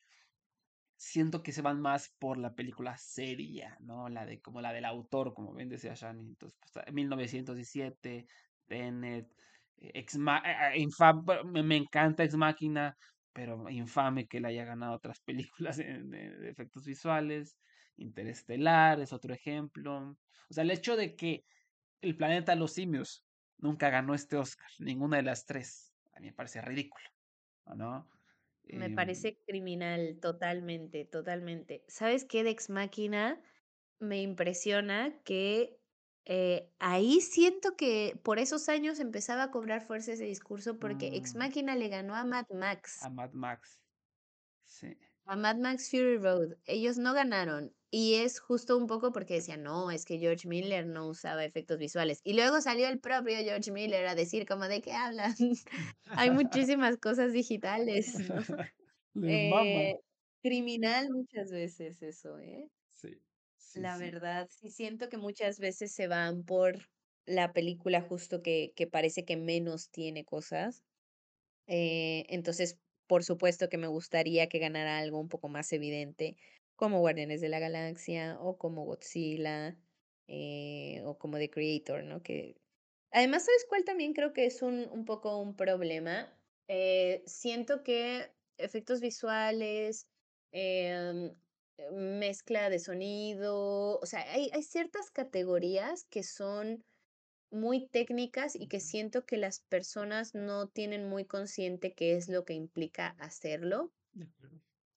siento 0.97 1.43
que 1.43 1.51
se 1.51 1.61
van 1.61 1.81
más 1.81 2.09
por 2.19 2.37
la 2.37 2.53
película 2.53 2.97
seria, 2.97 3.77
¿no? 3.81 4.09
La 4.09 4.25
de 4.25 4.41
como 4.41 4.61
la 4.61 4.73
del 4.73 4.85
autor, 4.85 5.33
como 5.33 5.53
bien 5.53 5.69
decía 5.69 5.93
Shani. 5.93 6.27
Entonces, 6.29 6.57
pues, 6.73 6.93
1917, 6.93 8.27
Tenet, 8.67 9.27
eh, 9.77 9.91
Ex 9.93 10.15
eh, 10.15 10.19
eh, 10.75 11.63
me, 11.63 11.77
encanta 11.77 12.23
Ex 12.23 12.35
Máquina, 12.35 12.97
pero 13.33 13.69
infame 13.69 14.27
que 14.27 14.39
le 14.39 14.47
haya 14.49 14.65
ganado 14.65 14.95
otras 14.95 15.19
películas 15.21 15.77
de, 15.77 16.03
de, 16.03 16.49
efectos 16.49 16.85
visuales. 16.85 17.57
Interestelar 17.97 18.99
es 18.99 19.13
otro 19.13 19.33
ejemplo. 19.33 20.17
O 20.49 20.53
sea, 20.53 20.63
el 20.63 20.71
hecho 20.71 20.95
de 20.95 21.15
que 21.15 21.43
el 22.01 22.17
planeta 22.17 22.55
los 22.55 22.73
simios 22.73 23.23
nunca 23.57 23.89
ganó 23.89 24.13
este 24.13 24.37
Oscar, 24.37 24.67
ninguna 24.79 25.17
de 25.17 25.23
las 25.23 25.45
tres, 25.45 25.93
a 26.15 26.19
mí 26.19 26.27
me 26.27 26.33
parece 26.33 26.61
ridículo. 26.61 27.14
¿No? 27.73 28.07
Me 28.67 28.85
Em, 28.85 28.95
parece 28.95 29.37
criminal, 29.45 30.19
totalmente, 30.21 31.05
totalmente. 31.05 31.83
¿Sabes 31.87 32.25
qué 32.25 32.43
de 32.43 32.49
Ex 32.51 32.69
Máquina? 32.69 33.41
Me 33.99 34.21
impresiona 34.21 35.21
que 35.23 35.79
eh, 36.25 36.73
ahí 36.79 37.21
siento 37.21 37.75
que 37.77 38.19
por 38.23 38.39
esos 38.39 38.67
años 38.69 38.99
empezaba 38.99 39.43
a 39.43 39.51
cobrar 39.51 39.81
fuerza 39.81 40.13
ese 40.13 40.25
discurso 40.25 40.79
porque 40.79 41.15
Ex 41.15 41.35
mm, 41.35 41.37
Máquina 41.37 41.75
le 41.75 41.89
ganó 41.89 42.15
a 42.15 42.23
Mad 42.25 42.47
Max. 42.49 43.03
a 43.03 43.09
Mad 43.09 43.31
Max. 43.33 43.81
Sí. 44.63 44.97
A 45.25 45.35
Mad 45.35 45.57
Max 45.57 45.89
Fury 45.91 46.17
Road. 46.17 46.57
Ellos 46.65 46.97
no 46.97 47.13
ganaron. 47.13 47.75
Y 47.97 48.15
es 48.15 48.39
justo 48.41 48.77
un 48.77 48.87
poco 48.87 49.13
porque 49.13 49.35
decían, 49.35 49.63
no, 49.63 49.89
es 49.89 50.03
que 50.05 50.17
George 50.19 50.47
Miller 50.49 50.85
no 50.85 51.07
usaba 51.07 51.45
efectos 51.45 51.77
visuales. 51.79 52.19
Y 52.25 52.33
luego 52.33 52.59
salió 52.59 52.87
el 52.89 52.99
propio 52.99 53.37
George 53.37 53.71
Miller 53.71 54.05
a 54.07 54.15
decir 54.15 54.45
como 54.45 54.67
de 54.67 54.81
qué 54.81 54.91
hablan. 54.91 55.33
Hay 56.15 56.29
muchísimas 56.31 56.97
cosas 56.97 57.31
digitales. 57.33 58.17
Eh, 59.25 59.95
criminal 60.43 61.09
muchas 61.11 61.51
veces 61.51 62.01
eso, 62.01 62.37
¿eh? 62.39 62.69
Sí, 62.89 63.21
sí, 63.57 63.85
La 63.85 63.97
sí. 63.99 64.11
verdad, 64.11 64.47
sí 64.49 64.69
siento 64.71 65.09
que 65.09 65.17
muchas 65.17 65.59
veces 65.59 65.93
se 65.93 66.07
van 66.07 66.43
por 66.45 66.77
la 67.25 67.51
película 67.53 68.01
justo 68.01 68.41
que, 68.41 68.71
que 68.75 68.87
parece 68.87 69.25
que 69.25 69.35
menos 69.37 69.89
tiene 69.91 70.23
cosas. 70.25 70.83
Eh, 71.67 72.25
entonces, 72.29 72.79
por 73.07 73.23
supuesto 73.23 73.69
que 73.69 73.77
me 73.79 73.87
gustaría 73.87 74.49
que 74.49 74.59
ganara 74.59 74.99
algo 74.99 75.19
un 75.19 75.29
poco 75.29 75.49
más 75.49 75.71
evidente, 75.73 76.37
como 76.75 76.99
Guardianes 76.99 77.41
de 77.41 77.49
la 77.49 77.59
Galaxia 77.59 78.37
o 78.41 78.57
como 78.57 78.85
Godzilla 78.85 79.77
eh, 80.27 81.01
o 81.05 81.17
como 81.17 81.37
The 81.37 81.49
Creator, 81.49 82.03
¿no? 82.03 82.21
Que 82.23 82.55
además, 83.11 83.45
¿sabes 83.45 83.65
cuál 83.69 83.83
también 83.85 84.13
creo 84.13 84.33
que 84.33 84.45
es 84.45 84.61
un, 84.61 84.89
un 84.91 85.05
poco 85.05 85.37
un 85.39 85.55
problema? 85.55 86.37
Eh, 86.67 87.23
siento 87.27 87.83
que 87.83 88.33
efectos 88.57 89.01
visuales, 89.01 90.07
em, 90.51 91.35
mezcla 91.91 92.69
de 92.69 92.79
sonido, 92.79 93.99
o 93.99 94.05
sea, 94.05 94.21
hay, 94.31 94.49
hay 94.53 94.63
ciertas 94.63 95.11
categorías 95.11 96.05
que 96.09 96.23
son 96.23 96.83
muy 97.51 97.87
técnicas 97.89 98.55
y 98.55 98.67
que 98.67 98.79
siento 98.79 99.25
que 99.25 99.37
las 99.37 99.61
personas 99.61 100.35
no 100.35 100.69
tienen 100.69 101.09
muy 101.09 101.25
consciente 101.25 101.95
qué 101.95 102.15
es 102.15 102.29
lo 102.29 102.45
que 102.45 102.53
implica 102.53 103.15
hacerlo. 103.19 103.93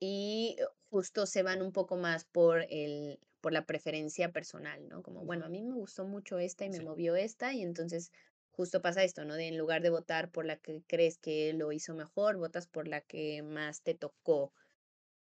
Y 0.00 0.56
eh, 0.58 0.64
justo 0.90 1.26
se 1.26 1.42
van 1.42 1.62
un 1.62 1.72
poco 1.72 1.96
más 1.96 2.24
por 2.24 2.64
el 2.70 3.20
por 3.40 3.52
la 3.52 3.66
preferencia 3.66 4.32
personal, 4.32 4.88
¿no? 4.88 5.02
Como, 5.02 5.24
bueno, 5.24 5.46
a 5.46 5.48
mí 5.48 5.62
me 5.62 5.74
gustó 5.74 6.04
mucho 6.04 6.38
esta 6.40 6.64
y 6.64 6.70
me 6.70 6.80
Sí. 6.80 6.82
movió 6.82 7.14
esta 7.16 7.54
y 7.54 7.62
entonces 7.62 8.10
justo 8.50 8.82
pasa 8.82 9.04
esto, 9.04 9.24
¿no? 9.24 9.34
De 9.36 9.46
en 9.48 9.56
lugar 9.58 9.80
de 9.82 9.90
votar 9.90 10.30
por 10.32 10.44
la 10.44 10.56
que 10.58 10.82
crees 10.88 11.18
que 11.18 11.52
lo 11.54 11.70
hizo 11.72 11.94
mejor, 11.94 12.36
votas 12.38 12.66
por 12.68 12.88
la 12.88 13.00
que 13.02 13.42
más 13.42 13.82
te 13.82 13.94
tocó. 13.94 14.52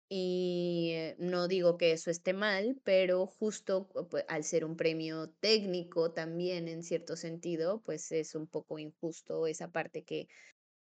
Y 0.08 0.90
eh, 0.92 1.16
no 1.18 1.48
digo 1.48 1.78
que 1.78 1.92
eso 1.92 2.10
esté 2.10 2.34
mal, 2.34 2.80
pero 2.84 3.26
justo 3.26 3.88
cu- 3.88 4.08
pue- 4.08 4.24
al 4.28 4.44
ser 4.44 4.64
un 4.64 4.76
premio 4.76 5.30
técnico 5.40 6.12
también 6.12 6.68
en 6.68 6.82
cierto 6.82 7.16
sentido, 7.16 7.82
pues 7.82 8.12
es 8.12 8.34
un 8.34 8.46
poco 8.48 8.78
injusto 8.78 9.46
esa 9.46 9.70
parte 9.72 10.04
que, 10.04 10.26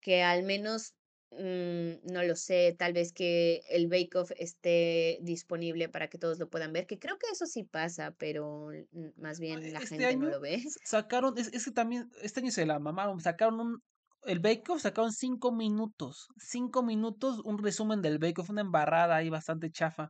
que 0.01 0.23
al 0.23 0.45
menos, 0.45 0.95
mm, 1.39 2.13
no 2.13 2.23
lo 2.25 2.37
sé, 2.37 2.75
tal 2.79 2.93
vez 2.93 3.13
que 3.13 3.63
el 3.69 3.89
Bake 3.89 4.17
Off 4.17 4.31
esté 4.37 5.19
disponible 5.23 5.89
para 5.89 6.09
que 6.09 6.19
todos 6.19 6.39
lo 6.39 6.49
puedan 6.51 6.73
ver, 6.73 6.87
que 6.87 6.99
creo 6.99 7.19
que 7.19 7.27
eso 7.33 7.47
sí 7.47 7.65
pasa, 7.65 8.15
pero 8.19 8.69
más 9.17 9.41
bien 9.41 9.65
e- 9.65 9.73
la 9.73 9.81
Este 9.81 9.89
gente 9.89 10.17
no 10.17 10.29
lo 10.29 10.41
ve. 10.41 10.63
sacaron, 10.85 11.39
es, 11.39 11.53
es 11.53 11.65
que 11.65 11.71
también, 11.73 12.09
este 12.23 12.41
año 12.41 12.51
se 12.51 12.67
la 12.67 12.79
mamaron, 12.79 13.21
sacaron 13.21 13.61
un, 13.61 13.79
el 14.25 14.41
Bake 14.41 14.65
Off 14.71 14.83
sacaron 14.83 15.13
cinco 15.13 15.53
minutos, 15.53 16.29
cinco 16.39 16.83
minutos, 16.83 17.41
un 17.45 17.59
resumen 17.59 18.03
del 18.03 18.19
Bake 18.19 18.41
Off, 18.41 18.51
una 18.51 18.63
embarrada 18.63 19.17
ahí 19.17 19.31
bastante 19.31 19.71
chafa. 19.71 20.09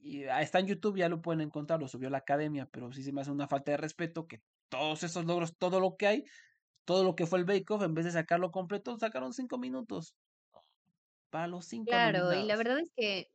Y 0.00 0.24
ah, 0.24 0.42
está 0.42 0.58
en 0.58 0.66
YouTube, 0.66 0.98
ya 0.98 1.08
lo 1.08 1.20
pueden 1.22 1.40
encontrar, 1.42 1.80
lo 1.80 1.88
subió 1.88 2.10
la 2.10 2.18
academia, 2.18 2.66
pero 2.72 2.90
sí 2.92 3.02
se 3.04 3.12
me 3.12 3.20
hace 3.20 3.30
una 3.30 3.46
falta 3.48 3.70
de 3.72 3.76
respeto 3.76 4.26
que 4.26 4.38
todos 4.68 5.02
esos 5.04 5.24
logros, 5.26 5.56
todo 5.56 5.80
lo 5.80 5.96
que 5.96 6.06
hay, 6.08 6.24
todo 6.84 7.04
lo 7.04 7.14
que 7.14 7.26
fue 7.26 7.38
el 7.38 7.44
Bake 7.44 7.70
Off, 7.70 7.82
en 7.82 7.94
vez 7.94 8.04
de 8.06 8.12
sacarlo 8.12 8.50
completo, 8.50 8.98
sacaron 8.98 9.32
cinco 9.32 9.58
minutos 9.58 10.16
para 11.32 11.48
los 11.48 11.66
cinco 11.66 11.94
Claro, 11.94 12.32
y 12.34 12.42
la 12.44 12.56
verdad 12.56 12.78
es 12.80 12.90
que 12.96 13.30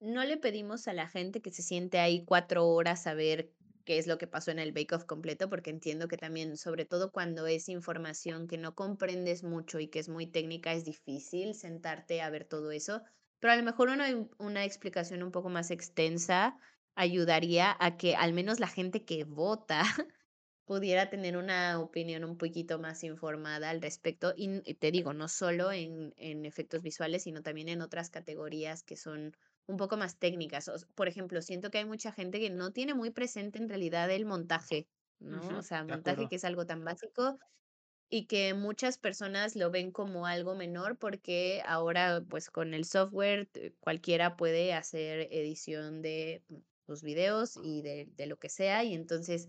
No 0.00 0.24
le 0.24 0.36
pedimos 0.36 0.88
a 0.88 0.92
la 0.92 1.08
gente 1.08 1.40
que 1.42 1.50
se 1.50 1.62
siente 1.62 1.98
ahí 1.98 2.24
4 2.24 2.66
horas 2.68 3.06
a 3.06 3.14
ver 3.14 3.54
qué 3.84 3.98
es 3.98 4.06
lo 4.06 4.18
que 4.18 4.26
pasó 4.26 4.50
en 4.50 4.58
el 4.58 4.72
Bake 4.72 4.94
Off 4.94 5.04
completo, 5.04 5.48
porque 5.48 5.70
entiendo 5.70 6.08
que 6.08 6.16
también, 6.18 6.56
sobre 6.56 6.84
todo 6.84 7.12
cuando 7.12 7.46
es 7.46 7.68
información 7.68 8.46
que 8.48 8.58
no 8.58 8.74
comprendes 8.74 9.42
mucho 9.42 9.78
y 9.80 9.88
que 9.88 10.00
es 10.00 10.08
muy 10.08 10.26
técnica, 10.26 10.72
es 10.72 10.84
difícil 10.84 11.54
sentarte 11.54 12.20
a 12.20 12.30
ver 12.30 12.44
todo 12.44 12.72
eso, 12.72 13.02
pero 13.40 13.52
a 13.52 13.56
lo 13.56 13.62
mejor 13.62 13.88
una 13.88 14.06
una 14.38 14.64
explicación 14.64 15.22
un 15.22 15.32
poco 15.32 15.48
más 15.50 15.70
extensa 15.70 16.58
ayudaría 16.94 17.74
a 17.78 17.96
que 17.96 18.16
al 18.16 18.32
menos 18.34 18.60
la 18.60 18.68
gente 18.68 19.04
que 19.04 19.24
vota 19.24 19.82
pudiera 20.66 21.10
tener 21.10 21.36
una 21.36 21.80
opinión 21.80 22.24
un 22.24 22.36
poquito 22.38 22.78
más 22.78 23.04
informada 23.04 23.70
al 23.70 23.80
respecto. 23.82 24.34
Y, 24.36 24.62
y 24.70 24.74
te 24.74 24.90
digo, 24.90 25.14
no 25.14 25.28
solo 25.28 25.72
en, 25.72 26.12
en 26.16 26.44
efectos 26.44 26.82
visuales, 26.82 27.22
sino 27.24 27.42
también 27.42 27.68
en 27.70 27.82
otras 27.82 28.10
categorías 28.10 28.82
que 28.82 28.96
son 28.96 29.32
un 29.66 29.76
poco 29.78 29.96
más 29.96 30.18
técnicas. 30.18 30.68
O 30.68 30.74
por 30.94 31.08
ejemplo, 31.08 31.40
siento 31.42 31.70
que 31.70 31.78
hay 31.78 31.84
mucha 31.86 32.12
gente 32.12 32.40
que 32.40 32.50
no 32.50 32.72
tiene 32.72 32.94
muy 32.94 33.10
presente 33.10 33.58
en 33.58 33.68
realidad 33.68 34.10
el 34.10 34.26
montaje, 34.26 34.88
¿no? 35.20 35.56
O 35.56 35.62
Ujú, 35.62 35.62
sea, 35.62 35.84
de 35.84 35.88
montaje 35.88 36.28
que 36.28 36.36
es 36.36 36.44
algo 36.44 36.66
tan 36.66 36.84
básico 36.84 37.38
y 38.08 38.26
que 38.26 38.54
muchas 38.54 38.98
personas 38.98 39.56
lo 39.56 39.70
ven 39.70 39.90
como 39.90 40.26
algo 40.26 40.54
menor 40.54 40.98
porque 40.98 41.62
ahora, 41.66 42.24
pues 42.28 42.50
con 42.50 42.72
el 42.74 42.84
software, 42.84 43.50
cualquiera 43.80 44.36
puede 44.36 44.72
hacer 44.74 45.28
edición 45.32 46.02
de 46.02 46.44
mm, 46.48 46.56
tus 46.86 47.02
videos 47.02 47.56
y 47.56 47.82
de, 47.82 48.06
de 48.12 48.26
lo 48.26 48.38
que 48.38 48.48
sea. 48.48 48.84
Y 48.84 48.94
entonces 48.94 49.48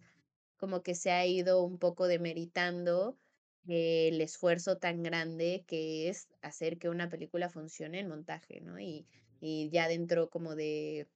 como 0.58 0.84
que 0.84 0.96
se 0.96 1.12
ha 1.12 1.26
ido 1.26 1.64
un 1.64 1.80
poco 1.80 2.08
demeritando 2.08 3.20
el 3.68 4.22
esfuerzo 4.22 4.78
tan 4.78 5.04
grande 5.04 5.66
que 5.68 6.10
es 6.10 6.30
hacer 6.42 6.80
que 6.80 6.90
una 6.90 7.10
película 7.10 7.50
funcione 7.50 8.00
en 8.00 8.08
montaje, 8.10 8.62
¿no? 8.62 8.80
Y 8.80 9.08
y 9.40 9.70
ya 9.72 9.88
dentro 9.88 10.30
como 10.30 10.56
de 10.56 11.10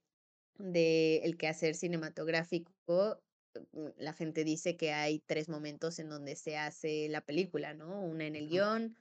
de 0.58 1.18
el 1.24 1.38
quehacer 1.38 1.76
cinematográfico, 1.76 3.24
mm, 3.72 3.88
la 3.98 4.14
gente 4.14 4.44
dice 4.44 4.78
que 4.78 4.94
hay 4.94 5.20
3 5.26 5.50
momentos 5.50 6.00
en 6.00 6.10
donde 6.10 6.36
se 6.36 6.58
hace 6.58 7.10
la 7.10 7.22
película, 7.22 7.74
¿no? 7.74 8.02
Una 8.04 8.26
en 8.28 8.36
el 8.36 8.50
guion, 8.50 8.96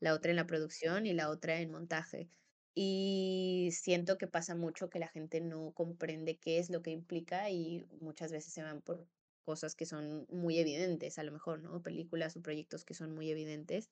la 0.00 0.14
otra 0.14 0.30
en 0.30 0.36
la 0.36 0.46
producción 0.46 1.06
y 1.06 1.14
la 1.14 1.30
otra 1.30 1.60
en 1.60 1.70
montaje. 1.70 2.30
Y 2.74 3.70
siento 3.72 4.18
que 4.18 4.26
pasa 4.28 4.54
mucho 4.54 4.90
que 4.90 4.98
la 4.98 5.08
gente 5.08 5.40
no 5.40 5.72
comprende 5.74 6.38
qué 6.38 6.58
es 6.58 6.68
lo 6.70 6.82
que 6.82 6.90
implica 6.90 7.50
y 7.50 7.86
muchas 8.00 8.32
veces 8.32 8.52
se 8.52 8.62
van 8.62 8.82
por 8.82 9.08
cosas 9.46 9.76
que 9.76 9.86
son 9.86 10.26
muy 10.30 10.58
evidentes, 10.60 11.18
a 11.20 11.24
lo 11.24 11.32
mejor, 11.32 11.60
¿no? 11.62 11.82
Películas 11.82 12.36
o 12.36 12.42
proyectos 12.42 12.84
que 12.86 12.94
son 12.94 13.14
muy 13.14 13.30
evidentes 13.32 13.90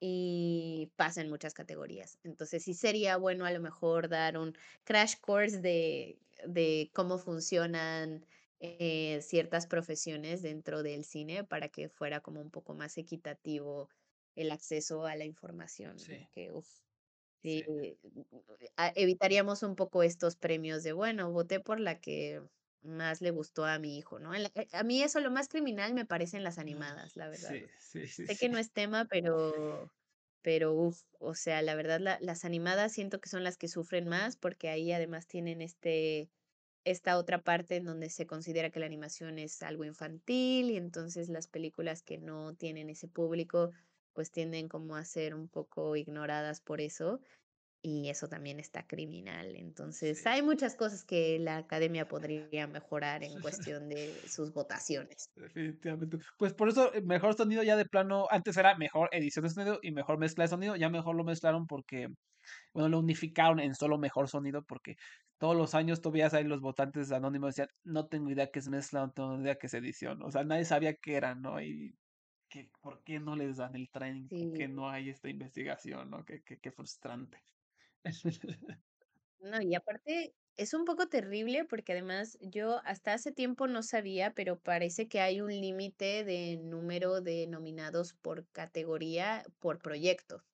y 0.00 0.92
pasa 0.96 1.20
en 1.22 1.30
muchas 1.30 1.54
categorías. 1.54 2.18
Entonces, 2.24 2.64
sí 2.64 2.74
sería 2.74 3.16
bueno 3.16 3.46
a 3.46 3.52
lo 3.52 3.60
mejor 3.60 4.08
dar 4.08 4.38
un 4.38 4.54
crash 4.84 5.14
course 5.20 5.60
de 5.60 6.18
de 6.46 6.90
cómo 6.94 7.18
funcionan, 7.18 8.26
eh, 8.60 9.20
ciertas 9.22 9.66
profesiones 9.68 10.42
dentro 10.42 10.82
del 10.82 11.04
cine 11.04 11.44
para 11.44 11.68
que 11.70 11.88
fuera 11.88 12.20
como 12.20 12.40
un 12.40 12.50
poco 12.50 12.74
más 12.74 12.98
equitativo 12.98 13.88
el 14.36 14.50
acceso 14.50 15.06
a 15.06 15.16
la 15.16 15.24
información, 15.24 16.04
Sí, 16.04 16.28
que, 16.32 16.50
uf, 16.52 16.68
sí, 17.42 17.62
sí. 17.78 17.98
ah, 18.76 18.92
evitaríamos 18.96 19.62
un 19.62 19.76
poco 19.76 20.02
estos 20.02 20.36
premios 20.36 20.82
de, 20.82 20.92
bueno, 20.92 21.30
voté 21.32 21.60
por 21.60 21.80
la 21.80 22.00
que 22.00 22.42
más 22.84 23.20
le 23.20 23.30
gustó 23.30 23.64
a 23.64 23.78
mi 23.78 23.98
hijo, 23.98 24.18
¿no? 24.20 24.32
La 24.34 24.50
eh, 24.54 24.68
a 24.72 24.82
mí 24.84 25.02
eso 25.02 25.20
lo 25.20 25.30
más 25.30 25.48
criminal 25.48 25.94
me 25.94 26.06
parecen 26.06 26.44
las 26.44 26.58
animadas, 26.58 27.16
la 27.16 27.28
verdad. 27.28 27.58
Sí, 27.58 27.66
sí, 27.78 28.06
sí, 28.08 28.26
Sé 28.26 28.36
que 28.38 28.48
no 28.48 28.58
es 28.58 28.72
tema, 28.72 29.06
pero 29.06 29.92
pero, 30.42 30.74
uf, 30.74 31.02
o 31.20 31.34
sea, 31.34 31.62
la 31.62 31.74
verdad, 31.74 32.00
la 32.00 32.18
las 32.20 32.44
animadas 32.44 32.92
siento 32.92 33.20
que 33.20 33.28
son 33.30 33.44
las 33.44 33.56
que 33.58 33.68
sufren 33.68 34.08
más, 34.08 34.36
porque 34.36 34.68
ahí 34.70 34.92
además 34.92 35.26
tienen 35.26 35.62
este 35.62 36.30
esta 36.84 37.18
otra 37.18 37.42
parte 37.42 37.76
en 37.76 37.84
donde 37.84 38.10
se 38.10 38.26
considera 38.26 38.70
que 38.70 38.80
la 38.80 38.86
animación 38.86 39.38
es 39.38 39.62
algo 39.62 39.84
infantil, 39.84 40.70
y 40.70 40.76
entonces 40.76 41.28
las 41.30 41.48
películas 41.48 42.02
que 42.02 42.18
no 42.18 42.54
tienen 42.56 42.90
ese 42.90 43.08
público, 43.08 43.72
pues 44.14 44.30
tienden 44.30 44.68
como 44.68 44.96
a 44.96 45.04
ser 45.04 45.34
un 45.34 45.48
poco 45.48 45.96
ignoradas 45.96 46.60
por 46.60 46.80
eso, 46.82 47.20
y 47.84 48.08
eso 48.10 48.28
también 48.28 48.58
está 48.60 48.86
criminal. 48.86 49.56
Entonces, 49.56 50.22
Sí. 50.22 50.28
hay 50.28 50.42
muchas 50.42 50.76
cosas 50.76 51.04
que 51.04 51.38
la 51.38 51.58
academia 51.58 52.08
podría 52.08 52.66
mejorar 52.66 53.22
en 53.24 53.40
cuestión 53.40 53.88
de 53.90 54.26
sus 54.28 54.52
votaciones. 54.52 55.26
Definitivamente. 55.36 56.18
Pues 56.38 56.54
por 56.54 56.68
eso, 56.68 56.94
eh, 56.94 57.02
mejor 57.02 57.34
sonido 57.34 57.62
ya 57.64 57.76
de 57.76 57.86
plano, 57.86 58.26
antes 58.30 58.56
era 58.56 58.76
mejor 58.76 59.08
edición 59.12 59.42
de 59.44 59.50
sonido 59.50 59.78
y 59.82 59.90
mejor 59.90 60.16
mezcla 60.18 60.44
de 60.44 60.48
sonido, 60.48 60.76
ya 60.76 60.88
mejor 60.90 61.16
lo 61.16 61.24
mezclaron 61.24 61.66
porque, 61.66 62.06
bueno, 62.74 62.88
lo 62.90 63.00
unificaron 63.00 63.60
en 63.60 63.74
solo 63.74 63.98
mejor 63.98 64.28
sonido, 64.28 64.64
porque 64.64 64.96
todos 65.38 65.56
los 65.56 65.74
años 65.74 66.00
tú 66.02 66.12
veías 66.12 66.34
ahí 66.34 66.44
los 66.44 66.60
votantes 66.60 67.12
anónimos 67.12 67.50
decían, 67.50 67.68
no 67.84 68.08
tengo 68.08 68.30
idea 68.30 68.50
qué 68.52 68.60
es 68.60 68.68
mezcla, 68.70 69.00
no 69.06 69.12
tengo 69.12 69.40
idea 69.40 69.56
qué 69.56 69.66
es 69.68 69.74
edición. 69.74 70.22
O 70.22 70.30
sea, 70.30 70.44
nadie 70.44 70.64
sabía 70.66 70.94
qué 70.96 71.16
era, 71.16 71.34
¿no? 71.34 71.60
Y 71.62 71.96
que, 72.48 72.70
¿por 72.80 73.02
qué 73.04 73.20
no 73.20 73.36
les 73.36 73.58
dan 73.58 73.76
el 73.76 73.90
training? 73.90 74.30
¿Por 74.36 74.52
qué 74.52 74.68
Sí. 74.68 74.68
no 74.68 74.90
hay 74.90 75.10
esta 75.10 75.28
investigación, 75.30 76.10
no? 76.10 76.24
Qué, 76.24 76.42
qué, 76.44 76.58
qué 76.60 76.72
frustrante. 76.72 77.38
No, 79.40 79.60
y 79.60 79.74
aparte 79.74 80.34
es 80.56 80.72
un 80.74 80.84
poco 80.84 81.08
terrible 81.08 81.64
porque 81.64 81.92
además 81.92 82.38
yo 82.40 82.80
hasta 82.84 83.12
hace 83.12 83.32
tiempo 83.32 83.66
no 83.66 83.82
sabía, 83.82 84.32
pero 84.34 84.60
parece 84.60 85.08
que 85.08 85.20
hay 85.20 85.40
un 85.40 85.50
límite 85.50 86.24
de 86.24 86.56
número 86.56 87.20
de 87.20 87.46
nominados 87.48 88.14
por 88.14 88.48
categoría, 88.50 89.44
por 89.58 89.80
proyecto. 89.80 90.44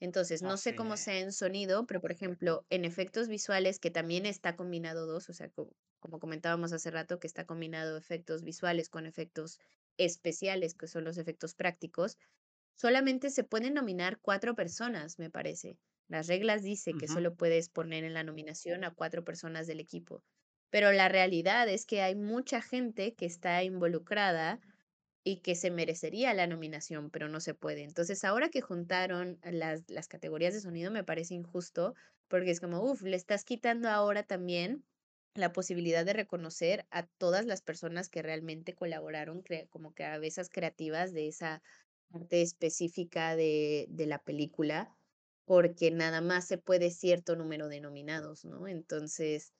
Entonces, 0.00 0.42
no 0.42 0.56
sé 0.58 0.74
cómo 0.76 0.96
sea 0.98 1.18
en 1.20 1.32
sonido, 1.32 1.86
pero 1.86 2.00
por 2.00 2.12
ejemplo, 2.12 2.66
en 2.70 2.84
efectos 2.84 3.28
visuales, 3.28 3.80
que 3.80 3.90
también 3.90 4.26
está 4.26 4.56
combinado 4.56 5.06
2, 5.06 5.28
o 5.30 5.34
sea, 5.34 5.50
co 5.50 5.76
como 6.00 6.20
comentábamos 6.20 6.72
hace 6.72 6.90
rato, 6.90 7.20
que 7.20 7.26
está 7.28 7.46
combinado 7.46 7.96
efectos 7.98 8.44
visuales 8.44 8.90
con 8.90 9.06
efectos 9.06 9.58
especiales, 9.98 10.74
que 10.74 10.88
son 10.88 11.04
los 11.04 11.18
efectos 11.18 11.54
prácticos, 11.54 12.18
solamente 12.76 13.30
se 13.30 13.44
pueden 13.44 13.74
nominar 13.74 14.20
4 14.22 14.54
personas, 14.56 15.18
me 15.18 15.30
parece. 15.30 15.78
Las 16.10 16.28
reglas 16.28 16.62
dice 16.62 16.96
que 16.96 17.08
solo 17.08 17.36
puedes 17.36 17.70
poner 17.70 18.04
en 18.04 18.14
la 18.14 18.24
nominación 18.24 18.84
a 18.84 18.94
4 18.94 19.24
personas 19.24 19.66
del 19.68 19.80
equipo, 19.80 20.24
pero 20.70 20.92
la 20.92 21.08
realidad 21.08 21.68
es 21.70 21.86
que 21.86 22.02
hay 22.02 22.16
mucha 22.16 22.62
gente 22.62 23.14
que 23.16 23.26
está 23.26 23.62
involucrada 23.64 24.60
y 25.24 25.42
que 25.42 25.54
se 25.54 25.70
merecería 25.70 26.34
la 26.34 26.46
nominación, 26.46 27.10
pero 27.10 27.28
no 27.28 27.40
se 27.40 27.54
puede. 27.54 27.84
Entonces, 27.84 28.24
ahora 28.24 28.48
que 28.50 28.60
juntaron 28.62 29.38
las 29.44 29.82
las 29.88 30.08
categorías 30.08 30.54
de 30.54 30.60
sonido, 30.60 30.90
me 30.90 31.04
parece 31.04 31.34
injusto, 31.34 31.94
porque 32.28 32.50
es 32.52 32.60
como, 32.60 32.80
uf, 32.82 33.02
le 33.02 33.16
estás 33.16 33.44
quitando 33.44 33.88
ahora 33.90 34.22
también 34.24 34.84
la 35.34 35.52
posibilidad 35.52 36.04
de 36.06 36.12
reconocer 36.14 36.86
a 36.90 37.06
todas 37.18 37.46
las 37.46 37.62
personas 37.62 38.08
que 38.08 38.22
realmente 38.22 38.74
colaboraron, 38.74 39.42
como 39.70 39.94
cabezas 39.94 40.48
creativas 40.50 41.12
de 41.12 41.28
esa 41.28 41.62
parte 42.10 42.42
específica 42.42 43.36
de 43.36 43.86
de 43.90 44.06
la 44.06 44.18
película, 44.20 44.96
porque 45.44 45.90
nada 45.90 46.20
más 46.20 46.46
se 46.46 46.58
puede 46.58 46.90
cierto 46.90 47.36
número 47.36 47.68
de 47.68 47.80
nominados, 47.80 48.44
¿no? 48.44 48.68
Entonces, 48.68 49.52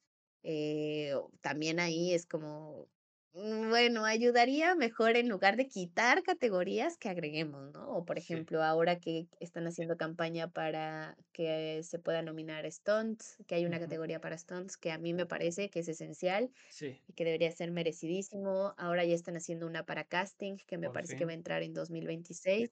eh, 0.42 1.14
también 1.42 1.80
ahí 1.80 2.12
es 2.14 2.26
como, 2.26 2.88
mm, 3.32 3.68
bueno, 3.70 4.04
ayudaría 4.04 4.74
mejor 4.74 5.16
en 5.16 5.28
lugar 5.28 5.56
de 5.56 5.66
quitar 5.68 6.22
categorías 6.22 6.96
que 6.98 7.08
agreguemos, 7.08 7.72
¿no? 7.72 7.88
O, 7.90 8.04
por 8.04 8.18
Sí, 8.18 8.46
ejemplo, 8.46 8.62
ahora 8.62 8.98
que 9.00 9.28
están 9.40 9.66
haciendo 9.66 9.96
campaña 9.96 10.48
para 10.50 11.16
que 11.32 11.82
se 11.84 11.98
pueda 11.98 12.22
nominar 12.22 12.70
stunts, 12.70 13.36
que 13.46 13.54
hay 13.56 13.66
una 13.66 13.80
categoría 13.80 14.20
para 14.20 14.38
stunts, 14.38 14.76
que 14.76 14.90
a 14.92 14.98
mí 14.98 15.14
me 15.14 15.26
parece 15.26 15.70
que 15.70 15.80
es 15.80 15.88
esencial 15.88 16.50
sí, 16.68 17.02
y 17.06 17.14
que 17.14 17.24
debería 17.24 17.50
ser 17.52 17.70
merecidísimo. 17.72 18.74
Ahora 18.78 19.04
ya 19.04 19.14
están 19.14 19.36
haciendo 19.36 19.66
una 19.66 19.84
para 19.86 20.04
casting, 20.04 20.56
que 20.66 20.78
me 20.78 20.90
por 20.90 20.92
parece 20.92 21.16
que 21.16 21.24
va 21.24 21.32
a 21.32 21.34
entrar 21.34 21.62
en 21.62 21.74
2026, 21.74 22.70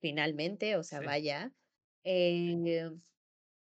finalmente, 0.00 0.76
o 0.76 0.82
sea, 0.84 1.00
Sí, 1.00 1.02
vaya. 1.02 1.52
Eh, 2.04 2.90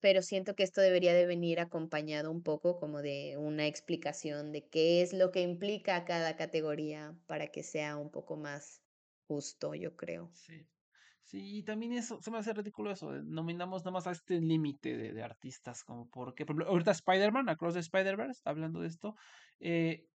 pero 0.01 0.23
siento 0.23 0.55
que 0.55 0.65
esto 0.65 0.81
debería 0.83 1.15
de 1.15 1.27
venir 1.27 1.61
acompañado 1.61 2.31
un 2.31 2.43
poco 2.43 2.79
como 2.79 3.03
de 3.03 3.37
una 3.39 3.67
explicación 3.67 4.53
de 4.53 4.69
qué 4.69 5.03
es 5.03 5.13
lo 5.15 5.31
que 5.33 5.43
implica 5.43 6.05
cada 6.05 6.37
categoría 6.37 7.19
para 7.27 7.49
que 7.49 7.63
sea 7.63 7.97
un 7.97 8.11
poco 8.11 8.37
más 8.37 8.83
justo, 9.29 9.75
yo 9.75 9.97
creo. 9.97 10.33
sí. 10.33 10.69
Sí, 11.25 11.59
y 11.59 11.63
también 11.65 11.93
eso, 11.93 12.21
se 12.21 12.31
me 12.33 12.39
hace 12.39 12.53
ridículo 12.53 12.91
eso, 12.93 13.13
nominamos 13.25 13.83
nada 13.85 13.93
más 13.93 14.07
a 14.09 14.13
este 14.13 14.41
límite 14.41 14.97
de, 14.97 15.13
de 15.15 15.23
artistas, 15.23 15.85
como 15.85 16.11
porque, 16.11 16.45
por 16.47 16.55
ejemplo, 16.57 16.69
ahorita 16.73 16.91
Spider-Man, 16.93 17.49
Across 17.49 17.75
the 17.75 17.81
Spider-Verse, 17.81 18.43
hablando 18.45 18.81
de 18.81 18.89
esto, 18.89 19.15
eh, 19.61 20.09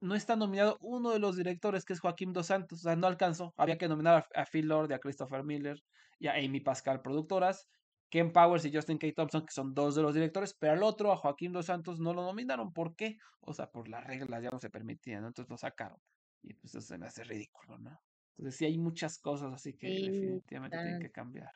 no 0.00 0.14
está 0.14 0.36
nominado 0.36 0.78
uno 0.80 1.10
de 1.10 1.18
los 1.18 1.36
directores, 1.36 1.84
que 1.84 1.92
es 1.92 2.00
Joaquín 2.00 2.32
Dos 2.32 2.46
Santos, 2.48 2.80
o 2.80 2.82
sea, 2.82 2.96
no 2.96 3.06
alcanzó, 3.06 3.54
había 3.56 3.78
que 3.78 3.88
nominar 3.88 4.26
a, 4.34 4.42
a 4.42 4.46
Phil 4.46 4.68
Lord 4.68 4.90
y 4.90 4.94
a 4.94 4.98
Christopher 4.98 5.44
Miller 5.44 5.78
y 6.18 6.28
a 6.28 6.34
Amy 6.34 6.60
Pascal, 6.60 7.02
productoras, 7.02 7.68
Ken 8.10 8.32
Powers 8.32 8.64
y 8.64 8.72
Justin 8.72 8.98
K. 8.98 9.08
Thompson, 9.14 9.44
que 9.44 9.52
son 9.52 9.74
dos 9.74 9.94
de 9.94 10.02
los 10.02 10.14
directores, 10.14 10.54
pero 10.58 10.74
al 10.74 10.82
otro, 10.82 11.12
a 11.12 11.16
Joaquín 11.16 11.52
Dos 11.52 11.66
Santos, 11.66 11.98
no 11.98 12.14
lo 12.14 12.22
nominaron, 12.22 12.72
¿por 12.72 12.94
qué? 12.96 13.16
O 13.40 13.52
sea, 13.52 13.70
por 13.70 13.88
las 13.88 14.04
reglas 14.04 14.42
ya 14.42 14.50
no 14.50 14.58
se 14.58 14.70
permitían, 14.70 15.22
¿no? 15.22 15.28
entonces 15.28 15.50
lo 15.50 15.56
sacaron, 15.58 15.98
y 16.42 16.54
pues 16.54 16.74
eso 16.74 16.86
se 16.86 16.98
me 16.98 17.06
hace 17.06 17.24
ridículo, 17.24 17.78
¿no? 17.78 17.98
Entonces 18.36 18.58
sí 18.58 18.64
hay 18.66 18.78
muchas 18.78 19.18
cosas 19.18 19.52
así 19.54 19.76
que 19.76 19.92
Sí, 19.92 20.00
definitivamente 20.00 20.78
tienen 20.78 20.98
que 20.98 21.10
cambiar. 21.10 21.50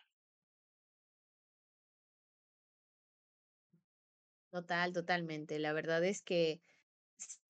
total, 4.50 4.92
totalmente. 4.92 5.58
La 5.58 5.72
verdad 5.72 6.04
es 6.04 6.22
que 6.22 6.60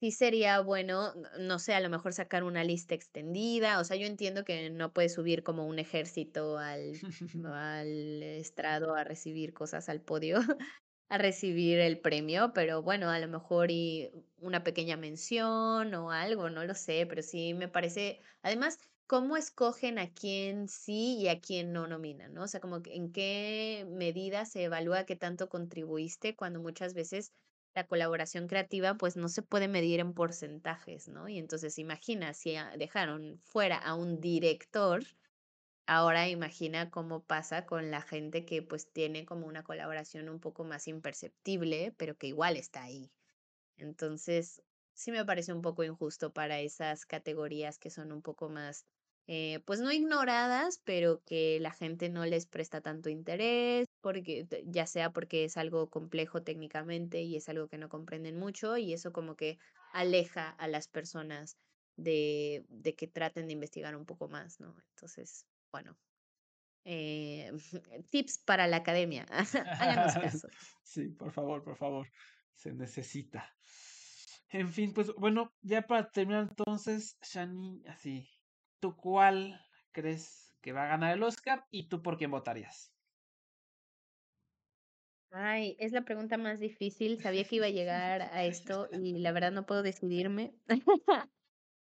sí 0.01 0.11
sería 0.13 0.61
bueno, 0.61 1.15
no 1.39 1.59
sé, 1.59 1.75
a 1.75 1.81
lo 1.81 1.89
mejor 1.91 2.13
sacar 2.13 2.45
una 2.45 2.65
lista 2.65 2.95
extendida. 2.95 3.81
O 3.81 3.85
sea, 3.85 3.97
yo 3.97 4.07
entiendo 4.07 4.45
que 4.45 4.71
no 4.71 4.93
puedes 4.93 5.15
subir 5.15 5.43
como 5.43 5.67
un 5.67 5.79
ejército 5.79 6.59
al, 6.59 6.93
al 7.53 8.23
estrado 8.23 8.95
a 8.95 9.05
recibir 9.05 9.53
cosas 9.55 9.89
al 9.89 10.03
podio, 10.03 10.39
a 11.09 11.19
recibir 11.19 11.79
el 11.81 12.01
premio, 12.01 12.53
pero 12.55 12.83
bueno, 12.83 13.11
a 13.11 13.19
lo 13.19 13.29
mejor 13.29 13.71
y 13.71 14.11
una 14.37 14.63
pequeña 14.65 14.97
mención 14.97 15.95
o 15.95 16.11
algo, 16.13 16.51
no 16.51 16.65
lo 16.65 16.75
sé, 16.75 17.07
pero 17.09 17.23
sí 17.23 17.55
me 17.55 17.69
parece, 17.69 18.21
además, 18.43 18.79
¿cómo 19.07 19.37
escogen 19.37 19.99
a 19.99 20.13
quién 20.15 20.69
sí 20.69 21.17
y 21.19 21.29
a 21.29 21.41
quién 21.41 21.73
no 21.73 21.87
nominan, 21.89 22.33
no? 22.35 22.45
O 22.45 22.47
sea, 22.49 22.61
como 22.61 22.83
que 22.83 22.95
en 22.95 23.13
qué 23.13 23.87
medida 23.89 24.45
se 24.47 24.65
evalúa 24.65 25.05
qué 25.05 25.17
tanto 25.17 25.49
contribuiste 25.49 26.37
cuando 26.37 26.61
muchas 26.61 26.95
veces 26.95 27.33
la 27.75 27.87
colaboración 27.87 28.49
creativa, 28.49 28.97
pues 28.97 29.17
no 29.17 29.29
se 29.29 29.43
puede 29.43 29.69
medir 29.69 30.01
en 30.01 30.15
porcentajes, 30.15 31.09
¿no? 31.09 31.29
Y 31.29 31.39
entonces 31.39 31.79
imagina 31.79 32.35
si 32.35 32.57
dejaron 32.79 33.39
fuera 33.39 33.79
a 33.79 33.95
un 33.95 34.21
director 34.21 35.03
Ahora 35.87 36.29
imagina 36.29 36.91
cómo 36.91 37.25
pasa 37.25 37.67
con 37.67 37.91
la 37.91 38.01
gente 38.03 38.45
que, 38.47 38.63
pues, 38.63 38.91
tiene 38.93 39.27
como 39.27 39.47
una 39.47 39.65
colaboración 39.65 40.29
un 40.29 40.41
poco 40.41 40.65
más 40.65 40.87
imperceptible, 40.89 41.93
pero 41.99 42.17
que 42.17 42.29
igual 42.29 42.57
está 42.57 42.83
ahí. 42.85 43.13
Entonces, 43.77 44.63
sí 44.95 45.13
me 45.13 45.25
parece 45.25 45.53
un 45.53 45.63
poco 45.63 45.85
injusto 45.85 46.33
para 46.33 46.61
esas 46.61 47.07
categorías 47.07 47.79
que 47.79 47.91
son 47.91 48.13
un 48.13 48.23
poco 48.23 48.49
más 48.51 48.87
eh, 49.33 49.61
pues 49.65 49.79
no 49.79 49.93
ignoradas, 49.93 50.81
pero 50.83 51.23
que 51.25 51.61
la 51.61 51.71
gente 51.71 52.09
no 52.09 52.27
les 52.27 52.47
presta 52.47 52.81
tanto 52.81 53.11
interés, 53.11 53.87
porque 54.01 54.45
ya 54.67 54.87
sea 54.87 55.13
porque 55.13 55.45
es 55.45 55.57
algo 55.57 55.89
complejo 55.89 56.43
técnicamente 56.43 57.23
y 57.23 57.37
es 57.37 57.49
algo 57.49 57.69
que 57.69 57.79
no 57.79 57.89
comprenden 57.89 58.37
mucho 58.37 58.77
y 58.77 58.93
eso 58.93 59.13
como 59.13 59.37
que 59.37 59.57
aleja 59.93 60.51
a 60.51 60.67
las 60.67 60.89
personas 60.89 61.59
de, 61.97 62.65
de 62.71 62.97
que 62.97 63.07
traten 63.07 63.47
de 63.47 63.53
investigar 63.53 63.95
un 63.95 64.05
poco 64.05 64.27
más, 64.27 64.59
¿no? 64.59 64.75
Entonces, 64.97 65.47
bueno, 65.71 65.97
eh, 66.85 67.53
tips 68.11 68.43
para 68.45 68.67
la 68.67 68.79
academia. 68.79 69.27
Háganos 69.79 70.15
caso. 70.15 70.49
Sí, 70.83 71.07
por 71.11 71.31
favor, 71.31 71.63
por 71.63 71.77
favor. 71.77 72.09
Se 72.57 72.73
necesita. 72.73 73.49
En 74.49 74.69
fin, 74.69 74.93
pues 74.93 75.15
bueno, 75.15 75.53
ya 75.61 75.83
para 75.83 76.11
terminar 76.11 76.49
entonces, 76.51 77.17
Shani, 77.23 77.85
así, 77.87 78.29
¿tú 78.81 78.97
cuál 78.97 79.61
crees 79.93 80.57
que 80.63 80.73
va 80.73 80.85
a 80.85 80.89
ganar 80.89 81.15
el 81.17 81.23
Oscar 81.23 81.67
y 81.71 81.89
tú 81.89 82.03
por 82.03 82.19
quién 82.19 82.31
votarías? 82.31 82.95
Ay, 85.33 85.77
es 85.79 85.93
la 85.93 86.03
pregunta 86.05 86.37
más 86.39 86.59
difícil. 86.59 87.21
Sabía 87.21 87.45
que 87.45 87.57
iba 87.57 87.67
a 87.67 87.71
llegar 87.71 88.23
a 88.23 88.45
esto 88.45 88.89
y 88.93 89.19
la 89.19 89.33
verdad 89.33 89.53
no 89.53 89.67
puedo 89.67 89.83
decidirme. 89.83 90.55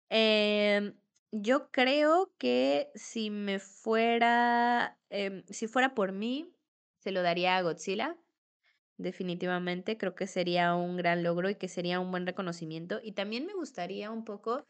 Em, 0.09 1.01
yo 1.33 1.71
creo 1.71 2.35
que 2.39 2.91
si 2.95 3.31
me 3.31 3.59
fuera, 3.61 5.01
em, 5.11 5.45
si 5.49 5.69
fuera 5.69 5.95
por 5.95 6.13
mí, 6.13 6.53
se 6.99 7.13
lo 7.13 7.23
daría 7.23 7.57
a 7.57 7.63
Godzilla. 7.63 8.19
Definitivamente, 8.99 9.97
creo 9.99 10.15
que 10.15 10.27
sería 10.27 10.75
un 10.75 10.97
gran 10.97 11.23
logro 11.25 11.51
y 11.51 11.57
que 11.57 11.69
sería 11.69 12.01
un 12.01 12.11
buen 12.11 12.27
reconocimiento. 12.27 13.01
Y 13.03 13.13
también 13.13 13.47
me 13.47 13.55
gustaría 13.55 14.11
un 14.11 14.25
poco 14.25 14.67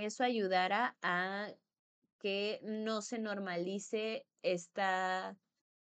eso 0.00 0.24
ayudara 0.24 0.96
a 1.02 1.48
que 2.18 2.60
no 2.62 3.02
se 3.02 3.18
normalice 3.18 4.26
esta, 4.42 5.38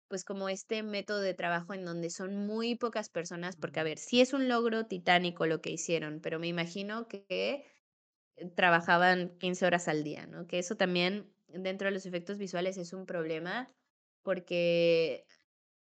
pues 0.07 0.25
como 0.25 0.49
este 0.49 0.83
método 0.83 1.21
de 1.21 1.33
trabajo 1.33 1.73
en 1.73 1.85
donde 1.85 2.09
son 2.09 2.45
muy 2.47 2.75
pocas 2.75 3.09
personas, 3.09 3.55
porque 3.55 3.79
a 3.79 3.83
ver, 3.83 3.97
sí 3.97 4.21
es 4.21 4.33
un 4.33 4.47
logro 4.47 4.85
titánico 4.85 5.45
lo 5.45 5.61
que 5.61 5.71
hicieron, 5.71 6.19
pero 6.21 6.39
me 6.39 6.47
imagino 6.47 7.07
que 7.07 7.65
trabajaban 8.55 9.37
15 9.39 9.65
horas 9.65 9.87
al 9.87 10.03
día, 10.03 10.27
¿no? 10.27 10.47
Que 10.47 10.59
eso 10.59 10.75
también 10.75 11.33
dentro 11.47 11.87
de 11.87 11.93
los 11.93 12.05
efectos 12.05 12.37
visuales 12.37 12.77
es 12.77 12.93
un 12.93 13.05
problema, 13.05 13.71
porque 14.23 15.25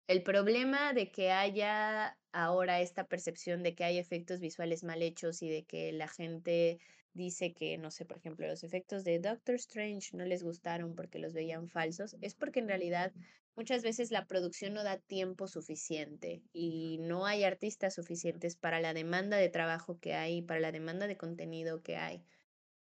el 0.08 0.24
problema 0.24 0.94
de 0.94 1.12
que 1.12 1.32
haya 1.32 2.18
ahora 2.34 2.82
esta 2.82 3.06
percepción 3.08 3.64
de 3.64 3.76
que 3.76 3.84
hay 3.84 3.98
efectos 3.98 4.40
visuales 4.40 4.84
mal 4.84 5.02
hechos 5.02 5.42
y 5.42 5.50
de 5.50 5.66
que 5.66 5.92
la 5.92 6.08
gente 6.08 6.80
dice 7.14 7.54
que, 7.54 7.78
no 7.78 7.92
sé, 7.92 8.06
por 8.06 8.18
ejemplo, 8.18 8.48
los 8.48 8.64
efectos 8.64 9.04
de 9.04 9.20
Doctor 9.20 9.56
Strange 9.56 10.16
no 10.18 10.26
les 10.26 10.44
gustaron 10.44 10.96
porque 10.96 11.20
los 11.20 11.34
veían 11.34 11.68
falsos, 11.70 12.16
es 12.22 12.36
porque 12.36 12.60
en 12.60 12.68
realidad 12.68 13.14
muchas 13.56 13.84
veces 13.84 14.12
la 14.12 14.28
producción 14.28 14.74
no 14.74 14.84
da 14.84 14.98
tiempo 15.00 15.48
suficiente 15.48 16.44
y 16.54 17.00
no 17.02 17.26
hay 17.26 17.44
artistas 17.44 17.96
suficientes 17.96 18.56
para 18.58 18.80
la 18.82 18.94
demanda 18.94 19.38
de 19.38 19.50
trabajo 19.50 20.00
que 20.00 20.14
hay, 20.14 20.42
para 20.42 20.60
la 20.60 20.72
demanda 20.72 21.08
de 21.08 21.18
contenido 21.18 21.82
que 21.84 21.98
hay. 21.98 22.26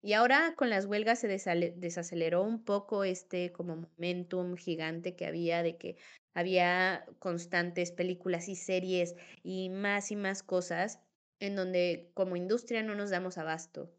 Y 0.03 0.13
ahora 0.13 0.55
con 0.57 0.71
las 0.71 0.87
huelgas 0.87 1.19
se 1.21 1.29
desaceleró 1.29 2.43
un 2.43 2.65
poco 2.65 3.05
este 3.05 3.53
como 3.53 3.77
momentum 3.77 4.57
gigante 4.57 5.17
que 5.17 5.27
había 5.27 5.63
de 5.63 5.77
que 5.79 5.97
había 6.35 7.07
constantes 7.19 7.93
películas 7.93 8.49
y 8.49 8.57
series 8.57 9.15
y 9.43 9.69
más 9.71 10.11
y 10.13 10.17
más 10.17 10.43
cosas 10.43 11.01
en 11.41 11.57
donde 11.57 12.11
como 12.15 12.37
industria 12.37 12.83
no 12.83 12.95
nos 12.95 13.11
damos 13.11 13.39
abasto. 13.39 13.96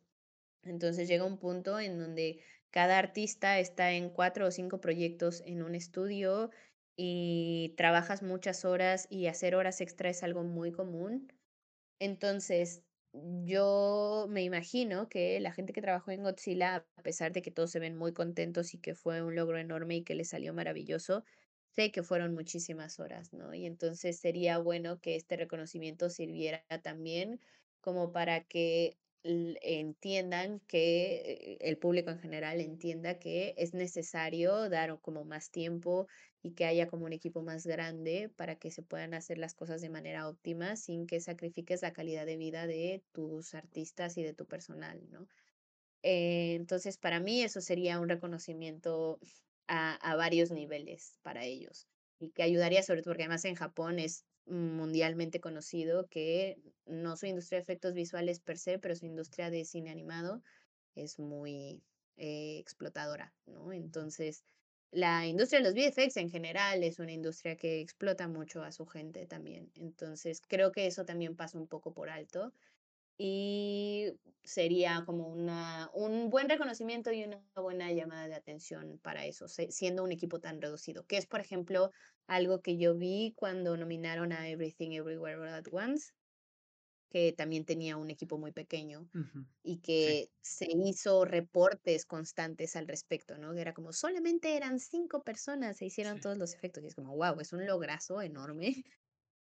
Entonces 0.69 1.07
llega 1.07 1.25
un 1.25 1.39
punto 1.39 1.79
en 1.79 1.97
donde 1.99 2.41
cada 2.71 2.97
artista 2.99 3.59
está 3.59 3.91
en 3.93 4.09
cuatro 4.09 4.47
o 4.47 4.51
cinco 4.51 4.81
proyectos 4.81 5.41
en 5.45 5.63
un 5.63 5.75
estudio 5.75 6.51
y 6.97 7.73
trabajas 7.77 8.23
muchas 8.23 8.65
horas 8.65 9.07
y 9.09 9.27
hacer 9.27 9.55
horas 9.55 9.81
extra 9.81 10.09
es 10.09 10.23
algo 10.23 10.43
muy 10.43 10.71
común. 10.71 11.31
Entonces, 11.99 12.83
yo 13.13 14.27
me 14.29 14.43
imagino 14.43 15.09
que 15.09 15.39
la 15.39 15.51
gente 15.53 15.73
que 15.73 15.81
trabajó 15.81 16.11
en 16.11 16.23
Godzilla, 16.23 16.87
a 16.95 17.03
pesar 17.03 17.31
de 17.33 17.41
que 17.41 17.51
todos 17.51 17.71
se 17.71 17.79
ven 17.79 17.95
muy 17.97 18.13
contentos 18.13 18.73
y 18.73 18.79
que 18.79 18.95
fue 18.95 19.21
un 19.23 19.35
logro 19.35 19.57
enorme 19.57 19.97
y 19.97 20.03
que 20.03 20.15
les 20.15 20.29
salió 20.29 20.53
maravilloso, 20.53 21.23
sé 21.71 21.91
que 21.91 22.03
fueron 22.03 22.33
muchísimas 22.33 22.99
horas, 22.99 23.33
¿no? 23.33 23.53
Y 23.53 23.65
entonces 23.65 24.19
sería 24.19 24.59
bueno 24.59 24.99
que 25.01 25.15
este 25.15 25.37
reconocimiento 25.37 26.09
sirviera 26.09 26.63
también 26.83 27.39
como 27.81 28.11
para 28.11 28.43
que 28.43 28.97
entiendan 29.61 30.59
que 30.61 31.57
el 31.61 31.77
público 31.77 32.11
en 32.11 32.19
general 32.19 32.61
entienda 32.61 33.19
que 33.19 33.53
es 33.57 33.73
necesario 33.73 34.69
dar 34.69 34.99
como 35.01 35.25
más 35.25 35.51
tiempo 35.51 36.07
y 36.41 36.53
que 36.53 36.65
haya 36.65 36.87
como 36.87 37.05
un 37.05 37.13
equipo 37.13 37.41
más 37.43 37.65
grande 37.67 38.29
para 38.29 38.57
que 38.57 38.71
se 38.71 38.83
puedan 38.83 39.13
hacer 39.13 39.37
las 39.37 39.53
cosas 39.55 39.81
de 39.81 39.89
manera 39.89 40.27
óptima 40.29 40.75
sin 40.75 41.07
que 41.07 41.19
sacrifiques 41.19 41.81
la 41.81 41.93
calidad 41.93 42.25
de 42.25 42.37
vida 42.37 42.67
de 42.67 43.03
tus 43.11 43.53
artistas 43.53 44.17
y 44.17 44.23
de 44.23 44.33
tu 44.33 44.47
personal, 44.47 45.09
¿no? 45.09 45.27
Eh, 46.03 46.55
entonces, 46.55 46.97
para 46.97 47.19
mí 47.19 47.41
eso 47.41 47.61
sería 47.61 47.99
un 47.99 48.09
reconocimiento 48.09 49.19
a, 49.67 49.95
a 49.95 50.15
varios 50.15 50.51
niveles 50.51 51.19
para 51.23 51.45
ellos 51.45 51.89
y 52.19 52.31
que 52.31 52.43
ayudaría 52.43 52.83
sobre 52.83 53.01
todo 53.01 53.13
porque 53.13 53.23
además 53.23 53.45
en 53.45 53.55
Japón 53.55 53.99
es 53.99 54.26
mundialmente 54.47 55.39
conocido 55.39 56.07
que 56.07 56.57
no 56.85 57.17
su 57.17 57.25
industria 57.25 57.59
de 57.59 57.63
efectos 57.63 57.93
visuales 57.93 58.39
per 58.39 58.57
se, 58.57 58.79
pero 58.79 58.95
su 58.95 59.05
industria 59.05 59.49
de 59.49 59.65
cine 59.65 59.89
animado 59.89 60.41
es 60.95 61.19
muy 61.19 61.83
eh, 62.17 62.57
explotadora, 62.59 63.33
¿no? 63.45 63.71
Entonces, 63.73 64.43
la 64.91 65.27
industria 65.27 65.61
de 65.61 65.65
los 65.65 65.75
VFX 65.75 66.17
en 66.17 66.29
general 66.29 66.83
es 66.83 66.99
una 66.99 67.11
industria 67.11 67.57
que 67.57 67.81
explota 67.81 68.27
mucho 68.27 68.63
a 68.63 68.71
su 68.71 68.85
gente 68.85 69.25
también. 69.27 69.71
Entonces, 69.75 70.41
creo 70.47 70.71
que 70.71 70.87
eso 70.87 71.05
también 71.05 71.35
pasa 71.35 71.57
un 71.57 71.67
poco 71.67 71.93
por 71.93 72.09
alto 72.09 72.53
y 73.17 74.13
sería 74.43 75.03
como 75.05 75.27
una, 75.27 75.89
un 75.93 76.29
buen 76.29 76.49
reconocimiento 76.49 77.11
y 77.11 77.23
una 77.23 77.43
buena 77.55 77.91
llamada 77.91 78.27
de 78.27 78.35
atención 78.35 78.99
para 79.01 79.25
eso, 79.25 79.47
siendo 79.47 80.03
un 80.03 80.11
equipo 80.11 80.39
tan 80.39 80.61
reducido, 80.61 81.05
que 81.05 81.17
es, 81.17 81.25
por 81.27 81.39
ejemplo, 81.41 81.91
algo 82.27 82.61
que 82.61 82.77
yo 82.77 82.95
vi 82.95 83.33
cuando 83.35 83.75
nominaron 83.77 84.31
a 84.33 84.47
Everything 84.49 84.91
Everywhere 84.91 85.37
All 85.41 85.47
at 85.49 85.65
Once, 85.71 86.11
que 87.09 87.33
también 87.33 87.65
tenía 87.65 87.97
un 87.97 88.09
equipo 88.09 88.37
muy 88.37 88.51
pequeño 88.51 89.09
y 89.63 89.79
que 89.81 90.31
se 90.41 90.67
hizo 90.69 91.25
reportes 91.25 92.05
constantes 92.05 92.75
al 92.75 92.87
respecto, 92.87 93.37
¿no? 93.37 93.53
Que 93.53 93.61
era 93.61 93.73
como 93.73 93.93
solamente 93.93 94.57
eran 94.57 94.79
cinco 94.79 95.23
personas, 95.23 95.77
se 95.77 95.85
hicieron 95.85 96.19
todos 96.19 96.37
los 96.37 96.53
efectos 96.53 96.83
y 96.83 96.87
es 96.87 96.95
como, 96.95 97.15
wow, 97.15 97.39
es 97.39 97.53
un 97.53 97.65
lograzo 97.65 98.21
enorme 98.21 98.83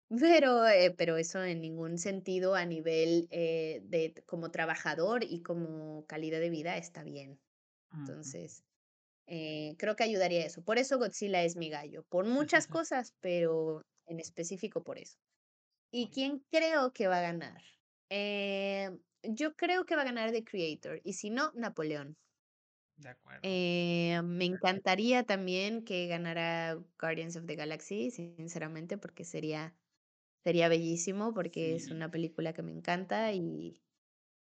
pero, 0.09 0.67
eh, 0.69 0.95
pero 0.97 1.17
eso 1.17 1.43
en 1.43 1.61
ningún 1.61 1.99
sentido 1.99 2.55
a 2.55 2.65
nivel 2.65 3.27
eh, 3.31 3.81
de 3.85 4.15
como 4.27 4.51
trabajador 4.51 5.25
y 5.25 5.43
como 5.43 6.07
calidad 6.07 6.41
de 6.41 6.51
vida 6.51 6.77
está 6.77 7.03
bien. 7.03 7.41
Entonces, 7.93 8.63
eh, 9.27 9.75
creo 9.79 9.97
que 9.97 10.05
ayudaría 10.05 10.45
eso. 10.45 10.63
Por 10.63 10.79
eso 10.79 10.99
Godzilla 10.99 11.43
es 11.43 11.57
mi 11.57 11.71
gallo, 11.71 12.05
por 12.09 12.27
muchas 12.27 12.67
cosas, 12.85 13.15
pero 13.21 13.83
en 14.07 14.21
específico 14.21 14.83
por 14.83 14.99
eso. 14.99 15.17
¿Y 15.91 16.11
quién 16.11 16.45
creo 16.51 16.93
que 16.93 17.09
va 17.09 17.19
a 17.19 17.23
ganar? 17.23 17.63
yo 19.29 19.57
creo 19.57 19.85
que 19.85 19.97
va 19.97 20.03
a 20.03 20.05
ganar 20.05 20.31
The 20.31 20.45
Creator, 20.45 21.01
y 21.03 21.15
si 21.15 21.31
no, 21.31 21.51
Napoleón. 21.55 22.17
De 22.97 23.09
acuerdo. 23.09 23.41
me 23.43 24.45
encantaría 24.45 25.25
también 25.25 25.85
que 25.85 26.07
ganara 26.07 26.79
Guardians 27.01 27.35
of 27.35 27.47
the 27.47 27.57
Galaxy, 27.57 28.13
sinceramente, 28.13 28.97
porque 28.97 29.25
sería 29.25 29.75
Sería 30.47 30.69
bellísimo 30.69 31.35
porque 31.35 31.75
es 31.75 31.91
una 31.91 32.09
película 32.09 32.53
que 32.53 32.63
me 32.63 32.71
encanta 32.71 33.33
y 33.33 33.83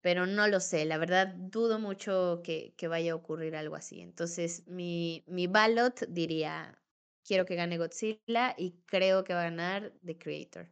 pero 0.01 0.25
no 0.25 0.49
lo 0.49 0.59
sé, 0.59 0.87
la 0.87 0.97
verdad 0.97 1.35
dudo 1.37 1.79
mucho 1.79 2.41
que, 2.43 2.73
que 2.79 2.89
vaya 2.89 3.13
a 3.13 3.15
ocurrir 3.15 3.55
algo 3.57 3.77
así. 3.77 4.01
Entonces, 4.01 4.67
mi, 4.67 5.23
mi 5.27 5.49
ballot 5.49 6.07
diría, 6.09 6.83
quiero 7.27 7.45
que 7.45 7.57
gane 7.57 7.77
Godzilla 7.77 8.55
y 8.57 8.81
creo 8.87 9.23
que 9.23 9.35
va 9.35 9.43
a 9.43 9.51
ganar 9.51 9.93
The 10.03 10.17
Creator. 10.17 10.71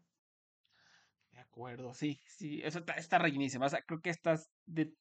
De 1.33 1.41
acuerdo, 1.41 1.93
sí, 1.93 2.19
sí, 2.25 2.63
eso 2.65 2.79
está, 2.79 2.95
está. 2.95 3.19
O 3.19 3.69
sea, 3.69 3.83
creo 3.83 4.01
que 4.01 4.09
estas, 4.09 4.51
de 4.65 4.95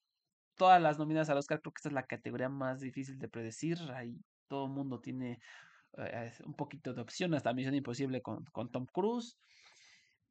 todas 0.54 0.82
las 0.82 0.98
nominadas 0.98 1.30
al 1.30 1.38
Oscar, 1.38 1.62
creo 1.62 1.72
que 1.72 1.78
esta 1.78 1.88
es 1.88 1.94
la 1.94 2.06
categoría 2.06 2.50
más 2.50 2.80
difícil 2.80 3.18
de 3.18 3.30
predecir. 3.30 3.78
Ahí 3.94 4.18
todo 4.48 4.66
el 4.66 4.72
mundo 4.72 5.00
tiene 5.00 5.38
eh, 5.96 6.30
un 6.44 6.52
poquito 6.52 6.92
de 6.92 7.00
opción, 7.00 7.32
hasta 7.32 7.54
Misión 7.54 7.74
Imposible 7.74 8.20
con, 8.20 8.44
con 8.52 8.70
Tom 8.70 8.84
Cruise 8.84 9.38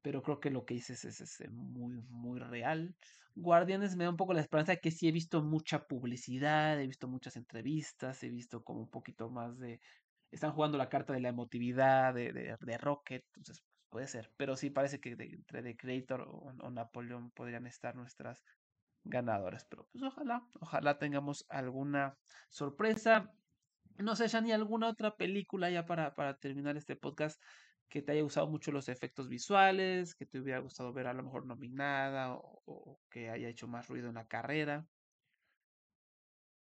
pero 0.01 0.21
creo 0.21 0.39
que 0.39 0.49
lo 0.49 0.65
que 0.65 0.75
dices 0.75 1.05
es, 1.05 1.21
es, 1.21 1.49
muy, 1.51 2.01
muy 2.09 2.39
real. 2.39 2.95
Guardianes 3.35 3.95
me 3.95 4.03
da 4.05 4.09
un 4.09 4.17
poco 4.17 4.33
la 4.33 4.41
esperanza 4.41 4.73
de 4.73 4.79
que 4.79 4.91
sí 4.91 5.07
he 5.07 5.11
visto 5.11 5.41
mucha 5.41 5.87
publicidad, 5.87 6.79
he 6.79 6.87
visto 6.87 7.07
muchas 7.07 7.35
entrevistas, 7.35 8.23
he 8.23 8.29
visto 8.29 8.63
como 8.63 8.81
un 8.81 8.89
poquito 8.89 9.29
más 9.29 9.57
de... 9.59 9.79
Están 10.31 10.51
jugando 10.51 10.77
la 10.77 10.89
carta 10.89 11.13
de 11.13 11.21
la 11.21 11.29
emotividad 11.29 12.13
de, 12.13 12.31
de, 12.33 12.55
de 12.59 12.77
Rocket, 12.77 13.25
entonces 13.35 13.61
pues, 13.61 13.79
puede 13.89 14.07
ser, 14.07 14.31
pero 14.37 14.55
sí 14.55 14.69
parece 14.69 14.99
que 14.99 15.11
entre 15.11 15.63
The 15.63 15.75
Creator 15.75 16.21
o, 16.21 16.53
o 16.59 16.69
Napoleón 16.69 17.31
podrían 17.31 17.65
estar 17.65 17.95
nuestras 17.95 18.43
ganadores. 19.03 19.65
Pero 19.65 19.87
pues 19.91 20.03
ojalá, 20.03 20.45
ojalá 20.59 20.97
tengamos 20.99 21.45
alguna 21.49 22.17
sorpresa. 22.49 23.31
No 23.97 24.15
sé, 24.15 24.27
ya 24.27 24.41
ni 24.41 24.51
alguna 24.51 24.87
otra 24.87 25.15
película 25.15 25.69
ya 25.69 25.85
para, 25.85 26.15
para 26.15 26.37
terminar 26.37 26.77
este 26.77 26.95
podcast 26.95 27.41
que 27.89 28.01
te 28.01 28.11
haya 28.13 28.21
gustado 28.23 28.47
mucho 28.49 28.71
los 28.71 28.89
efectos 28.89 29.27
visuales, 29.29 30.15
que 30.15 30.25
te 30.25 30.39
hubiera 30.39 30.59
gustado 30.59 30.93
ver 30.93 31.07
a 31.07 31.13
lo 31.13 31.23
mejor 31.23 31.45
nominada 31.45 32.35
o, 32.35 32.61
o 32.65 33.01
que 33.09 33.29
haya 33.29 33.49
hecho 33.49 33.67
más 33.67 33.87
ruido 33.87 34.09
en 34.09 34.15
la 34.15 34.27
carrera. 34.27 34.87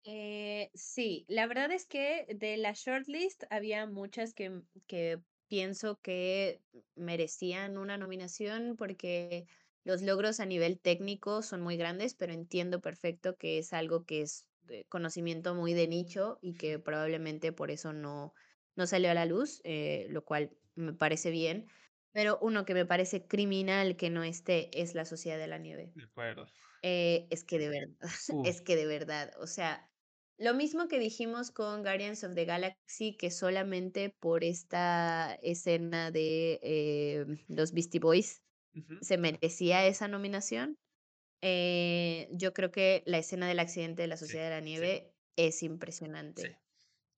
Eh, 0.04 0.70
sí, 0.74 1.24
la 1.28 1.46
verdad 1.46 1.70
es 1.72 1.86
que 1.86 2.26
de 2.34 2.56
la 2.56 2.72
shortlist 2.72 3.44
había 3.50 3.86
muchas 3.86 4.32
que, 4.32 4.62
que 4.86 5.22
pienso 5.48 6.00
que 6.00 6.62
merecían 6.94 7.76
una 7.78 7.98
nominación 7.98 8.76
porque 8.76 9.46
los 9.84 10.02
logros 10.02 10.40
a 10.40 10.46
nivel 10.46 10.80
técnico 10.80 11.42
son 11.42 11.60
muy 11.62 11.76
grandes, 11.76 12.14
pero 12.14 12.32
entiendo 12.32 12.80
perfecto 12.80 13.36
que 13.36 13.58
es 13.58 13.72
algo 13.72 14.04
que 14.06 14.22
es 14.22 14.46
conocimiento 14.88 15.54
muy 15.54 15.74
de 15.74 15.88
nicho 15.88 16.38
y 16.42 16.54
que 16.54 16.78
probablemente 16.78 17.52
por 17.52 17.70
eso 17.70 17.92
no, 17.92 18.32
no 18.76 18.86
salió 18.86 19.10
a 19.10 19.14
la 19.14 19.26
luz, 19.26 19.60
eh, 19.64 20.06
lo 20.10 20.24
cual 20.24 20.56
me 20.78 20.92
parece 20.94 21.30
bien. 21.30 21.68
Pero 22.12 22.38
uno 22.42 22.64
que 22.64 22.74
me 22.74 22.86
parece 22.86 23.26
criminal 23.28 23.96
que 23.96 24.10
no 24.10 24.24
esté 24.24 24.70
es 24.80 24.94
la 24.94 25.04
Sociedad 25.04 25.38
de 25.38 25.48
la 25.48 25.58
Nieve. 25.58 25.94
De 25.94 26.04
acuerdo. 26.04 26.46
Eh, 26.82 27.26
es 27.30 27.44
que 27.44 27.58
de 27.58 27.68
verdad, 27.68 27.96
es 28.44 28.62
que 28.62 28.76
de 28.76 28.86
verdad, 28.86 29.32
o 29.40 29.46
sea, 29.46 29.90
lo 30.38 30.54
mismo 30.54 30.86
que 30.88 30.98
dijimos 31.00 31.50
con 31.50 31.82
Guardians 31.82 32.22
of 32.24 32.34
the 32.34 32.44
Galaxy, 32.44 33.16
que 33.16 33.30
solamente 33.30 34.12
por 34.20 34.44
esta 34.44 35.34
escena 35.42 36.10
de 36.12 36.60
eh, 36.62 37.26
los 37.48 37.72
Beastie 37.72 38.00
Boys 38.00 38.40
se 39.00 39.18
merecía 39.18 39.86
esa 39.86 40.08
nominación. 40.08 40.76
Eh, 41.42 42.28
yo 42.32 42.52
creo 42.52 42.70
que 42.72 43.02
la 43.06 43.18
escena 43.18 43.48
del 43.48 43.60
accidente 43.60 44.02
de 44.02 44.08
la 44.08 44.16
Sí, 44.16 44.18
Sociedad 44.18 44.44
de 44.46 44.50
la 44.56 44.60
sí, 44.72 44.86
Nieve 44.86 45.12
es 45.36 45.62
sí. 46.34 46.48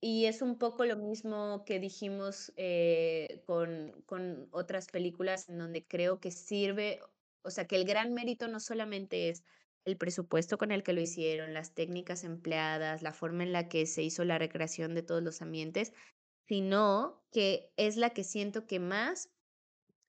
Y 0.02 0.24
es 0.26 0.40
un 0.40 0.56
poco 0.58 0.84
lo 0.86 0.96
mismo 0.96 1.64
que 1.66 1.78
dijimos 1.78 2.52
eh, 2.56 3.42
con, 3.46 4.02
con 4.06 4.48
otras 4.50 4.88
películas 4.88 5.48
en 5.48 5.58
donde 5.58 5.86
creo 5.86 6.20
que 6.20 6.30
sirve, 6.30 7.00
o 7.42 7.50
sea, 7.50 7.66
que 7.66 7.76
el 7.76 7.84
gran 7.84 8.14
mérito 8.14 8.48
no 8.48 8.60
solamente 8.60 9.28
es 9.28 9.44
el 9.84 9.98
presupuesto 9.98 10.58
con 10.58 10.72
el 10.72 10.82
que 10.82 10.92
lo 10.94 11.00
hicieron, 11.00 11.52
las 11.54 11.74
técnicas 11.74 12.24
empleadas, 12.24 13.02
la 13.02 13.12
forma 13.12 13.42
en 13.42 13.52
la 13.52 13.68
que 13.68 13.86
se 13.86 14.02
hizo 14.02 14.24
la 14.24 14.38
recreación 14.38 14.94
de 14.94 15.02
todos 15.02 15.22
los 15.22 15.42
ambientes, 15.42 15.92
sino 16.48 17.22
que 17.30 17.70
es 17.76 17.96
la 17.96 18.10
que 18.10 18.24
siento 18.24 18.66
que 18.66 18.80
más 18.80 19.28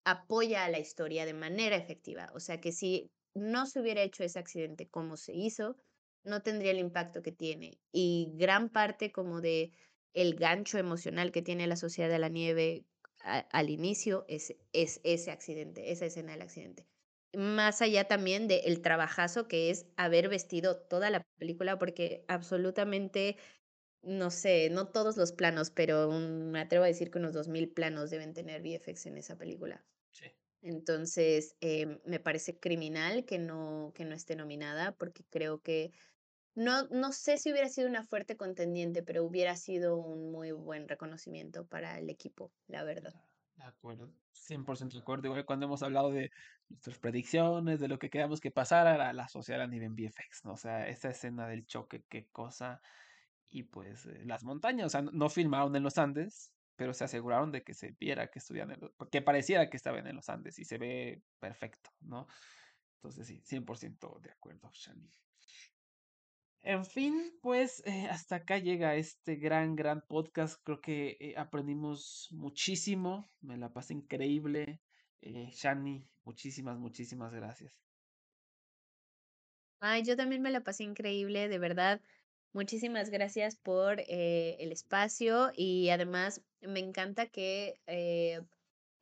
apoya 0.06 0.66
a 0.66 0.70
la 0.70 0.80
historia 0.80 1.26
de 1.26 1.34
manera 1.34 1.76
efectiva. 1.76 2.32
O 2.34 2.40
sea, 2.40 2.60
que 2.60 2.72
si 2.72 3.12
no 3.36 3.66
se 3.66 3.80
hubiera 3.82 4.02
hecho 4.02 4.24
ese 4.24 4.40
accidente 4.40 4.90
como 4.90 5.18
se 5.18 5.34
hizo, 5.34 5.78
no 6.23 6.41
tendría 6.41 6.72
el 6.72 6.80
impacto 6.80 7.22
que 7.22 7.31
tiene. 7.31 7.81
Y 7.91 8.34
gran 8.35 8.69
parte 8.69 9.11
como 9.11 9.41
de 9.41 9.72
el 10.14 10.35
gancho 10.35 10.77
emocional 10.77 11.31
que 11.31 11.41
tiene 11.41 11.68
la 11.68 11.76
Sociedad 11.77 12.10
de 12.10 12.19
la 12.19 12.30
Nieve 12.30 12.85
a- 13.23 13.39
al 13.52 13.69
inicio 13.69 14.26
es, 14.27 14.56
es 14.73 14.99
ese 15.03 15.31
accidente, 15.31 15.91
esa 15.91 16.06
escena 16.06 16.34
del 16.34 16.41
accidente. 16.41 16.85
Más 17.34 17.81
allá 17.81 18.07
también 18.07 18.48
del 18.48 18.81
trabajazo 18.81 19.48
que 19.48 19.69
es 19.69 19.88
haber 19.95 20.27
vestido 20.27 20.85
toda 20.88 21.10
la 21.10 21.23
película, 21.38 21.80
porque 21.80 22.26
absolutamente, 22.27 23.38
no 24.03 24.31
sé, 24.31 24.69
no 24.72 24.89
todos 24.91 25.18
los 25.18 25.34
planos, 25.34 25.72
pero 25.72 26.10
un- 26.10 26.52
me 26.52 26.60
atrevo 26.61 26.85
a 26.85 26.88
decir 26.88 27.11
que 27.11 27.19
unos 27.19 27.34
2.000 27.34 27.72
planos 27.73 28.10
deben 28.11 28.34
tener 28.34 28.61
VFX 28.61 29.06
en 29.07 29.18
esa 29.18 29.38
película. 29.38 29.85
Sí. 30.11 30.31
Entonces, 30.61 31.57
em, 31.61 31.99
me 32.06 32.19
parece 32.19 32.60
criminal 32.60 33.26
que 33.26 33.39
no, 33.39 33.91
que 33.95 34.06
no 34.06 34.14
esté 34.15 34.35
nominada, 34.35 34.95
porque 34.98 35.23
creo 35.30 35.61
que 35.61 35.91
no, 36.56 36.88
no 36.88 37.11
sé 37.11 37.38
si 37.38 37.52
hubiera 37.52 37.69
sido 37.69 37.88
una 37.88 38.03
fuerte 38.03 38.36
contendiente, 38.36 39.03
pero 39.03 39.23
hubiera 39.23 39.56
sido 39.56 39.98
un 39.98 40.32
muy 40.32 40.52
buen 40.52 40.88
reconocimiento 40.88 41.65
para 41.65 41.98
el 41.98 42.10
equipo, 42.10 42.52
la 42.68 42.84
verdad. 42.84 43.14
De 43.56 43.64
acuerdo, 43.64 44.11
100% 44.34 44.94
de 44.94 44.99
acuerdo. 44.99 45.28
Igual 45.28 45.45
cuando 45.45 45.65
hemos 45.65 45.84
hablado 45.84 46.11
de 46.11 46.32
nuestras 46.69 46.98
predicciones, 46.99 47.80
de 47.80 47.88
lo 47.88 47.99
que 47.99 48.10
queríamos 48.10 48.41
que 48.41 48.52
pasara, 48.52 48.98
la, 48.98 49.14
la 49.14 49.28
social 49.28 49.61
a 49.61 49.68
nivel 49.68 49.91
VFX, 49.91 50.45
¿no? 50.45 50.53
O 50.53 50.57
sea, 50.57 50.88
esa 50.88 51.10
escena 51.10 51.48
del 51.48 51.65
choque, 51.65 52.03
qué 52.10 52.28
cosa. 52.32 52.82
Y 53.49 53.64
pues 53.64 54.06
eh, 54.06 54.23
las 54.26 54.44
montañas, 54.44 54.88
o 54.88 54.90
sea, 54.90 55.02
no, 55.02 55.30
filmaron 55.30 55.76
en 55.76 55.84
los 55.84 55.98
Andes, 55.98 56.53
pero 56.76 56.94
se 56.94 57.03
aseguraron 57.03 57.52
de 57.52 57.64
que 57.64 57.73
se 57.73 57.91
viera 57.99 58.28
que 58.28 58.40
estuvieran 58.40 58.78
que 59.11 59.22
pareciera 59.22 59.69
que 59.69 59.78
estaban 59.78 60.07
en 60.07 60.15
los 60.15 60.30
Andes 60.30 60.57
y 60.57 60.65
se 60.65 60.78
ve 60.78 61.22
perfecto, 61.40 61.91
¿no? 61.99 62.28
Entonces 62.95 63.28
sí, 63.28 63.41
100% 63.44 64.22
de 64.22 64.32
acuerdo, 64.32 64.69
Shani. 64.73 65.10
En 66.64 66.86
fin, 66.86 67.34
pues 67.42 67.82
eh, 67.88 68.08
hasta 68.08 68.36
acá 68.36 68.60
llega 68.60 68.96
este 68.96 69.36
gran, 69.36 69.76
gran 69.76 70.02
podcast. 70.08 70.62
Creo 70.64 70.80
que 70.80 71.18
eh, 71.20 71.34
aprendimos 71.36 72.28
muchísimo. 72.32 73.28
Me 73.42 73.58
la 73.58 73.74
pasé 73.74 73.96
increíble. 73.96 74.80
Eh, 75.22 75.50
Shani, 75.52 76.06
muchísimas, 76.24 76.78
muchísimas 76.78 77.34
gracias. 77.34 77.74
Ay, 79.80 80.04
yo 80.04 80.16
también 80.16 80.44
me 80.44 80.52
la 80.52 80.62
pasé 80.62 80.84
increíble, 80.84 81.48
de 81.48 81.58
verdad. 81.58 82.00
Muchísimas 82.54 83.10
gracias 83.10 83.56
por 83.56 84.02
el 84.02 84.72
espacio 84.72 85.52
y 85.56 85.90
además 85.90 86.44
me 86.62 86.80
encanta 86.80 87.26
que 87.26 87.80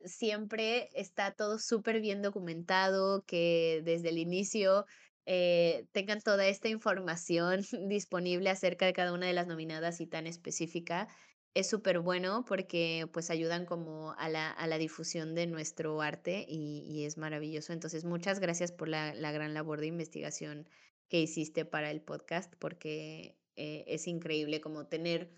siempre 0.04 0.88
está 0.94 1.32
todo 1.32 1.58
súper 1.58 2.00
bien 2.00 2.22
documentado, 2.22 3.24
que 3.26 3.82
desde 3.84 4.10
el 4.10 4.18
inicio 4.18 4.86
eh, 5.26 5.86
tengan 5.92 6.20
toda 6.20 6.46
esta 6.46 6.68
información 6.68 7.62
disponible 7.88 8.50
acerca 8.50 8.86
de 8.86 8.92
cada 8.92 9.12
una 9.12 9.26
de 9.26 9.32
las 9.32 9.46
nominadas 9.46 10.00
y 10.00 10.06
tan 10.06 10.26
específica. 10.26 11.08
Es 11.54 11.68
súper 11.68 11.98
bueno 12.00 12.44
porque 12.46 13.08
pues 13.12 13.30
ayudan 13.30 13.66
como 13.66 14.12
a 14.18 14.28
la, 14.28 14.50
a 14.50 14.66
la 14.66 14.78
difusión 14.78 15.34
de 15.34 15.46
nuestro 15.46 16.00
arte 16.00 16.46
y, 16.48 16.84
y 16.86 17.04
es 17.04 17.18
maravilloso. 17.18 17.72
Entonces, 17.72 18.04
muchas 18.04 18.38
gracias 18.38 18.72
por 18.72 18.88
la, 18.88 19.14
la 19.14 19.32
gran 19.32 19.52
labor 19.52 19.80
de 19.80 19.88
investigación 19.88 20.68
que 21.08 21.20
hiciste 21.20 21.64
para 21.64 21.90
el 21.90 22.00
podcast 22.02 22.54
porque 22.58 23.36
eh, 23.56 23.84
es 23.88 24.06
increíble 24.06 24.60
como 24.60 24.86
tener 24.86 25.32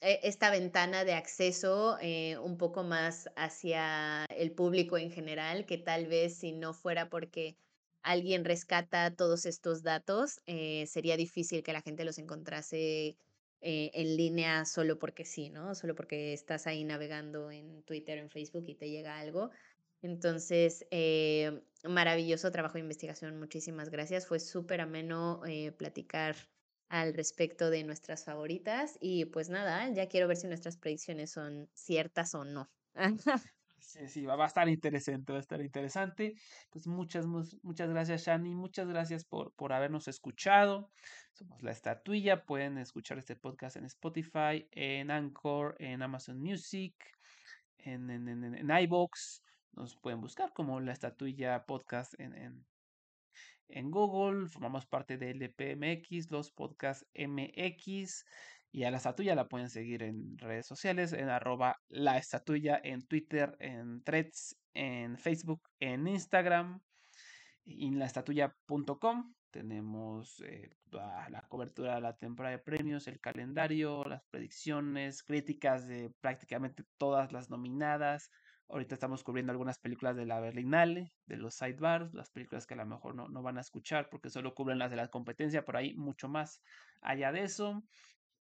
eh, 0.00 0.20
esta 0.22 0.50
ventana 0.50 1.04
de 1.04 1.12
acceso 1.12 1.98
un 2.42 2.56
poco 2.56 2.82
más 2.82 3.30
hacia 3.36 4.24
el 4.30 4.52
público 4.52 4.96
en 4.96 5.10
general, 5.10 5.66
que 5.66 5.76
tal 5.76 6.06
vez 6.06 6.38
si 6.38 6.52
no 6.52 6.72
fuera 6.72 7.10
porque 7.10 7.56
alguien 8.02 8.44
rescata 8.44 9.14
todos 9.14 9.46
estos 9.46 9.82
datos, 9.82 10.40
eh, 10.46 10.86
sería 10.86 11.16
difícil 11.16 11.62
que 11.62 11.72
la 11.72 11.82
gente 11.82 12.04
los 12.04 12.18
encontrase 12.18 13.16
eh, 13.60 13.90
en 13.94 14.16
línea 14.16 14.64
solo 14.64 14.98
porque 14.98 15.24
sí, 15.24 15.48
¿no? 15.50 15.74
Solo 15.76 15.94
porque 15.94 16.32
estás 16.32 16.66
ahí 16.66 16.82
navegando 16.84 17.50
en 17.50 17.84
Twitter, 17.84 18.18
en 18.18 18.28
Facebook 18.30 18.64
y 18.68 18.74
te 18.74 18.90
llega 18.90 19.18
algo. 19.18 19.50
Entonces, 20.02 20.84
eh, 20.90 21.62
maravilloso 21.84 22.50
trabajo 22.50 22.74
de 22.74 22.80
investigación, 22.80 23.38
muchísimas 23.38 23.88
gracias. 23.88 24.26
Fue 24.26 24.40
súper 24.40 24.80
ameno 24.80 25.42
eh, 25.46 25.70
platicar 25.72 26.34
al 26.88 27.14
respecto 27.14 27.70
de 27.70 27.84
nuestras 27.84 28.24
favoritas. 28.24 28.98
Y 29.00 29.26
pues 29.26 29.48
nada, 29.48 29.88
ya 29.90 30.08
quiero 30.08 30.26
ver 30.26 30.36
si 30.36 30.48
nuestras 30.48 30.76
predicciones 30.76 31.30
son 31.30 31.70
ciertas 31.72 32.34
o 32.34 32.44
no. 32.44 32.68
Sí, 33.82 34.08
sí, 34.08 34.24
va, 34.24 34.42
a 34.42 34.46
estar 34.46 34.68
interesante, 34.68 35.32
va 35.32 35.38
a 35.38 35.40
estar 35.40 35.60
interesante. 35.60 36.34
Pues 36.70 36.86
muchas, 36.86 37.26
muchas 37.26 37.90
gracias, 37.90 38.24
Shani. 38.24 38.54
Muchas 38.54 38.86
gracias 38.86 39.24
por, 39.24 39.52
por 39.54 39.72
habernos 39.72 40.06
escuchado. 40.06 40.90
Somos 41.32 41.62
La 41.62 41.72
Estatuilla. 41.72 42.44
Pueden 42.44 42.78
escuchar 42.78 43.18
este 43.18 43.34
podcast 43.34 43.76
en 43.76 43.84
Spotify, 43.84 44.68
en 44.70 45.10
Anchor, 45.10 45.74
en 45.80 46.00
Amazon 46.00 46.40
Music, 46.40 46.94
en, 47.78 48.08
en, 48.08 48.28
en, 48.28 48.54
en 48.54 48.70
iVoox. 48.84 49.42
Nos 49.72 49.96
pueden 49.96 50.20
buscar 50.20 50.52
como 50.52 50.80
La 50.80 50.92
Estatuilla 50.92 51.66
Podcast 51.66 52.14
en, 52.20 52.34
en, 52.34 52.64
en 53.68 53.90
Google, 53.90 54.48
formamos 54.48 54.86
parte 54.86 55.18
de 55.18 55.30
LPMX, 55.34 56.30
los 56.30 56.52
podcasts 56.52 57.06
MX, 57.14 58.24
y 58.72 58.84
a 58.84 58.90
la 58.90 58.96
estatuya 58.96 59.34
la 59.34 59.48
pueden 59.48 59.68
seguir 59.68 60.02
en 60.02 60.38
redes 60.38 60.66
sociales, 60.66 61.12
en 61.12 61.28
arroba 61.28 61.78
la 61.88 62.16
estatuya, 62.16 62.80
en 62.82 63.06
Twitter, 63.06 63.54
en 63.60 64.02
Threads, 64.02 64.56
en 64.72 65.18
Facebook, 65.18 65.68
en 65.78 66.08
Instagram, 66.08 66.80
en 67.66 67.98
laestatuya.com. 67.98 69.34
Tenemos 69.50 70.40
eh, 70.40 70.70
la 70.90 71.44
cobertura 71.50 71.96
de 71.96 72.00
la 72.00 72.16
temporada 72.16 72.56
de 72.56 72.62
premios, 72.62 73.06
el 73.06 73.20
calendario, 73.20 74.02
las 74.04 74.24
predicciones, 74.30 75.22
críticas 75.22 75.86
de 75.86 76.10
prácticamente 76.22 76.84
todas 76.96 77.30
las 77.32 77.50
nominadas, 77.50 78.30
Ahorita 78.72 78.94
estamos 78.94 79.22
cubriendo 79.22 79.52
algunas 79.52 79.78
películas 79.78 80.16
de 80.16 80.24
la 80.24 80.40
Berlinale, 80.40 81.12
de 81.26 81.36
los 81.36 81.56
sidebars, 81.56 82.14
las 82.14 82.30
películas 82.30 82.66
que 82.66 82.72
a 82.72 82.78
lo 82.78 82.86
mejor 82.86 83.14
no, 83.14 83.28
no 83.28 83.42
van 83.42 83.58
a 83.58 83.60
escuchar 83.60 84.08
porque 84.08 84.30
solo 84.30 84.54
cubren 84.54 84.78
las 84.78 84.90
de 84.90 84.96
la 84.96 85.08
competencia, 85.08 85.62
por 85.62 85.76
ahí 85.76 85.94
mucho 85.94 86.26
más 86.26 86.62
allá 87.02 87.32
de 87.32 87.42
eso. 87.42 87.82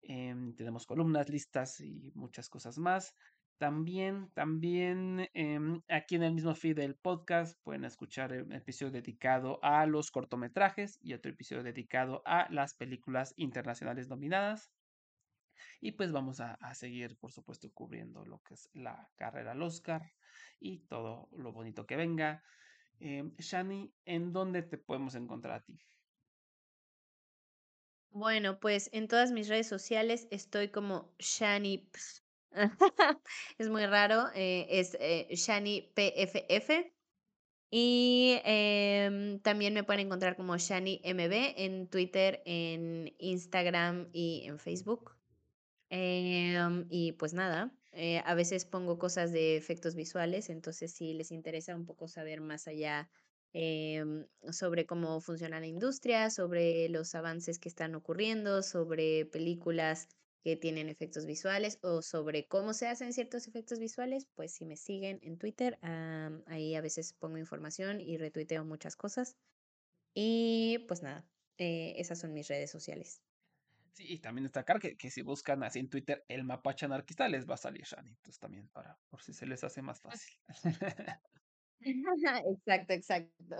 Em, 0.07 0.55
tenemos 0.55 0.85
columnas, 0.85 1.29
listas 1.29 1.81
y 1.81 2.11
muchas 2.13 2.47
cosas 2.49 2.77
más. 2.77 3.15
También, 3.57 4.29
también 4.33 5.29
em, 5.33 5.81
aquí 5.87 6.15
en 6.15 6.23
el 6.23 6.33
mismo 6.33 6.53
feed 6.53 6.75
del 6.75 6.95
podcast 6.95 7.57
pueden 7.63 7.85
escuchar 7.85 8.31
un 8.33 8.53
episodio 8.53 8.91
dedicado 8.91 9.59
a 9.63 9.85
los 9.87 10.11
cortometrajes 10.11 10.99
y 11.01 11.13
otro 11.13 11.31
episodio 11.31 11.63
dedicado 11.63 12.21
a 12.25 12.47
las 12.51 12.75
películas 12.75 13.33
internacionales 13.37 14.07
nominadas. 14.07 14.71
Y 15.81 15.93
pues 15.93 16.11
vamos 16.11 16.39
a, 16.39 16.53
a 16.55 16.75
seguir, 16.75 17.17
por 17.17 17.31
supuesto, 17.31 17.71
cubriendo 17.73 18.25
lo 18.25 18.41
que 18.43 18.53
es 18.53 18.69
la 18.73 19.09
carrera 19.15 19.53
al 19.53 19.61
Oscar 19.63 20.11
y 20.59 20.79
todo 20.81 21.29
lo 21.31 21.51
bonito 21.51 21.87
que 21.87 21.95
venga. 21.95 22.43
Eh, 22.99 23.23
Shani, 23.39 23.91
¿en 24.05 24.33
dónde 24.33 24.61
te 24.61 24.77
podemos 24.77 25.15
encontrar 25.15 25.55
a 25.55 25.63
ti? 25.63 25.79
Bueno, 28.15 28.61
pues 28.61 28.89
en 28.93 29.09
todas 29.09 29.33
mis 29.33 29.49
redes 29.49 29.67
sociales 29.67 30.29
estoy 30.31 30.69
como 30.69 31.13
Shani. 31.19 31.89
es 33.57 33.67
muy 33.67 33.85
raro, 33.87 34.27
eh, 34.33 34.67
es 34.69 34.95
eh, 35.01 35.27
Shani 35.31 35.91
PFF. 35.93 36.93
Y 37.69 38.39
em, 38.45 39.41
también 39.41 39.73
me 39.73 39.83
pueden 39.83 40.05
encontrar 40.05 40.37
como 40.37 40.55
Shani 40.55 41.01
MB 41.03 41.55
en 41.57 41.89
Twitter, 41.89 42.41
en 42.45 43.13
Instagram 43.19 44.07
y 44.13 44.43
en 44.45 44.59
Facebook. 44.59 45.11
Em, 45.89 46.87
y 46.89 47.11
pues 47.13 47.33
nada, 47.33 47.77
eh, 47.91 48.21
a 48.25 48.33
veces 48.33 48.63
pongo 48.63 48.97
cosas 48.97 49.33
de 49.33 49.57
efectos 49.57 49.93
visuales, 49.95 50.49
entonces 50.49 50.93
si 50.93 51.13
les 51.13 51.31
interesa 51.31 51.75
un 51.75 51.85
poco 51.85 52.07
saber 52.07 52.39
más 52.39 52.67
allá 52.69 53.09
em, 53.57 54.27
sobre 54.51 54.85
cómo 54.85 55.21
funciona 55.21 55.61
la 55.61 55.65
industria, 55.67 56.29
sobre 56.29 56.89
los 56.89 57.15
avances 57.15 57.57
que 57.57 57.69
están 57.69 57.95
ocurriendo, 57.95 58.61
sobre 58.61 59.25
películas 59.25 60.09
que 60.43 60.57
tienen 60.57 60.89
efectos 60.89 61.25
visuales 61.25 61.79
o 61.81 62.01
sobre 62.01 62.47
cómo 62.47 62.73
se 62.73 62.87
hacen 62.87 63.13
ciertos 63.13 63.47
efectos 63.47 63.79
visuales, 63.79 64.27
pues 64.35 64.53
si 64.53 64.65
me 64.65 64.75
siguen 64.75 65.19
en 65.21 65.37
Twitter, 65.37 65.79
ahí 66.47 66.75
a 66.75 66.81
veces 66.81 67.13
pongo 67.13 67.37
información 67.37 68.01
y 68.01 68.17
retuiteo 68.17 68.65
muchas 68.65 68.97
cosas. 68.97 69.37
Y 70.13 70.79
pues 70.89 71.01
nada, 71.01 71.25
eh, 71.57 71.93
esas 71.97 72.19
son 72.19 72.33
mis 72.33 72.49
redes 72.49 72.71
sociales. 72.71 73.21
Sí, 73.93 74.03
y 74.09 74.19
también 74.19 74.43
destacar 74.43 74.81
que, 74.81 74.97
que 74.97 75.09
si 75.09 75.21
buscan 75.21 75.63
así 75.63 75.79
en 75.79 75.89
Twitter 75.89 76.25
el 76.27 76.43
mapache 76.43 76.85
anarquista, 76.85 77.29
les 77.29 77.47
va 77.49 77.53
a 77.53 77.57
salir 77.57 77.83
Shani. 77.83 78.09
Entonces 78.09 78.37
también 78.37 78.67
para, 78.67 78.99
por 79.09 79.21
si 79.21 79.31
se 79.31 79.45
les 79.45 79.63
hace 79.63 79.81
más 79.81 80.01
fácil. 80.01 80.37
Exacto, 82.45 82.93
exacto. 82.93 83.55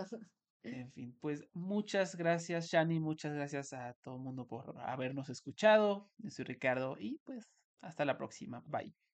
En 0.64 0.90
fin, 0.90 1.16
pues 1.20 1.44
muchas 1.52 2.16
gracias, 2.16 2.66
Shani. 2.68 2.98
Muchas 3.00 3.32
gracias 3.34 3.72
a 3.72 3.94
todo 4.02 4.16
el 4.16 4.22
mundo 4.22 4.46
por 4.46 4.74
habernos 4.80 5.28
escuchado. 5.28 6.10
Yo 6.18 6.30
soy 6.30 6.44
Ricardo 6.44 6.96
y 6.98 7.18
pues 7.24 7.48
hasta 7.80 8.04
la 8.04 8.16
próxima. 8.18 8.62
Bye. 8.66 9.05